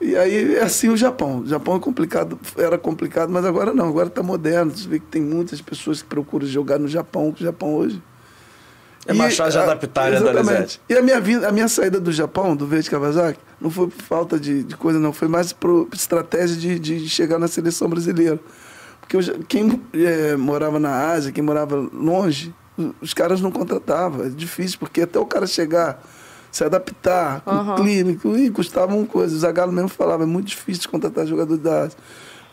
E 0.02 0.16
aí 0.16 0.56
é 0.56 0.64
assim 0.64 0.90
o 0.90 0.98
Japão. 0.98 1.40
O 1.40 1.48
Japão 1.48 1.76
é 1.78 1.80
complicado, 1.80 2.38
era 2.58 2.78
complicado, 2.78 3.30
mas 3.30 3.46
agora 3.46 3.74
não, 3.74 3.88
agora 3.88 4.10
tá 4.10 4.22
moderno. 4.22 4.72
Você 4.76 4.88
vê 4.88 5.00
que 5.00 5.06
tem 5.06 5.22
muitas 5.22 5.62
pessoas 5.62 6.02
que 6.02 6.08
procuram 6.10 6.46
jogar 6.46 6.78
no 6.80 6.88
Japão, 6.88 7.32
que 7.32 7.42
o 7.42 7.46
Japão 7.46 7.74
hoje 7.76 8.02
É 9.08 9.14
mais 9.14 9.40
a- 9.40 9.46
adaptar, 9.46 10.12
né, 10.12 10.18
Exatamente. 10.18 10.82
E 10.90 10.96
a 10.96 11.02
minha, 11.02 11.20
vinda, 11.22 11.48
a 11.48 11.52
minha 11.52 11.68
saída 11.68 12.00
do 12.00 12.12
Japão, 12.12 12.56
do 12.56 12.68
Verde 12.68 12.90
Kawasaki, 12.90 13.40
não 13.62 13.70
foi 13.70 13.88
por 13.88 14.02
falta 14.04 14.40
de, 14.40 14.64
de 14.64 14.76
coisa, 14.76 15.00
não. 15.00 15.14
Foi 15.14 15.28
mais 15.28 15.54
por 15.54 15.88
estratégia 15.94 16.58
de, 16.58 16.78
de 16.80 17.08
chegar 17.10 17.40
na 17.40 17.48
seleção 17.48 17.88
brasileira. 17.88 18.40
Porque 19.00 19.16
eu 19.16 19.22
quem 19.48 19.82
eh, 19.94 20.36
morava 20.36 20.80
na 20.80 21.12
Ásia, 21.12 21.32
quem 21.32 21.44
morava 21.44 21.76
longe, 21.94 22.54
os 23.00 23.14
caras 23.14 23.40
não 23.40 23.52
contratavam. 23.52 24.26
É 24.26 24.30
difícil, 24.30 24.78
porque 24.80 25.02
até 25.04 25.20
o 25.20 25.26
cara 25.26 25.46
chegar, 25.48 26.04
se 26.56 26.64
adaptar 26.64 27.42
com 27.42 27.52
o 27.52 27.76
clínico, 27.76 28.38
e 28.38 28.50
custava 28.50 28.96
uma 28.96 29.06
coisa. 29.06 29.36
O 29.36 29.38
Zagallo 29.38 29.74
mesmo 29.74 29.90
falava, 29.90 30.24
é 30.24 30.26
muito 30.26 30.48
difícil 30.48 30.84
de 30.84 30.88
contratar 30.88 31.28
jogador 31.28 31.58
da 31.58 31.82
Ásia. 31.82 31.98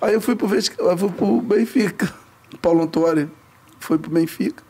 Aí 0.00 0.12
eu 0.12 0.20
fui 0.20 0.34
pro, 0.34 0.48
Verde, 0.48 0.72
eu 0.76 0.98
fui 0.98 1.08
pro 1.08 1.40
Benfica. 1.40 2.12
Paulo 2.60 2.82
Antônio 2.82 3.30
foi 3.78 3.98
pro 3.98 4.10
Benfica. 4.10 4.60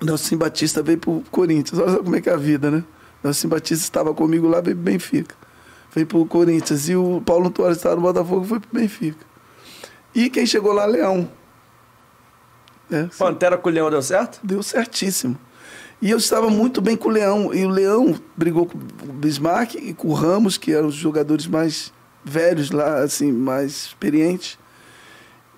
Nelson 0.00 0.36
Batista 0.36 0.82
veio 0.82 0.98
pro 0.98 1.22
Corinthians. 1.30 1.80
Olha 1.80 1.92
só 1.92 1.98
como 2.02 2.16
é 2.16 2.20
que 2.20 2.28
é 2.28 2.32
a 2.32 2.36
vida, 2.36 2.72
né? 2.72 2.82
Nelson 3.22 3.46
Batista 3.46 3.84
estava 3.84 4.12
comigo 4.12 4.48
lá, 4.48 4.60
veio 4.60 4.74
pro 4.74 4.84
Benfica. 4.84 5.36
Veio 5.94 6.06
pro 6.08 6.26
Corinthians. 6.26 6.88
E 6.88 6.96
o 6.96 7.22
Paulo 7.24 7.50
Torres 7.50 7.76
estava 7.76 7.94
no 7.94 8.02
Botafogo, 8.02 8.44
foi 8.44 8.58
pro 8.58 8.80
Benfica. 8.80 9.24
E 10.12 10.28
quem 10.28 10.44
chegou 10.44 10.72
lá, 10.72 10.86
Leão. 10.86 11.30
É, 12.90 13.02
sim, 13.04 13.10
Pantera 13.16 13.56
com 13.56 13.68
o 13.68 13.72
Leão 13.72 13.88
deu 13.88 14.02
certo? 14.02 14.40
deu 14.42 14.60
certíssimo. 14.60 15.38
E 16.02 16.10
eu 16.10 16.18
estava 16.18 16.50
muito 16.50 16.80
bem 16.80 16.96
com 16.96 17.08
o 17.08 17.12
Leão. 17.12 17.54
E 17.54 17.64
o 17.64 17.68
Leão 17.68 18.20
brigou 18.36 18.66
com 18.66 18.76
o 18.76 19.12
Bismarck 19.12 19.76
e 19.76 19.94
com 19.94 20.08
o 20.08 20.12
Ramos, 20.12 20.58
que 20.58 20.72
eram 20.72 20.88
os 20.88 20.96
jogadores 20.96 21.46
mais 21.46 21.92
velhos 22.24 22.72
lá, 22.72 22.98
assim, 22.98 23.30
mais 23.30 23.86
experientes. 23.86 24.58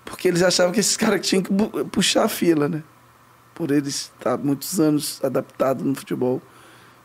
Porque 0.05 0.27
eles 0.27 0.43
achavam 0.43 0.71
que 0.71 0.79
esses 0.79 0.95
caras 0.95 1.25
tinham 1.25 1.41
que 1.41 1.51
puxar 1.91 2.25
a 2.25 2.29
fila, 2.29 2.69
né? 2.69 2.83
Por 3.55 3.71
eles 3.71 4.11
estar 4.15 4.37
muitos 4.37 4.79
anos 4.79 5.19
adaptados 5.23 5.83
no 5.83 5.95
futebol 5.95 6.39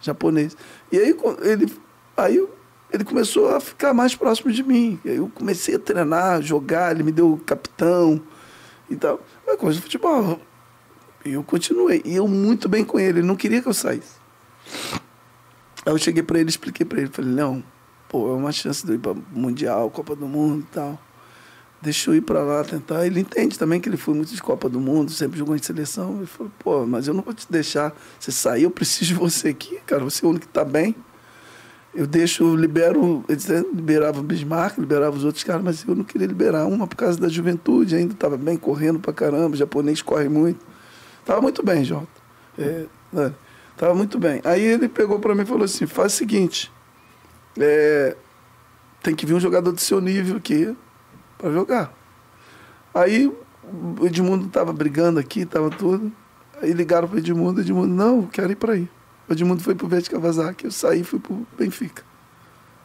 japonês. 0.02 0.54
E 0.92 0.98
aí 0.98 1.16
ele, 1.40 1.74
aí 2.18 2.46
ele 2.92 3.04
começou 3.04 3.56
a 3.56 3.58
ficar 3.58 3.94
mais 3.94 4.14
próximo 4.14 4.52
de 4.52 4.62
mim. 4.62 5.00
E 5.02 5.12
aí 5.12 5.16
eu 5.16 5.30
comecei 5.34 5.76
a 5.76 5.78
treinar, 5.78 6.42
jogar, 6.42 6.92
ele 6.94 7.02
me 7.02 7.10
deu 7.10 7.40
capitão 7.46 8.20
e 8.90 8.96
tal. 8.96 9.18
É 9.46 9.56
coisa 9.56 9.78
do 9.78 9.82
futebol. 9.82 10.38
E 11.24 11.32
eu 11.32 11.42
continuei. 11.42 12.02
E 12.04 12.16
eu 12.16 12.26
muito 12.26 12.68
bem 12.68 12.84
com 12.84 12.98
ele. 12.98 13.20
Ele 13.20 13.26
não 13.26 13.36
queria 13.36 13.60
que 13.60 13.68
eu 13.68 13.74
saísse. 13.74 14.18
Aí 15.84 15.92
eu 15.92 15.98
cheguei 15.98 16.22
pra 16.22 16.38
ele, 16.38 16.48
expliquei 16.48 16.84
pra 16.84 17.00
ele. 17.00 17.10
Falei, 17.10 17.32
não, 17.32 17.62
pô, 18.08 18.30
é 18.30 18.36
uma 18.36 18.52
chance 18.52 18.84
de 18.84 18.92
eu 18.92 18.96
ir 18.96 18.98
pra 18.98 19.14
Mundial, 19.32 19.90
Copa 19.90 20.14
do 20.16 20.26
Mundo 20.26 20.60
e 20.60 20.74
tal. 20.74 20.98
Deixa 21.82 22.10
eu 22.10 22.14
ir 22.14 22.20
pra 22.20 22.42
lá 22.42 22.62
tentar. 22.62 23.06
Ele 23.06 23.20
entende 23.20 23.58
também 23.58 23.80
que 23.80 23.88
ele 23.88 23.96
foi 23.96 24.14
muito 24.14 24.34
de 24.34 24.42
Copa 24.42 24.68
do 24.68 24.78
Mundo, 24.78 25.10
sempre 25.10 25.38
jogou 25.38 25.56
em 25.56 25.62
seleção. 25.62 26.18
Ele 26.18 26.26
falou, 26.26 26.52
pô, 26.58 26.86
mas 26.86 27.08
eu 27.08 27.14
não 27.14 27.22
vou 27.22 27.32
te 27.32 27.50
deixar 27.50 27.94
você 28.18 28.30
sair, 28.30 28.64
eu 28.64 28.70
preciso 28.70 29.06
de 29.06 29.14
você 29.14 29.48
aqui, 29.48 29.78
cara. 29.86 30.04
Você 30.04 30.24
é 30.24 30.28
o 30.28 30.30
único 30.30 30.46
que 30.46 30.52
tá 30.52 30.64
bem. 30.64 30.94
Eu 31.94 32.06
deixo, 32.06 32.44
eu 32.44 32.54
libero, 32.54 33.24
liberava 33.74 34.20
o 34.20 34.22
Bismarck, 34.22 34.78
liberava 34.78 35.16
os 35.16 35.24
outros 35.24 35.42
caras, 35.42 35.62
mas 35.62 35.84
eu 35.84 35.94
não 35.96 36.04
queria 36.04 36.26
liberar 36.26 36.66
uma 36.66 36.86
por 36.86 36.94
causa 36.94 37.18
da 37.18 37.28
juventude, 37.28 37.96
ainda 37.96 38.12
estava 38.12 38.36
bem 38.36 38.56
correndo 38.56 39.00
pra 39.00 39.12
caramba, 39.12 39.54
o 39.54 39.58
japonês 39.58 40.00
corre 40.00 40.28
muito. 40.28 40.69
Tava 41.30 41.40
muito 41.40 41.62
bem, 41.62 41.84
Jota. 41.84 42.08
É, 42.58 42.86
né? 43.12 43.32
Tava 43.76 43.94
muito 43.94 44.18
bem. 44.18 44.40
Aí 44.42 44.60
ele 44.60 44.88
pegou 44.88 45.20
pra 45.20 45.32
mim 45.32 45.42
e 45.42 45.46
falou 45.46 45.62
assim: 45.62 45.86
faz 45.86 46.12
o 46.12 46.16
seguinte, 46.16 46.72
é, 47.56 48.16
tem 49.00 49.14
que 49.14 49.24
vir 49.24 49.34
um 49.34 49.38
jogador 49.38 49.70
do 49.70 49.80
seu 49.80 50.00
nível 50.00 50.38
aqui 50.38 50.76
pra 51.38 51.52
jogar. 51.52 51.94
Aí 52.92 53.28
o 53.28 54.04
Edmundo 54.04 54.48
tava 54.48 54.72
brigando 54.72 55.20
aqui, 55.20 55.46
tava 55.46 55.70
tudo. 55.70 56.10
Aí 56.60 56.72
ligaram 56.72 57.06
pro 57.06 57.18
Edmundo, 57.18 57.60
Edmundo, 57.60 57.94
não, 57.94 58.26
quero 58.26 58.50
ir 58.50 58.56
pra 58.56 58.72
aí. 58.72 58.88
O 59.28 59.32
Edmundo 59.32 59.62
foi 59.62 59.76
pro 59.76 59.86
Verde 59.86 60.10
Kawasaki, 60.10 60.64
eu 60.64 60.72
saí 60.72 61.02
e 61.02 61.04
fui 61.04 61.20
pro 61.20 61.46
Benfica. 61.56 62.02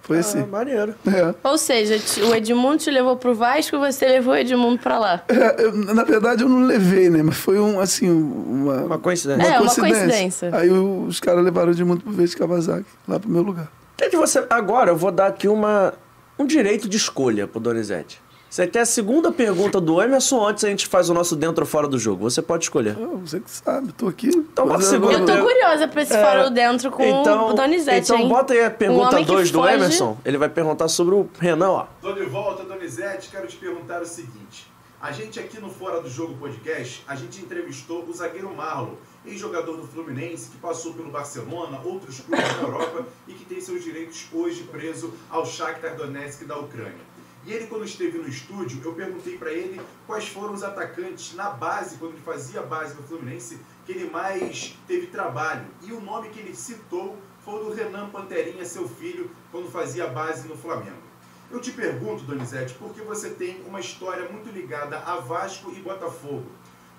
Foi 0.05 0.19
assim. 0.19 0.39
Ah, 0.41 0.45
maneiro. 0.45 0.93
É. 1.07 1.33
Ou 1.43 1.57
seja, 1.57 1.99
o 2.27 2.35
Edmundo 2.35 2.77
te 2.77 2.91
levou 2.91 3.15
pro 3.17 3.33
Vasco, 3.33 3.79
você 3.79 4.05
levou 4.05 4.33
o 4.33 4.37
Edmundo 4.37 4.77
pra 4.77 4.99
lá. 4.99 5.23
É, 5.27 5.63
eu- 5.63 5.71
na 5.73 6.03
verdade, 6.03 6.43
eu 6.43 6.49
não 6.49 6.63
levei, 6.63 7.09
né? 7.09 7.23
Mas 7.23 7.37
foi 7.37 7.59
um, 7.59 7.79
assim, 7.79 8.09
uma, 8.09 8.83
Uma 8.83 8.99
coincidência. 8.99 9.47
É, 9.51 9.59
uma 9.59 9.73
coincidência. 9.73 10.49
Aí 10.55 10.69
o- 10.69 11.05
os 11.07 11.19
caras 11.19 11.43
levaram 11.43 11.69
o 11.69 11.71
Edmundo 11.71 12.01
pro 12.01 12.11
Verde 12.11 12.37
Kawasaki, 12.37 12.85
lá 13.07 13.19
pro 13.19 13.29
meu 13.29 13.41
lugar. 13.41 13.67
Você. 14.13 14.45
Agora 14.49 14.91
eu 14.91 14.95
vou 14.95 15.11
dar 15.11 15.27
aqui 15.27 15.47
uma, 15.47 15.93
um 16.37 16.45
direito 16.45 16.87
de 16.87 16.97
escolha 16.97 17.47
pro 17.47 17.59
Donizete. 17.59 18.21
Você 18.55 18.65
tem 18.65 18.81
a 18.81 18.85
segunda 18.85 19.33
pergunta 19.33 19.81
do 19.81 20.01
Emerson 20.01 20.47
antes 20.47 20.63
a 20.63 20.69
gente 20.69 20.87
faz 20.87 21.09
o 21.09 21.13
nosso 21.13 21.35
dentro 21.35 21.65
ou 21.65 21.67
fora 21.67 21.89
do 21.89 21.99
jogo. 21.99 22.23
Você 22.29 22.41
pode 22.41 22.63
escolher. 22.63 22.95
Ah, 22.97 23.17
você 23.17 23.41
que 23.41 23.51
sabe, 23.51 23.91
tô 23.91 24.07
aqui. 24.07 24.29
Então, 24.29 24.65
Mas 24.65 24.85
segura- 24.85 25.11
Eu 25.17 25.25
tô 25.25 25.33
Eu- 25.33 25.43
curiosa 25.43 25.89
pra 25.89 26.01
esse 26.01 26.13
É, 26.13 26.21
fora 26.23 26.43
ou 26.45 26.49
dentro 26.49 26.89
com 26.89 27.03
o 27.21 27.53
Donizete, 27.53 28.05
Então 28.13 28.17
hein? 28.17 28.29
bota 28.29 28.53
aí 28.53 28.63
a 28.63 28.71
pergunta 28.71 29.09
homem 29.09 29.25
que 29.25 29.31
2 29.33 29.51
do 29.51 29.59
foge- 29.59 29.73
Emerson. 29.73 30.17
Ele 30.23 30.37
vai 30.37 30.47
perguntar 30.47 30.87
sobre 30.87 31.15
o 31.15 31.27
Renan, 31.37 31.69
ó. 31.69 31.85
Tô 32.01 32.13
de 32.13 32.23
volta, 32.23 32.63
Donizete. 32.63 33.27
Quero 33.29 33.45
te 33.45 33.57
perguntar 33.57 34.01
o 34.01 34.05
seguinte. 34.05 34.71
A 35.01 35.11
gente 35.11 35.37
aqui 35.37 35.59
no 35.59 35.69
Fora 35.69 35.99
do 35.99 36.09
Jogo 36.09 36.35
Podcast, 36.35 37.03
a 37.09 37.13
gente 37.13 37.41
entrevistou 37.41 38.05
o 38.07 38.13
zagueiro 38.13 38.55
Marlon, 38.55 38.93
ex-jogador 39.25 39.75
do 39.75 39.85
Fluminense, 39.85 40.49
que 40.49 40.57
passou 40.59 40.93
pelo 40.93 41.09
Barcelona, 41.11 41.81
outros 41.83 42.21
clubes 42.21 42.55
da 42.55 42.61
Europa 42.61 43.05
e 43.27 43.33
que 43.33 43.43
tem 43.43 43.59
seus 43.59 43.83
direitos 43.83 44.27
hoje 44.31 44.63
preso 44.63 45.13
ao 45.29 45.45
Shakhtar 45.45 45.97
Donetsk 45.97 46.45
da 46.45 46.57
Ucrânia. 46.57 47.13
E 47.45 47.53
ele, 47.53 47.67
quando 47.67 47.85
esteve 47.85 48.17
no 48.17 48.27
estúdio, 48.27 48.81
eu 48.83 48.93
perguntei 48.93 49.37
para 49.37 49.51
ele 49.51 49.79
quais 50.07 50.27
foram 50.27 50.53
os 50.53 50.63
atacantes 50.63 51.35
na 51.35 51.51
base, 51.51 51.97
quando 51.97 52.13
ele 52.13 52.21
fazia 52.21 52.63
base 52.63 52.95
no 52.95 53.03
Fluminense, 53.03 53.59
que 53.85 53.91
ele 53.91 54.09
mais 54.09 54.75
teve 54.87 55.07
trabalho. 55.07 55.65
E 55.83 55.91
o 55.91 56.01
nome 56.01 56.29
que 56.29 56.39
ele 56.39 56.55
citou 56.55 57.15
foi 57.43 57.61
o 57.61 57.65
do 57.65 57.73
Renan 57.73 58.09
Panterinha, 58.09 58.65
seu 58.65 58.89
filho, 58.89 59.29
quando 59.51 59.69
fazia 59.69 60.07
base 60.07 60.47
no 60.47 60.57
Flamengo. 60.57 61.05
Eu 61.51 61.61
te 61.61 61.71
pergunto, 61.71 62.23
Donizete, 62.23 62.73
porque 62.73 63.01
você 63.01 63.29
tem 63.29 63.61
uma 63.67 63.79
história 63.79 64.27
muito 64.27 64.49
ligada 64.49 64.97
a 64.97 65.17
Vasco 65.17 65.71
e 65.71 65.79
Botafogo. 65.79 66.47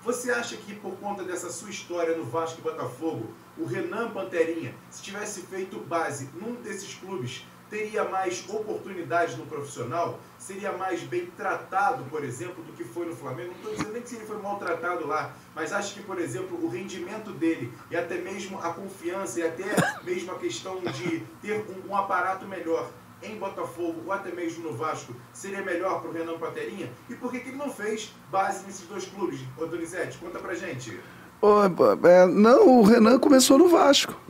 Você 0.01 0.31
acha 0.31 0.55
que 0.55 0.73
por 0.73 0.95
conta 0.99 1.23
dessa 1.23 1.51
sua 1.51 1.69
história 1.69 2.15
no 2.15 2.23
Vasco 2.23 2.59
e 2.61 2.63
Botafogo, 2.63 3.33
o 3.57 3.65
Renan 3.65 4.11
Panterinha, 4.11 4.73
se 4.89 5.03
tivesse 5.03 5.41
feito 5.41 5.77
base 5.79 6.29
num 6.33 6.55
desses 6.55 6.93
clubes, 6.93 7.45
teria 7.69 8.03
mais 8.03 8.43
oportunidades 8.47 9.37
no 9.37 9.45
profissional? 9.45 10.19
Seria 10.37 10.71
mais 10.71 11.01
bem 11.03 11.25
tratado, 11.27 12.03
por 12.05 12.23
exemplo, 12.23 12.63
do 12.63 12.73
que 12.73 12.83
foi 12.83 13.05
no 13.05 13.15
Flamengo? 13.15 13.49
Não 13.49 13.57
estou 13.57 13.71
dizendo 13.71 13.93
nem 13.93 14.01
que 14.01 14.15
ele 14.15 14.25
foi 14.25 14.41
maltratado 14.41 15.05
lá, 15.05 15.33
mas 15.55 15.73
acho 15.73 15.93
que, 15.93 16.01
por 16.01 16.19
exemplo, 16.19 16.57
o 16.63 16.69
rendimento 16.69 17.31
dele 17.31 17.73
e 17.91 17.95
até 17.95 18.15
mesmo 18.15 18.59
a 18.59 18.73
confiança 18.73 19.39
e 19.39 19.43
até 19.43 19.65
mesmo 20.03 20.31
a 20.31 20.39
questão 20.39 20.79
de 20.79 21.19
ter 21.41 21.53
um, 21.53 21.91
um 21.91 21.95
aparato 21.95 22.45
melhor 22.45 22.89
em 23.21 23.35
Botafogo 23.37 24.03
ou 24.05 24.11
até 24.11 24.31
mesmo 24.31 24.63
no 24.63 24.77
Vasco 24.77 25.13
seria 25.33 25.61
melhor 25.61 26.01
para 26.01 26.09
o 26.09 26.13
Renan 26.13 26.37
Paterinha? 26.37 26.91
E 27.09 27.15
por 27.15 27.31
que, 27.31 27.39
que 27.39 27.49
ele 27.49 27.57
não 27.57 27.71
fez 27.71 28.13
base 28.31 28.65
nesses 28.65 28.87
dois 28.87 29.05
clubes? 29.05 29.39
Ô 29.57 29.65
Donizete, 29.65 30.17
conta 30.17 30.39
pra 30.39 30.53
gente. 30.53 30.99
Ô, 31.41 31.63
é, 31.63 32.25
não, 32.27 32.79
o 32.79 32.83
Renan 32.83 33.19
começou 33.19 33.57
no 33.57 33.67
Vasco. 33.67 34.26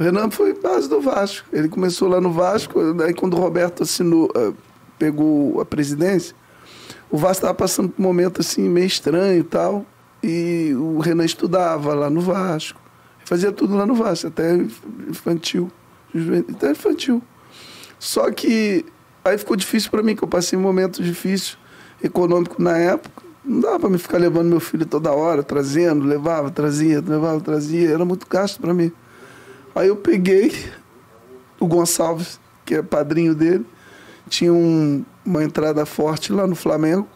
O 0.00 0.02
Renan 0.02 0.30
foi 0.30 0.54
base 0.54 0.88
do 0.88 0.98
Vasco. 0.98 1.46
Ele 1.52 1.68
começou 1.68 2.08
lá 2.08 2.22
no 2.22 2.32
Vasco, 2.32 2.94
daí 2.94 3.12
quando 3.12 3.34
o 3.34 3.36
Roberto 3.38 3.82
assinou, 3.82 4.30
eh, 4.34 4.50
pegou 4.98 5.60
a 5.60 5.64
presidência, 5.66 6.34
o 7.10 7.18
Vasco 7.18 7.42
estava 7.42 7.52
passando 7.52 7.90
por 7.90 8.00
um 8.00 8.06
momento 8.06 8.40
assim 8.40 8.66
meio 8.66 8.86
estranho 8.86 9.40
e 9.40 9.42
tal. 9.42 9.84
E 10.22 10.74
o 10.74 11.00
Renan 11.00 11.26
estudava 11.26 11.92
lá 11.92 12.08
no 12.08 12.22
Vasco. 12.22 12.80
Fazia 13.26 13.52
tudo 13.52 13.76
lá 13.76 13.84
no 13.84 13.94
Vasco, 13.94 14.28
até 14.28 14.54
infantil. 15.06 15.70
Até 16.48 16.70
infantil. 16.70 17.22
Só 17.98 18.30
que 18.30 18.86
aí 19.22 19.36
ficou 19.36 19.54
difícil 19.54 19.90
para 19.90 20.02
mim, 20.02 20.16
que 20.16 20.24
eu 20.24 20.28
passei 20.28 20.58
um 20.58 20.62
momento 20.62 21.02
difícil 21.02 21.58
econômico 22.02 22.62
na 22.62 22.74
época. 22.78 23.22
Não 23.44 23.60
dava 23.60 23.80
para 23.80 23.90
me 23.90 23.98
ficar 23.98 24.16
levando 24.16 24.48
meu 24.48 24.60
filho 24.60 24.86
toda 24.86 25.12
hora, 25.12 25.42
trazendo, 25.42 26.06
levava, 26.06 26.50
trazia, 26.50 27.04
levava, 27.06 27.38
trazia. 27.42 27.90
Era 27.90 28.04
muito 28.06 28.26
gasto 28.26 28.58
para 28.58 28.72
mim. 28.72 28.90
Aí 29.74 29.88
eu 29.88 29.96
peguei 29.96 30.52
o 31.58 31.66
Gonçalves, 31.66 32.40
que 32.64 32.74
é 32.74 32.82
padrinho 32.82 33.34
dele, 33.34 33.66
tinha 34.28 34.52
um, 34.52 35.04
uma 35.24 35.44
entrada 35.44 35.84
forte 35.84 36.32
lá 36.32 36.46
no 36.46 36.54
Flamengo. 36.54 37.06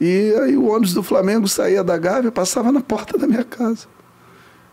E 0.00 0.32
aí 0.42 0.56
o 0.56 0.66
ônibus 0.66 0.94
do 0.94 1.02
Flamengo 1.02 1.48
saía 1.48 1.82
da 1.82 1.96
Gávea, 1.96 2.30
passava 2.30 2.70
na 2.70 2.80
porta 2.80 3.18
da 3.18 3.26
minha 3.26 3.44
casa. 3.44 3.86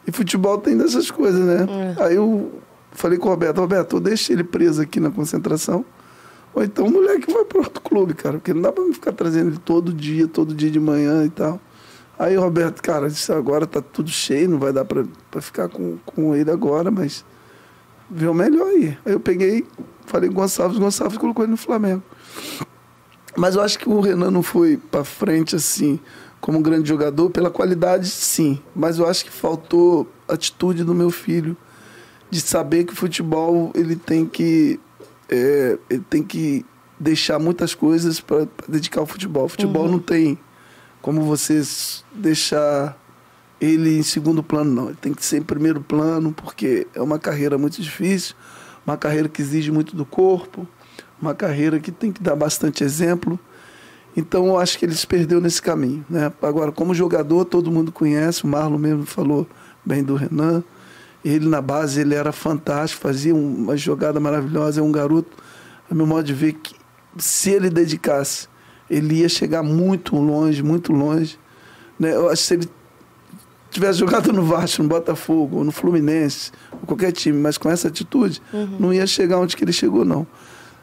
E 0.08 0.12
futebol 0.12 0.58
tem 0.60 0.78
dessas 0.78 1.10
coisas, 1.10 1.42
né? 1.42 1.96
É. 1.98 2.04
Aí 2.04 2.16
eu 2.16 2.62
falei 2.92 3.18
com 3.18 3.28
o 3.28 3.32
Roberto, 3.32 3.60
Roberto, 3.60 4.00
deixa 4.00 4.34
ele 4.34 4.44
preso 4.44 4.82
aqui 4.82 5.00
na 5.00 5.10
concentração. 5.10 5.84
Ou 6.54 6.64
então 6.64 6.86
o 6.86 6.92
moleque 6.92 7.32
vai 7.32 7.44
para 7.44 7.60
outro 7.60 7.82
clube, 7.82 8.14
cara, 8.14 8.38
porque 8.38 8.54
não 8.54 8.62
dá 8.62 8.72
para 8.72 8.84
me 8.84 8.94
ficar 8.94 9.12
trazendo 9.12 9.50
ele 9.50 9.58
todo 9.58 9.92
dia, 9.92 10.28
todo 10.28 10.54
dia 10.54 10.70
de 10.70 10.80
manhã 10.80 11.26
e 11.26 11.30
tal. 11.30 11.60
Aí 12.18 12.38
o 12.38 12.42
Roberto, 12.42 12.82
cara, 12.82 13.10
disse, 13.10 13.32
agora 13.32 13.68
tá 13.68 13.82
tudo 13.82 14.10
cheio, 14.10 14.50
não 14.50 14.58
vai 14.58 14.72
dar 14.72 14.86
para 14.86 15.42
ficar 15.42 15.68
com, 15.68 15.98
com 16.06 16.36
ele 16.36 16.50
agora, 16.50 16.90
mas 16.90 17.26
vê 18.10 18.28
o 18.28 18.34
melhor 18.34 18.68
aí. 18.68 18.98
Aí 19.06 19.14
eu 19.14 19.20
peguei, 19.20 19.66
falei 20.06 20.30
com 20.30 20.36
o 20.36 20.40
Gonçalves, 20.40 20.78
o 20.78 20.82
Gonçalves 20.82 21.18
colocou 21.18 21.44
ele 21.44 21.52
no 21.52 21.58
Flamengo. 21.58 22.02
Mas 23.36 23.56
eu 23.56 23.62
acho 23.62 23.78
que 23.78 23.90
o 23.90 24.00
Renan 24.00 24.32
não 24.32 24.42
foi 24.42 24.78
para 24.78 25.04
frente 25.04 25.56
assim, 25.58 26.00
como 26.40 26.60
um 26.60 26.62
grande 26.62 26.88
jogador, 26.88 27.30
pela 27.30 27.50
qualidade, 27.50 28.08
sim. 28.08 28.62
Mas 28.74 28.98
eu 28.98 29.08
acho 29.08 29.26
que 29.26 29.32
faltou 29.32 30.08
atitude 30.28 30.84
do 30.86 30.96
meu 30.96 31.12
filho 31.12 31.58
de 32.30 32.40
saber 32.40 32.86
que 32.86 32.94
o 32.94 32.96
futebol 32.96 33.72
ele 33.76 33.96
tem 33.96 34.26
que 34.26 34.80
é, 35.30 35.78
ele 35.90 36.04
tem 36.10 36.24
que 36.24 36.66
deixar 37.00 37.40
muitas 37.40 37.76
coisas 37.76 38.22
para 38.22 38.48
dedicar 38.68 39.02
ao 39.02 39.06
futebol. 39.06 39.46
O 39.46 39.50
futebol 39.50 39.86
uhum. 39.86 39.94
não 39.94 40.00
tem 40.00 40.38
como 41.06 41.22
você 41.22 41.62
deixar 42.16 42.98
ele 43.62 44.00
em 44.00 44.02
segundo 44.02 44.42
plano, 44.42 44.72
não. 44.72 44.86
Ele 44.88 44.98
tem 45.00 45.14
que 45.14 45.24
ser 45.24 45.38
em 45.38 45.44
primeiro 45.44 45.80
plano, 45.80 46.34
porque 46.34 46.88
é 46.96 47.00
uma 47.00 47.20
carreira 47.20 47.60
muito 47.60 47.80
difícil, 47.80 48.36
uma 48.84 48.98
carreira 48.98 49.30
que 49.30 49.40
exige 49.40 49.72
muito 49.72 49.96
do 49.96 50.04
corpo, 50.04 50.68
uma 51.22 51.36
carreira 51.36 51.80
que 51.80 51.92
tem 51.92 52.12
que 52.12 52.24
dar 52.24 52.36
bastante 52.36 52.84
exemplo. 52.84 53.40
Então 54.18 54.48
eu 54.48 54.58
acho 54.58 54.80
que 54.80 54.86
ele 54.86 54.96
se 54.96 55.06
perdeu 55.06 55.40
nesse 55.40 55.62
caminho. 55.62 56.04
Né? 56.10 56.34
Agora, 56.42 56.72
como 56.72 56.92
jogador, 56.96 57.46
todo 57.46 57.72
mundo 57.72 57.92
conhece, 57.92 58.44
o 58.44 58.48
Marlon 58.48 58.80
mesmo 58.80 59.06
falou 59.06 59.48
bem 59.86 60.04
do 60.04 60.16
Renan. 60.16 60.64
Ele 61.24 61.48
na 61.48 61.62
base 61.62 62.02
ele 62.02 62.16
era 62.16 62.32
fantástico, 62.32 63.04
fazia 63.04 63.36
uma 63.36 63.78
jogada 63.78 64.20
maravilhosa, 64.20 64.82
é 64.82 64.84
um 64.84 64.92
garoto, 64.92 65.38
a 65.88 65.94
meu 65.94 66.08
modo 66.08 66.24
de 66.24 66.34
ver, 66.34 66.54
que 66.54 66.76
se 67.16 67.52
ele 67.52 67.70
dedicasse, 67.70 68.48
ele 68.90 69.22
ia 69.22 69.30
chegar 69.30 69.64
muito 69.64 70.16
longe, 70.16 70.62
muito 70.64 70.92
longe. 70.92 71.40
Né? 72.00 72.16
Eu 72.16 72.30
acho 72.30 72.42
que 72.42 72.48
se 72.48 72.54
ele 72.56 72.70
tivesse 73.72 74.00
jogado 74.00 74.32
no 74.32 74.44
Vasco, 74.44 74.82
no 74.84 74.90
Botafogo, 74.90 75.64
no 75.64 75.72
Fluminense, 75.72 76.52
ou 76.72 76.80
qualquer 76.80 77.12
time, 77.12 77.38
mas 77.38 77.58
com 77.58 77.70
essa 77.70 77.88
atitude, 77.88 78.42
uhum. 78.54 78.78
não 78.80 78.94
ia 78.94 79.06
chegar 79.06 79.38
onde 79.40 79.56
que 79.56 79.64
ele 79.64 79.74
chegou, 79.74 80.06
não. 80.06 80.26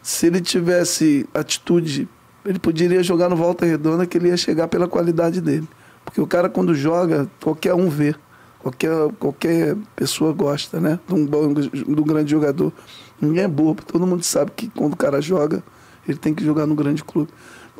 Se 0.03 0.27
ele 0.27 0.41
tivesse 0.41 1.27
atitude, 1.33 2.09
ele 2.45 2.59
poderia 2.59 3.03
jogar 3.03 3.29
no 3.29 3.37
Volta 3.37 3.65
Redonda, 3.65 4.05
que 4.05 4.19
ele 4.19 4.29
ia 4.29 4.37
chegar 4.37 4.69
pela 4.69 4.89
qualidade 4.89 5.41
dele. 5.41 5.69
Porque 6.05 6.21
o 6.21 6.27
cara, 6.27 6.49
quando 6.49 6.75
joga, 6.75 7.31
qualquer 7.41 7.75
um 7.75 7.89
vê. 7.89 8.15
Qualquer, 8.59 8.91
qualquer 9.19 9.77
pessoa 9.97 10.33
gosta, 10.33 10.81
né? 10.81 10.99
De 11.07 11.15
um, 11.15 11.27
bom, 11.27 11.53
de 11.53 11.85
um 11.89 11.95
grande 12.03 12.31
jogador. 12.31 12.73
Ninguém 13.21 13.45
é 13.45 13.49
bobo. 13.49 13.83
Todo 13.85 14.07
mundo 14.07 14.23
sabe 14.23 14.53
que 14.55 14.69
quando 14.69 14.93
o 14.93 14.97
cara 14.97 15.21
joga, 15.21 15.63
ele 16.07 16.19
tem 16.19 16.35
que 16.35 16.45
jogar 16.45 16.67
no 16.67 16.75
grande 16.75 17.03
clube. 17.03 17.31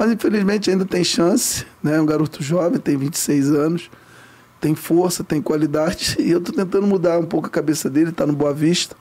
Mas 0.03 0.11
infelizmente 0.11 0.69
ainda 0.69 0.85
tem 0.85 1.05
chance, 1.05 1.65
né? 1.81 2.01
Um 2.01 2.05
garoto 2.05 2.43
jovem, 2.43 2.81
tem 2.81 2.97
26 2.97 3.53
anos, 3.53 3.89
tem 4.61 4.75
força, 4.75 5.23
tem 5.23 5.41
qualidade. 5.41 6.17
E 6.19 6.29
eu 6.29 6.39
estou 6.39 6.53
tentando 6.53 6.89
mudar 6.89 7.21
um 7.21 7.25
pouco 7.25 7.47
a 7.47 7.51
cabeça 7.51 7.89
dele, 7.89 8.11
está 8.11 8.27
no 8.27 8.33
Boa 8.33 8.53
Vista. 8.53 8.97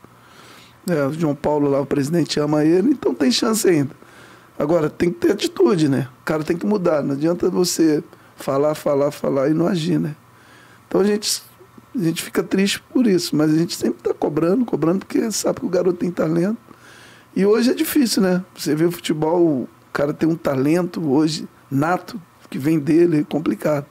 É, 0.88 1.04
o 1.08 1.12
João 1.12 1.34
Paulo 1.34 1.68
lá, 1.68 1.82
o 1.82 1.88
presidente, 1.88 2.39
ama 2.39 2.64
ele, 2.64 2.91
então 2.91 3.16
tem 3.16 3.32
chance 3.32 3.68
ainda. 3.68 3.89
Agora, 4.60 4.91
tem 4.91 5.10
que 5.10 5.18
ter 5.18 5.32
atitude, 5.32 5.89
né? 5.89 6.08
O 6.22 6.24
cara 6.24 6.43
tem 6.43 6.56
que 6.56 6.68
mudar. 6.68 7.02
Não 7.02 7.16
adianta 7.16 7.49
você 7.49 8.04
falar, 8.36 8.76
falar, 8.76 9.10
falar 9.10 9.49
e 9.49 9.56
não 9.56 9.66
agir, 9.66 9.99
né? 9.99 10.16
Então 10.88 11.02
a 11.02 11.04
gente, 11.04 11.41
a 11.95 12.04
gente 12.04 12.22
fica 12.22 12.43
triste 12.43 12.80
por 12.93 13.08
isso, 13.08 13.36
mas 13.36 13.52
a 13.52 13.58
gente 13.58 13.76
sempre 13.76 13.97
está 13.97 14.14
cobrando, 14.14 14.64
cobrando, 14.66 14.99
porque 14.99 15.32
sabe 15.32 15.62
que 15.62 15.66
o 15.66 15.70
garoto 15.70 15.97
tem 15.97 16.12
talento. 16.12 16.60
E 17.36 17.43
hoje 17.43 17.72
é 17.72 17.74
difícil, 17.74 18.22
né? 18.22 18.45
Você 18.56 18.76
vê 18.76 18.86
o 18.86 18.91
futebol, 18.91 19.68
o 19.92 19.94
cara 19.94 20.14
tem 20.14 20.28
um 20.28 20.36
talento 20.36 21.06
hoje 21.12 21.46
nato, 21.70 22.20
que 22.50 22.58
vem 22.58 22.80
dele, 22.80 23.20
é 23.20 23.24
complicado. 23.24 23.86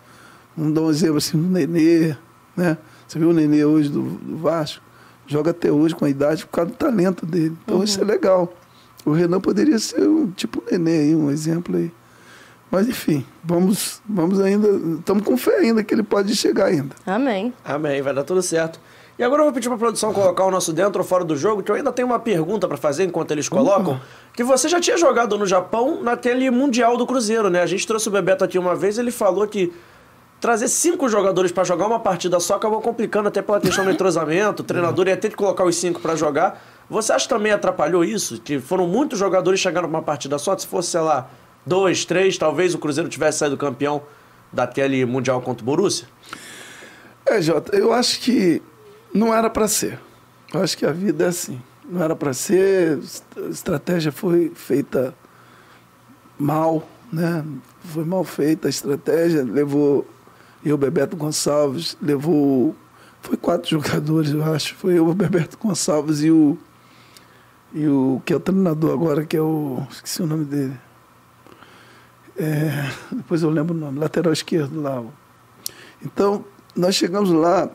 Vamos 0.57 0.75
dar 0.75 0.81
um 0.81 0.91
exemplo 0.91 1.19
assim, 1.19 1.39
o 1.39 1.43
Nenê, 1.43 2.17
né? 2.57 2.79
Você 3.07 3.19
viu 3.19 3.29
o 3.29 3.33
Nenê 3.35 3.65
hoje 3.67 3.91
do, 3.91 4.03
do 4.03 4.39
Vasco? 4.39 4.83
Joga 5.27 5.51
até 5.51 5.71
hoje 5.71 5.95
com 5.95 6.07
a 6.07 6.09
idade 6.09 6.47
por 6.47 6.53
causa 6.53 6.71
do 6.71 6.77
talento 6.77 7.27
dele. 7.27 7.55
Então 7.63 7.77
uhum. 7.77 7.85
isso 7.85 8.01
é 8.01 8.05
legal. 8.05 8.53
O 9.05 9.13
Renan 9.13 9.41
poderia 9.41 9.79
ser 9.79 10.01
um 10.09 10.31
tipo 10.31 10.63
Nenê 10.71 11.01
aí, 11.01 11.15
um 11.15 11.31
exemplo 11.31 11.77
aí. 11.77 11.93
Mas 12.71 12.89
enfim, 12.89 13.25
vamos, 13.45 14.01
vamos 14.09 14.41
ainda, 14.41 14.69
estamos 14.99 15.23
com 15.23 15.37
fé 15.37 15.59
ainda 15.59 15.85
que 15.85 15.93
ele 15.93 16.03
pode 16.03 16.35
chegar 16.35 16.67
ainda. 16.67 16.95
Amém. 17.05 17.53
Amém, 17.63 18.01
vai 18.01 18.15
dar 18.15 18.25
tudo 18.25 18.41
certo. 18.41 18.81
E 19.21 19.23
agora 19.23 19.43
eu 19.43 19.45
vou 19.45 19.53
pedir 19.53 19.69
para 19.69 19.77
a 19.77 19.79
produção 19.79 20.15
colocar 20.15 20.47
o 20.47 20.51
nosso 20.51 20.73
dentro 20.73 21.03
ou 21.03 21.07
fora 21.07 21.23
do 21.23 21.37
jogo, 21.37 21.63
que 21.63 21.71
eu 21.71 21.75
ainda 21.75 21.93
tenho 21.93 22.09
uma 22.09 22.19
pergunta 22.19 22.67
para 22.67 22.79
fazer 22.79 23.05
enquanto 23.05 23.33
eles 23.33 23.51
colocam. 23.51 23.93
Uhum. 23.93 24.01
Que 24.33 24.43
você 24.43 24.67
já 24.67 24.81
tinha 24.81 24.97
jogado 24.97 25.37
no 25.37 25.45
Japão 25.45 26.03
naquele 26.03 26.51
Mundial 26.51 26.97
do 26.97 27.07
Cruzeiro, 27.07 27.51
né? 27.51 27.61
A 27.61 27.67
gente 27.67 27.87
trouxe 27.87 28.09
o 28.09 28.11
Bebeto 28.11 28.45
aqui 28.45 28.59
uma 28.59 28.75
vez, 28.75 28.97
ele 28.97 29.11
falou 29.11 29.47
que 29.47 29.75
trazer 30.41 30.69
cinco 30.69 31.07
jogadores 31.07 31.53
para 31.53 31.65
jogar 31.65 31.87
uma 31.87 32.01
partida 32.01 32.41
só 32.41 32.55
acabou 32.55 32.81
complicando 32.81 33.29
até 33.29 33.43
pela 33.43 33.61
questão 33.61 33.85
do 33.85 33.91
entrosamento. 33.93 34.63
O 34.63 34.65
treinador 34.65 35.07
ia 35.07 35.19
ter 35.19 35.29
que 35.29 35.37
colocar 35.37 35.65
os 35.65 35.77
cinco 35.77 36.01
para 36.01 36.17
jogar. 36.17 36.59
Você 36.89 37.13
acha 37.13 37.29
que 37.29 37.35
também 37.35 37.53
atrapalhou 37.53 38.03
isso? 38.03 38.41
Que 38.41 38.59
foram 38.59 38.87
muitos 38.87 39.19
jogadores 39.19 39.61
chegando 39.61 39.85
uma 39.85 40.01
partida 40.01 40.39
só? 40.39 40.57
Se 40.57 40.67
fosse, 40.67 40.93
sei 40.93 41.01
lá, 41.01 41.29
dois, 41.67 42.07
três, 42.07 42.39
talvez 42.39 42.75
o 42.75 42.79
Cruzeiro 42.79 43.11
tivesse 43.11 43.41
saído 43.41 43.59
campeão 43.59 44.01
daquele 44.51 45.05
Mundial 45.05 45.43
contra 45.43 45.63
o 45.63 45.67
Borussia? 45.67 46.09
É, 47.27 47.43
Jota, 47.43 47.77
eu 47.77 47.93
acho 47.93 48.19
que 48.21 48.63
não 49.13 49.35
era 49.35 49.51
para 49.51 49.69
ser. 49.69 49.99
Eu 50.53 50.63
acho 50.63 50.77
que 50.77 50.87
a 50.87 50.93
vida 50.93 51.25
é 51.25 51.29
assim. 51.29 51.61
Não 51.89 52.03
era 52.03 52.15
para 52.15 52.33
ser, 52.33 52.99
a 53.37 53.49
estratégia 53.49 54.13
foi 54.13 54.53
feita 54.55 55.15
mal, 56.39 56.87
né? 57.13 57.45
Foi 57.81 58.05
mal 58.05 58.23
feita 58.23 58.69
a 58.69 58.71
estratégia, 58.71 59.43
levou 59.43 60.07
eu, 60.65 60.77
Bebeto 60.77 61.17
Gonçalves, 61.17 61.97
levou. 62.01 62.77
Foi 63.23 63.37
quatro 63.37 63.69
jogadores, 63.71 64.33
eu 64.33 64.45
acho. 64.45 64.75
Foi 64.75 64.99
eu, 64.99 65.09
o 65.09 65.15
Bebeto 65.15 65.59
Gonçalves 65.59 66.23
e 66.23 66.31
o. 66.31 66.57
E 67.73 67.87
o 67.87 68.21
que 68.25 68.33
é 68.33 68.37
o 68.37 68.41
treinador 68.41 68.93
agora, 68.93 69.25
que 69.25 69.37
é 69.37 69.41
o. 69.41 69.85
Esqueci 69.91 70.23
o 70.23 70.27
nome 70.27 70.45
dele. 70.45 70.77
É, 72.37 72.91
depois 73.13 73.43
eu 73.43 73.51
lembro 73.51 73.75
o 73.75 73.79
nome, 73.79 73.99
lateral 73.99 74.33
esquerdo 74.33 74.81
lá. 74.81 75.03
Então, 76.03 76.45
nós 76.75 76.95
chegamos 76.95 77.31
lá, 77.31 77.69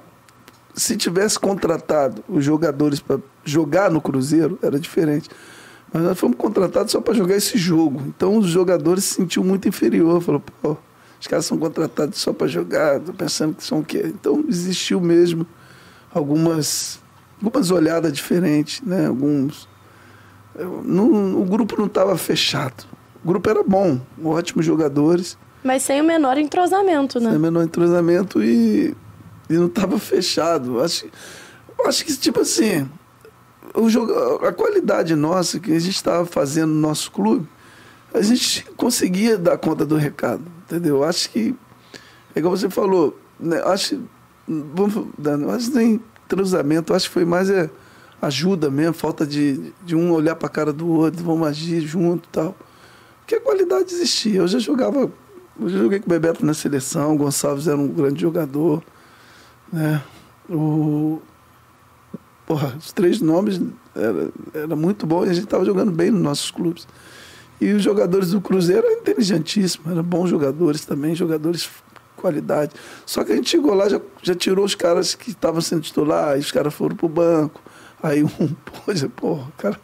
se 0.76 0.98
tivesse 0.98 1.40
contratado 1.40 2.24
os 2.28 2.44
jogadores 2.44 3.00
para 3.00 3.20
jogar 3.44 3.90
no 3.90 4.02
Cruzeiro, 4.02 4.60
era 4.62 4.78
diferente. 4.78 5.30
Mas 5.92 6.04
nós 6.04 6.20
fomos 6.20 6.36
contratados 6.38 6.92
só 6.92 7.00
para 7.00 7.14
jogar 7.14 7.36
esse 7.36 7.58
jogo. 7.58 8.02
Então 8.08 8.38
os 8.38 8.48
jogadores 8.48 9.06
se 9.06 9.14
sentiam 9.16 9.44
muito 9.44 9.68
inferior. 9.68 10.22
Falou, 10.22 10.44
pô, 10.62 10.76
os 11.20 11.28
caras 11.28 11.46
são 11.46 11.58
contratados 11.58 12.20
só 12.20 12.34
para 12.34 12.48
jogar, 12.48 13.00
tô 13.00 13.14
pensando 13.14 13.56
que 13.56 13.64
são 13.64 13.80
o 13.80 13.86
quê? 13.86 14.04
Então 14.06 14.44
existiu 14.50 15.00
mesmo 15.00 15.48
algumas, 16.14 17.00
algumas 17.42 17.72
olhadas 17.72 18.12
diferentes, 18.12 18.82
né? 18.82 19.08
Alguns. 19.08 19.70
Não, 20.84 21.42
o 21.42 21.46
grupo 21.46 21.78
não 21.78 21.86
estava 21.86 22.18
fechado. 22.18 22.86
O 23.24 23.28
grupo 23.28 23.50
era 23.50 23.64
bom, 23.64 24.00
ótimos 24.24 24.66
jogadores. 24.66 25.38
Mas 25.64 25.84
sem 25.84 26.02
o 26.02 26.04
menor 26.04 26.38
entrosamento, 26.38 27.20
né? 27.20 27.30
Sem 27.30 27.38
o 27.38 27.42
menor 27.42 27.64
entrosamento 27.64 28.44
e 28.44 28.96
e 29.50 29.54
não 29.54 29.68
estava 29.68 29.98
fechado. 30.00 30.82
Acho, 30.82 31.06
acho 31.86 32.06
que, 32.06 32.16
tipo 32.18 32.42
assim, 32.42 32.90
o 33.74 33.90
jogo, 33.90 34.14
a 34.46 34.54
qualidade 34.54 35.16
nossa 35.16 35.60
que 35.60 35.72
a 35.72 35.80
gente 35.80 35.96
estava 35.96 36.26
fazendo 36.26 36.74
no 36.74 36.80
nosso 36.80 37.12
clube, 37.12 37.48
a 38.14 38.22
gente 38.22 38.66
conseguia 38.78 39.38
dar 39.38 39.58
conta 39.58 39.86
do 39.86 39.96
recado, 39.96 40.44
entendeu? 40.64 41.04
Acho 41.04 41.30
que, 41.30 41.56
é 42.34 42.40
igual 42.40 42.56
você 42.56 42.70
falou, 42.70 43.20
né? 43.40 43.62
acho 43.66 44.02
vamos, 44.48 45.08
dando, 45.18 45.50
acho 45.52 45.72
que 45.72 45.78
nem 45.78 46.02
entrosamento, 46.26 46.94
acho 46.94 47.08
que 47.08 47.14
foi 47.14 47.26
mais 47.26 47.50
é, 47.50 47.70
ajuda 48.22 48.70
mesmo, 48.70 48.94
falta 48.94 49.26
de, 49.26 49.74
de 49.84 49.96
um 49.96 50.12
olhar 50.12 50.36
para 50.36 50.48
a 50.48 50.52
cara 50.52 50.74
do 50.74 50.88
outro, 50.88 51.24
vamos 51.24 51.48
agir 51.48 51.82
junto 51.82 52.28
e 52.28 52.32
tal. 52.32 52.56
Porque 53.20 53.36
a 53.36 53.42
qualidade 53.42 53.92
existia. 53.94 54.40
Eu 54.40 54.48
já 54.48 54.60
jogava, 54.60 55.12
eu 55.60 55.70
já 55.70 55.78
joguei 55.80 56.00
com 56.00 56.06
o 56.06 56.10
Bebeto 56.10 56.46
na 56.46 56.54
seleção, 56.54 57.16
o 57.16 57.18
Gonçalves 57.18 57.68
era 57.68 57.78
um 57.78 57.88
grande 57.88 58.22
jogador. 58.22 58.84
Né? 59.76 60.02
O, 60.50 61.22
porra, 62.48 62.74
os 62.80 62.94
três 62.94 63.20
nomes 63.20 63.60
era, 63.94 64.30
era 64.54 64.76
muito 64.76 65.06
bom 65.06 65.26
e 65.26 65.30
a 65.30 65.34
gente 65.34 65.44
estava 65.44 65.66
jogando 65.66 65.92
bem 65.92 66.10
nos 66.10 66.22
nossos 66.22 66.50
clubes. 66.50 66.88
E 67.60 67.74
os 67.74 67.84
jogadores 67.84 68.32
do 68.32 68.40
Cruzeiro 68.40 68.86
eram 68.88 69.00
inteligentíssimos, 69.00 69.92
eram 69.92 70.02
bons 70.04 70.30
jogadores 70.30 70.86
também, 70.86 71.14
jogadores 71.14 71.62
de 71.62 71.70
qualidade. 72.16 72.72
Só 73.06 73.24
que 73.26 73.34
a 73.34 73.36
gente 73.36 73.50
chegou 73.50 73.74
lá, 73.74 73.90
já, 73.90 74.00
já 74.22 74.34
tirou 74.34 74.64
os 74.64 74.76
caras 74.76 75.14
que 75.14 75.32
estavam 75.32 75.60
sendo 75.60 75.82
titular, 75.82 76.30
aí 76.30 76.40
os 76.40 76.52
caras 76.54 76.74
foram 76.74 76.96
pro 76.96 77.10
banco. 77.10 77.62
Aí 78.02 78.24
um, 78.24 78.30
já, 78.96 79.10
pô, 79.10 79.34
o 79.34 79.52
cara 79.58 79.78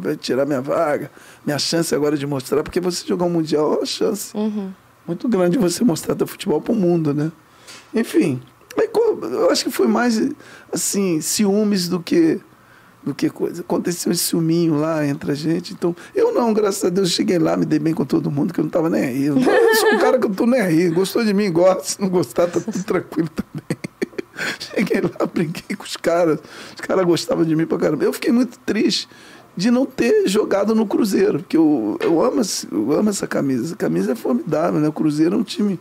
vai, 0.00 0.16
tirar 0.16 0.44
minha 0.44 0.60
vaga, 0.60 1.08
minha 1.44 1.58
chance 1.58 1.94
agora 1.94 2.16
de 2.16 2.26
mostrar, 2.26 2.64
porque 2.64 2.80
você 2.80 3.06
jogar 3.06 3.26
um 3.26 3.30
Mundial 3.30 3.74
é 3.74 3.76
uma 3.78 3.86
chance 3.86 4.36
Uhum. 4.36 4.72
muito 5.06 5.28
grande 5.28 5.56
você 5.56 5.84
mostrar 5.84 6.16
teu 6.16 6.26
futebol 6.26 6.60
pro 6.60 6.74
mundo, 6.74 7.14
né? 7.14 7.30
Enfim, 7.94 8.40
co- 8.88 9.18
eu 9.22 9.50
acho 9.50 9.64
que 9.64 9.70
foi 9.70 9.86
mais, 9.86 10.20
assim, 10.72 11.20
ciúmes 11.20 11.88
do 11.88 12.00
que 12.00 12.40
do 13.02 13.14
que 13.14 13.30
coisa. 13.30 13.60
Aconteceu 13.60 14.10
esse 14.10 14.24
ciúminho 14.24 14.74
lá 14.80 15.06
entre 15.06 15.30
a 15.30 15.34
gente. 15.34 15.72
Então, 15.72 15.94
eu 16.12 16.34
não, 16.34 16.52
graças 16.52 16.84
a 16.84 16.88
Deus, 16.88 17.10
cheguei 17.12 17.38
lá, 17.38 17.56
me 17.56 17.64
dei 17.64 17.78
bem 17.78 17.94
com 17.94 18.04
todo 18.04 18.32
mundo, 18.32 18.52
que 18.52 18.58
eu 18.58 18.64
não 18.64 18.70
tava 18.70 18.90
nem 18.90 19.04
aí. 19.04 19.24
Eu, 19.26 19.36
sou 19.76 19.92
um 19.94 19.98
cara 19.98 20.18
que 20.18 20.26
eu 20.26 20.30
tô 20.34 20.44
nem 20.44 20.60
aí. 20.60 20.90
Gostou 20.90 21.24
de 21.24 21.32
mim, 21.32 21.52
gosta. 21.52 21.84
Se 21.84 22.00
não 22.00 22.08
gostar, 22.08 22.48
tá 22.48 22.58
tudo 22.58 22.82
tranquilo 22.82 23.28
também. 23.28 23.78
Cheguei 24.58 25.00
lá, 25.02 25.24
brinquei 25.24 25.76
com 25.76 25.84
os 25.84 25.96
caras. 25.96 26.40
Os 26.74 26.80
caras 26.80 27.06
gostavam 27.06 27.44
de 27.44 27.54
mim 27.54 27.64
pra 27.64 27.78
caramba. 27.78 28.02
Eu 28.02 28.12
fiquei 28.12 28.32
muito 28.32 28.58
triste 28.66 29.08
de 29.56 29.70
não 29.70 29.86
ter 29.86 30.26
jogado 30.28 30.74
no 30.74 30.84
Cruzeiro, 30.84 31.38
porque 31.38 31.56
eu, 31.56 31.96
eu, 32.02 32.20
amo, 32.24 32.42
eu 32.72 32.92
amo 32.92 33.08
essa 33.10 33.26
camisa. 33.28 33.66
Essa 33.66 33.76
camisa 33.76 34.12
é 34.12 34.14
formidável, 34.16 34.80
né? 34.80 34.88
O 34.88 34.92
Cruzeiro 34.92 35.36
é 35.36 35.38
um 35.38 35.44
time 35.44 35.78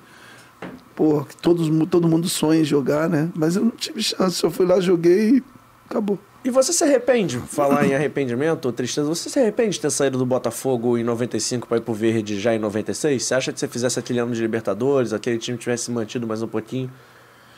pô, 0.95 1.23
que 1.25 1.35
todos, 1.37 1.67
todo 1.89 2.07
mundo 2.07 2.27
sonha 2.29 2.61
em 2.61 2.63
jogar, 2.63 3.09
né? 3.09 3.29
Mas 3.35 3.55
eu 3.55 3.63
não 3.65 3.71
tive 3.71 4.01
chance. 4.01 4.43
Eu 4.43 4.49
fui 4.51 4.65
lá, 4.65 4.79
joguei 4.79 5.37
e 5.37 5.43
acabou. 5.89 6.17
E 6.43 6.49
você 6.51 6.71
se 6.71 6.83
arrepende, 6.83 7.39
falar 7.39 7.87
em 7.87 7.95
arrependimento 7.95 8.65
ou 8.65 8.71
tristeza, 8.71 9.07
você 9.07 9.29
se 9.29 9.39
arrepende 9.39 9.71
de 9.71 9.79
ter 9.79 9.89
saído 9.89 10.15
do 10.17 10.25
Botafogo 10.27 10.95
em 10.95 11.03
95 11.03 11.67
para 11.67 11.77
ir 11.77 11.81
pro 11.81 11.91
Verde 11.93 12.39
já 12.39 12.53
em 12.53 12.59
96? 12.59 13.23
Você 13.23 13.33
acha 13.33 13.51
que 13.51 13.59
se 13.59 13.65
você 13.65 13.71
fizesse 13.71 13.97
aquele 13.97 14.19
ano 14.19 14.31
de 14.31 14.41
Libertadores, 14.41 15.11
aquele 15.11 15.39
time 15.39 15.57
tivesse 15.57 15.89
mantido 15.89 16.27
mais 16.27 16.43
um 16.43 16.47
pouquinho, 16.47 16.91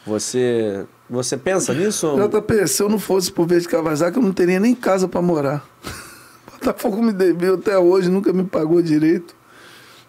você 0.05 0.85
você 1.09 1.35
pensa 1.37 1.73
nisso? 1.73 2.07
ou- 2.07 2.17
JP, 2.29 2.67
se 2.67 2.81
eu 2.81 2.87
não 2.89 2.97
fosse 2.99 3.29
por 3.31 3.45
Verde 3.45 3.67
Kawasaki, 3.67 4.17
eu 4.17 4.23
não 4.23 4.31
teria 4.31 4.59
nem 4.59 4.73
casa 4.73 5.05
para 5.07 5.21
morar. 5.21 5.67
Botafogo 6.53 7.01
me 7.01 7.11
deveu 7.11 7.55
até 7.55 7.77
hoje, 7.77 8.09
nunca 8.09 8.31
me 8.33 8.43
pagou 8.45 8.81
direito. 8.81 9.35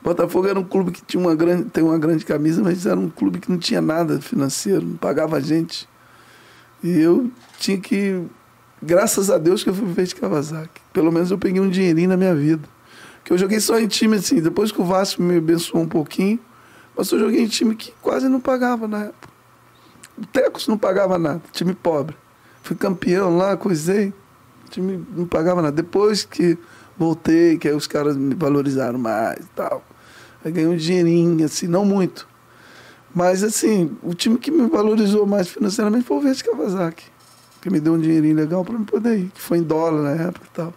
Botafogo 0.09 0.49
era 0.49 0.59
um 0.59 0.65
clube 0.65 0.91
que 0.91 1.03
tinha 1.03 1.23
uma 1.23 1.35
grande, 1.35 1.65
tem 1.65 1.85
uma 1.85 1.99
grande 1.99 2.25
camisa, 2.25 2.63
mas 2.63 2.87
era 2.87 2.99
um 2.99 3.11
clube 3.11 3.41
que 3.41 3.51
não 3.51 3.59
tinha 3.59 3.83
nada 3.83 4.19
financeiro, 4.23 4.81
não 4.81 4.97
pagava 4.97 5.37
a 5.37 5.41
gente. 5.41 5.87
E 6.83 6.99
eu 6.99 7.31
tinha 7.59 7.79
que, 7.79 8.23
graças 8.83 9.29
a 9.29 9.37
Deus 9.37 9.63
que 9.63 9.69
eu 9.69 9.75
fui 9.75 9.85
pro 9.85 9.93
Verde 9.93 10.15
Kawasaki. 10.15 10.81
Pelo 10.95 11.13
menos 11.13 11.31
eu 11.31 11.37
peguei 11.37 11.61
um 11.61 11.69
dinheirinho 11.69 12.09
na 12.09 12.17
minha 12.17 12.35
vida. 12.35 12.67
Que 13.23 13.35
eu 13.35 13.37
joguei 13.37 13.61
só 13.61 13.79
em 13.79 13.87
time 13.87 14.17
assim, 14.17 14.41
depois 14.41 14.73
que 14.73 14.81
o 14.81 14.85
Vasco 14.85 15.23
me 15.23 15.37
abençoou 15.37 15.85
um 15.85 15.89
pouquinho, 15.89 16.41
mas 16.97 17.13
eu 17.13 17.19
joguei 17.19 17.43
em 17.43 17.47
time 17.47 17.77
que 17.77 17.93
quase 18.01 18.31
não 18.31 18.41
pagava 18.41 18.89
na 18.89 19.05
época. 19.05 19.29
O 20.17 20.25
Tecos 20.25 20.67
não 20.69 20.79
pagava 20.79 21.19
nada, 21.19 21.43
time 21.53 21.75
pobre. 21.75 22.17
Fui 22.63 22.75
campeão 22.75 23.37
lá, 23.37 23.59
coisei. 23.59 24.09
O 24.67 24.71
time 24.71 25.07
não 25.15 25.27
pagava 25.27 25.61
nada. 25.61 25.77
Depois 25.77 26.25
que 26.25 26.57
voltei, 26.97 27.59
que 27.59 27.69
aí 27.69 27.75
os 27.75 27.87
caras 27.87 28.17
me 28.17 28.35
valorizaram 28.35 28.99
mais 28.99 29.41
e 29.41 29.49
tal. 29.55 29.85
Aí 30.49 30.53
ganhei 30.53 30.69
um 30.69 30.77
dinheirinho, 30.77 31.45
assim, 31.45 31.66
não 31.66 31.85
muito. 31.85 32.27
Mas, 33.15 33.43
assim, 33.43 33.97
o 34.03 34.15
time 34.15 34.39
que 34.39 34.51
me 34.51 34.66
valorizou 34.69 35.27
mais 35.27 35.49
financeiramente 35.49 36.07
foi 36.07 36.16
o 36.16 36.20
Verde 36.20 36.43
Kawasaki. 36.45 37.05
Que 37.61 37.70
me 37.70 37.81
deu 37.81 37.95
um 37.95 37.99
dinheirinho 37.99 38.35
legal 38.37 38.65
para 38.65 38.75
eu 38.75 38.81
poder 38.81 39.19
ir, 39.19 39.31
que 39.35 39.41
foi 39.41 39.59
em 39.59 39.62
dólar 39.62 40.03
na 40.16 40.23
época 40.25 40.47
e 40.47 40.55
tal. 40.57 40.75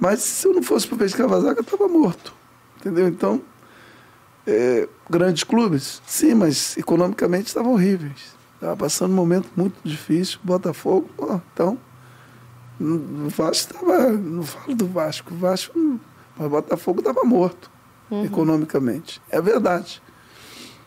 Mas 0.00 0.20
se 0.20 0.46
eu 0.46 0.52
não 0.54 0.62
fosse 0.62 0.86
pro 0.86 0.96
Verde 0.96 1.14
Kawasaki, 1.16 1.58
eu 1.60 1.62
estava 1.62 1.88
morto. 1.88 2.34
Entendeu? 2.80 3.08
Então, 3.08 3.40
é, 4.46 4.88
grandes 5.08 5.44
clubes, 5.44 6.00
sim, 6.06 6.34
mas 6.34 6.76
economicamente 6.76 7.48
estavam 7.48 7.72
horríveis. 7.72 8.36
Estava 8.54 8.76
passando 8.76 9.12
um 9.12 9.14
momento 9.16 9.48
muito 9.56 9.76
difícil. 9.84 10.38
Botafogo, 10.42 11.08
pô, 11.16 11.40
então. 11.54 11.78
n- 12.80 13.26
O 13.26 13.28
Vasco 13.28 13.72
estava. 13.74 14.10
Não 14.10 14.42
falo 14.42 14.74
do 14.74 14.86
Vasco. 14.86 15.32
O 15.32 15.36
Vasco. 15.36 15.78
não- 15.78 16.00
Mas 16.36 16.46
o 16.46 16.50
Botafogo 16.50 17.00
estava 17.00 17.22
morto, 17.24 17.70
economicamente. 18.24 19.20
É 19.30 19.40
verdade. 19.40 20.02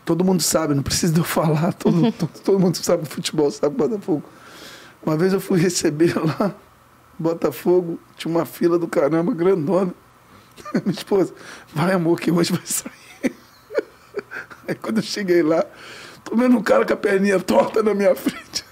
Todo 0.04 0.24
mundo 0.24 0.42
sabe, 0.42 0.74
não 0.74 0.82
precisa 0.82 1.12
de 1.12 1.20
eu 1.20 1.24
falar. 1.24 1.72
Todo, 1.78 2.12
todo, 2.12 2.30
todo 2.44 2.58
mundo 2.58 2.76
sabe 2.76 3.06
futebol, 3.06 3.50
sabe 3.50 3.76
Botafogo. 3.76 4.22
Uma 5.04 5.16
vez 5.16 5.32
eu 5.32 5.40
fui 5.40 5.58
receber 5.58 6.14
lá, 6.16 6.54
Botafogo, 7.18 7.98
tinha 8.16 8.30
uma 8.30 8.44
fila 8.44 8.78
do 8.78 8.86
caramba 8.86 9.32
grandona. 9.32 9.94
Minha 10.84 10.94
esposa, 10.94 11.34
vai 11.74 11.92
amor, 11.92 12.20
que 12.20 12.30
hoje 12.30 12.52
vai 12.52 12.66
sair. 12.66 13.34
Aí 14.68 14.74
quando 14.74 14.98
eu 14.98 15.02
cheguei 15.02 15.42
lá, 15.42 15.64
tô 16.22 16.36
vendo 16.36 16.56
um 16.56 16.62
cara 16.62 16.84
com 16.84 16.92
a 16.92 16.96
perninha 16.96 17.40
torta 17.40 17.82
na 17.82 17.94
minha 17.94 18.14
frente. 18.14 18.64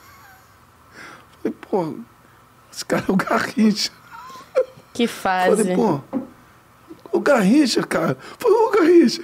Falei, 1.43 1.57
pô, 1.61 1.95
esse 2.73 2.85
cara 2.85 3.05
é 3.09 3.13
o 3.13 3.17
Garrincha. 3.17 3.91
Que 4.93 5.07
fase. 5.07 5.57
Falei, 5.57 5.75
pô, 5.75 6.01
o 7.13 7.21
Garrincha, 7.21 7.83
cara. 7.83 8.17
Falei, 8.39 8.59
ô 8.59 8.71
Garrincha. 8.71 9.23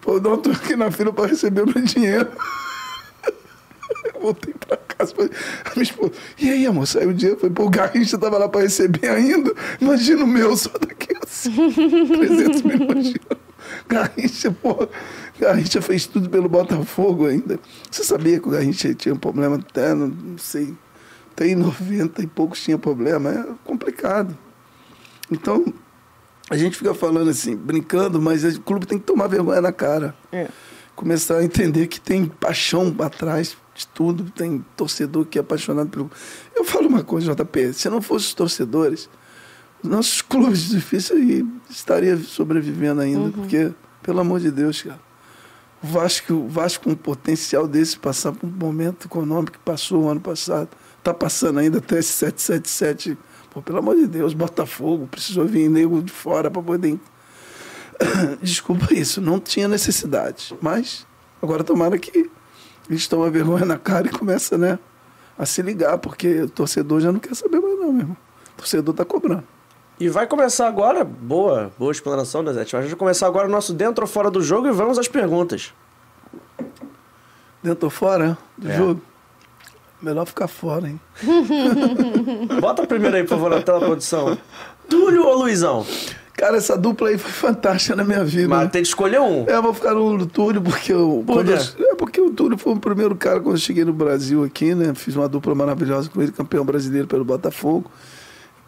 Falei, 0.00 0.20
não, 0.20 0.36
tô 0.36 0.50
aqui 0.50 0.76
na 0.76 0.90
fila 0.90 1.12
pra 1.12 1.26
receber 1.26 1.64
meu 1.64 1.82
dinheiro. 1.82 2.30
Voltei 4.20 4.54
pra 4.54 4.76
casa, 4.76 5.14
falei, 5.14 5.30
a 5.64 5.70
minha 5.70 5.82
esposa, 5.82 6.12
e 6.38 6.50
aí, 6.50 6.66
amor, 6.66 6.86
saiu 6.86 7.10
o 7.10 7.14
dinheiro? 7.14 7.40
Falei, 7.40 7.54
pô, 7.54 7.64
o 7.64 7.70
Garrincha 7.70 8.18
tava 8.18 8.38
lá 8.38 8.48
pra 8.48 8.60
receber 8.60 9.08
ainda. 9.08 9.54
Imagina 9.80 10.24
o 10.24 10.26
meu, 10.26 10.56
só 10.56 10.70
daqui 10.78 11.16
assim, 11.22 11.52
300 11.52 12.62
milhões 12.62 13.04
de 13.06 13.20
euros. 13.20 13.48
Garrincha, 13.88 14.50
pô, 14.50 14.88
Garrincha 15.38 15.80
fez 15.80 16.06
tudo 16.06 16.28
pelo 16.28 16.48
Botafogo 16.48 17.26
ainda. 17.26 17.58
Você 17.90 18.04
sabia 18.04 18.38
que 18.40 18.48
o 18.48 18.50
Garrincha 18.50 18.94
tinha 18.94 19.14
um 19.14 19.18
problema 19.18 19.56
até, 19.56 19.94
não 19.94 20.08
não 20.08 20.38
sei, 20.38 20.74
tem 21.34 21.54
90 21.54 22.22
e 22.22 22.26
poucos 22.26 22.62
tinha 22.62 22.76
problema, 22.76 23.30
é 23.30 23.44
complicado. 23.64 24.36
Então, 25.30 25.72
a 26.50 26.56
gente 26.56 26.76
fica 26.76 26.94
falando 26.94 27.28
assim, 27.30 27.54
brincando, 27.56 28.20
mas 28.20 28.44
o 28.44 28.60
clube 28.60 28.86
tem 28.86 28.98
que 28.98 29.04
tomar 29.04 29.26
vergonha 29.26 29.60
na 29.60 29.72
cara. 29.72 30.14
É. 30.32 30.48
Começar 30.96 31.38
a 31.38 31.44
entender 31.44 31.86
que 31.86 32.00
tem 32.00 32.26
paixão 32.26 32.94
atrás 33.00 33.56
de 33.74 33.86
tudo, 33.86 34.30
tem 34.30 34.64
torcedor 34.76 35.26
que 35.26 35.38
é 35.38 35.40
apaixonado 35.40 35.88
pelo. 35.88 36.10
Eu 36.56 36.64
falo 36.64 36.88
uma 36.88 37.04
coisa, 37.04 37.34
JP, 37.34 37.72
se 37.72 37.88
não 37.88 38.02
fossem 38.02 38.28
os 38.28 38.34
torcedores, 38.34 39.08
os 39.82 39.88
nossos 39.88 40.20
clubes 40.22 40.70
difíceis 40.70 41.20
aí 41.20 41.46
estariam 41.70 42.18
sobrevivendo 42.18 43.00
ainda, 43.00 43.30
porque, 43.30 43.70
pelo 44.02 44.20
amor 44.20 44.40
de 44.40 44.50
Deus, 44.50 44.82
cara. 44.82 45.08
O 45.80 45.86
Vasco, 45.86 46.34
o 46.34 46.48
Vasco 46.48 46.84
com 46.84 46.90
um 46.90 46.96
potencial 46.96 47.68
desse 47.68 47.96
passar 47.96 48.32
por 48.32 48.48
um 48.48 48.50
momento 48.50 49.06
econômico 49.06 49.52
que 49.52 49.58
passou 49.60 50.04
o 50.04 50.08
ano 50.08 50.20
passado, 50.20 50.70
está 50.98 51.14
passando 51.14 51.60
ainda 51.60 51.78
até 51.78 52.00
esse 52.00 52.12
777. 52.14 53.16
Pô, 53.50 53.62
pelo 53.62 53.78
amor 53.78 53.96
de 53.96 54.06
Deus, 54.06 54.34
Botafogo, 54.34 55.06
precisou 55.10 55.46
vir 55.46 55.68
nego 55.68 56.02
de 56.02 56.12
fora 56.12 56.50
para 56.50 56.62
poder. 56.62 56.98
Desculpa 58.42 58.92
isso, 58.94 59.20
não 59.20 59.40
tinha 59.40 59.66
necessidade. 59.66 60.54
Mas 60.60 61.06
agora 61.42 61.64
tomara 61.64 61.98
que 61.98 62.30
eles 62.88 63.06
tomem 63.08 63.26
a 63.26 63.30
vergonha 63.30 63.64
na 63.64 63.78
cara 63.78 64.06
e 64.06 64.10
começa, 64.10 64.56
né, 64.58 64.78
a 65.38 65.44
se 65.46 65.62
ligar, 65.62 65.98
porque 65.98 66.42
o 66.42 66.48
torcedor 66.48 67.00
já 67.00 67.10
não 67.12 67.20
quer 67.20 67.34
saber 67.34 67.60
mais 67.60 67.78
não, 67.78 67.92
meu 67.92 68.00
irmão. 68.02 68.16
O 68.54 68.56
torcedor 68.58 68.94
tá 68.94 69.04
cobrando. 69.04 69.44
E 70.00 70.08
vai 70.08 70.26
começar 70.26 70.68
agora, 70.68 71.02
boa, 71.04 71.72
boa 71.76 71.90
explanação, 71.90 72.44
Zé? 72.52 72.60
Mas 72.72 72.86
vai 72.86 72.94
começar 72.94 73.26
agora 73.26 73.48
o 73.48 73.50
nosso 73.50 73.72
dentro 73.72 74.04
ou 74.04 74.08
fora 74.08 74.30
do 74.30 74.40
jogo 74.40 74.68
e 74.68 74.70
vamos 74.70 74.96
às 74.98 75.08
perguntas. 75.08 75.72
Dentro 77.62 77.86
ou 77.86 77.90
fora 77.90 78.38
do 78.56 78.70
É. 78.70 78.76
jogo? 78.76 79.02
Melhor 80.00 80.26
ficar 80.26 80.46
fora, 80.48 80.88
hein? 80.88 81.00
Bota 82.60 82.86
primeiro 82.86 83.16
aí, 83.16 83.22
por 83.22 83.30
favor, 83.30 83.50
na 83.50 83.60
tela, 83.62 83.80
produção. 83.80 84.38
Túlio 84.88 85.24
ou 85.26 85.38
Luizão? 85.38 85.84
Cara, 86.36 86.56
essa 86.56 86.76
dupla 86.78 87.08
aí 87.08 87.18
foi 87.18 87.32
fantástica 87.32 87.96
na 87.96 88.04
minha 88.04 88.24
vida. 88.24 88.48
Mas 88.48 88.70
tem 88.70 88.80
que 88.80 88.86
escolher 88.88 89.20
um. 89.20 89.44
É, 89.48 89.56
eu 89.56 89.62
vou 89.62 89.74
ficar 89.74 89.92
no 89.94 90.24
Túlio, 90.26 90.62
porque 90.62 90.92
eu. 90.92 91.24
Por 91.26 91.44
quê? 91.44 91.52
eu- 91.78 91.90
é 91.90 91.94
porque 91.96 92.20
o 92.20 92.30
Túlio 92.30 92.56
foi 92.56 92.74
o 92.74 92.76
primeiro 92.78 93.16
cara 93.16 93.40
quando 93.40 93.56
eu 93.56 93.60
cheguei 93.60 93.84
no 93.84 93.92
Brasil 93.92 94.44
aqui, 94.44 94.72
né? 94.72 94.94
Fiz 94.94 95.16
uma 95.16 95.28
dupla 95.28 95.52
maravilhosa 95.54 96.08
com 96.08 96.22
ele, 96.22 96.30
campeão 96.30 96.64
brasileiro 96.64 97.08
pelo 97.08 97.24
Botafogo. 97.24 97.90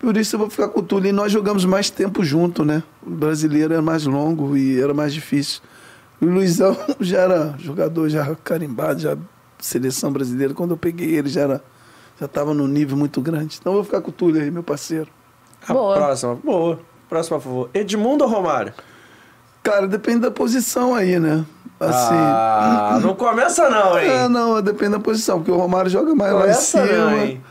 Por 0.00 0.16
isso 0.16 0.34
eu 0.34 0.40
vou 0.40 0.50
ficar 0.50 0.68
com 0.68 0.80
o 0.80 0.82
Túlio. 0.82 1.10
E 1.10 1.12
nós 1.12 1.30
jogamos 1.30 1.64
mais 1.64 1.90
tempo 1.90 2.24
junto, 2.24 2.64
né? 2.64 2.82
O 3.06 3.10
brasileiro 3.10 3.72
era 3.74 3.82
mais 3.82 4.04
longo 4.04 4.56
e 4.56 4.80
era 4.80 4.92
mais 4.92 5.14
difícil. 5.14 5.60
O 6.20 6.26
Luizão 6.26 6.76
já 6.98 7.20
era 7.20 7.54
jogador, 7.60 8.08
já 8.08 8.34
carimbado, 8.42 8.98
já 9.00 9.16
seleção 9.66 10.12
brasileira. 10.12 10.54
Quando 10.54 10.72
eu 10.72 10.76
peguei 10.76 11.14
ele, 11.16 11.28
já 11.28 11.42
era 11.42 11.64
já 12.18 12.26
estava 12.26 12.52
num 12.52 12.66
nível 12.66 12.96
muito 12.98 13.20
grande. 13.20 13.56
Então 13.58 13.72
eu 13.72 13.76
vou 13.78 13.84
ficar 13.84 14.02
com 14.02 14.10
o 14.10 14.12
Túlio 14.12 14.42
aí, 14.42 14.50
meu 14.50 14.62
parceiro. 14.62 15.08
A 15.66 15.72
Boa. 15.72 15.96
próxima. 15.96 16.34
Boa. 16.36 16.78
Próxima, 17.08 17.38
por 17.38 17.44
favor. 17.44 17.70
Edmundo 17.72 18.24
ou 18.24 18.30
Romário? 18.30 18.74
Cara, 19.62 19.86
depende 19.88 20.20
da 20.20 20.30
posição 20.30 20.94
aí, 20.94 21.18
né? 21.18 21.44
Assim. 21.78 22.14
Ah, 22.14 22.98
não 23.02 23.14
começa 23.14 23.70
não, 23.70 23.98
hein? 23.98 24.06
É, 24.06 24.28
não, 24.28 24.60
depende 24.60 24.92
da 24.92 25.00
posição, 25.00 25.38
porque 25.38 25.50
o 25.50 25.56
Romário 25.56 25.90
joga 25.90 26.14
mais 26.14 26.32
lá 26.32 26.40
em 26.40 26.42
Começa 26.42 26.86
cima. 26.86 26.86
não, 26.86 27.18
hein? 27.18 27.42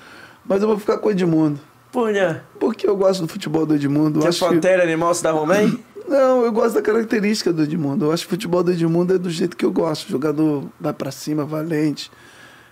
Mas 0.45 0.61
eu 0.61 0.67
vou 0.67 0.77
ficar 0.77 0.97
com 0.99 1.07
o 1.07 1.11
Edmundo. 1.11 1.59
Punha. 1.91 2.43
Porque 2.59 2.87
eu 2.87 2.95
gosto 2.95 3.21
do 3.21 3.27
futebol 3.27 3.65
do 3.65 3.73
Edmundo. 3.73 4.19
Que 4.19 4.27
é 4.27 4.29
acho 4.29 4.39
que... 4.39 4.53
Pantera 4.53 4.83
Animal 4.83 5.13
se 5.15 5.23
dá 5.23 5.33
bem? 5.33 5.83
Não, 6.09 6.43
eu 6.43 6.51
gosto 6.51 6.73
da 6.73 6.81
característica 6.81 7.53
do 7.53 7.61
Edmundo. 7.61 8.05
Eu 8.05 8.11
acho 8.11 8.23
que 8.23 8.29
o 8.29 8.31
futebol 8.31 8.63
do 8.63 8.71
Edmundo 8.71 9.13
é 9.13 9.17
do 9.19 9.29
jeito 9.29 9.55
que 9.55 9.63
eu 9.63 9.71
gosto. 9.71 10.07
O 10.07 10.11
jogador 10.11 10.65
vai 10.79 10.91
pra 10.91 11.11
cima, 11.11 11.45
valente. 11.45 12.11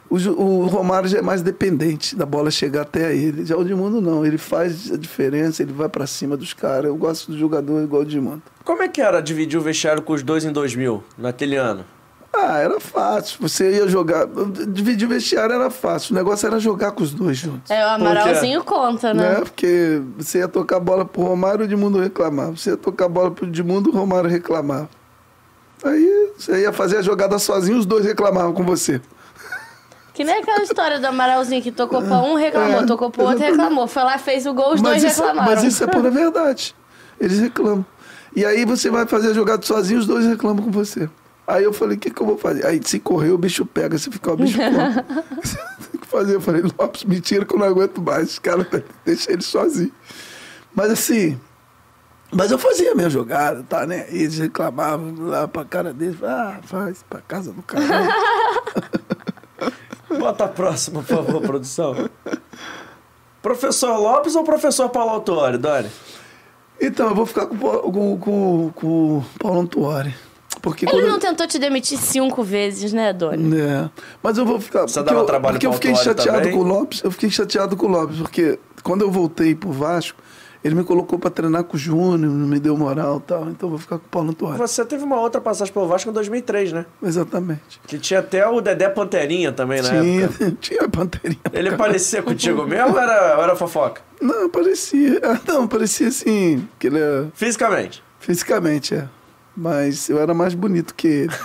O, 0.09 0.15
o 0.15 0.65
Romário 0.65 1.07
já 1.07 1.19
é 1.19 1.21
mais 1.21 1.43
dependente 1.43 2.15
da 2.15 2.25
bola 2.25 2.49
chegar 2.49 2.81
até 2.81 3.15
ele. 3.15 3.45
Já 3.45 3.55
o 3.55 3.61
Edmundo 3.61 4.01
não, 4.01 4.25
ele 4.25 4.39
faz 4.39 4.91
a 4.91 4.97
diferença, 4.97 5.61
ele 5.61 5.71
vai 5.71 5.87
pra 5.87 6.07
cima 6.07 6.35
dos 6.35 6.51
caras. 6.51 6.85
Eu 6.85 6.95
gosto 6.95 7.31
do 7.31 7.37
jogador 7.37 7.83
igual 7.83 8.01
o 8.01 8.05
Edmundo. 8.05 8.41
Como 8.63 8.81
é 8.81 8.87
que 8.87 9.01
era 9.01 9.21
dividir 9.21 9.59
o 9.59 9.61
vestiário 9.61 10.01
com 10.01 10.13
os 10.13 10.23
dois 10.23 10.43
em 10.43 10.51
2000, 10.51 11.03
naquele 11.15 11.57
ano? 11.57 11.85
Ah, 12.39 12.57
era 12.59 12.79
fácil. 12.79 13.37
Você 13.41 13.77
ia 13.77 13.87
jogar. 13.87 14.27
Dividir 14.67 15.07
o 15.07 15.09
vestiário 15.09 15.55
era 15.55 15.69
fácil. 15.69 16.13
O 16.13 16.15
negócio 16.15 16.45
era 16.45 16.59
jogar 16.59 16.91
com 16.91 17.01
os 17.03 17.11
dois 17.13 17.37
juntos. 17.37 17.71
É, 17.71 17.83
o 17.85 17.89
Amaralzinho 17.89 18.63
conta, 18.63 19.13
né? 19.13 19.29
Né? 19.29 19.35
Porque 19.39 20.01
você 20.17 20.39
ia 20.39 20.47
tocar 20.47 20.77
a 20.77 20.79
bola 20.79 21.03
pro 21.03 21.23
Romário, 21.23 21.61
o 21.61 21.63
Edmundo 21.63 21.99
reclamava. 21.99 22.55
Você 22.55 22.71
ia 22.71 22.77
tocar 22.77 23.05
a 23.05 23.09
bola 23.09 23.31
pro 23.31 23.45
Edmundo, 23.47 23.89
o 23.89 23.93
Romário 23.93 24.29
reclamava. 24.29 24.89
Aí 25.83 26.31
você 26.37 26.61
ia 26.61 26.71
fazer 26.71 26.97
a 26.97 27.01
jogada 27.01 27.37
sozinho, 27.39 27.77
os 27.77 27.85
dois 27.85 28.05
reclamavam 28.05 28.53
com 28.53 28.63
você. 28.63 29.01
Que 30.13 30.23
nem 30.23 30.35
aquela 30.39 30.63
história 30.63 30.99
do 30.99 31.05
Amaralzinho 31.05 31.61
que 31.61 31.71
tocou 31.71 32.01
pra 32.01 32.17
um, 32.19 32.33
reclamou, 32.35 32.81
É, 32.81 32.85
tocou 32.87 33.11
pro 33.11 33.23
outro, 33.23 33.39
reclamou. 33.39 33.87
Foi 33.87 34.03
lá, 34.03 34.17
fez 34.17 34.47
o 34.47 34.53
gol, 34.53 34.73
os 34.73 34.81
dois 34.81 35.03
isso, 35.03 35.21
reclamaram. 35.21 35.51
mas 35.55 35.63
isso 35.63 35.83
é 35.83 35.87
pura 35.87 36.09
verdade. 36.09 36.75
Eles 37.19 37.39
reclamam. 37.39 37.85
E 38.35 38.43
aí 38.43 38.65
você 38.65 38.89
vai 38.89 39.05
fazer 39.05 39.29
a 39.29 39.33
jogada 39.33 39.63
sozinho, 39.63 39.99
os 39.99 40.07
dois 40.07 40.25
reclamam 40.25 40.63
com 40.63 40.71
você. 40.71 41.07
Aí 41.47 41.63
eu 41.63 41.71
falei, 41.71 41.95
o 41.95 41.99
que, 41.99 42.09
que 42.11 42.21
eu 42.21 42.25
vou 42.27 42.37
fazer? 42.37 42.65
Aí 42.65 42.81
se 42.83 42.99
correr, 42.99 43.31
o 43.31 43.37
bicho 43.37 43.65
pega, 43.65 43.97
se 43.97 44.11
ficar, 44.11 44.33
o 44.33 44.37
bicho 44.37 44.57
come. 44.57 44.75
Tem 45.91 46.01
que 46.01 46.07
fazer. 46.07 46.35
Eu 46.35 46.41
falei, 46.41 46.61
Lopes, 46.77 47.05
mentira 47.05 47.45
que 47.45 47.55
eu 47.55 47.59
não 47.59 47.65
aguento 47.67 48.01
mais. 48.01 48.31
Os 48.31 48.39
caras 48.39 48.67
deixam 49.05 49.33
ele 49.33 49.41
sozinho. 49.41 49.91
Mas 50.75 50.91
assim, 50.91 51.39
mas 52.31 52.51
eu 52.51 52.57
fazia 52.59 52.91
a 52.91 52.95
minha 52.95 53.09
jogada, 53.09 53.63
tá, 53.63 53.85
né? 53.87 54.05
E 54.11 54.23
eles 54.23 54.37
reclamavam 54.37 55.15
lá 55.19 55.47
pra 55.47 55.63
cara 55.63 55.93
deles, 55.93 56.21
ah, 56.21 56.59
faz 56.63 57.01
pra 57.09 57.21
casa 57.21 57.53
do 57.53 57.61
caralho. 57.63 58.11
Bota 60.19 60.43
a 60.45 60.47
próxima, 60.49 61.01
por 61.01 61.15
favor, 61.23 61.41
produção. 61.41 62.09
Professor 63.41 63.97
Lopes 63.97 64.35
ou 64.35 64.43
professor 64.43 64.89
Paulo 64.89 65.11
Autuori, 65.11 65.57
Dori? 65.57 65.89
Então, 66.81 67.09
eu 67.09 67.15
vou 67.15 67.25
ficar 67.25 67.45
com, 67.47 67.55
o 67.55 67.57
Paulo- 67.57 67.91
com, 67.91 68.17
com, 68.19 68.71
com 68.75 69.17
o 69.17 69.25
Paulo 69.39 69.61
Antuori. 69.61 70.13
Porque 70.61 70.85
Ele 70.85 70.91
quando 70.91 71.07
não 71.07 71.19
tentou 71.19 71.47
te 71.47 71.59
demitir 71.59 71.97
cinco 71.97 72.43
vezes, 72.43 72.93
né, 72.93 73.13
Doni? 73.13 73.59
É, 73.59 73.89
mas 74.21 74.37
eu 74.37 74.45
vou 74.45 74.59
ficar. 74.59 74.81
Você 74.81 74.99
porque 74.99 75.09
dava 75.09 75.21
eu, 75.21 75.25
trabalho 75.25 75.53
porque 75.53 75.67
eu 75.67 75.73
fiquei 75.73 75.95
chateado 75.95 76.39
também? 76.39 76.53
com 76.53 76.59
o 76.59 76.63
Lopes. 76.63 77.01
Eu 77.03 77.11
fiquei 77.11 77.29
chateado 77.29 77.75
com 77.77 77.85
o 77.85 77.89
Lopes, 77.89 78.17
porque 78.17 78.59
quando 78.83 79.01
eu 79.01 79.11
voltei 79.11 79.53
pro 79.53 79.71
Vasco, 79.71 80.19
ele 80.63 80.75
me 80.75 80.83
colocou 80.83 81.17
pra 81.19 81.29
treinar 81.29 81.63
com 81.63 81.77
o 81.77 81.79
Júnior, 81.79 82.17
não 82.31 82.47
me 82.47 82.59
deu 82.59 82.75
moral 82.75 83.17
e 83.17 83.27
tal. 83.27 83.49
Então 83.49 83.67
eu 83.67 83.69
vou 83.69 83.77
ficar 83.79 83.99
com 83.99 84.05
o 84.05 84.09
Paulo 84.09 84.29
Antuori. 84.31 84.57
Você 84.57 84.83
teve 84.83 85.03
uma 85.03 85.19
outra 85.19 85.39
passagem 85.39 85.73
pelo 85.73 85.87
Vasco 85.87 86.09
em 86.09 86.13
2003, 86.13 86.73
né? 86.73 86.85
Exatamente. 87.01 87.79
Que 87.87 87.97
tinha 87.97 88.19
até 88.19 88.45
o 88.47 88.59
Dedé 88.59 88.89
Panterinha 88.89 89.51
também 89.51 89.81
na 89.81 89.89
tinha, 89.89 90.25
época. 90.25 90.51
tinha 90.59 90.89
panterinha. 90.89 91.39
Ele 91.53 91.71
parecia 91.77 92.21
contigo 92.23 92.65
mesmo 92.65 92.93
ou 92.93 92.99
era, 92.99 93.41
era 93.41 93.55
fofoca? 93.55 94.01
Não, 94.19 94.49
parecia. 94.49 95.21
Ah, 95.23 95.39
Não, 95.47 95.67
parecia 95.67 96.07
assim, 96.07 96.67
que 96.79 96.87
ele 96.87 96.99
é. 96.99 97.25
Fisicamente. 97.33 98.03
Fisicamente, 98.19 98.95
é. 98.95 99.07
Mas 99.59 100.07
eu 100.07 100.19
era 100.19 100.35
mais 100.35 100.53
bonito 100.53 100.93
que 100.93 101.07
ele. 101.07 101.33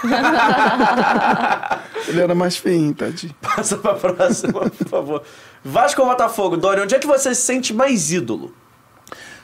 ele 2.09 2.21
era 2.21 2.35
mais 2.35 2.57
feinho, 2.57 2.95
tadinho. 2.95 3.35
Passa 3.41 3.77
pra 3.79 3.95
próxima, 3.95 4.69
por 4.69 4.87
favor. 4.89 5.23
Vasco 5.65 6.03
ou 6.03 6.09
Botafogo? 6.09 6.57
Dori, 6.57 6.81
onde 6.83 6.95
é 6.95 6.99
que 6.99 7.07
você 7.07 7.35
se 7.35 7.41
sente 7.43 7.73
mais 7.73 8.11
ídolo? 8.13 8.53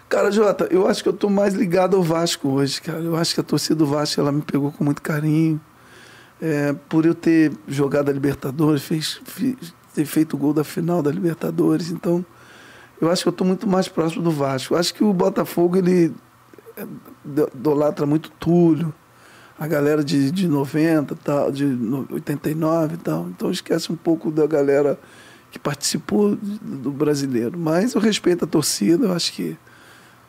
Cara, 0.09 0.31
Jota, 0.31 0.69
eu 0.71 0.87
acho 0.87 1.03
que 1.03 1.09
eu 1.09 1.13
tô 1.13 1.29
mais 1.29 1.55
ligado 1.55 1.97
ao 1.97 2.03
Vasco 2.03 2.49
hoje, 2.49 2.81
cara. 2.81 2.99
Eu 3.01 3.17
acho 3.17 3.35
que 3.35 3.41
a 3.41 3.45
torcida 3.45 3.75
do 3.75 3.87
Vasco, 3.87 4.21
ela 4.21 4.33
me 4.33 4.43
pegou 4.43 4.71
com 4.73 4.85
muito 4.85 5.03
carinho. 5.03 5.61
É, 6.41 6.75
por 6.89 7.05
eu 7.05 7.15
ter 7.15 7.53
jogado 7.67 8.09
a 8.09 8.13
Libertadores, 8.13 8.83
fez, 8.83 9.21
fiz- 9.25 9.57
ter 9.95 10.05
feito 10.05 10.35
o 10.35 10.39
gol 10.39 10.53
da 10.55 10.63
final 10.65 11.03
da 11.03 11.11
Libertadores. 11.11 11.91
Então, 11.91 12.25
eu 13.01 13.11
acho 13.11 13.23
que 13.23 13.29
eu 13.29 13.33
tô 13.33 13.45
muito 13.45 13.67
mais 13.69 13.89
próximo 13.89 14.23
do 14.23 14.31
Vasco. 14.31 14.75
Eu 14.75 14.79
acho 14.79 14.95
que 14.95 15.03
o 15.05 15.13
Botafogo, 15.13 15.77
ele 15.77 16.13
idolatra 17.55 18.07
muito 18.07 18.31
Túlio, 18.31 18.93
a 19.59 19.67
galera 19.67 20.05
de, 20.05 20.31
de 20.31 20.47
90, 20.47 21.17
tal, 21.17 21.51
de 21.51 21.65
no- 21.65 22.07
89 22.11 22.95
e 22.95 22.99
tal. 22.99 23.27
Então, 23.29 23.51
esquece 23.51 23.91
um 23.93 23.97
pouco 23.97 24.31
da 24.31 24.47
galera 24.47 24.99
que 25.51 25.59
participou 25.59 26.37
do 26.37 26.91
brasileiro. 26.91 27.59
Mas 27.59 27.95
eu 27.95 28.01
respeito 28.01 28.45
a 28.45 28.49
torcida, 28.49 29.07
eu 29.07 29.13
acho 29.13 29.33
que 29.33 29.57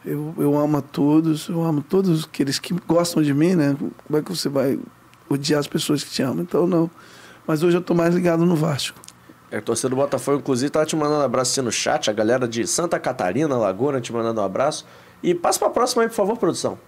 eu, 0.06 0.34
eu 0.38 0.58
amo 0.58 0.78
a 0.78 0.82
todos, 0.82 1.48
eu 1.50 1.62
amo 1.64 1.82
todos 1.88 2.24
aqueles 2.24 2.58
que 2.58 2.74
gostam 2.88 3.22
de 3.22 3.34
mim, 3.34 3.54
né? 3.56 3.76
Como 4.08 4.18
é 4.20 4.22
que 4.22 4.30
você 4.36 4.50
vai 4.50 4.80
odiar 5.30 5.60
as 5.60 5.68
pessoas 5.68 6.04
que 6.04 6.10
te 6.10 6.22
amam? 6.24 6.42
Então, 6.42 6.66
não. 6.66 6.90
Mas 7.46 7.62
hoje 7.64 7.78
eu 7.78 7.82
tô 7.82 7.94
mais 7.94 8.16
ligado 8.16 8.46
no 8.46 8.56
Vasco. 8.56 8.98
É, 9.52 9.58
A 9.58 9.62
torcida 9.62 9.90
do 9.90 9.96
Botafogo, 9.96 10.40
inclusive, 10.40 10.70
tava 10.72 10.86
te 10.86 10.96
mandando 10.96 11.20
um 11.20 11.24
abraço 11.24 11.52
assim 11.52 11.62
no 11.62 11.72
chat. 11.72 12.10
A 12.10 12.14
galera 12.14 12.48
de 12.48 12.66
Santa 12.66 13.00
Catarina, 13.00 13.56
Laguna, 13.58 14.00
te 14.00 14.14
mandando 14.14 14.40
um 14.42 14.44
abraço. 14.44 14.86
E 15.22 15.34
passa 15.36 15.60
pra 15.60 15.70
próxima 15.70 16.04
aí, 16.04 16.10
por 16.10 16.16
favor, 16.16 16.38
produção. 16.38 16.80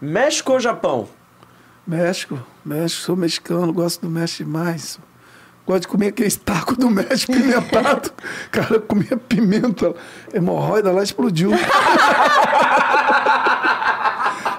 México 0.00 0.52
ou 0.52 0.60
Japão? 0.60 1.08
México, 1.86 2.38
México, 2.64 3.02
sou 3.02 3.16
mexicano, 3.16 3.72
gosto 3.72 4.02
do 4.02 4.10
México 4.10 4.44
demais. 4.44 4.98
Gosto 5.66 5.82
de 5.82 5.88
comer 5.88 6.08
aquele 6.08 6.30
taco 6.30 6.74
do 6.76 6.90
México 6.90 7.32
pimentado. 7.32 8.12
Cara, 8.50 8.74
eu 8.74 8.80
comia 8.80 9.16
pimenta, 9.16 9.94
hemorroida 10.32 10.90
lá 10.90 11.02
explodiu. 11.02 11.50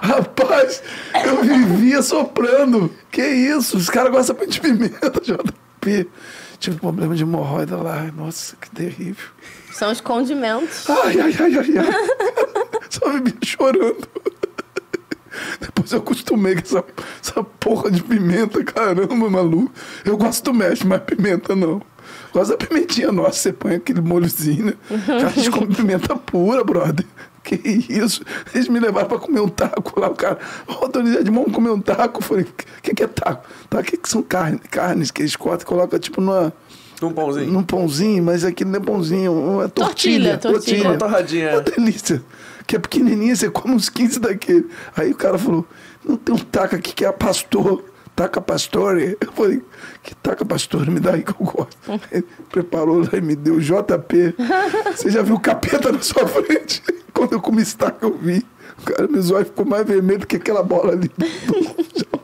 Rapaz, 0.02 0.82
eu 1.24 1.42
vivia 1.42 2.02
soprando. 2.02 2.90
Que 3.10 3.22
isso? 3.26 3.76
Os 3.76 3.88
caras 3.88 4.10
gostam 4.10 4.36
muito 4.36 4.50
de 4.52 4.60
pimenta, 4.60 5.10
JP. 5.22 6.08
Tive 6.58 6.78
problema 6.78 7.14
de 7.14 7.22
hemorroida 7.22 7.76
lá. 7.76 8.10
Nossa, 8.16 8.56
que 8.56 8.70
terrível. 8.70 9.28
São 9.72 9.90
os 9.90 10.00
condimentos. 10.00 10.88
Ai, 10.88 11.20
ai, 11.20 11.34
ai, 11.40 11.56
ai, 11.56 11.78
ai. 11.78 12.61
Só 12.92 13.10
vivia 13.10 13.32
chorando. 13.42 14.06
Depois 15.60 15.90
eu 15.92 15.98
acostumei 16.00 16.54
com 16.54 16.60
essa, 16.60 16.84
essa 17.22 17.42
porra 17.42 17.90
de 17.90 18.02
pimenta, 18.02 18.62
caramba, 18.62 19.14
maluco. 19.30 19.72
Eu 20.04 20.16
gosto 20.18 20.44
do 20.44 20.54
México, 20.54 20.86
mas 20.88 21.00
pimenta 21.00 21.56
não. 21.56 21.80
Gosto 22.34 22.50
da 22.50 22.56
pimentinha 22.66 23.10
nossa, 23.10 23.32
você 23.38 23.52
põe 23.52 23.76
aquele 23.76 24.02
molhozinho, 24.02 24.66
né? 24.66 24.74
Cara, 25.06 25.26
a 25.28 25.30
gente 25.30 25.50
come 25.50 25.74
pimenta 25.74 26.14
pura, 26.16 26.62
brother. 26.62 27.06
Que 27.42 27.54
isso? 27.88 28.22
Eles 28.54 28.68
me 28.68 28.78
levaram 28.78 29.08
pra 29.08 29.18
comer 29.18 29.40
um 29.40 29.48
taco 29.48 29.98
lá, 29.98 30.08
o 30.08 30.14
cara. 30.14 30.38
Ô, 30.68 30.86
Dona 30.86 31.18
Edmond, 31.18 31.50
comer 31.50 31.70
um 31.70 31.80
taco. 31.80 32.18
Eu 32.20 32.22
falei, 32.22 32.44
o 32.44 32.82
que, 32.82 32.94
que 32.94 33.02
é 33.02 33.06
taco? 33.06 33.48
Taco 33.70 33.96
que 33.96 34.08
são 34.08 34.22
carne, 34.22 34.58
carnes 34.70 35.10
que 35.10 35.22
eles 35.22 35.34
cortam 35.34 35.62
e 35.64 35.66
colocam 35.66 35.98
tipo 35.98 36.20
numa, 36.20 36.52
Um 37.02 37.10
pãozinho. 37.12 37.50
num 37.50 37.62
pãozinho, 37.64 38.22
mas 38.22 38.44
aquilo 38.44 38.70
não 38.70 38.78
é 38.78 38.82
pãozinho, 38.82 39.62
é 39.62 39.68
tortilha. 39.68 40.36
Tortilha, 40.36 40.38
tortilha. 40.38 40.88
Uma 40.90 40.98
torradinha. 40.98 41.52
Uma 41.52 41.60
delícia. 41.62 42.22
Que 42.66 42.76
é 42.76 42.78
pequenininha, 42.78 43.34
você 43.34 43.50
come 43.50 43.74
uns 43.74 43.88
15 43.88 44.20
daquele. 44.20 44.68
Aí 44.96 45.10
o 45.10 45.16
cara 45.16 45.38
falou, 45.38 45.66
não 46.04 46.16
tem 46.16 46.34
um 46.34 46.38
taca 46.38 46.76
aqui 46.76 46.94
que 46.94 47.04
é 47.04 47.12
pastor. 47.12 47.84
Taca 48.14 48.40
pastore. 48.40 49.16
Eu 49.20 49.32
falei, 49.32 49.62
que 50.02 50.14
taca 50.16 50.44
pastore? 50.44 50.90
Me 50.90 51.00
dá 51.00 51.14
aí 51.14 51.22
que 51.22 51.30
eu 51.30 51.46
gosto. 51.46 51.76
Ele 52.10 52.26
preparou 52.50 53.00
lá 53.00 53.08
e 53.14 53.20
me 53.22 53.34
deu 53.34 53.58
JP. 53.58 54.34
Você 54.94 55.10
já 55.10 55.22
viu 55.22 55.36
o 55.36 55.40
capeta 55.40 55.90
na 55.90 56.00
sua 56.00 56.26
frente? 56.28 56.82
Quando 57.14 57.32
eu 57.34 57.40
comi 57.40 57.62
esse 57.62 57.76
taca, 57.76 58.04
eu 58.04 58.16
vi. 58.16 58.44
O 58.78 58.82
cara, 58.84 59.08
meu 59.08 59.22
zóio 59.22 59.44
ficou 59.44 59.64
mais 59.64 59.86
vermelho 59.86 60.20
do 60.20 60.26
que 60.26 60.36
aquela 60.36 60.62
bola 60.62 60.92
ali 60.92 61.10
do, 61.16 61.24
do 61.24 61.98
Japão. 61.98 62.22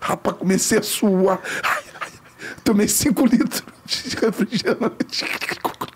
Rapaz, 0.00 0.36
comecei 0.36 0.78
a 0.78 0.82
suar. 0.82 1.40
Ai, 1.62 1.82
ai, 2.00 2.10
tomei 2.64 2.88
5 2.88 3.26
litros 3.26 3.62
de 3.86 4.16
refrigerante. 4.16 5.24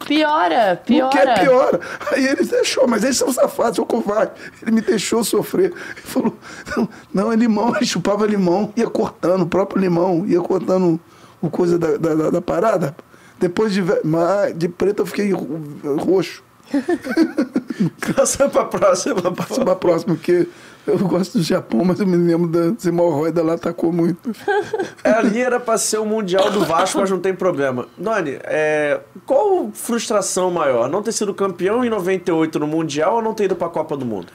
Piora, 0.06 0.80
piora. 0.84 1.10
quer, 1.10 1.40
piora. 1.44 1.80
Aí 2.12 2.26
ele 2.26 2.44
deixou, 2.44 2.86
mas 2.86 3.02
eles 3.04 3.16
são 3.16 3.32
safados, 3.32 3.76
são 3.76 3.84
covardes. 3.86 4.34
Ele 4.62 4.72
me 4.72 4.80
deixou 4.80 5.24
sofrer. 5.24 5.72
Ele 5.72 6.02
falou, 6.04 6.36
não, 6.76 6.88
não, 7.12 7.32
é 7.32 7.36
limão. 7.36 7.74
Ele 7.76 7.86
chupava 7.86 8.26
limão, 8.26 8.72
ia 8.76 8.88
cortando 8.88 9.42
o 9.42 9.46
próprio 9.46 9.80
limão, 9.80 10.24
ia 10.26 10.40
cortando 10.40 11.00
o 11.40 11.48
coisa 11.50 11.78
da, 11.78 11.96
da, 11.96 12.14
da- 12.14 12.30
da 12.30 12.42
parada. 12.42 12.94
Depois 13.38 13.72
de, 13.72 13.82
de 14.56 14.68
preto 14.68 15.02
eu 15.02 15.06
fiquei 15.06 15.32
ro- 15.32 15.60
roxo. 15.98 16.42
Passa 18.16 18.48
pra 18.48 18.64
próxima. 18.64 19.32
Passa 19.32 19.64
pra 19.64 19.76
próxima, 19.76 20.14
porque 20.14 20.46
eu 20.86 20.98
gosto 20.98 21.38
do 21.38 21.44
Japão, 21.44 21.84
mas 21.84 22.00
eu 22.00 22.06
me 22.06 22.16
lembro 22.16 22.48
da 22.48 22.88
hemorroida 22.88 23.42
lá, 23.42 23.54
atacou 23.54 23.92
muito. 23.92 24.32
É, 25.02 25.10
ali 25.10 25.40
era 25.40 25.58
pra 25.58 25.78
ser 25.78 25.98
o 25.98 26.06
Mundial 26.06 26.50
do 26.50 26.64
Vasco, 26.64 26.98
mas 26.98 27.10
não 27.10 27.20
tem 27.20 27.34
problema. 27.34 27.86
Doni, 27.96 28.38
é, 28.44 29.00
qual 29.26 29.70
frustração 29.72 30.50
maior? 30.50 30.88
Não 30.88 31.02
ter 31.02 31.12
sido 31.12 31.32
campeão 31.34 31.84
em 31.84 31.90
98 31.90 32.58
no 32.58 32.66
Mundial 32.66 33.16
ou 33.16 33.22
não 33.22 33.34
ter 33.34 33.44
ido 33.44 33.56
pra 33.56 33.68
Copa 33.68 33.96
do 33.96 34.04
Mundo? 34.04 34.28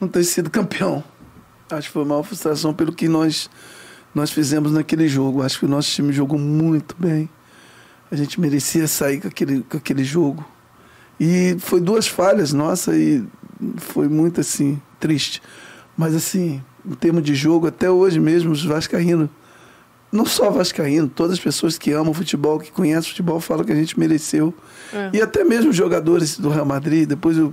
Não 0.00 0.08
ter 0.08 0.24
sido 0.24 0.50
campeão. 0.50 1.04
Acho 1.70 1.88
que 1.88 1.92
foi 1.92 2.02
a 2.02 2.06
maior 2.06 2.22
frustração 2.22 2.74
pelo 2.74 2.92
que 2.92 3.08
nós, 3.08 3.50
nós 4.14 4.30
fizemos 4.30 4.72
naquele 4.72 5.08
jogo. 5.08 5.42
Acho 5.42 5.58
que 5.58 5.66
o 5.66 5.68
nosso 5.68 5.90
time 5.90 6.12
jogou 6.12 6.38
muito 6.38 6.96
bem. 6.98 7.28
A 8.10 8.16
gente 8.16 8.40
merecia 8.40 8.88
sair 8.88 9.20
com 9.20 9.28
aquele, 9.28 9.62
com 9.62 9.76
aquele 9.76 10.02
jogo. 10.02 10.44
E 11.18 11.56
foi 11.60 11.80
duas 11.80 12.08
falhas, 12.08 12.52
nossa, 12.52 12.96
e 12.96 13.22
foi 13.76 14.08
muito 14.08 14.40
assim, 14.40 14.80
triste. 14.98 15.42
Mas 16.00 16.14
assim, 16.14 16.62
em 16.82 16.94
termos 16.94 17.22
de 17.22 17.34
jogo, 17.34 17.66
até 17.66 17.90
hoje 17.90 18.18
mesmo, 18.18 18.52
os 18.52 18.64
Vascaínos, 18.64 19.28
não 20.10 20.24
só 20.24 20.50
Vascaíno, 20.50 21.06
todas 21.10 21.34
as 21.34 21.38
pessoas 21.38 21.76
que 21.76 21.92
amam 21.92 22.14
futebol, 22.14 22.58
que 22.58 22.72
conhecem 22.72 23.10
futebol, 23.10 23.38
falam 23.38 23.66
que 23.66 23.70
a 23.70 23.74
gente 23.74 24.00
mereceu. 24.00 24.54
E 25.12 25.20
até 25.20 25.44
mesmo 25.44 25.68
os 25.68 25.76
jogadores 25.76 26.38
do 26.38 26.48
Real 26.48 26.64
Madrid, 26.64 27.06
depois 27.06 27.36
eu, 27.36 27.52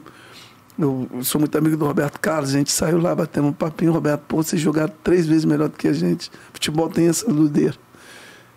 eu 0.79 1.09
sou 1.23 1.39
muito 1.39 1.57
amigo 1.57 1.75
do 1.75 1.85
Roberto 1.85 2.21
Carlos, 2.21 2.51
a 2.51 2.57
gente 2.57 2.71
saiu 2.71 3.01
lá 3.01 3.13
batendo 3.13 3.49
um 3.49 3.51
papinho, 3.51 3.91
Roberto, 3.91 4.21
pô, 4.29 4.37
vocês 4.41 4.61
jogaram 4.61 4.93
três 5.03 5.27
vezes 5.27 5.43
melhor 5.43 5.67
do 5.67 5.75
que 5.75 5.89
a 5.89 5.93
gente. 5.93 6.31
Futebol 6.53 6.87
tem 6.87 7.09
essa 7.09 7.29
ludeira. 7.29 7.75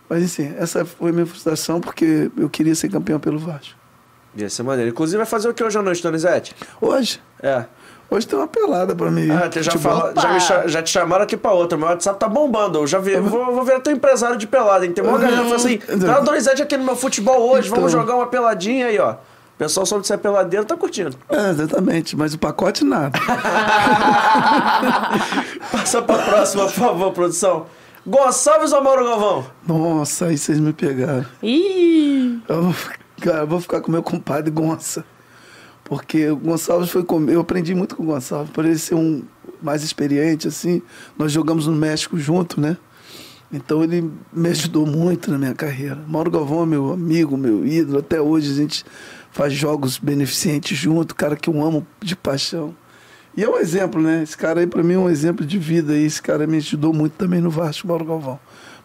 Mas 0.08 0.22
assim, 0.22 0.54
essa 0.56 0.84
foi 0.84 1.10
a 1.10 1.12
minha 1.12 1.26
frustração, 1.26 1.80
porque 1.80 2.30
eu 2.36 2.48
queria 2.48 2.76
ser 2.76 2.90
campeão 2.90 3.18
pelo 3.18 3.40
Vasco. 3.40 3.74
Ia 4.36 4.48
ser 4.48 4.62
maneiro. 4.62 4.92
Inclusive, 4.92 5.16
vai 5.16 5.26
fazer 5.26 5.48
o 5.48 5.54
que 5.54 5.64
hoje 5.64 5.76
à 5.76 5.82
noite, 5.82 6.00
Donizete? 6.00 6.54
Hoje, 6.80 7.20
É. 7.42 7.64
hoje 8.10 8.26
tem 8.26 8.38
uma 8.38 8.48
pelada 8.48 8.94
pra 8.94 9.10
mim. 9.10 9.28
Ah, 9.30 9.48
já, 9.60 9.72
fala- 9.72 10.12
já, 10.16 10.62
me 10.62 10.68
já 10.68 10.82
te 10.82 10.90
chamaram 10.90 11.24
aqui 11.24 11.36
pra 11.36 11.52
outra. 11.52 11.78
Meu 11.78 11.88
WhatsApp 11.88 12.18
tá 12.18 12.28
bombando. 12.28 12.78
Eu 12.80 12.86
já 12.86 12.98
vi, 12.98 13.16
vou, 13.18 13.52
vou 13.54 13.64
ver 13.64 13.80
teu 13.80 13.92
empresário 13.92 14.36
de 14.36 14.46
pelada, 14.46 14.84
hein? 14.84 14.92
Tem 14.92 15.04
uma 15.04 15.18
galera 15.18 15.38
que 15.42 15.44
fala 15.44 15.56
assim: 15.56 15.78
tá 15.78 16.20
Donizete 16.20 16.62
aqui 16.62 16.76
no 16.76 16.84
meu 16.84 16.96
futebol 16.96 17.50
hoje, 17.50 17.68
vamos 17.68 17.92
Então. 17.92 18.00
jogar 18.00 18.16
uma 18.16 18.26
peladinha 18.26 18.86
aí, 18.86 18.98
ó. 18.98 19.12
O 19.12 19.58
pessoal 19.60 19.84
soube 19.84 20.00
de 20.02 20.08
ser 20.08 20.16
peladeiro, 20.16 20.64
tá 20.64 20.74
curtindo. 20.74 21.14
É, 21.28 21.50
exatamente, 21.50 22.16
mas 22.16 22.32
o 22.32 22.38
pacote 22.38 22.82
nada. 22.82 23.18
Passa 25.70 26.00
pra 26.02 26.18
próxima, 26.18 26.64
por 26.64 26.72
favor, 26.72 27.12
produção. 27.12 27.66
Gonçalves 28.06 28.72
ou 28.72 28.82
Mauro 28.82 29.04
Galvão? 29.04 29.44
Nossa, 29.66 30.26
aí 30.26 30.38
vocês 30.38 30.58
me 30.58 30.72
pegaram. 30.72 31.26
Ih! 31.42 32.40
Eu 32.48 32.62
vou, 32.62 32.74
cara, 33.20 33.38
eu 33.40 33.46
vou 33.46 33.60
ficar 33.60 33.80
com 33.82 33.92
meu 33.92 34.02
compadre 34.02 34.50
Gonça. 34.50 35.04
Porque 35.90 36.28
o 36.28 36.36
Gonçalves 36.36 36.88
foi 36.88 37.02
comigo. 37.02 37.32
Eu 37.32 37.40
aprendi 37.40 37.74
muito 37.74 37.96
com 37.96 38.04
o 38.04 38.06
Gonçalves, 38.06 38.52
por 38.52 38.64
ele 38.64 38.78
ser 38.78 38.94
um 38.94 39.24
mais 39.60 39.82
experiente, 39.82 40.46
assim. 40.46 40.80
Nós 41.18 41.32
jogamos 41.32 41.66
no 41.66 41.74
México 41.74 42.16
junto, 42.16 42.60
né? 42.60 42.76
Então 43.52 43.82
ele 43.82 44.08
me 44.32 44.48
ajudou 44.50 44.86
muito 44.86 45.32
na 45.32 45.36
minha 45.36 45.52
carreira. 45.52 45.98
Mauro 46.06 46.30
Galvão 46.30 46.62
é 46.62 46.66
meu 46.66 46.92
amigo, 46.92 47.36
meu 47.36 47.66
ídolo. 47.66 47.98
Até 47.98 48.20
hoje 48.20 48.52
a 48.52 48.54
gente 48.54 48.84
faz 49.32 49.52
jogos 49.52 49.98
beneficentes 49.98 50.78
junto, 50.78 51.12
cara 51.12 51.34
que 51.34 51.50
eu 51.50 51.60
amo 51.60 51.84
de 52.00 52.14
paixão. 52.14 52.72
E 53.36 53.42
é 53.42 53.48
um 53.48 53.58
exemplo, 53.58 54.00
né? 54.00 54.22
Esse 54.22 54.38
cara 54.38 54.60
aí 54.60 54.68
pra 54.68 54.84
mim 54.84 54.94
é 54.94 54.98
um 54.98 55.10
exemplo 55.10 55.44
de 55.44 55.58
vida. 55.58 55.96
E 55.96 56.04
esse 56.04 56.22
cara 56.22 56.46
me 56.46 56.58
ajudou 56.58 56.94
muito 56.94 57.14
também 57.14 57.40
no 57.40 57.50
Vasco, 57.50 57.88
Mauro 57.88 58.04
Galvão. 58.04 58.38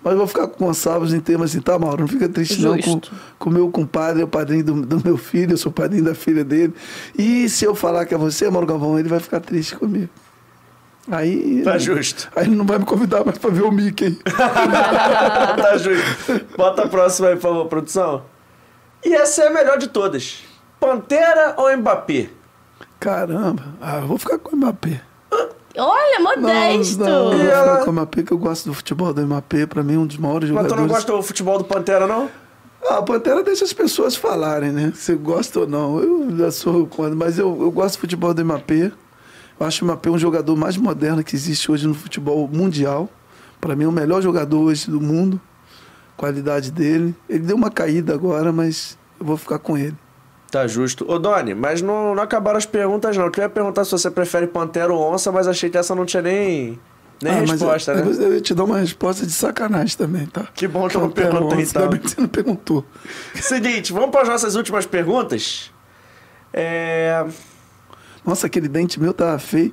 Mas 0.05 0.11
eu 0.11 0.19
vou 0.19 0.27
ficar 0.27 0.45
com 0.45 0.63
o 0.63 0.67
Gonçalves 0.67 1.13
em 1.13 1.19
termos 1.19 1.49
assim, 1.49 1.59
tá, 1.59 1.79
Mauro? 1.79 2.01
Não 2.01 2.07
fica 2.07 2.29
triste 2.29 2.61
não 2.61 2.77
com 2.77 2.91
Justo. 2.91 3.11
o 3.39 3.49
meu 3.49 3.71
compadre, 3.71 4.21
é 4.21 4.23
o 4.23 4.27
padrinho 4.27 4.63
do, 4.63 4.81
do 4.83 5.03
meu 5.03 5.17
filho, 5.17 5.53
eu 5.53 5.57
sou 5.57 5.71
padrinho 5.71 6.03
da 6.03 6.13
filha 6.13 6.43
dele. 6.43 6.75
E 7.17 7.49
se 7.49 7.65
eu 7.65 7.73
falar 7.73 8.05
que 8.05 8.13
é 8.13 8.17
você, 8.17 8.47
Mauro 8.47 8.67
Galvão, 8.67 8.99
ele 8.99 9.09
vai 9.09 9.19
ficar 9.19 9.39
triste 9.39 9.75
comigo. 9.75 10.09
Aí. 11.09 11.63
Tá 11.63 11.79
justo. 11.79 12.29
Aí 12.35 12.45
ele 12.45 12.55
não 12.55 12.67
vai 12.67 12.77
me 12.77 12.85
convidar 12.85 13.25
mais 13.25 13.39
pra 13.39 13.49
ver 13.49 13.63
o 13.63 13.71
Mickey. 13.71 14.11
tá 14.29 15.75
justo. 15.79 16.55
Bota 16.55 16.83
a 16.83 16.87
próxima 16.87 17.29
aí, 17.29 17.35
por 17.35 17.41
favor, 17.41 17.65
produção. 17.65 18.21
E 19.03 19.11
essa 19.11 19.41
é 19.41 19.47
a 19.47 19.51
melhor 19.51 19.79
de 19.79 19.87
todas. 19.87 20.43
Pantera 20.79 21.55
ou 21.57 21.75
Mbappé? 21.75 22.29
Caramba, 22.99 23.63
ah, 23.81 24.01
eu 24.01 24.07
vou 24.07 24.19
ficar 24.19 24.37
com 24.37 24.55
o 24.55 24.55
Mbappé. 24.55 25.01
Olha, 25.77 26.19
Não, 26.19 26.41
modesto! 26.41 26.99
não, 26.99 27.07
eu 27.07 27.23
vou 27.37 27.45
E 27.45 27.47
ela- 27.47 27.71
ficar 27.73 27.85
com 27.85 27.89
o 27.89 27.93
Mbappé, 27.93 28.23
que 28.23 28.31
eu 28.31 28.37
gosto 28.37 28.65
do 28.69 28.73
futebol 28.73 29.13
do 29.13 29.21
Mbappé, 29.25 29.65
pra 29.65 29.83
mim 29.83 29.95
é 29.95 29.97
um 29.97 30.05
dos 30.07 30.17
maiores 30.17 30.49
Mas 30.49 30.57
tu 30.67 30.69
jogadores. 30.69 30.81
não 30.81 30.87
gosta 30.95 31.11
do 31.11 31.21
futebol 31.23 31.57
do 31.57 31.65
Pantera, 31.65 32.07
não? 32.07 32.29
Ah, 32.87 32.97
a 32.99 33.01
Pantera 33.01 33.43
deixa 33.43 33.65
as 33.65 33.73
pessoas 33.73 34.15
falarem, 34.15 34.71
né? 34.71 34.93
Se 34.95 35.15
gosta 35.15 35.61
ou 35.61 35.67
não. 35.67 35.99
Eu 35.99 36.37
já 36.37 36.51
sou 36.51 36.85
quando, 36.87 37.15
mas 37.15 37.37
eu, 37.39 37.57
eu 37.61 37.71
gosto 37.71 37.95
do 37.97 38.01
futebol 38.01 38.33
do 38.33 38.45
Mbappé. 38.45 38.91
Eu 39.59 39.65
acho 39.65 39.83
o 39.83 39.87
Mbappé 39.87 40.09
um 40.09 40.17
jogador 40.17 40.55
mais 40.55 40.77
moderno 40.77 41.23
que 41.23 41.35
existe 41.35 41.71
hoje 41.71 41.87
no 41.87 41.93
futebol 41.95 42.47
mundial. 42.47 43.09
Para 43.59 43.75
mim, 43.75 43.85
é 43.85 43.87
o 43.87 43.91
melhor 43.91 44.21
jogador 44.21 44.59
hoje 44.59 44.89
do 44.91 45.01
mundo. 45.01 45.41
Qualidade 46.15 46.71
dele. 46.71 47.15
Ele 47.27 47.39
deu 47.39 47.55
uma 47.55 47.71
caída 47.71 48.13
agora, 48.13 48.51
mas 48.53 48.97
eu 49.19 49.25
vou 49.25 49.35
ficar 49.37 49.57
com 49.59 49.77
ele. 49.77 49.95
Tá 50.51 50.67
justo. 50.67 51.05
Ô, 51.11 51.19
Doni, 51.19 51.53
mas 51.53 51.81
não, 51.81 52.15
não 52.15 52.23
acabaram 52.23 52.57
as 52.57 52.65
perguntas, 52.65 53.17
não. 53.17 53.25
Eu 53.25 53.31
ia 53.37 53.49
perguntar 53.49 53.83
se 53.83 53.91
você 53.91 54.09
prefere 54.09 54.47
Pantera 54.47 54.93
ou 54.93 55.13
Onça, 55.13 55.31
mas 55.31 55.47
achei 55.47 55.69
que 55.69 55.77
essa 55.77 55.93
não 55.93 56.05
tinha 56.05 56.21
nem, 56.21 56.79
nem 57.21 57.33
Ah, 57.33 57.39
mas 57.41 57.51
resposta, 57.51 57.91
eu, 57.93 58.05
né? 58.05 58.25
Eu 58.25 58.33
ia 58.35 58.41
te 58.41 58.53
dar 58.53 58.63
uma 58.63 58.77
resposta 58.79 59.25
de 59.25 59.31
sacanagem 59.33 59.97
também, 59.97 60.25
tá? 60.27 60.47
Que 60.53 60.67
bom 60.67 60.87
que 60.87 60.95
eu 60.95 61.01
não 61.01 61.09
perguntei, 61.09 61.57
onça, 61.59 61.69
então. 61.71 61.81
Ainda 61.83 61.91
bem 61.91 61.99
que 62.01 62.09
você 62.09 62.21
não 62.21 62.27
perguntou. 62.29 62.85
Seguinte, 63.33 63.91
vamos 63.91 64.11
para 64.11 64.21
as 64.21 64.29
nossas 64.29 64.55
últimas 64.55 64.85
perguntas. 64.85 65.71
É... 66.53 67.25
Nossa, 68.25 68.47
aquele 68.47 68.67
dente 68.67 68.99
meu 68.99 69.13
tava 69.13 69.37
feio. 69.37 69.69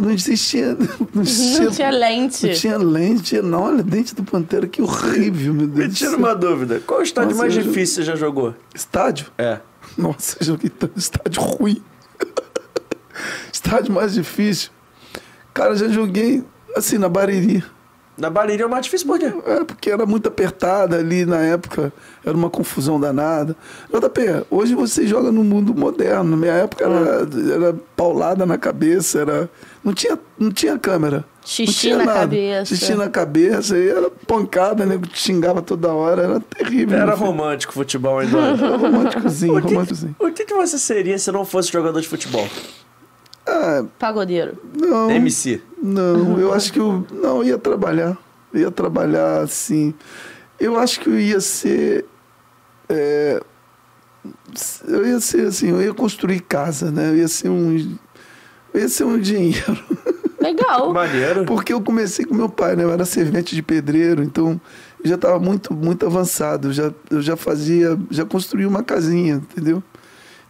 Não 0.00 0.10
existia. 0.10 0.76
Não, 1.12 1.22
existia, 1.22 1.64
Não 1.64 1.72
tinha 1.72 1.90
lente. 1.90 2.46
Não 2.46 2.54
tinha 2.54 2.78
lente, 2.78 3.42
não. 3.42 3.62
Olha, 3.64 3.82
dente 3.82 4.14
do 4.14 4.22
Pantera, 4.22 4.68
que 4.68 4.80
horrível, 4.80 5.52
meu 5.52 5.66
Deus. 5.66 5.88
Me 5.88 5.94
tira 5.94 6.16
uma 6.16 6.32
dúvida. 6.34 6.80
Qual 6.86 7.00
o 7.00 7.02
estádio 7.02 7.30
Nossa, 7.30 7.42
mais 7.42 7.56
eu- 7.56 7.64
difícil 7.64 7.96
que 7.96 8.02
você 8.02 8.02
já 8.04 8.14
jogou? 8.14 8.54
Estádio? 8.72 9.26
É. 9.36 9.58
Nossa, 9.96 10.42
joguei 10.42 10.70
tanto 10.70 10.98
estádio 10.98 11.42
ruim. 11.42 11.82
estádio 13.52 13.92
mais 13.92 14.14
difícil. 14.14 14.70
Cara, 15.52 15.74
já 15.76 15.88
joguei 15.88 16.44
assim 16.76 16.98
na 16.98 17.08
Bariri. 17.08 17.64
Na 18.20 18.28
Bariri 18.28 18.62
é 18.62 18.66
o 18.66 18.70
mais 18.70 18.84
difícil 18.84 19.06
por 19.06 19.18
quê? 19.18 19.32
É, 19.46 19.64
porque 19.64 19.90
era 19.90 20.04
muito 20.04 20.28
apertada 20.28 20.98
ali 20.98 21.24
na 21.24 21.38
época, 21.38 21.90
era 22.24 22.36
uma 22.36 22.50
confusão 22.50 23.00
danada. 23.00 23.56
JP, 23.90 24.44
hoje 24.50 24.74
você 24.74 25.06
joga 25.06 25.32
no 25.32 25.42
mundo 25.42 25.74
moderno. 25.74 26.30
Na 26.32 26.36
minha 26.36 26.52
época 26.52 26.84
era, 26.84 27.26
era 27.54 27.76
paulada 27.96 28.44
na 28.44 28.58
cabeça, 28.58 29.20
era. 29.20 29.48
Não 29.82 29.94
tinha, 29.94 30.18
não 30.38 30.50
tinha 30.52 30.78
câmera. 30.78 31.24
Xixi 31.42 31.64
não 31.66 31.72
tinha 31.72 31.96
na 31.96 32.04
nada. 32.04 32.20
cabeça. 32.20 32.74
Xixi 32.76 32.94
na 32.94 33.08
cabeça, 33.08 33.78
e 33.78 33.88
era 33.88 34.10
pancada, 34.26 34.84
né? 34.84 35.00
Xingava 35.14 35.62
toda 35.62 35.90
hora, 35.90 36.22
era 36.24 36.40
terrível. 36.40 36.98
Era 36.98 37.14
romântico 37.14 37.72
o 37.72 37.74
futebol, 37.76 38.20
Doni? 38.28 38.62
Era 38.62 38.76
românticozinho, 38.76 39.56
O 39.56 39.62
que, 39.62 39.68
românticozinho. 39.68 40.16
o 40.18 40.30
que 40.30 40.44
que 40.44 40.54
você 40.54 40.78
seria 40.78 41.18
se 41.18 41.32
não 41.32 41.46
fosse 41.46 41.72
jogador 41.72 41.98
de 42.00 42.06
futebol? 42.08 42.46
Ah, 43.50 43.84
Pagodeiro. 43.98 44.56
não. 44.74 45.10
MC. 45.10 45.60
Não, 45.82 46.38
eu 46.38 46.52
acho 46.52 46.72
que 46.72 46.78
eu. 46.78 47.04
Não, 47.12 47.38
eu 47.38 47.44
ia 47.44 47.58
trabalhar. 47.58 48.16
Eu 48.52 48.60
ia 48.60 48.70
trabalhar 48.70 49.40
assim. 49.40 49.92
Eu 50.58 50.78
acho 50.78 51.00
que 51.00 51.08
eu 51.08 51.18
ia 51.18 51.40
ser. 51.40 52.04
é, 52.88 53.42
eu 54.86 55.06
ia 55.06 55.20
ser 55.20 55.46
assim, 55.46 55.70
eu 55.70 55.82
ia 55.82 55.94
construir 55.94 56.40
casa, 56.40 56.90
né? 56.90 57.10
Eu 57.10 57.16
ia 57.16 57.28
ser 57.28 57.48
um. 57.48 57.96
Eu 58.72 58.80
ia 58.80 58.88
ser 58.88 59.04
um 59.04 59.18
dinheiro. 59.18 59.78
Legal. 60.40 60.92
Maneiro. 60.92 61.44
Porque 61.44 61.72
eu 61.72 61.80
comecei 61.80 62.24
com 62.24 62.34
meu 62.34 62.48
pai, 62.48 62.74
né? 62.74 62.84
Eu 62.84 62.90
era 62.92 63.04
servente 63.04 63.54
de 63.54 63.62
pedreiro, 63.62 64.22
então 64.22 64.60
eu 65.02 65.08
já 65.08 65.14
estava 65.16 65.38
muito, 65.38 65.74
muito 65.74 66.06
avançado. 66.06 66.68
Eu 66.68 66.72
já, 66.72 66.92
eu 67.10 67.20
já 67.20 67.36
fazia, 67.36 67.98
já 68.10 68.24
construí 68.24 68.64
uma 68.64 68.82
casinha, 68.82 69.34
entendeu? 69.34 69.82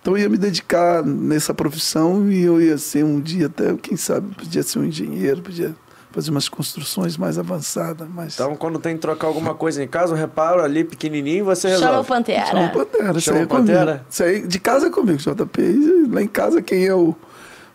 Então 0.00 0.16
eu 0.16 0.22
ia 0.22 0.28
me 0.28 0.38
dedicar 0.38 1.04
nessa 1.04 1.52
profissão 1.52 2.30
e 2.30 2.42
eu 2.42 2.60
ia 2.60 2.78
ser 2.78 3.04
um 3.04 3.20
dia 3.20 3.46
até, 3.46 3.74
quem 3.76 3.96
sabe, 3.96 4.34
podia 4.34 4.62
ser 4.62 4.78
um 4.78 4.84
engenheiro, 4.84 5.42
podia 5.42 5.74
fazer 6.10 6.30
umas 6.30 6.48
construções 6.48 7.16
mais 7.16 7.38
avançadas, 7.38 8.08
mais... 8.08 8.34
Então, 8.34 8.56
quando 8.56 8.78
tem 8.80 8.96
que 8.96 9.00
trocar 9.00 9.28
alguma 9.28 9.54
coisa 9.54 9.82
em 9.82 9.86
casa, 9.86 10.12
um 10.12 10.16
reparo 10.16 10.62
ali 10.62 10.82
pequenininho, 10.84 11.44
você 11.44 11.68
resolve. 11.68 11.86
Chama 11.88 12.00
o 12.00 12.04
Pantera. 12.04 12.46
Chama 12.46 12.64
o 12.66 12.72
Pantera, 12.72 13.10
isso 13.10 13.20
Chama 13.20 13.36
aí 13.36 13.42
é 13.42 13.44
o 13.44 13.48
Pantera? 13.48 13.86
comigo. 13.86 14.04
Isso 14.10 14.22
aí 14.24 14.46
de 14.46 14.58
casa 14.58 14.86
é 14.86 14.90
comigo, 14.90 15.18
JP. 15.18 15.62
E 15.62 16.06
Lá 16.10 16.22
em 16.22 16.26
casa 16.26 16.60
quem 16.62 16.84
é 16.86 16.94
o 16.94 17.14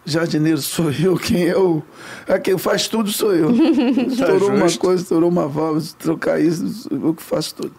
jardineiro 0.04 0.58
sou 0.62 0.92
eu, 0.92 1.16
quem 1.18 1.48
é 1.48 1.58
o. 1.58 1.82
É 2.28 2.38
quem 2.38 2.58
faz 2.58 2.88
tudo 2.88 3.10
sou 3.12 3.34
eu. 3.34 3.52
estourou 4.10 4.50
uma 4.50 4.68
justo. 4.68 4.80
coisa, 4.80 5.02
estourou 5.04 5.30
uma 5.30 5.48
válvula, 5.48 5.82
trocar 5.98 6.40
isso, 6.42 6.90
eu 6.92 7.14
que 7.14 7.24
faço 7.24 7.56
tudo. 7.56 7.74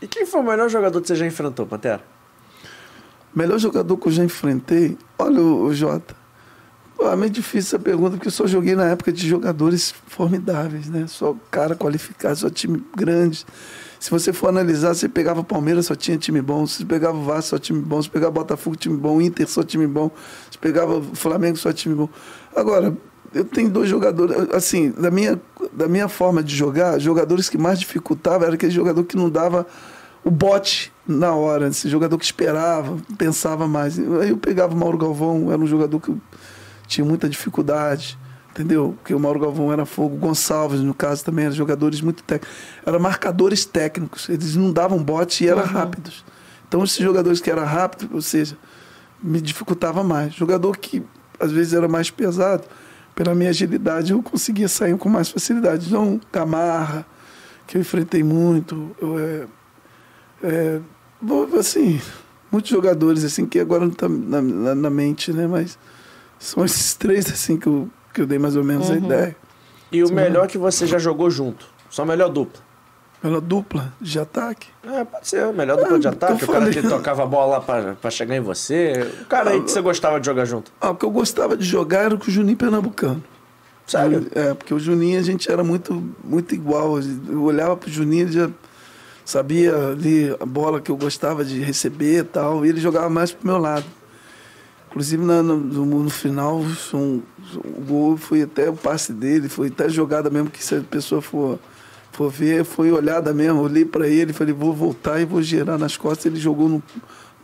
E 0.00 0.06
quem 0.06 0.24
foi 0.26 0.40
o 0.40 0.44
melhor 0.44 0.68
jogador 0.68 1.00
que 1.00 1.08
você 1.08 1.16
já 1.16 1.26
enfrentou, 1.26 1.66
Pantera? 1.66 2.02
Melhor 3.34 3.58
jogador 3.58 3.96
que 3.96 4.08
eu 4.08 4.12
já 4.12 4.24
enfrentei, 4.24 4.96
olha 5.18 5.40
o, 5.40 5.64
o 5.64 5.74
Jota. 5.74 6.16
Pô, 6.96 7.08
é 7.08 7.14
meio 7.14 7.30
difícil 7.30 7.76
essa 7.76 7.78
pergunta, 7.78 8.16
porque 8.16 8.26
eu 8.26 8.32
só 8.32 8.46
joguei 8.46 8.74
na 8.74 8.86
época 8.86 9.12
de 9.12 9.28
jogadores 9.28 9.94
formidáveis, 10.08 10.88
né? 10.88 11.06
Só 11.06 11.36
cara 11.48 11.76
qualificado, 11.76 12.36
só 12.36 12.50
time 12.50 12.82
grande. 12.96 13.46
Se 14.00 14.10
você 14.10 14.32
for 14.32 14.48
analisar, 14.48 14.94
você 14.94 15.08
pegava 15.08 15.44
Palmeiras, 15.44 15.86
só 15.86 15.94
tinha 15.94 16.18
time 16.18 16.42
bom. 16.42 16.66
Se 16.66 16.84
pegava 16.84 17.16
Vasco, 17.20 17.50
só 17.50 17.58
time 17.58 17.80
bom. 17.80 18.02
Se 18.02 18.10
pegava 18.10 18.32
Botafogo, 18.32 18.74
time 18.74 18.96
bom. 18.96 19.20
Inter, 19.20 19.48
só 19.48 19.62
time 19.62 19.86
bom. 19.86 20.10
Se 20.50 20.58
pegava 20.58 21.00
Flamengo, 21.14 21.56
só 21.56 21.72
time 21.72 21.94
bom. 21.94 22.08
Agora, 22.54 22.96
eu 23.34 23.44
tenho 23.44 23.68
dois 23.68 23.88
jogadores, 23.88 24.36
assim, 24.52 24.90
da 24.90 25.10
minha, 25.10 25.40
da 25.72 25.86
minha 25.86 26.08
forma 26.08 26.42
de 26.42 26.54
jogar, 26.54 26.98
jogadores 26.98 27.48
que 27.48 27.58
mais 27.58 27.78
dificultavam 27.78 28.46
era 28.46 28.54
aquele 28.54 28.72
jogador 28.72 29.04
que 29.04 29.16
não 29.16 29.28
dava 29.28 29.66
o 30.28 30.30
bote 30.30 30.92
na 31.06 31.34
hora, 31.34 31.68
esse 31.68 31.88
jogador 31.88 32.18
que 32.18 32.24
esperava, 32.24 32.98
pensava 33.16 33.66
mais. 33.66 33.98
Aí 33.98 34.28
eu 34.28 34.36
pegava 34.36 34.74
o 34.74 34.76
Mauro 34.76 34.98
Galvão, 34.98 35.50
era 35.50 35.60
um 35.60 35.66
jogador 35.66 35.98
que 36.00 36.14
tinha 36.86 37.04
muita 37.04 37.28
dificuldade, 37.28 38.18
entendeu? 38.50 38.94
Porque 38.98 39.14
o 39.14 39.18
Mauro 39.18 39.40
Galvão 39.40 39.72
era 39.72 39.86
fogo, 39.86 40.16
o 40.16 40.18
Gonçalves, 40.18 40.80
no 40.80 40.92
caso, 40.92 41.24
também 41.24 41.46
eram 41.46 41.54
jogadores 41.54 42.02
muito 42.02 42.22
técnicos. 42.22 42.54
Eram 42.84 43.00
marcadores 43.00 43.64
técnicos, 43.64 44.28
eles 44.28 44.54
não 44.54 44.70
davam 44.70 45.02
bote 45.02 45.44
e 45.44 45.48
eram 45.48 45.62
uhum. 45.62 45.68
rápidos. 45.68 46.24
Então, 46.68 46.84
esses 46.84 46.98
jogadores 46.98 47.40
que 47.40 47.50
eram 47.50 47.64
rápidos, 47.64 48.08
ou 48.12 48.20
seja, 48.20 48.56
me 49.22 49.40
dificultava 49.40 50.04
mais. 50.04 50.34
Jogador 50.34 50.76
que 50.76 51.02
às 51.40 51.50
vezes 51.50 51.72
era 51.72 51.88
mais 51.88 52.10
pesado, 52.10 52.64
pela 53.14 53.34
minha 53.34 53.48
agilidade, 53.48 54.12
eu 54.12 54.22
conseguia 54.22 54.68
sair 54.68 54.96
com 54.98 55.08
mais 55.08 55.30
facilidade. 55.30 55.86
Então, 55.88 56.20
Gamarra, 56.30 57.06
que 57.66 57.78
eu 57.78 57.80
enfrentei 57.80 58.22
muito, 58.22 58.94
eu, 59.00 59.18
é, 59.18 59.46
é, 60.42 60.80
assim, 61.58 62.00
muitos 62.50 62.70
jogadores 62.70 63.24
assim 63.24 63.46
que 63.46 63.58
agora 63.58 63.84
não 63.84 63.90
tá 63.90 64.08
na, 64.08 64.40
na, 64.40 64.74
na, 64.74 64.90
mente, 64.90 65.32
né? 65.32 65.46
Mas 65.46 65.78
são 66.38 66.64
esses 66.64 66.94
três 66.94 67.30
assim 67.30 67.56
que 67.56 67.66
eu, 67.66 67.88
que 68.12 68.20
eu 68.20 68.26
dei 68.26 68.38
mais 68.38 68.56
ou 68.56 68.64
menos 68.64 68.88
uhum. 68.88 68.94
a 68.94 68.98
ideia. 68.98 69.36
E 69.90 70.02
o 70.04 70.12
melhor 70.12 70.46
que 70.46 70.58
você 70.58 70.86
já 70.86 70.98
jogou 70.98 71.30
junto? 71.30 71.66
Sua 71.88 72.04
melhor 72.04 72.28
dupla? 72.28 72.68
Melhor 73.22 73.40
dupla 73.40 73.92
de 74.00 74.18
ataque? 74.20 74.68
É, 74.84 75.04
pode 75.04 75.26
ser. 75.26 75.52
Melhor 75.52 75.76
dupla 75.76 75.96
é, 75.96 75.98
de 75.98 76.08
ataque. 76.08 76.44
O 76.44 76.46
cara 76.46 76.70
que 76.70 76.82
tocava 76.82 77.22
a 77.24 77.26
bola 77.26 77.60
pra, 77.60 77.94
pra 77.94 78.10
chegar 78.10 78.36
em 78.36 78.40
você. 78.40 79.10
O 79.22 79.24
cara 79.24 79.50
aí 79.50 79.62
que 79.62 79.70
você 79.70 79.80
gostava 79.80 80.20
de 80.20 80.26
jogar 80.26 80.44
junto. 80.44 80.70
Ah, 80.80 80.90
o 80.90 80.94
que 80.94 81.04
eu 81.04 81.10
gostava 81.10 81.56
de 81.56 81.64
jogar 81.64 82.04
era 82.04 82.16
com 82.16 82.28
o 82.28 82.30
Juninho 82.30 82.56
Pernambucano. 82.56 83.24
Sério? 83.86 84.26
É, 84.34 84.52
porque 84.52 84.72
o 84.72 84.78
Juninho 84.78 85.18
a 85.18 85.22
gente 85.22 85.50
era 85.50 85.64
muito, 85.64 86.14
muito 86.22 86.54
igual. 86.54 87.00
Eu 87.00 87.42
olhava 87.42 87.76
pro 87.76 87.90
Juninho 87.90 88.28
e 88.28 88.32
já 88.32 88.50
sabia 89.28 89.76
ali 89.88 90.34
a 90.40 90.46
bola 90.46 90.80
que 90.80 90.90
eu 90.90 90.96
gostava 90.96 91.44
de 91.44 91.60
receber 91.60 92.20
e 92.20 92.24
tal. 92.24 92.64
E 92.64 92.70
ele 92.70 92.80
jogava 92.80 93.10
mais 93.10 93.30
pro 93.30 93.46
meu 93.46 93.58
lado. 93.58 93.84
Inclusive 94.88 95.22
no, 95.22 95.42
no, 95.42 96.02
no 96.04 96.08
final, 96.08 96.64
um, 96.94 97.20
o 97.54 97.80
gol 97.86 98.16
foi 98.16 98.40
até 98.40 98.70
o 98.70 98.72
passe 98.72 99.12
dele, 99.12 99.50
foi 99.50 99.68
até 99.68 99.86
jogada 99.90 100.30
mesmo 100.30 100.48
que 100.48 100.64
se 100.64 100.76
a 100.76 100.80
pessoa 100.80 101.20
for 101.20 101.58
for 102.10 102.30
ver, 102.30 102.64
foi 102.64 102.90
olhada 102.90 103.34
mesmo. 103.34 103.60
Olhei 103.60 103.84
para 103.84 104.08
ele, 104.08 104.32
falei, 104.32 104.54
vou 104.54 104.72
voltar 104.72 105.20
e 105.20 105.26
vou 105.26 105.42
girar 105.42 105.78
nas 105.78 105.94
costas. 105.94 106.24
Ele 106.24 106.40
jogou 106.40 106.66
no, 106.66 106.82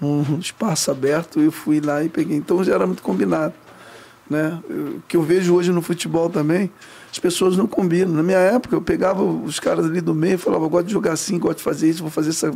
num 0.00 0.38
espaço 0.38 0.90
aberto, 0.90 1.38
eu 1.38 1.52
fui 1.52 1.82
lá 1.82 2.02
e 2.02 2.08
peguei. 2.08 2.38
Então 2.38 2.64
já 2.64 2.74
era 2.74 2.86
muito 2.86 3.02
combinado. 3.02 3.52
Né? 4.28 4.58
O 4.70 5.02
que 5.06 5.18
eu 5.18 5.22
vejo 5.22 5.54
hoje 5.54 5.70
no 5.70 5.82
futebol 5.82 6.30
também, 6.30 6.72
as 7.14 7.18
pessoas 7.20 7.56
não 7.56 7.64
combinam. 7.64 8.12
Na 8.12 8.24
minha 8.24 8.38
época, 8.38 8.74
eu 8.74 8.82
pegava 8.82 9.22
os 9.22 9.60
caras 9.60 9.86
ali 9.86 10.00
do 10.00 10.12
meio 10.12 10.34
e 10.34 10.36
falava, 10.36 10.66
gosto 10.66 10.86
de 10.86 10.92
jogar 10.92 11.12
assim, 11.12 11.38
gosto 11.38 11.58
de 11.58 11.62
fazer 11.62 11.88
isso, 11.88 12.02
vou 12.02 12.10
fazer 12.10 12.30
essa. 12.30 12.50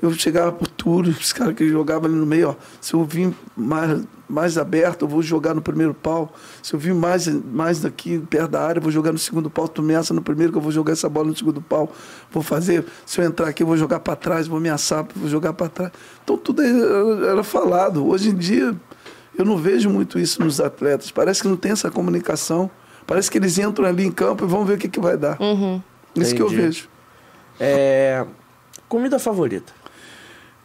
Eu 0.00 0.12
chegava 0.12 0.52
por 0.52 0.68
tudo, 0.68 1.10
os 1.10 1.32
caras 1.32 1.52
que 1.52 1.68
jogavam 1.68 2.08
ali 2.08 2.14
no 2.14 2.24
meio, 2.24 2.50
ó, 2.50 2.54
se 2.80 2.94
eu 2.94 3.04
vim 3.04 3.34
mais, 3.56 4.04
mais 4.28 4.56
aberto, 4.56 5.02
eu 5.02 5.08
vou 5.08 5.20
jogar 5.20 5.52
no 5.52 5.60
primeiro 5.60 5.92
pau. 5.92 6.32
Se 6.62 6.74
eu 6.74 6.78
vim 6.78 6.92
mais, 6.92 7.26
mais 7.26 7.80
daqui, 7.80 8.20
perto 8.30 8.52
da 8.52 8.62
área, 8.62 8.78
eu 8.78 8.82
vou 8.82 8.92
jogar 8.92 9.10
no 9.10 9.18
segundo 9.18 9.50
pau. 9.50 9.66
Tu 9.66 9.82
ameaça 9.82 10.14
no 10.14 10.22
primeiro, 10.22 10.52
que 10.52 10.58
eu 10.58 10.62
vou 10.62 10.70
jogar 10.70 10.92
essa 10.92 11.08
bola 11.08 11.26
no 11.26 11.36
segundo 11.36 11.60
pau. 11.60 11.92
Vou 12.30 12.44
fazer, 12.44 12.84
se 13.04 13.20
eu 13.20 13.24
entrar 13.24 13.48
aqui, 13.48 13.64
eu 13.64 13.66
vou 13.66 13.76
jogar 13.76 13.98
para 13.98 14.14
trás, 14.14 14.46
vou 14.46 14.58
ameaçar, 14.58 15.04
vou 15.16 15.28
jogar 15.28 15.52
para 15.54 15.68
trás. 15.68 15.92
Então 16.22 16.38
tudo 16.38 16.62
era 16.62 17.42
falado. 17.42 18.06
Hoje 18.06 18.28
em 18.28 18.36
dia, 18.36 18.76
eu 19.36 19.44
não 19.44 19.56
vejo 19.56 19.90
muito 19.90 20.20
isso 20.20 20.40
nos 20.40 20.60
atletas. 20.60 21.10
Parece 21.10 21.42
que 21.42 21.48
não 21.48 21.56
tem 21.56 21.72
essa 21.72 21.90
comunicação. 21.90 22.70
Parece 23.06 23.30
que 23.30 23.38
eles 23.38 23.58
entram 23.58 23.86
ali 23.86 24.04
em 24.04 24.10
campo 24.10 24.44
e 24.44 24.48
vão 24.48 24.64
ver 24.64 24.74
o 24.74 24.78
que, 24.78 24.88
que 24.88 25.00
vai 25.00 25.16
dar. 25.16 25.40
Uhum. 25.40 25.80
Isso 26.14 26.32
Entendi. 26.32 26.34
que 26.34 26.42
eu 26.42 26.48
vejo. 26.48 26.88
É... 27.60 28.26
Comida 28.88 29.18
favorita? 29.18 29.72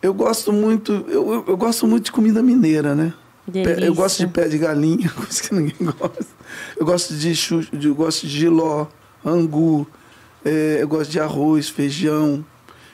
Eu 0.01 0.13
gosto 0.13 0.51
muito, 0.51 0.91
eu, 1.07 1.33
eu, 1.33 1.45
eu, 1.49 1.57
gosto 1.57 1.85
muito 1.85 2.05
de 2.05 2.11
comida 2.11 2.41
mineira, 2.41 2.95
né? 2.95 3.13
Delícia. 3.47 3.85
Eu 3.85 3.93
gosto 3.93 4.17
de 4.19 4.27
pé 4.27 4.47
de 4.47 4.57
galinha, 4.57 5.09
coisa 5.15 5.41
que 5.41 5.53
ninguém 5.53 5.75
gosta. 5.79 6.25
Eu 6.75 6.85
gosto 6.85 7.13
de, 7.13 7.35
chu, 7.35 7.67
eu 7.71 7.93
gosto 7.93 8.25
de 8.25 8.39
giló, 8.39 8.87
angu, 9.23 9.87
é, 10.43 10.79
eu 10.81 10.87
gosto 10.87 11.11
de 11.11 11.19
arroz, 11.19 11.69
feijão. 11.69 12.43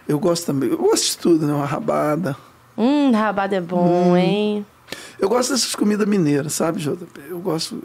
Eu 0.08 0.20
gosto 0.20 0.46
também, 0.46 0.70
eu 0.70 0.78
gosto 0.78 1.06
de 1.06 1.18
tudo, 1.18 1.46
né? 1.46 1.54
Uma 1.54 1.66
rabada. 1.66 2.36
Hum, 2.78 3.12
rabada 3.12 3.56
é 3.56 3.62
bom, 3.62 4.12
hum. 4.12 4.18
hein? 4.18 4.66
Eu 5.20 5.30
gosto 5.30 5.52
dessas 5.52 5.76
comidas 5.76 6.08
mineiras, 6.08 6.54
sabe, 6.54 6.80
JP? 6.80 7.22
Eu 7.30 7.40
gosto. 7.40 7.82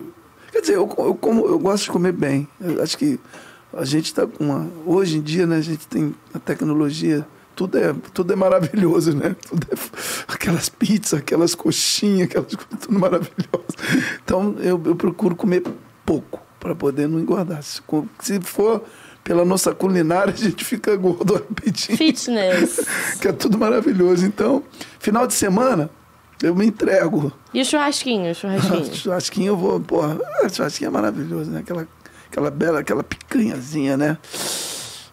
Quer 0.63 0.67
dizer, 0.67 0.77
eu, 0.77 0.95
eu, 0.99 1.15
como, 1.17 1.45
eu 1.45 1.59
gosto 1.59 1.85
de 1.87 1.91
comer 1.91 2.13
bem. 2.13 2.47
Eu 2.61 2.81
acho 2.81 2.97
que 2.97 3.19
a 3.73 3.85
gente 3.85 4.05
está 4.07 4.29
com 4.29 4.45
uma. 4.45 4.71
Hoje 4.87 5.19
em 5.19 5.21
dia, 5.21 5.45
né, 5.45 5.57
a 5.57 5.61
gente 5.61 5.89
tem 5.89 6.15
a 6.33 6.39
tecnologia, 6.39 7.27
tudo 7.57 7.77
é, 7.77 7.93
tudo 8.15 8.33
é 8.33 8.37
maravilhoso, 8.37 9.13
né? 9.13 9.35
Tudo 9.43 9.67
é, 9.73 9.77
aquelas 10.33 10.69
pizzas, 10.69 11.15
aquelas 11.15 11.57
coxinhas, 11.57 12.29
aquelas 12.29 12.55
coisas, 12.55 12.79
tudo 12.87 12.97
maravilhoso. 12.97 13.67
Então 14.25 14.55
eu, 14.61 14.81
eu 14.85 14.95
procuro 14.95 15.35
comer 15.35 15.65
pouco 16.07 16.41
para 16.61 16.77
poder 16.77 17.09
não 17.09 17.19
engordar. 17.19 17.61
Se, 17.65 17.83
se 18.21 18.41
for 18.41 18.85
pela 19.25 19.45
nossa 19.45 19.75
culinária, 19.75 20.31
a 20.33 20.37
gente 20.37 20.65
fica 20.65 20.95
gordo 20.95 21.35
rapidinho. 21.35 21.99
Fitness. 21.99 22.87
que 23.21 23.27
é 23.27 23.33
tudo 23.33 23.59
maravilhoso. 23.59 24.25
Então, 24.25 24.63
final 25.01 25.27
de 25.27 25.35
semana, 25.35 25.91
eu 26.43 26.55
me 26.55 26.67
entrego. 26.67 27.33
E 27.55 27.61
o 27.61 27.65
churrasquinho? 27.65 28.31
O 28.31 28.35
churrasquinho? 28.35 28.85
churrasquinho 28.95 29.47
eu 29.49 29.57
vou, 29.57 29.81
porra, 29.81 30.19
churrasquinho 30.53 30.89
é 30.89 30.91
maravilhoso, 30.91 31.51
né? 31.51 31.61
Aquela, 31.61 31.87
aquela 32.31 32.51
bela, 32.51 32.81
aquela 32.81 33.03
picanhazinha, 33.03 33.97
né? 33.97 34.19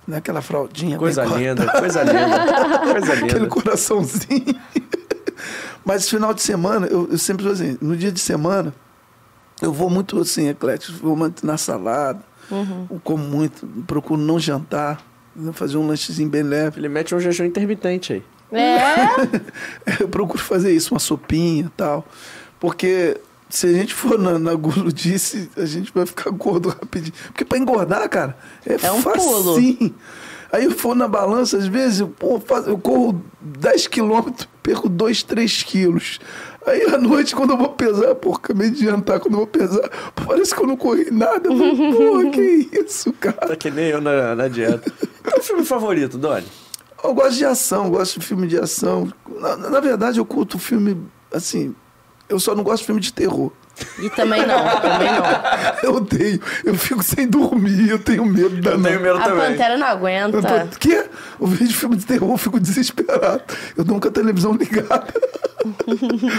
né? 0.07 0.17
Aquela 0.17 0.41
fraldinha. 0.41 0.97
Coisa 0.97 1.23
linda, 1.23 1.65
coisa 1.71 2.03
linda, 2.03 2.79
coisa 2.91 3.13
linda. 3.15 3.25
Aquele 3.27 3.47
coraçãozinho. 3.47 4.59
Mas 5.85 6.09
final 6.09 6.33
de 6.33 6.41
semana, 6.41 6.87
eu, 6.87 7.07
eu 7.11 7.17
sempre 7.17 7.43
sou 7.43 7.53
assim, 7.53 7.77
no 7.81 7.95
dia 7.95 8.11
de 8.11 8.19
semana, 8.19 8.73
eu 9.61 9.71
vou 9.71 9.89
muito 9.89 10.19
assim, 10.19 10.49
eclético, 10.49 10.97
vou 10.97 11.15
muito 11.15 11.45
na 11.45 11.57
salada, 11.57 12.21
uhum. 12.51 12.87
eu 12.91 13.01
como 13.03 13.23
muito, 13.23 13.65
procuro 13.87 14.19
não 14.19 14.39
jantar, 14.39 15.01
fazer 15.53 15.77
um 15.77 15.87
lanchezinho 15.87 16.29
bem 16.29 16.43
leve. 16.43 16.79
Ele 16.79 16.89
mete 16.89 17.15
um 17.15 17.19
jejum 17.19 17.45
intermitente 17.45 18.13
aí. 18.13 18.23
É? 18.51 19.99
eu 20.01 20.07
procuro 20.07 20.41
fazer 20.41 20.71
isso, 20.71 20.93
uma 20.93 20.99
sopinha 20.99 21.65
e 21.65 21.69
tal. 21.69 22.05
Porque 22.59 23.17
se 23.49 23.67
a 23.67 23.73
gente 23.73 23.93
for 23.93 24.17
na, 24.19 24.37
na 24.37 24.53
guludice, 24.53 25.49
a 25.57 25.65
gente 25.65 25.91
vai 25.93 26.05
ficar 26.05 26.29
gordo 26.31 26.69
rapidinho. 26.69 27.13
Porque 27.27 27.43
para 27.43 27.57
engordar, 27.57 28.07
cara, 28.09 28.37
é, 28.65 28.85
é 28.85 28.91
um 28.91 29.01
pulo. 29.01 29.55
Aí 30.51 30.65
eu 30.65 30.71
for 30.71 30.95
na 30.95 31.07
balança, 31.07 31.57
às 31.57 31.67
vezes, 31.67 31.99
eu, 31.99 32.07
pô, 32.07 32.41
eu 32.65 32.77
corro 32.79 33.23
10 33.39 33.87
quilômetros, 33.87 34.47
perco 34.63 34.89
2, 34.89 35.23
3 35.23 35.63
quilos. 35.63 36.19
Aí 36.65 36.83
à 36.93 36.97
noite, 36.97 37.35
quando 37.35 37.51
eu 37.51 37.57
vou 37.57 37.69
pesar, 37.69 38.15
pô, 38.15 38.33
acabei 38.33 38.69
de 38.71 38.83
jantar, 38.83 39.19
quando 39.19 39.33
eu 39.33 39.39
vou 39.39 39.47
pesar, 39.47 39.87
parece 40.27 40.53
que 40.53 40.61
eu 40.61 40.67
não 40.67 40.75
corri 40.75 41.09
nada. 41.11 41.49
Pô, 41.49 42.31
que 42.31 42.69
isso, 42.83 43.13
cara? 43.13 43.47
Tá 43.47 43.55
que 43.55 43.69
nem 43.69 43.89
eu 43.89 44.01
na, 44.01 44.35
na 44.35 44.47
dieta. 44.47 44.91
Qual 45.23 45.37
é 45.37 45.39
o 45.39 45.43
filme 45.43 45.63
favorito, 45.63 46.17
Doni? 46.17 46.47
Eu 47.03 47.13
gosto 47.13 47.37
de 47.37 47.45
ação, 47.45 47.89
gosto 47.89 48.19
de 48.19 48.25
filme 48.25 48.47
de 48.47 48.57
ação. 48.57 49.11
Na, 49.39 49.55
na 49.55 49.79
verdade, 49.79 50.19
eu 50.19 50.25
curto 50.25 50.59
filme, 50.59 50.97
assim, 51.33 51.75
eu 52.27 52.39
só 52.39 52.53
não 52.53 52.63
gosto 52.63 52.81
de 52.81 52.85
filme 52.85 53.01
de 53.01 53.13
terror. 53.13 53.51
E 53.99 54.09
também 54.09 54.45
não, 54.45 54.57
também 54.81 55.07
não. 55.07 55.79
Eu 55.83 55.95
odeio, 55.95 56.41
eu 56.65 56.75
fico 56.75 57.01
sem 57.01 57.27
dormir, 57.27 57.89
eu 57.89 57.99
tenho 57.99 58.25
medo 58.25 58.61
da 58.61 58.71
Eu 58.71 58.81
tenho 58.81 58.99
medo 58.99 59.17
a 59.17 59.23
também. 59.23 59.45
A 59.45 59.49
Pantera 59.49 59.77
não 59.77 59.87
aguenta. 59.87 60.37
O 60.37 60.79
quê? 60.79 61.05
Eu 61.39 61.47
vejo 61.47 61.73
filme 61.73 61.95
de 61.95 62.05
terror, 62.05 62.31
eu 62.31 62.37
fico 62.37 62.59
desesperado. 62.59 63.41
Eu 63.77 63.83
dou 63.83 63.99
com 63.99 64.07
a 64.07 64.11
televisão 64.11 64.53
ligada. 64.53 65.13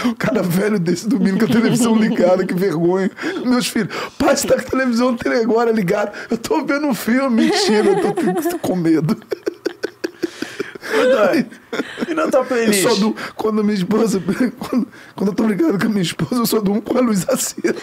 o 0.09 0.15
cara 0.17 0.43
velho 0.43 0.79
desse 0.79 1.09
dormindo 1.09 1.39
com 1.39 1.45
a 1.45 1.49
televisão 1.49 1.95
ligada, 1.97 2.45
que 2.45 2.55
vergonha. 2.55 3.11
Meus 3.45 3.67
filhos, 3.67 3.95
pai, 4.19 4.37
você 4.37 4.47
tá 4.47 4.55
com 4.55 4.61
a 4.61 4.71
televisão 4.71 5.17
agora 5.43 5.71
ligada. 5.71 6.13
Eu 6.31 6.37
tô 6.37 6.65
vendo 6.65 6.87
um 6.87 6.95
filme, 6.95 7.45
mentira, 7.45 7.89
eu 7.89 8.01
tô 8.51 8.59
com 8.59 8.77
medo. 8.77 9.17
E 12.09 12.15
na 12.15 12.29
tua 12.29 12.45
playlist? 12.45 12.85
Eu 12.85 12.91
só 12.91 12.97
do, 12.97 13.17
quando 13.37 13.63
minha 13.63 13.77
esposa. 13.77 14.21
Quando, 14.59 14.89
quando 15.15 15.29
eu 15.29 15.35
tô 15.35 15.45
brigado 15.45 15.79
com 15.79 15.87
a 15.87 15.89
minha 15.89 16.03
esposa, 16.03 16.35
eu 16.35 16.47
só 16.47 16.61
dou 16.61 16.77
um 16.77 16.81
com 16.81 16.97
a 16.97 17.01
luz 17.01 17.27
acesa. 17.29 17.75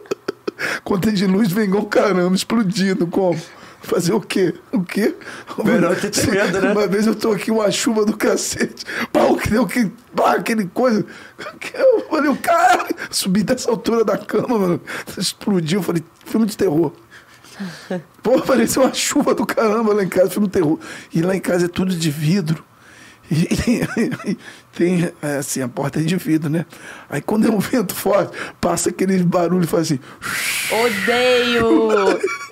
Conta 0.84 1.12
de 1.12 1.26
luz 1.26 1.50
vem 1.52 1.64
igual 1.64 1.84
caramba, 1.86 2.34
explodindo. 2.34 3.06
Como? 3.06 3.38
Fazer 3.82 4.12
o 4.12 4.20
quê? 4.20 4.54
O 4.72 4.82
quê? 4.82 5.14
Melhor 5.64 5.94
que 5.94 6.08
ter 6.08 6.30
medo, 6.30 6.60
né? 6.60 6.72
Uma 6.72 6.88
vez 6.88 7.06
eu 7.06 7.14
tô 7.14 7.30
aqui, 7.30 7.50
uma 7.52 7.70
chuva 7.70 8.04
do 8.04 8.16
cacete. 8.16 8.84
Pau, 9.12 9.36
que 9.36 9.48
deu 9.48 9.66
que. 9.66 9.90
Pá, 10.14 10.32
aquele 10.32 10.66
coisa. 10.66 11.04
Eu 11.74 12.06
falei, 12.08 12.30
o 12.30 12.36
cara. 12.36 12.88
Subi 13.10 13.44
dessa 13.44 13.70
altura 13.70 14.04
da 14.04 14.18
cama, 14.18 14.58
mano. 14.58 14.80
Explodiu. 15.16 15.78
Eu 15.78 15.82
falei, 15.84 16.02
filme 16.24 16.46
de 16.46 16.56
terror. 16.56 16.92
Pô, 18.22 18.40
parecia 18.42 18.82
uma 18.82 18.92
chuva 18.94 19.34
do 19.34 19.46
caramba 19.46 19.94
lá 19.94 20.02
em 20.02 20.08
casa, 20.08 20.30
filme 20.30 20.48
terror. 20.48 20.78
E 21.12 21.22
lá 21.22 21.34
em 21.34 21.40
casa 21.40 21.66
é 21.66 21.68
tudo 21.68 21.94
de 21.94 22.10
vidro. 22.10 22.64
E, 23.30 23.48
e- 24.30 24.38
tem, 24.72 25.10
é, 25.22 25.36
assim, 25.38 25.62
a 25.62 25.68
porta 25.68 25.98
é 25.98 26.02
de 26.02 26.16
vidro, 26.16 26.50
né? 26.50 26.66
Aí 27.08 27.20
quando 27.20 27.48
é 27.48 27.50
um 27.50 27.58
vento 27.58 27.94
forte, 27.94 28.36
passa 28.60 28.90
aquele 28.90 29.18
barulho 29.22 29.64
e 29.64 29.66
faz 29.66 29.84
assim. 29.90 30.00
Odeio! 30.70 32.20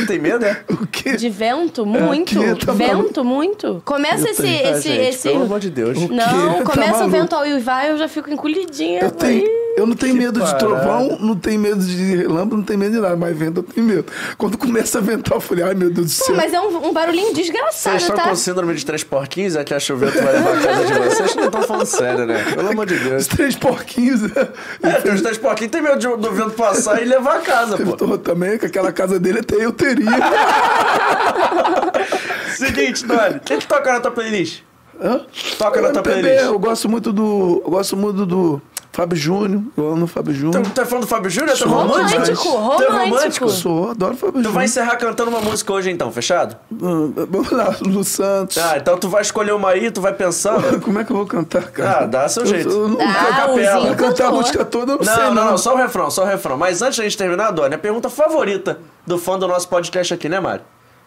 Também 0.00 0.06
tem 0.06 0.18
medo, 0.18 0.40
né? 0.40 0.56
O 0.80 0.86
quê? 0.86 1.16
De 1.16 1.28
vento? 1.28 1.84
Muito. 1.86 2.40
aqui 2.40 2.66
tá 2.66 2.72
vento, 2.72 3.24
muito. 3.24 3.82
Começa 3.84 4.26
Eu 4.26 4.32
esse. 4.32 4.42
tenho. 4.42 4.66
Ah, 4.66 4.70
esse, 4.72 4.88
gente, 4.88 5.00
esse... 5.08 5.28
pelo 5.28 5.42
amor 5.44 5.60
de 5.60 5.70
Deus. 5.70 5.96
O 5.98 6.08
quê? 6.08 6.14
Não, 6.14 6.58
Tá 6.58 6.64
começa 6.64 6.90
o 6.92 6.98
maluco? 7.00 7.10
vento 7.10 7.32
ao 7.34 7.46
e 7.46 7.58
vai, 7.60 7.90
eu 7.90 7.98
já 7.98 8.08
fico 8.08 8.30
encolhidinha. 8.30 9.00
Eu, 9.02 9.10
tenho, 9.10 9.44
eu 9.76 9.86
não 9.86 9.94
tenho 9.94 10.12
Que 10.14 10.18
medo 10.18 10.32
de 10.40 10.46
parada. 10.46 10.58
trovão, 10.58 11.18
não 11.20 11.36
tenho 11.36 11.60
medo 11.60 11.80
de 11.84 12.16
relâmpago, 12.16 12.56
não 12.56 12.62
tenho 12.64 12.78
medo 12.78 12.92
de 12.92 13.00
nada, 13.00 13.16
mas 13.16 13.36
vento 13.36 13.58
eu 13.60 13.62
tenho 13.62 13.86
medo. 13.86 14.06
Quando 14.38 14.56
começa 14.58 14.98
a 14.98 15.00
ventar, 15.00 15.36
eu 15.36 15.40
falei, 15.40 15.64
ai 15.64 15.74
meu 15.74 15.90
Deus 15.90 16.12
do 16.14 16.18
Pô, 16.18 16.24
céu. 16.26 16.36
mas 16.36 16.52
é 16.52 16.60
um, 16.60 16.88
um 16.88 16.92
barulhinho 16.92 17.26
Vocês 17.32 17.46
desgraçado, 17.46 17.96
estão 17.96 18.16
tá? 18.16 18.28
com 18.28 18.34
síndrome 18.36 18.74
de 18.74 18.84
três 18.84 19.04
porquinhos? 19.04 19.56
É 19.56 19.64
que 19.64 19.72
a 19.74 19.80
choveta 19.80 20.20
vai 20.22 20.32
levar 20.32 20.54
a 20.58 20.60
casa 20.60 20.84
de 20.86 20.92
vocês? 20.92 21.14
Vocês 21.18 21.34
não 21.36 21.44
estão 21.46 21.62
falando 21.62 21.86
sério, 21.86 22.26
né? 22.26 22.44
Pelo 22.54 22.68
amor 22.70 22.86
de 22.86 22.98
Deus. 22.98 23.22
Os 23.22 23.28
três 23.28 23.56
porquinhos. 23.56 24.22
né? 24.22 24.48
É, 24.82 24.92
tem 25.00 25.12
os 25.14 25.20
três 25.22 25.38
porquinhos 25.38 25.70
tem 25.70 25.82
medo 25.82 25.98
de- 25.98 26.16
do 26.16 26.32
vento 26.32 26.50
passar 26.52 27.00
e 27.02 27.04
levar 27.04 27.36
a 27.36 27.40
casa, 27.40 27.76
Eu 27.78 27.86
pô. 27.86 27.96
tô 27.96 28.18
também, 28.18 28.58
que 28.58 28.66
aquela 28.66 28.90
casa 28.92 29.18
dele 29.20 29.40
até 29.40 29.54
eu 29.64 29.72
teria. 29.94 30.10
Seguinte, 32.56 33.06
Dani, 33.06 33.36
o 33.36 33.40
que, 33.40 33.58
que 33.58 33.66
toca 33.66 33.92
na 33.92 34.00
tua 34.00 34.10
playlist? 34.10 34.62
Hã? 35.02 35.20
Toca 35.58 35.80
na 35.80 35.90
tua 35.90 36.02
MPB, 36.02 36.20
playlist. 36.20 36.44
Eu 36.44 36.58
gosto 36.58 36.88
muito 36.88 37.12
do. 37.12 37.62
Eu 37.64 37.70
gosto 37.70 37.96
muito 37.96 38.26
do 38.26 38.60
Fábio 38.92 39.16
Júnior. 39.16 39.62
Eu 39.76 39.92
amo 39.92 40.04
o 40.04 40.06
Fábio 40.08 40.34
Tu, 40.34 40.38
Júnior. 40.40 40.66
tu 40.74 40.80
é 40.80 40.84
fã 40.84 40.98
do 40.98 41.06
Fábio 41.06 41.30
Júnior? 41.30 41.50
Tu 41.50 41.54
é 41.54 41.56
Sou 41.56 41.68
romântico? 41.68 42.02
romântico, 42.18 42.42
Tu 42.42 42.82
é 42.82 42.86
romântico? 42.88 43.14
romântico. 43.14 43.48
Sou, 43.50 43.90
adoro 43.90 44.14
o 44.14 44.16
Fábio 44.16 44.32
Tu 44.32 44.36
Júnior. 44.38 44.52
vai 44.52 44.64
encerrar 44.64 44.96
cantando 44.96 45.30
uma 45.30 45.40
música 45.40 45.72
hoje 45.72 45.90
então, 45.90 46.10
fechado? 46.10 46.56
Hum, 46.72 47.12
Vamos 47.16 47.50
lá, 47.52 47.76
Lu 47.82 48.02
Santos. 48.02 48.58
Ah, 48.58 48.76
então 48.76 48.98
tu 48.98 49.08
vai 49.08 49.22
escolher 49.22 49.52
uma 49.52 49.70
aí, 49.70 49.90
tu 49.92 50.00
vai 50.00 50.12
pensando. 50.12 50.80
Como 50.82 50.98
é 50.98 51.04
que 51.04 51.12
eu 51.12 51.16
vou 51.16 51.24
cantar, 51.26 51.70
cara? 51.70 51.98
Ah, 52.00 52.06
dá 52.06 52.28
seu 52.28 52.42
Eu- 52.42 52.48
jeito. 52.48 52.68
Eu, 52.68 52.88
não 52.88 53.00
Ah, 53.00 53.14
capela. 53.36 53.80
Zinho 53.82 53.96
Cantar 53.96 54.26
a 54.26 54.32
música 54.32 54.64
toda, 54.64 54.92
eu 54.92 54.98
não, 54.98 55.04
Não, 55.04 55.14
sei, 55.14 55.24
não, 55.24 55.34
não. 55.34 55.44
não, 55.52 55.58
só 55.58 55.74
o 55.74 55.76
refrão, 55.76 56.10
só 56.10 56.22
o 56.22 56.26
refrão. 56.26 56.56
Mas 56.56 56.82
antes 56.82 56.98
da 56.98 57.04
gente 57.04 57.16
terminar, 57.16 57.52
Doni, 57.52 57.74
a 57.74 57.78
pergunta 57.78 58.08
favorita 58.10 58.78
do 59.06 59.16
fã 59.18 59.38
do 59.38 59.46
nosso 59.46 59.68
podcast 59.68 60.12
aqui, 60.14 60.28
né, 60.28 60.40
Mário? 60.40 60.62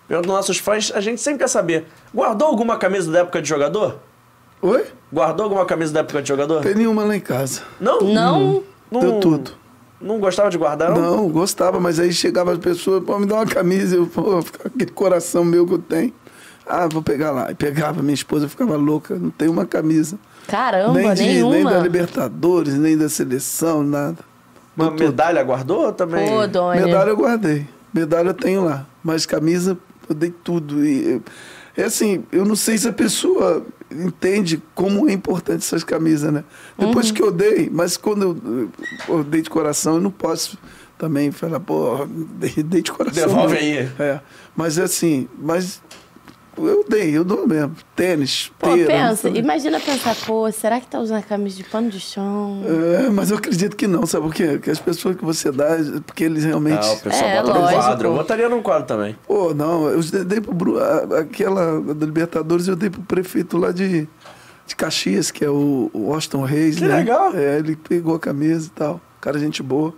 Pergunta 0.07 0.27
dos 0.27 0.35
nossos 0.37 0.57
fãs, 0.57 0.91
a 0.95 1.01
gente 1.01 1.21
sempre 1.21 1.39
quer 1.39 1.47
saber. 1.49 1.85
Guardou 2.13 2.47
alguma 2.47 2.77
camisa 2.77 3.11
da 3.11 3.19
época 3.19 3.41
de 3.41 3.47
jogador? 3.49 3.97
Oi? 4.63 4.85
Guardou 5.11 5.43
alguma 5.43 5.65
camisa 5.65 5.91
da 5.91 5.99
época 5.99 6.21
de 6.21 6.29
jogador? 6.29 6.61
Tem 6.61 6.73
nenhuma 6.73 7.03
lá 7.03 7.13
em 7.17 7.19
casa. 7.19 7.61
Não? 7.81 7.99
Não. 7.99 8.63
Não, 8.89 9.01
Deu 9.01 9.19
tudo. 9.19 9.51
Não 9.99 10.19
gostava 10.19 10.49
de 10.49 10.57
guardar, 10.57 10.91
não? 10.91 11.17
Não, 11.17 11.29
gostava, 11.29 11.81
mas 11.81 11.99
aí 11.99 12.13
chegava 12.13 12.53
as 12.53 12.57
pessoas, 12.57 13.03
pô, 13.03 13.19
me 13.19 13.25
dá 13.25 13.35
uma 13.35 13.45
camisa, 13.45 13.95
eu, 13.95 14.07
pô, 14.07 14.39
aquele 14.63 14.91
coração 14.91 15.43
meu 15.43 15.67
que 15.67 15.73
eu 15.73 15.79
tenho. 15.79 16.13
Ah, 16.65 16.87
vou 16.87 17.01
pegar 17.01 17.31
lá. 17.31 17.51
E 17.51 17.55
pegava, 17.55 18.01
minha 18.01 18.13
esposa 18.13 18.47
ficava 18.47 18.77
louca, 18.77 19.15
não 19.15 19.29
tem 19.29 19.49
uma 19.49 19.65
camisa. 19.65 20.17
Caramba, 20.47 20.93
nem, 20.93 21.13
de, 21.13 21.23
nenhuma. 21.23 21.55
nem 21.55 21.63
da 21.65 21.79
Libertadores, 21.79 22.73
nem 22.75 22.97
da 22.97 23.09
seleção, 23.09 23.83
nada. 23.83 24.17
Deu 24.77 24.91
tudo. 24.91 25.03
medalha 25.03 25.43
guardou 25.43 25.91
também? 25.91 26.29
Pô, 26.29 26.47
Doni. 26.47 26.81
Medalha 26.81 27.09
eu 27.09 27.17
guardei. 27.17 27.67
Medalha 27.93 28.29
eu 28.29 28.33
tenho 28.33 28.63
lá. 28.63 28.85
Mas 29.03 29.25
camisa 29.25 29.77
eu 30.07 30.15
dei 30.15 30.31
tudo. 30.31 30.85
E, 30.85 31.21
é 31.75 31.83
assim, 31.83 32.23
eu 32.31 32.45
não 32.45 32.55
sei 32.55 32.77
se 32.77 32.87
a 32.87 32.93
pessoa 32.93 33.65
entende 33.93 34.61
como 34.75 35.07
é 35.09 35.13
importante 35.13 35.59
essas 35.59 35.83
camisas, 35.83 36.31
né? 36.31 36.43
Depois 36.77 37.09
Uhum. 37.09 37.13
que 37.13 37.21
eu 37.23 37.31
dei, 37.31 37.69
mas 37.71 37.95
quando 37.97 38.23
eu, 38.23 38.69
eu 39.17 39.23
dei 39.23 39.41
de 39.41 39.49
coração, 39.49 39.95
eu 39.95 40.01
não 40.01 40.11
posso 40.11 40.57
também 40.97 41.31
falar, 41.31 41.59
pô, 41.59 42.05
dei, 42.07 42.51
dei 42.63 42.81
de 42.81 42.91
coração. 42.91 43.27
Devolve 43.27 43.53
né? 43.55 43.59
aí. 43.59 43.89
É. 43.99 44.19
Mas 44.55 44.77
assim, 44.79 45.27
mas 45.37 45.81
eu 46.57 46.85
dei, 46.87 47.15
eu 47.17 47.23
dou 47.23 47.47
mesmo. 47.47 47.75
Tênis, 47.95 48.51
Pô, 48.59 48.69
pensa, 48.75 49.29
imagina 49.29 49.79
pensar, 49.79 50.15
pô, 50.25 50.51
será 50.51 50.79
que 50.79 50.87
tá 50.87 50.99
usando 50.99 51.19
a 51.19 51.21
camisa 51.21 51.55
de 51.57 51.63
pano 51.63 51.89
de 51.89 51.99
chão? 51.99 52.61
É, 52.65 53.09
mas 53.09 53.31
eu 53.31 53.37
acredito 53.37 53.75
que 53.75 53.87
não, 53.87 54.05
sabe 54.05 54.25
por 54.25 54.33
quê? 54.33 54.47
Porque 54.53 54.71
as 54.71 54.79
pessoas 54.79 55.15
que 55.15 55.23
você 55.25 55.51
dá, 55.51 55.77
porque 56.05 56.23
eles 56.23 56.43
realmente. 56.43 56.85
Ah, 56.85 56.91
o 56.93 56.99
pessoal 56.99 57.29
É, 57.29 57.35
bota 57.41 57.53
no 57.53 57.59
lógico. 57.61 57.81
quadro. 57.81 58.07
Eu 58.09 58.13
botaria 58.15 58.49
num 58.49 58.61
quadro 58.61 58.87
também. 58.87 59.15
Pô, 59.27 59.53
não, 59.53 59.87
eu 59.89 60.01
dei 60.25 60.39
pro 60.41 60.53
Bru- 60.53 60.79
a- 60.79 61.19
aquela 61.19 61.81
da 61.81 62.05
Libertadores, 62.05 62.67
eu 62.67 62.75
dei 62.75 62.89
pro 62.89 63.01
prefeito 63.01 63.57
lá 63.57 63.71
de, 63.71 64.07
de 64.65 64.75
Caxias, 64.75 65.31
que 65.31 65.43
é 65.43 65.49
o, 65.49 65.89
o 65.93 66.07
Washington 66.09 66.43
Reis, 66.43 66.75
Que 66.77 66.85
né? 66.85 66.95
legal. 66.97 67.33
É, 67.35 67.57
ele 67.59 67.75
pegou 67.75 68.15
a 68.15 68.19
camisa 68.19 68.67
e 68.67 68.71
tal. 68.71 69.01
Cara, 69.21 69.39
gente 69.39 69.63
boa. 69.63 69.93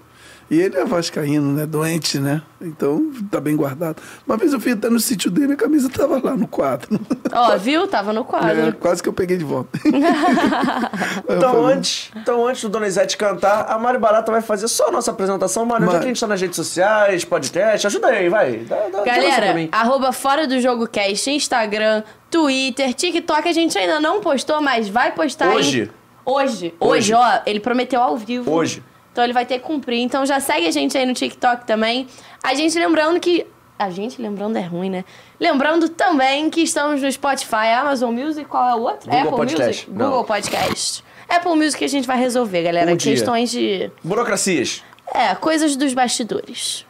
E 0.50 0.60
ele 0.62 0.78
é 0.78 0.86
vascaíno, 0.86 1.54
né? 1.54 1.66
Doente, 1.66 2.20
né? 2.20 2.42
Então, 2.62 3.12
tá 3.32 3.40
bem 3.40 3.56
guardado. 3.56 4.00
Uma 4.28 4.38
vez 4.38 4.54
eu 4.54 4.60
fui 4.60 4.74
até 4.74 4.90
no 4.92 5.00
sítio 5.00 5.32
dele, 5.32 5.54
a 5.54 5.56
camisa 5.56 5.90
tava 5.90 6.22
lá 6.24 6.36
no 6.36 6.48
quadro. 6.48 7.00
Ó, 7.34 7.58
viu? 7.58 7.88
Tava 7.88 8.14
no 8.14 8.22
É, 8.22 8.24
quadro. 8.24 8.74
quase 8.76 9.02
que 9.02 9.10
eu 9.10 9.14
peguei 9.14 9.38
de 9.38 9.44
volta. 9.44 9.78
Então 11.28 11.54
falei, 11.54 11.76
antes, 11.78 12.12
então, 12.16 12.48
antes 12.48 12.62
do 12.64 12.70
Donizete 12.70 13.18
cantar, 13.18 13.66
a 13.70 13.78
Mari 13.80 13.98
Barata 13.98 14.32
vai 14.32 14.42
fazer 14.42 14.68
só 14.68 14.90
a 14.90 14.92
nossa 14.92 15.12
apresentação. 15.12 15.66
Mário, 15.66 15.88
onde 15.88 15.96
é 15.96 16.00
que 16.00 16.06
a 16.06 16.08
gente 16.08 16.20
tá 16.20 16.28
nas 16.28 16.40
redes 16.42 16.56
sociais, 16.56 17.24
podcast? 17.26 17.88
Ajuda 17.88 18.08
aí, 18.08 18.30
vai. 18.30 18.58
Dá, 18.58 18.76
dá, 18.92 19.04
Galera, 19.04 19.68
arroba 19.72 20.12
Fora 20.12 20.48
do 20.48 20.60
Jogo 20.62 20.88
Cast, 20.88 21.30
Instagram, 21.30 22.04
Twitter, 22.30 22.94
TikTok, 22.94 23.48
a 23.48 23.54
gente 23.54 23.78
ainda 23.78 24.00
não 24.00 24.22
postou, 24.22 24.62
mas 24.62 24.88
vai 24.88 25.12
postar 25.12 25.50
Hoje. 25.50 25.90
Hoje. 26.26 26.74
Hoje. 26.80 27.12
Hoje, 27.12 27.14
ó, 27.14 27.40
ele 27.46 27.60
prometeu 27.60 28.02
ao 28.02 28.16
vivo. 28.18 28.52
Hoje. 28.52 28.84
Então 29.16 29.24
ele 29.24 29.32
vai 29.32 29.46
ter 29.46 29.60
que 29.60 29.64
cumprir. 29.64 30.02
Então 30.02 30.26
já 30.26 30.42
segue 30.42 30.68
a 30.68 30.72
gente 30.72 30.98
aí 30.98 31.06
no 31.06 31.14
TikTok 31.14 31.66
também. 31.66 32.06
A 32.44 32.54
gente 32.54 32.78
lembrando 32.78 33.18
que. 33.18 33.48
A 33.80 33.90
gente 33.90 34.22
lembrando 34.22 34.58
é 34.58 34.62
ruim, 34.62 34.90
né? 34.90 35.06
Lembrando 35.40 35.88
também 35.88 36.50
que 36.50 36.62
estamos 36.62 37.02
no 37.02 37.10
Spotify, 37.10 37.72
Amazon 37.80 38.14
Music, 38.14 38.46
qual 38.46 38.70
é 38.70 38.76
o 38.76 38.82
outro? 38.82 39.10
Google 39.10 39.22
Apple 39.22 39.38
Podcast. 39.38 39.66
Music? 39.68 39.92
Não. 39.92 40.06
Google 40.10 40.24
Podcast. 40.26 41.04
Apple 41.30 41.56
Music 41.56 41.86
a 41.86 41.88
gente 41.88 42.06
vai 42.06 42.18
resolver, 42.18 42.64
galera. 42.64 42.92
Um 42.92 42.98
dia. 42.98 43.14
Questões 43.14 43.52
de. 43.52 43.90
Burocracias. 44.04 44.84
É, 45.14 45.34
coisas 45.36 45.78
dos 45.78 45.94
bastidores. 45.94 46.86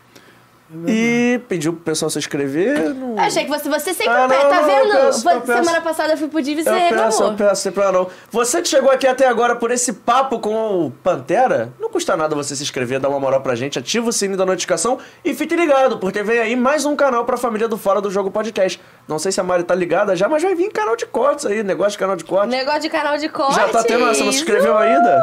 E 0.88 1.40
pediu 1.48 1.74
pro 1.74 1.82
pessoal 1.84 2.10
se 2.10 2.18
inscrever. 2.18 2.94
Não... 2.96 3.20
Achei 3.20 3.44
que 3.44 3.50
você, 3.52 3.70
você 3.70 3.94
sempre 3.94 4.12
Ah, 4.12 4.28
não, 4.28 4.50
tá 4.50 4.62
não, 4.62 4.66
vendo? 4.66 4.94
eu 4.94 5.06
peço, 5.06 5.30
eu 5.30 5.42
peço. 5.42 5.64
Semana 5.64 5.82
passada 5.82 6.14
eu 6.14 6.18
fui 6.18 6.28
pro 6.28 6.42
Divi 6.42 6.62
e 6.62 6.64
você 6.64 6.70
Eu 6.70 6.98
peço, 6.98 7.24
eu 7.24 7.34
peço, 7.36 7.62
sem 7.62 7.72
problema 7.72 8.00
não. 8.00 8.08
Você 8.32 8.62
que 8.64 8.68
chegou 8.68 8.90
aqui 8.90 9.06
até 9.06 9.28
agora 9.28 9.56
por 9.56 9.70
esse 9.70 9.94
papo 9.94 10.40
com 10.40 10.86
o 10.88 10.92
Pantera, 10.92 11.72
não 11.80 11.90
custa 11.90 12.18
nada 12.18 12.36
você 12.36 12.56
se 12.56 12.64
inscrever, 12.64 13.00
dar 13.00 13.10
uma 13.10 13.20
moral 13.20 13.42
pra 13.42 13.54
gente, 13.54 13.78
ativa 13.78 14.10
o 14.10 14.12
sininho 14.12 14.38
da 14.38 14.46
notificação 14.46 14.98
e 15.24 15.36
fique 15.36 15.56
ligado, 15.56 16.00
porque 16.00 16.24
vem 16.24 16.40
aí 16.40 16.56
mais 16.56 16.84
um 16.84 16.96
canal 16.96 17.26
pra 17.26 17.38
família 17.38 17.68
do 17.68 17.78
Fora 17.78 18.02
do 18.02 18.10
Jogo 18.10 18.32
Podcast. 18.32 18.82
Não 19.08 19.20
sei 19.20 19.32
se 19.32 19.40
a 19.40 19.44
Mari 19.44 19.64
tá 19.64 19.76
ligada 19.76 20.16
já, 20.16 20.28
mas 20.28 20.42
vai 20.42 20.56
vir 20.56 20.72
canal 20.72 20.96
de 20.96 21.06
cortes 21.06 21.46
aí, 21.46 21.62
negócio 21.62 21.92
de 21.92 21.98
canal 22.00 22.16
de 22.16 22.24
cortes. 22.24 22.50
Negócio 22.50 22.82
de 22.82 22.90
canal 22.90 23.18
de 23.18 23.30
cortes. 23.30 23.56
Já 23.56 23.68
tá 23.68 23.84
tendo, 23.84 24.06
você 24.06 24.24
não 24.24 24.32
se 24.32 24.40
inscreveu 24.40 24.76
ainda? 24.76 25.22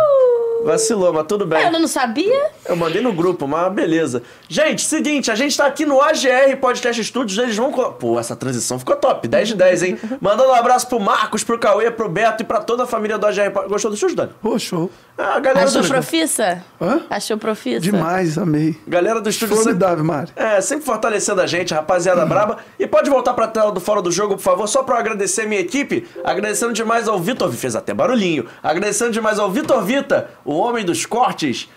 Vacilou, 0.64 1.12
mas 1.12 1.26
tudo 1.26 1.46
bem. 1.46 1.62
Eu 1.64 1.72
não 1.72 1.88
sabia? 1.88 2.50
Eu 2.66 2.76
mandei 2.76 3.02
no 3.02 3.12
grupo, 3.12 3.46
mas 3.48 3.72
beleza. 3.72 4.22
Gente, 4.48 4.82
seguinte, 4.84 5.30
a 5.30 5.34
gente 5.34 5.56
tá 5.56 5.66
aqui 5.66 5.84
no 5.84 6.00
AGR 6.00 6.56
Podcast 6.60 7.02
Studios, 7.04 7.38
eles 7.38 7.56
vão... 7.56 7.72
Pô, 7.72 8.18
essa 8.18 8.36
transição 8.36 8.78
ficou 8.78 8.96
top, 8.96 9.26
10 9.26 9.48
de 9.48 9.54
10, 9.56 9.82
hein? 9.82 9.98
Mandando 10.20 10.50
um 10.50 10.54
abraço 10.54 10.86
pro 10.86 11.00
Marcos, 11.00 11.42
pro 11.42 11.58
Cauê, 11.58 11.90
pro 11.90 12.08
Beto 12.08 12.42
e 12.42 12.46
pra 12.46 12.60
toda 12.60 12.84
a 12.84 12.86
família 12.86 13.18
do 13.18 13.26
AGR. 13.26 13.50
Pod- 13.52 13.68
Gostou 13.68 13.90
do 13.90 13.94
estúdio, 13.94 14.16
Dani? 14.16 14.30
Pô, 14.40 14.58
show. 14.58 14.90
Ah, 15.18 15.34
A 15.36 15.40
galera 15.40 15.66
Achou 15.66 15.82
do, 15.82 15.88
profissa? 15.88 16.64
Hã? 16.80 17.00
Achou 17.10 17.36
profissa? 17.36 17.80
Demais, 17.80 18.38
amei. 18.38 18.76
galera 18.86 19.20
do 19.20 19.28
estúdio 19.28 19.54
sempre, 19.56 19.70
Formidável, 19.72 20.04
Mário. 20.04 20.32
é, 20.34 20.60
sempre 20.60 20.84
fortalecendo 20.86 21.40
a 21.40 21.46
gente, 21.46 21.74
rapaziada 21.74 22.24
braba. 22.24 22.58
E 22.78 22.86
pode 22.86 23.10
voltar 23.10 23.34
pra 23.34 23.46
tela 23.46 23.70
do 23.72 23.80
Fora 23.80 24.00
do 24.00 24.10
Jogo, 24.10 24.36
por 24.36 24.42
favor, 24.42 24.66
só 24.66 24.82
pra 24.82 24.94
eu 24.96 25.00
agradecer 25.00 25.42
a 25.42 25.46
minha 25.46 25.60
equipe. 25.60 26.06
Agradecendo 26.24 26.72
demais 26.72 27.08
ao 27.08 27.18
Vitor, 27.18 27.52
fez 27.52 27.76
até 27.76 27.92
barulhinho. 27.92 28.46
Agradecendo 28.62 29.10
demais 29.12 29.38
ao 29.38 29.50
Vitor 29.50 29.82
Vita, 29.84 30.30
o 30.44 30.51
homem 30.56 30.84
dos 30.84 31.06
cortes. 31.06 31.68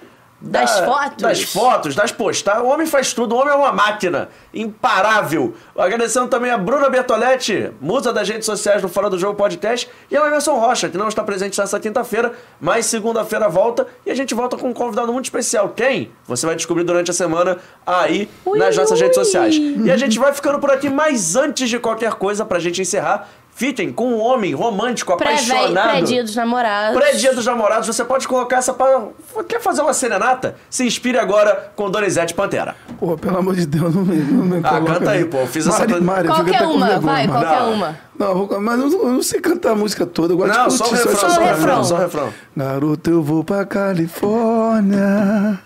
Das 0.42 0.80
fotos. 0.80 1.24
Das 1.24 1.42
fotos, 1.44 1.96
das 1.96 2.12
postagens. 2.12 2.64
O 2.64 2.68
homem 2.68 2.86
faz 2.86 3.14
tudo, 3.14 3.34
o 3.34 3.40
homem 3.40 3.54
é 3.54 3.58
uma 3.58 3.72
máquina. 3.72 4.30
Imparável. 4.54 5.56
Agradecendo 5.76 6.28
também 6.28 6.52
a 6.52 6.58
Bruna 6.58 6.90
Bertoletti, 6.90 7.72
musa 7.82 8.14
das 8.14 8.28
redes 8.30 8.46
sociais 8.46 8.82
do 8.82 8.90
Fora 8.90 9.10
do 9.10 9.18
Jogo 9.18 9.36
Podcast, 9.36 9.90
e 10.12 10.16
ao 10.16 10.28
Emerson 10.28 10.54
Rocha, 10.56 10.90
que 10.90 10.98
não 10.98 11.08
está 11.08 11.24
presente 11.24 11.58
nessa 11.58 11.80
quinta-feira, 11.80 12.34
mas 12.60 12.86
segunda-feira 12.86 13.48
volta, 13.50 13.88
e 14.06 14.12
a 14.12 14.16
gente 14.16 14.36
volta 14.36 14.58
com 14.58 14.70
um 14.70 14.74
convidado 14.74 15.12
muito 15.12 15.26
especial. 15.26 15.70
Quem? 15.70 16.12
Você 16.28 16.46
vai 16.46 16.56
descobrir 16.56 16.84
durante 16.84 17.10
a 17.10 17.14
semana 17.14 17.58
aí 17.86 18.30
Ui, 18.46 18.60
nas 18.60 18.76
nossas 18.76 19.00
ui. 19.00 19.04
redes 19.04 19.16
sociais. 19.16 19.56
E 19.56 19.90
a 19.90 19.98
gente 19.98 20.20
vai 20.20 20.34
ficando 20.34 20.60
por 20.60 20.70
aqui, 20.70 20.90
mas 20.90 21.36
antes 21.36 21.70
de 21.70 21.80
qualquer 21.80 22.14
coisa, 22.16 22.46
pra 22.46 22.60
gente 22.60 22.82
encerrar, 22.82 23.28
Fitem 23.58 23.90
com 23.90 24.10
um 24.16 24.20
homem 24.20 24.54
romântico, 24.54 25.14
apaixonado. 25.14 25.90
Pré-dia 25.92 26.22
dos 26.26 26.36
namorados. 26.36 27.00
Pré-dia 27.00 27.34
dos 27.34 27.46
namorados, 27.46 27.88
você 27.88 28.04
pode 28.04 28.28
colocar 28.28 28.58
essa 28.58 28.74
para. 28.74 29.02
Quer 29.48 29.62
fazer 29.62 29.82
uma 29.82 29.94
serenata? 29.94 30.58
Se 30.70 30.86
inspire 30.86 31.18
agora 31.18 31.72
com 31.74 31.90
Donizete 31.90 32.34
Pantera. 32.34 32.76
Pô, 33.00 33.18
pelo 33.18 33.38
amor 33.38 33.56
de 33.56 33.66
Deus, 33.66 33.96
não 33.96 34.04
me, 34.04 34.18
não 34.18 34.44
me 34.46 34.58
Ah, 34.62 34.82
canta 34.86 35.12
aí, 35.12 35.24
pô, 35.24 35.46
fiz 35.48 35.66
essa 35.66 35.80
Mari, 35.80 35.94
plan- 35.94 36.02
Mari, 36.02 36.28
Qualquer 36.28 36.62
uma, 36.64 36.86
vergonha, 36.88 37.00
vai, 37.00 37.28
Mari. 37.28 37.28
qualquer 37.30 37.60
Não. 37.62 37.74
uma. 37.74 37.98
Não, 38.20 38.60
mas 38.62 38.80
eu 38.80 38.90
não, 38.90 39.00
eu 39.04 39.14
não 39.14 39.24
sei 39.24 39.40
cantar 39.40 39.72
a 39.72 39.76
música 39.76 40.06
toda, 40.06 40.34
eu 40.34 40.38
gosto 40.38 40.54
Não, 40.54 40.68
de 40.68 40.74
só 40.74 40.84
o 40.86 40.90
curtir 40.90 41.04
refrão, 41.08 41.16
só 41.22 41.30
só 41.30 41.40
o 41.40 41.44
essa 41.44 41.54
refrão, 41.56 41.84
só 41.86 41.96
o 41.96 42.00
refrão. 42.00 42.34
Garoto, 42.58 43.10
eu 43.10 43.24
vou 43.24 43.42
pra 43.44 43.66
Califórnia 43.66 45.60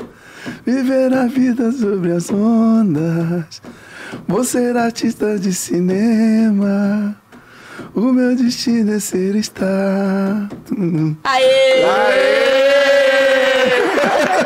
Viver 0.65 1.13
a 1.13 1.25
vida 1.25 1.71
sobre 1.71 2.11
as 2.11 2.29
ondas 2.31 3.61
Vou 4.27 4.43
ser 4.43 4.75
artista 4.77 5.37
de 5.39 5.53
cinema 5.53 7.15
O 7.93 8.11
meu 8.11 8.35
destino 8.35 8.95
é 8.95 8.99
ser 8.99 9.35
estar 9.35 10.49
Aê! 11.23 11.83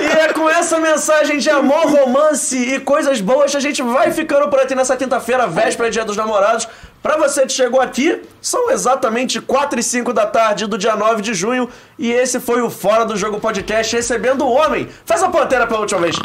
E 0.01 0.05
é 0.05 0.33
com 0.33 0.49
essa 0.49 0.79
mensagem 0.79 1.37
de 1.37 1.49
amor, 1.49 1.85
romance 1.85 2.57
e 2.57 2.79
coisas 2.79 3.21
boas 3.21 3.51
que 3.51 3.57
a 3.57 3.59
gente 3.59 3.81
vai 3.81 4.11
ficando 4.11 4.49
por 4.49 4.59
aqui 4.59 4.75
nessa 4.75 4.97
quinta-feira, 4.97 5.47
véspera 5.47 5.89
Dia 5.89 6.03
dos 6.03 6.17
Namorados. 6.17 6.67
Pra 7.01 7.17
você 7.17 7.41
que 7.45 7.51
chegou 7.51 7.79
aqui, 7.81 8.21
são 8.41 8.71
exatamente 8.71 9.39
4 9.39 9.79
e 9.79 9.83
5 9.83 10.11
da 10.13 10.25
tarde 10.25 10.65
do 10.65 10.77
dia 10.77 10.95
9 10.95 11.21
de 11.21 11.33
junho 11.33 11.69
e 11.97 12.11
esse 12.11 12.39
foi 12.39 12.61
o 12.61 12.69
Fora 12.69 13.05
do 13.05 13.15
Jogo 13.15 13.39
Podcast 13.39 13.95
recebendo 13.95 14.45
o 14.45 14.51
homem. 14.51 14.89
Faz 15.05 15.21
a 15.21 15.29
pantera 15.29 15.67
pela 15.67 15.81
última 15.81 16.01
vez. 16.01 16.15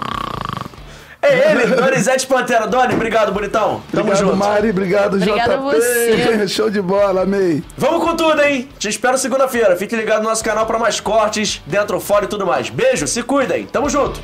É 1.20 1.50
ele, 1.50 1.66
Donizete 1.74 2.26
Pantera. 2.26 2.66
Doni, 2.66 2.94
obrigado, 2.94 3.32
bonitão. 3.32 3.82
Tamo 3.92 4.04
Obrigado, 4.04 4.18
junto. 4.18 4.36
Mari, 4.36 4.70
obrigado, 4.70 5.14
Obrigada 5.16 5.54
a 5.54 5.56
JP 5.56 5.62
você. 5.62 6.48
Show 6.48 6.70
de 6.70 6.80
bola, 6.80 7.22
amei 7.22 7.62
Vamos 7.76 8.04
com 8.04 8.14
tudo, 8.14 8.40
hein? 8.40 8.68
Te 8.78 8.88
espero 8.88 9.18
segunda-feira. 9.18 9.76
Fique 9.76 9.96
ligado 9.96 10.22
no 10.22 10.28
nosso 10.28 10.44
canal 10.44 10.64
pra 10.66 10.78
mais 10.78 11.00
cortes, 11.00 11.60
dentro, 11.66 11.98
fora 12.00 12.24
e 12.24 12.28
tudo 12.28 12.46
mais. 12.46 12.70
Beijo, 12.70 13.06
se 13.06 13.22
cuidem. 13.22 13.66
Tamo 13.66 13.90
junto. 13.90 14.20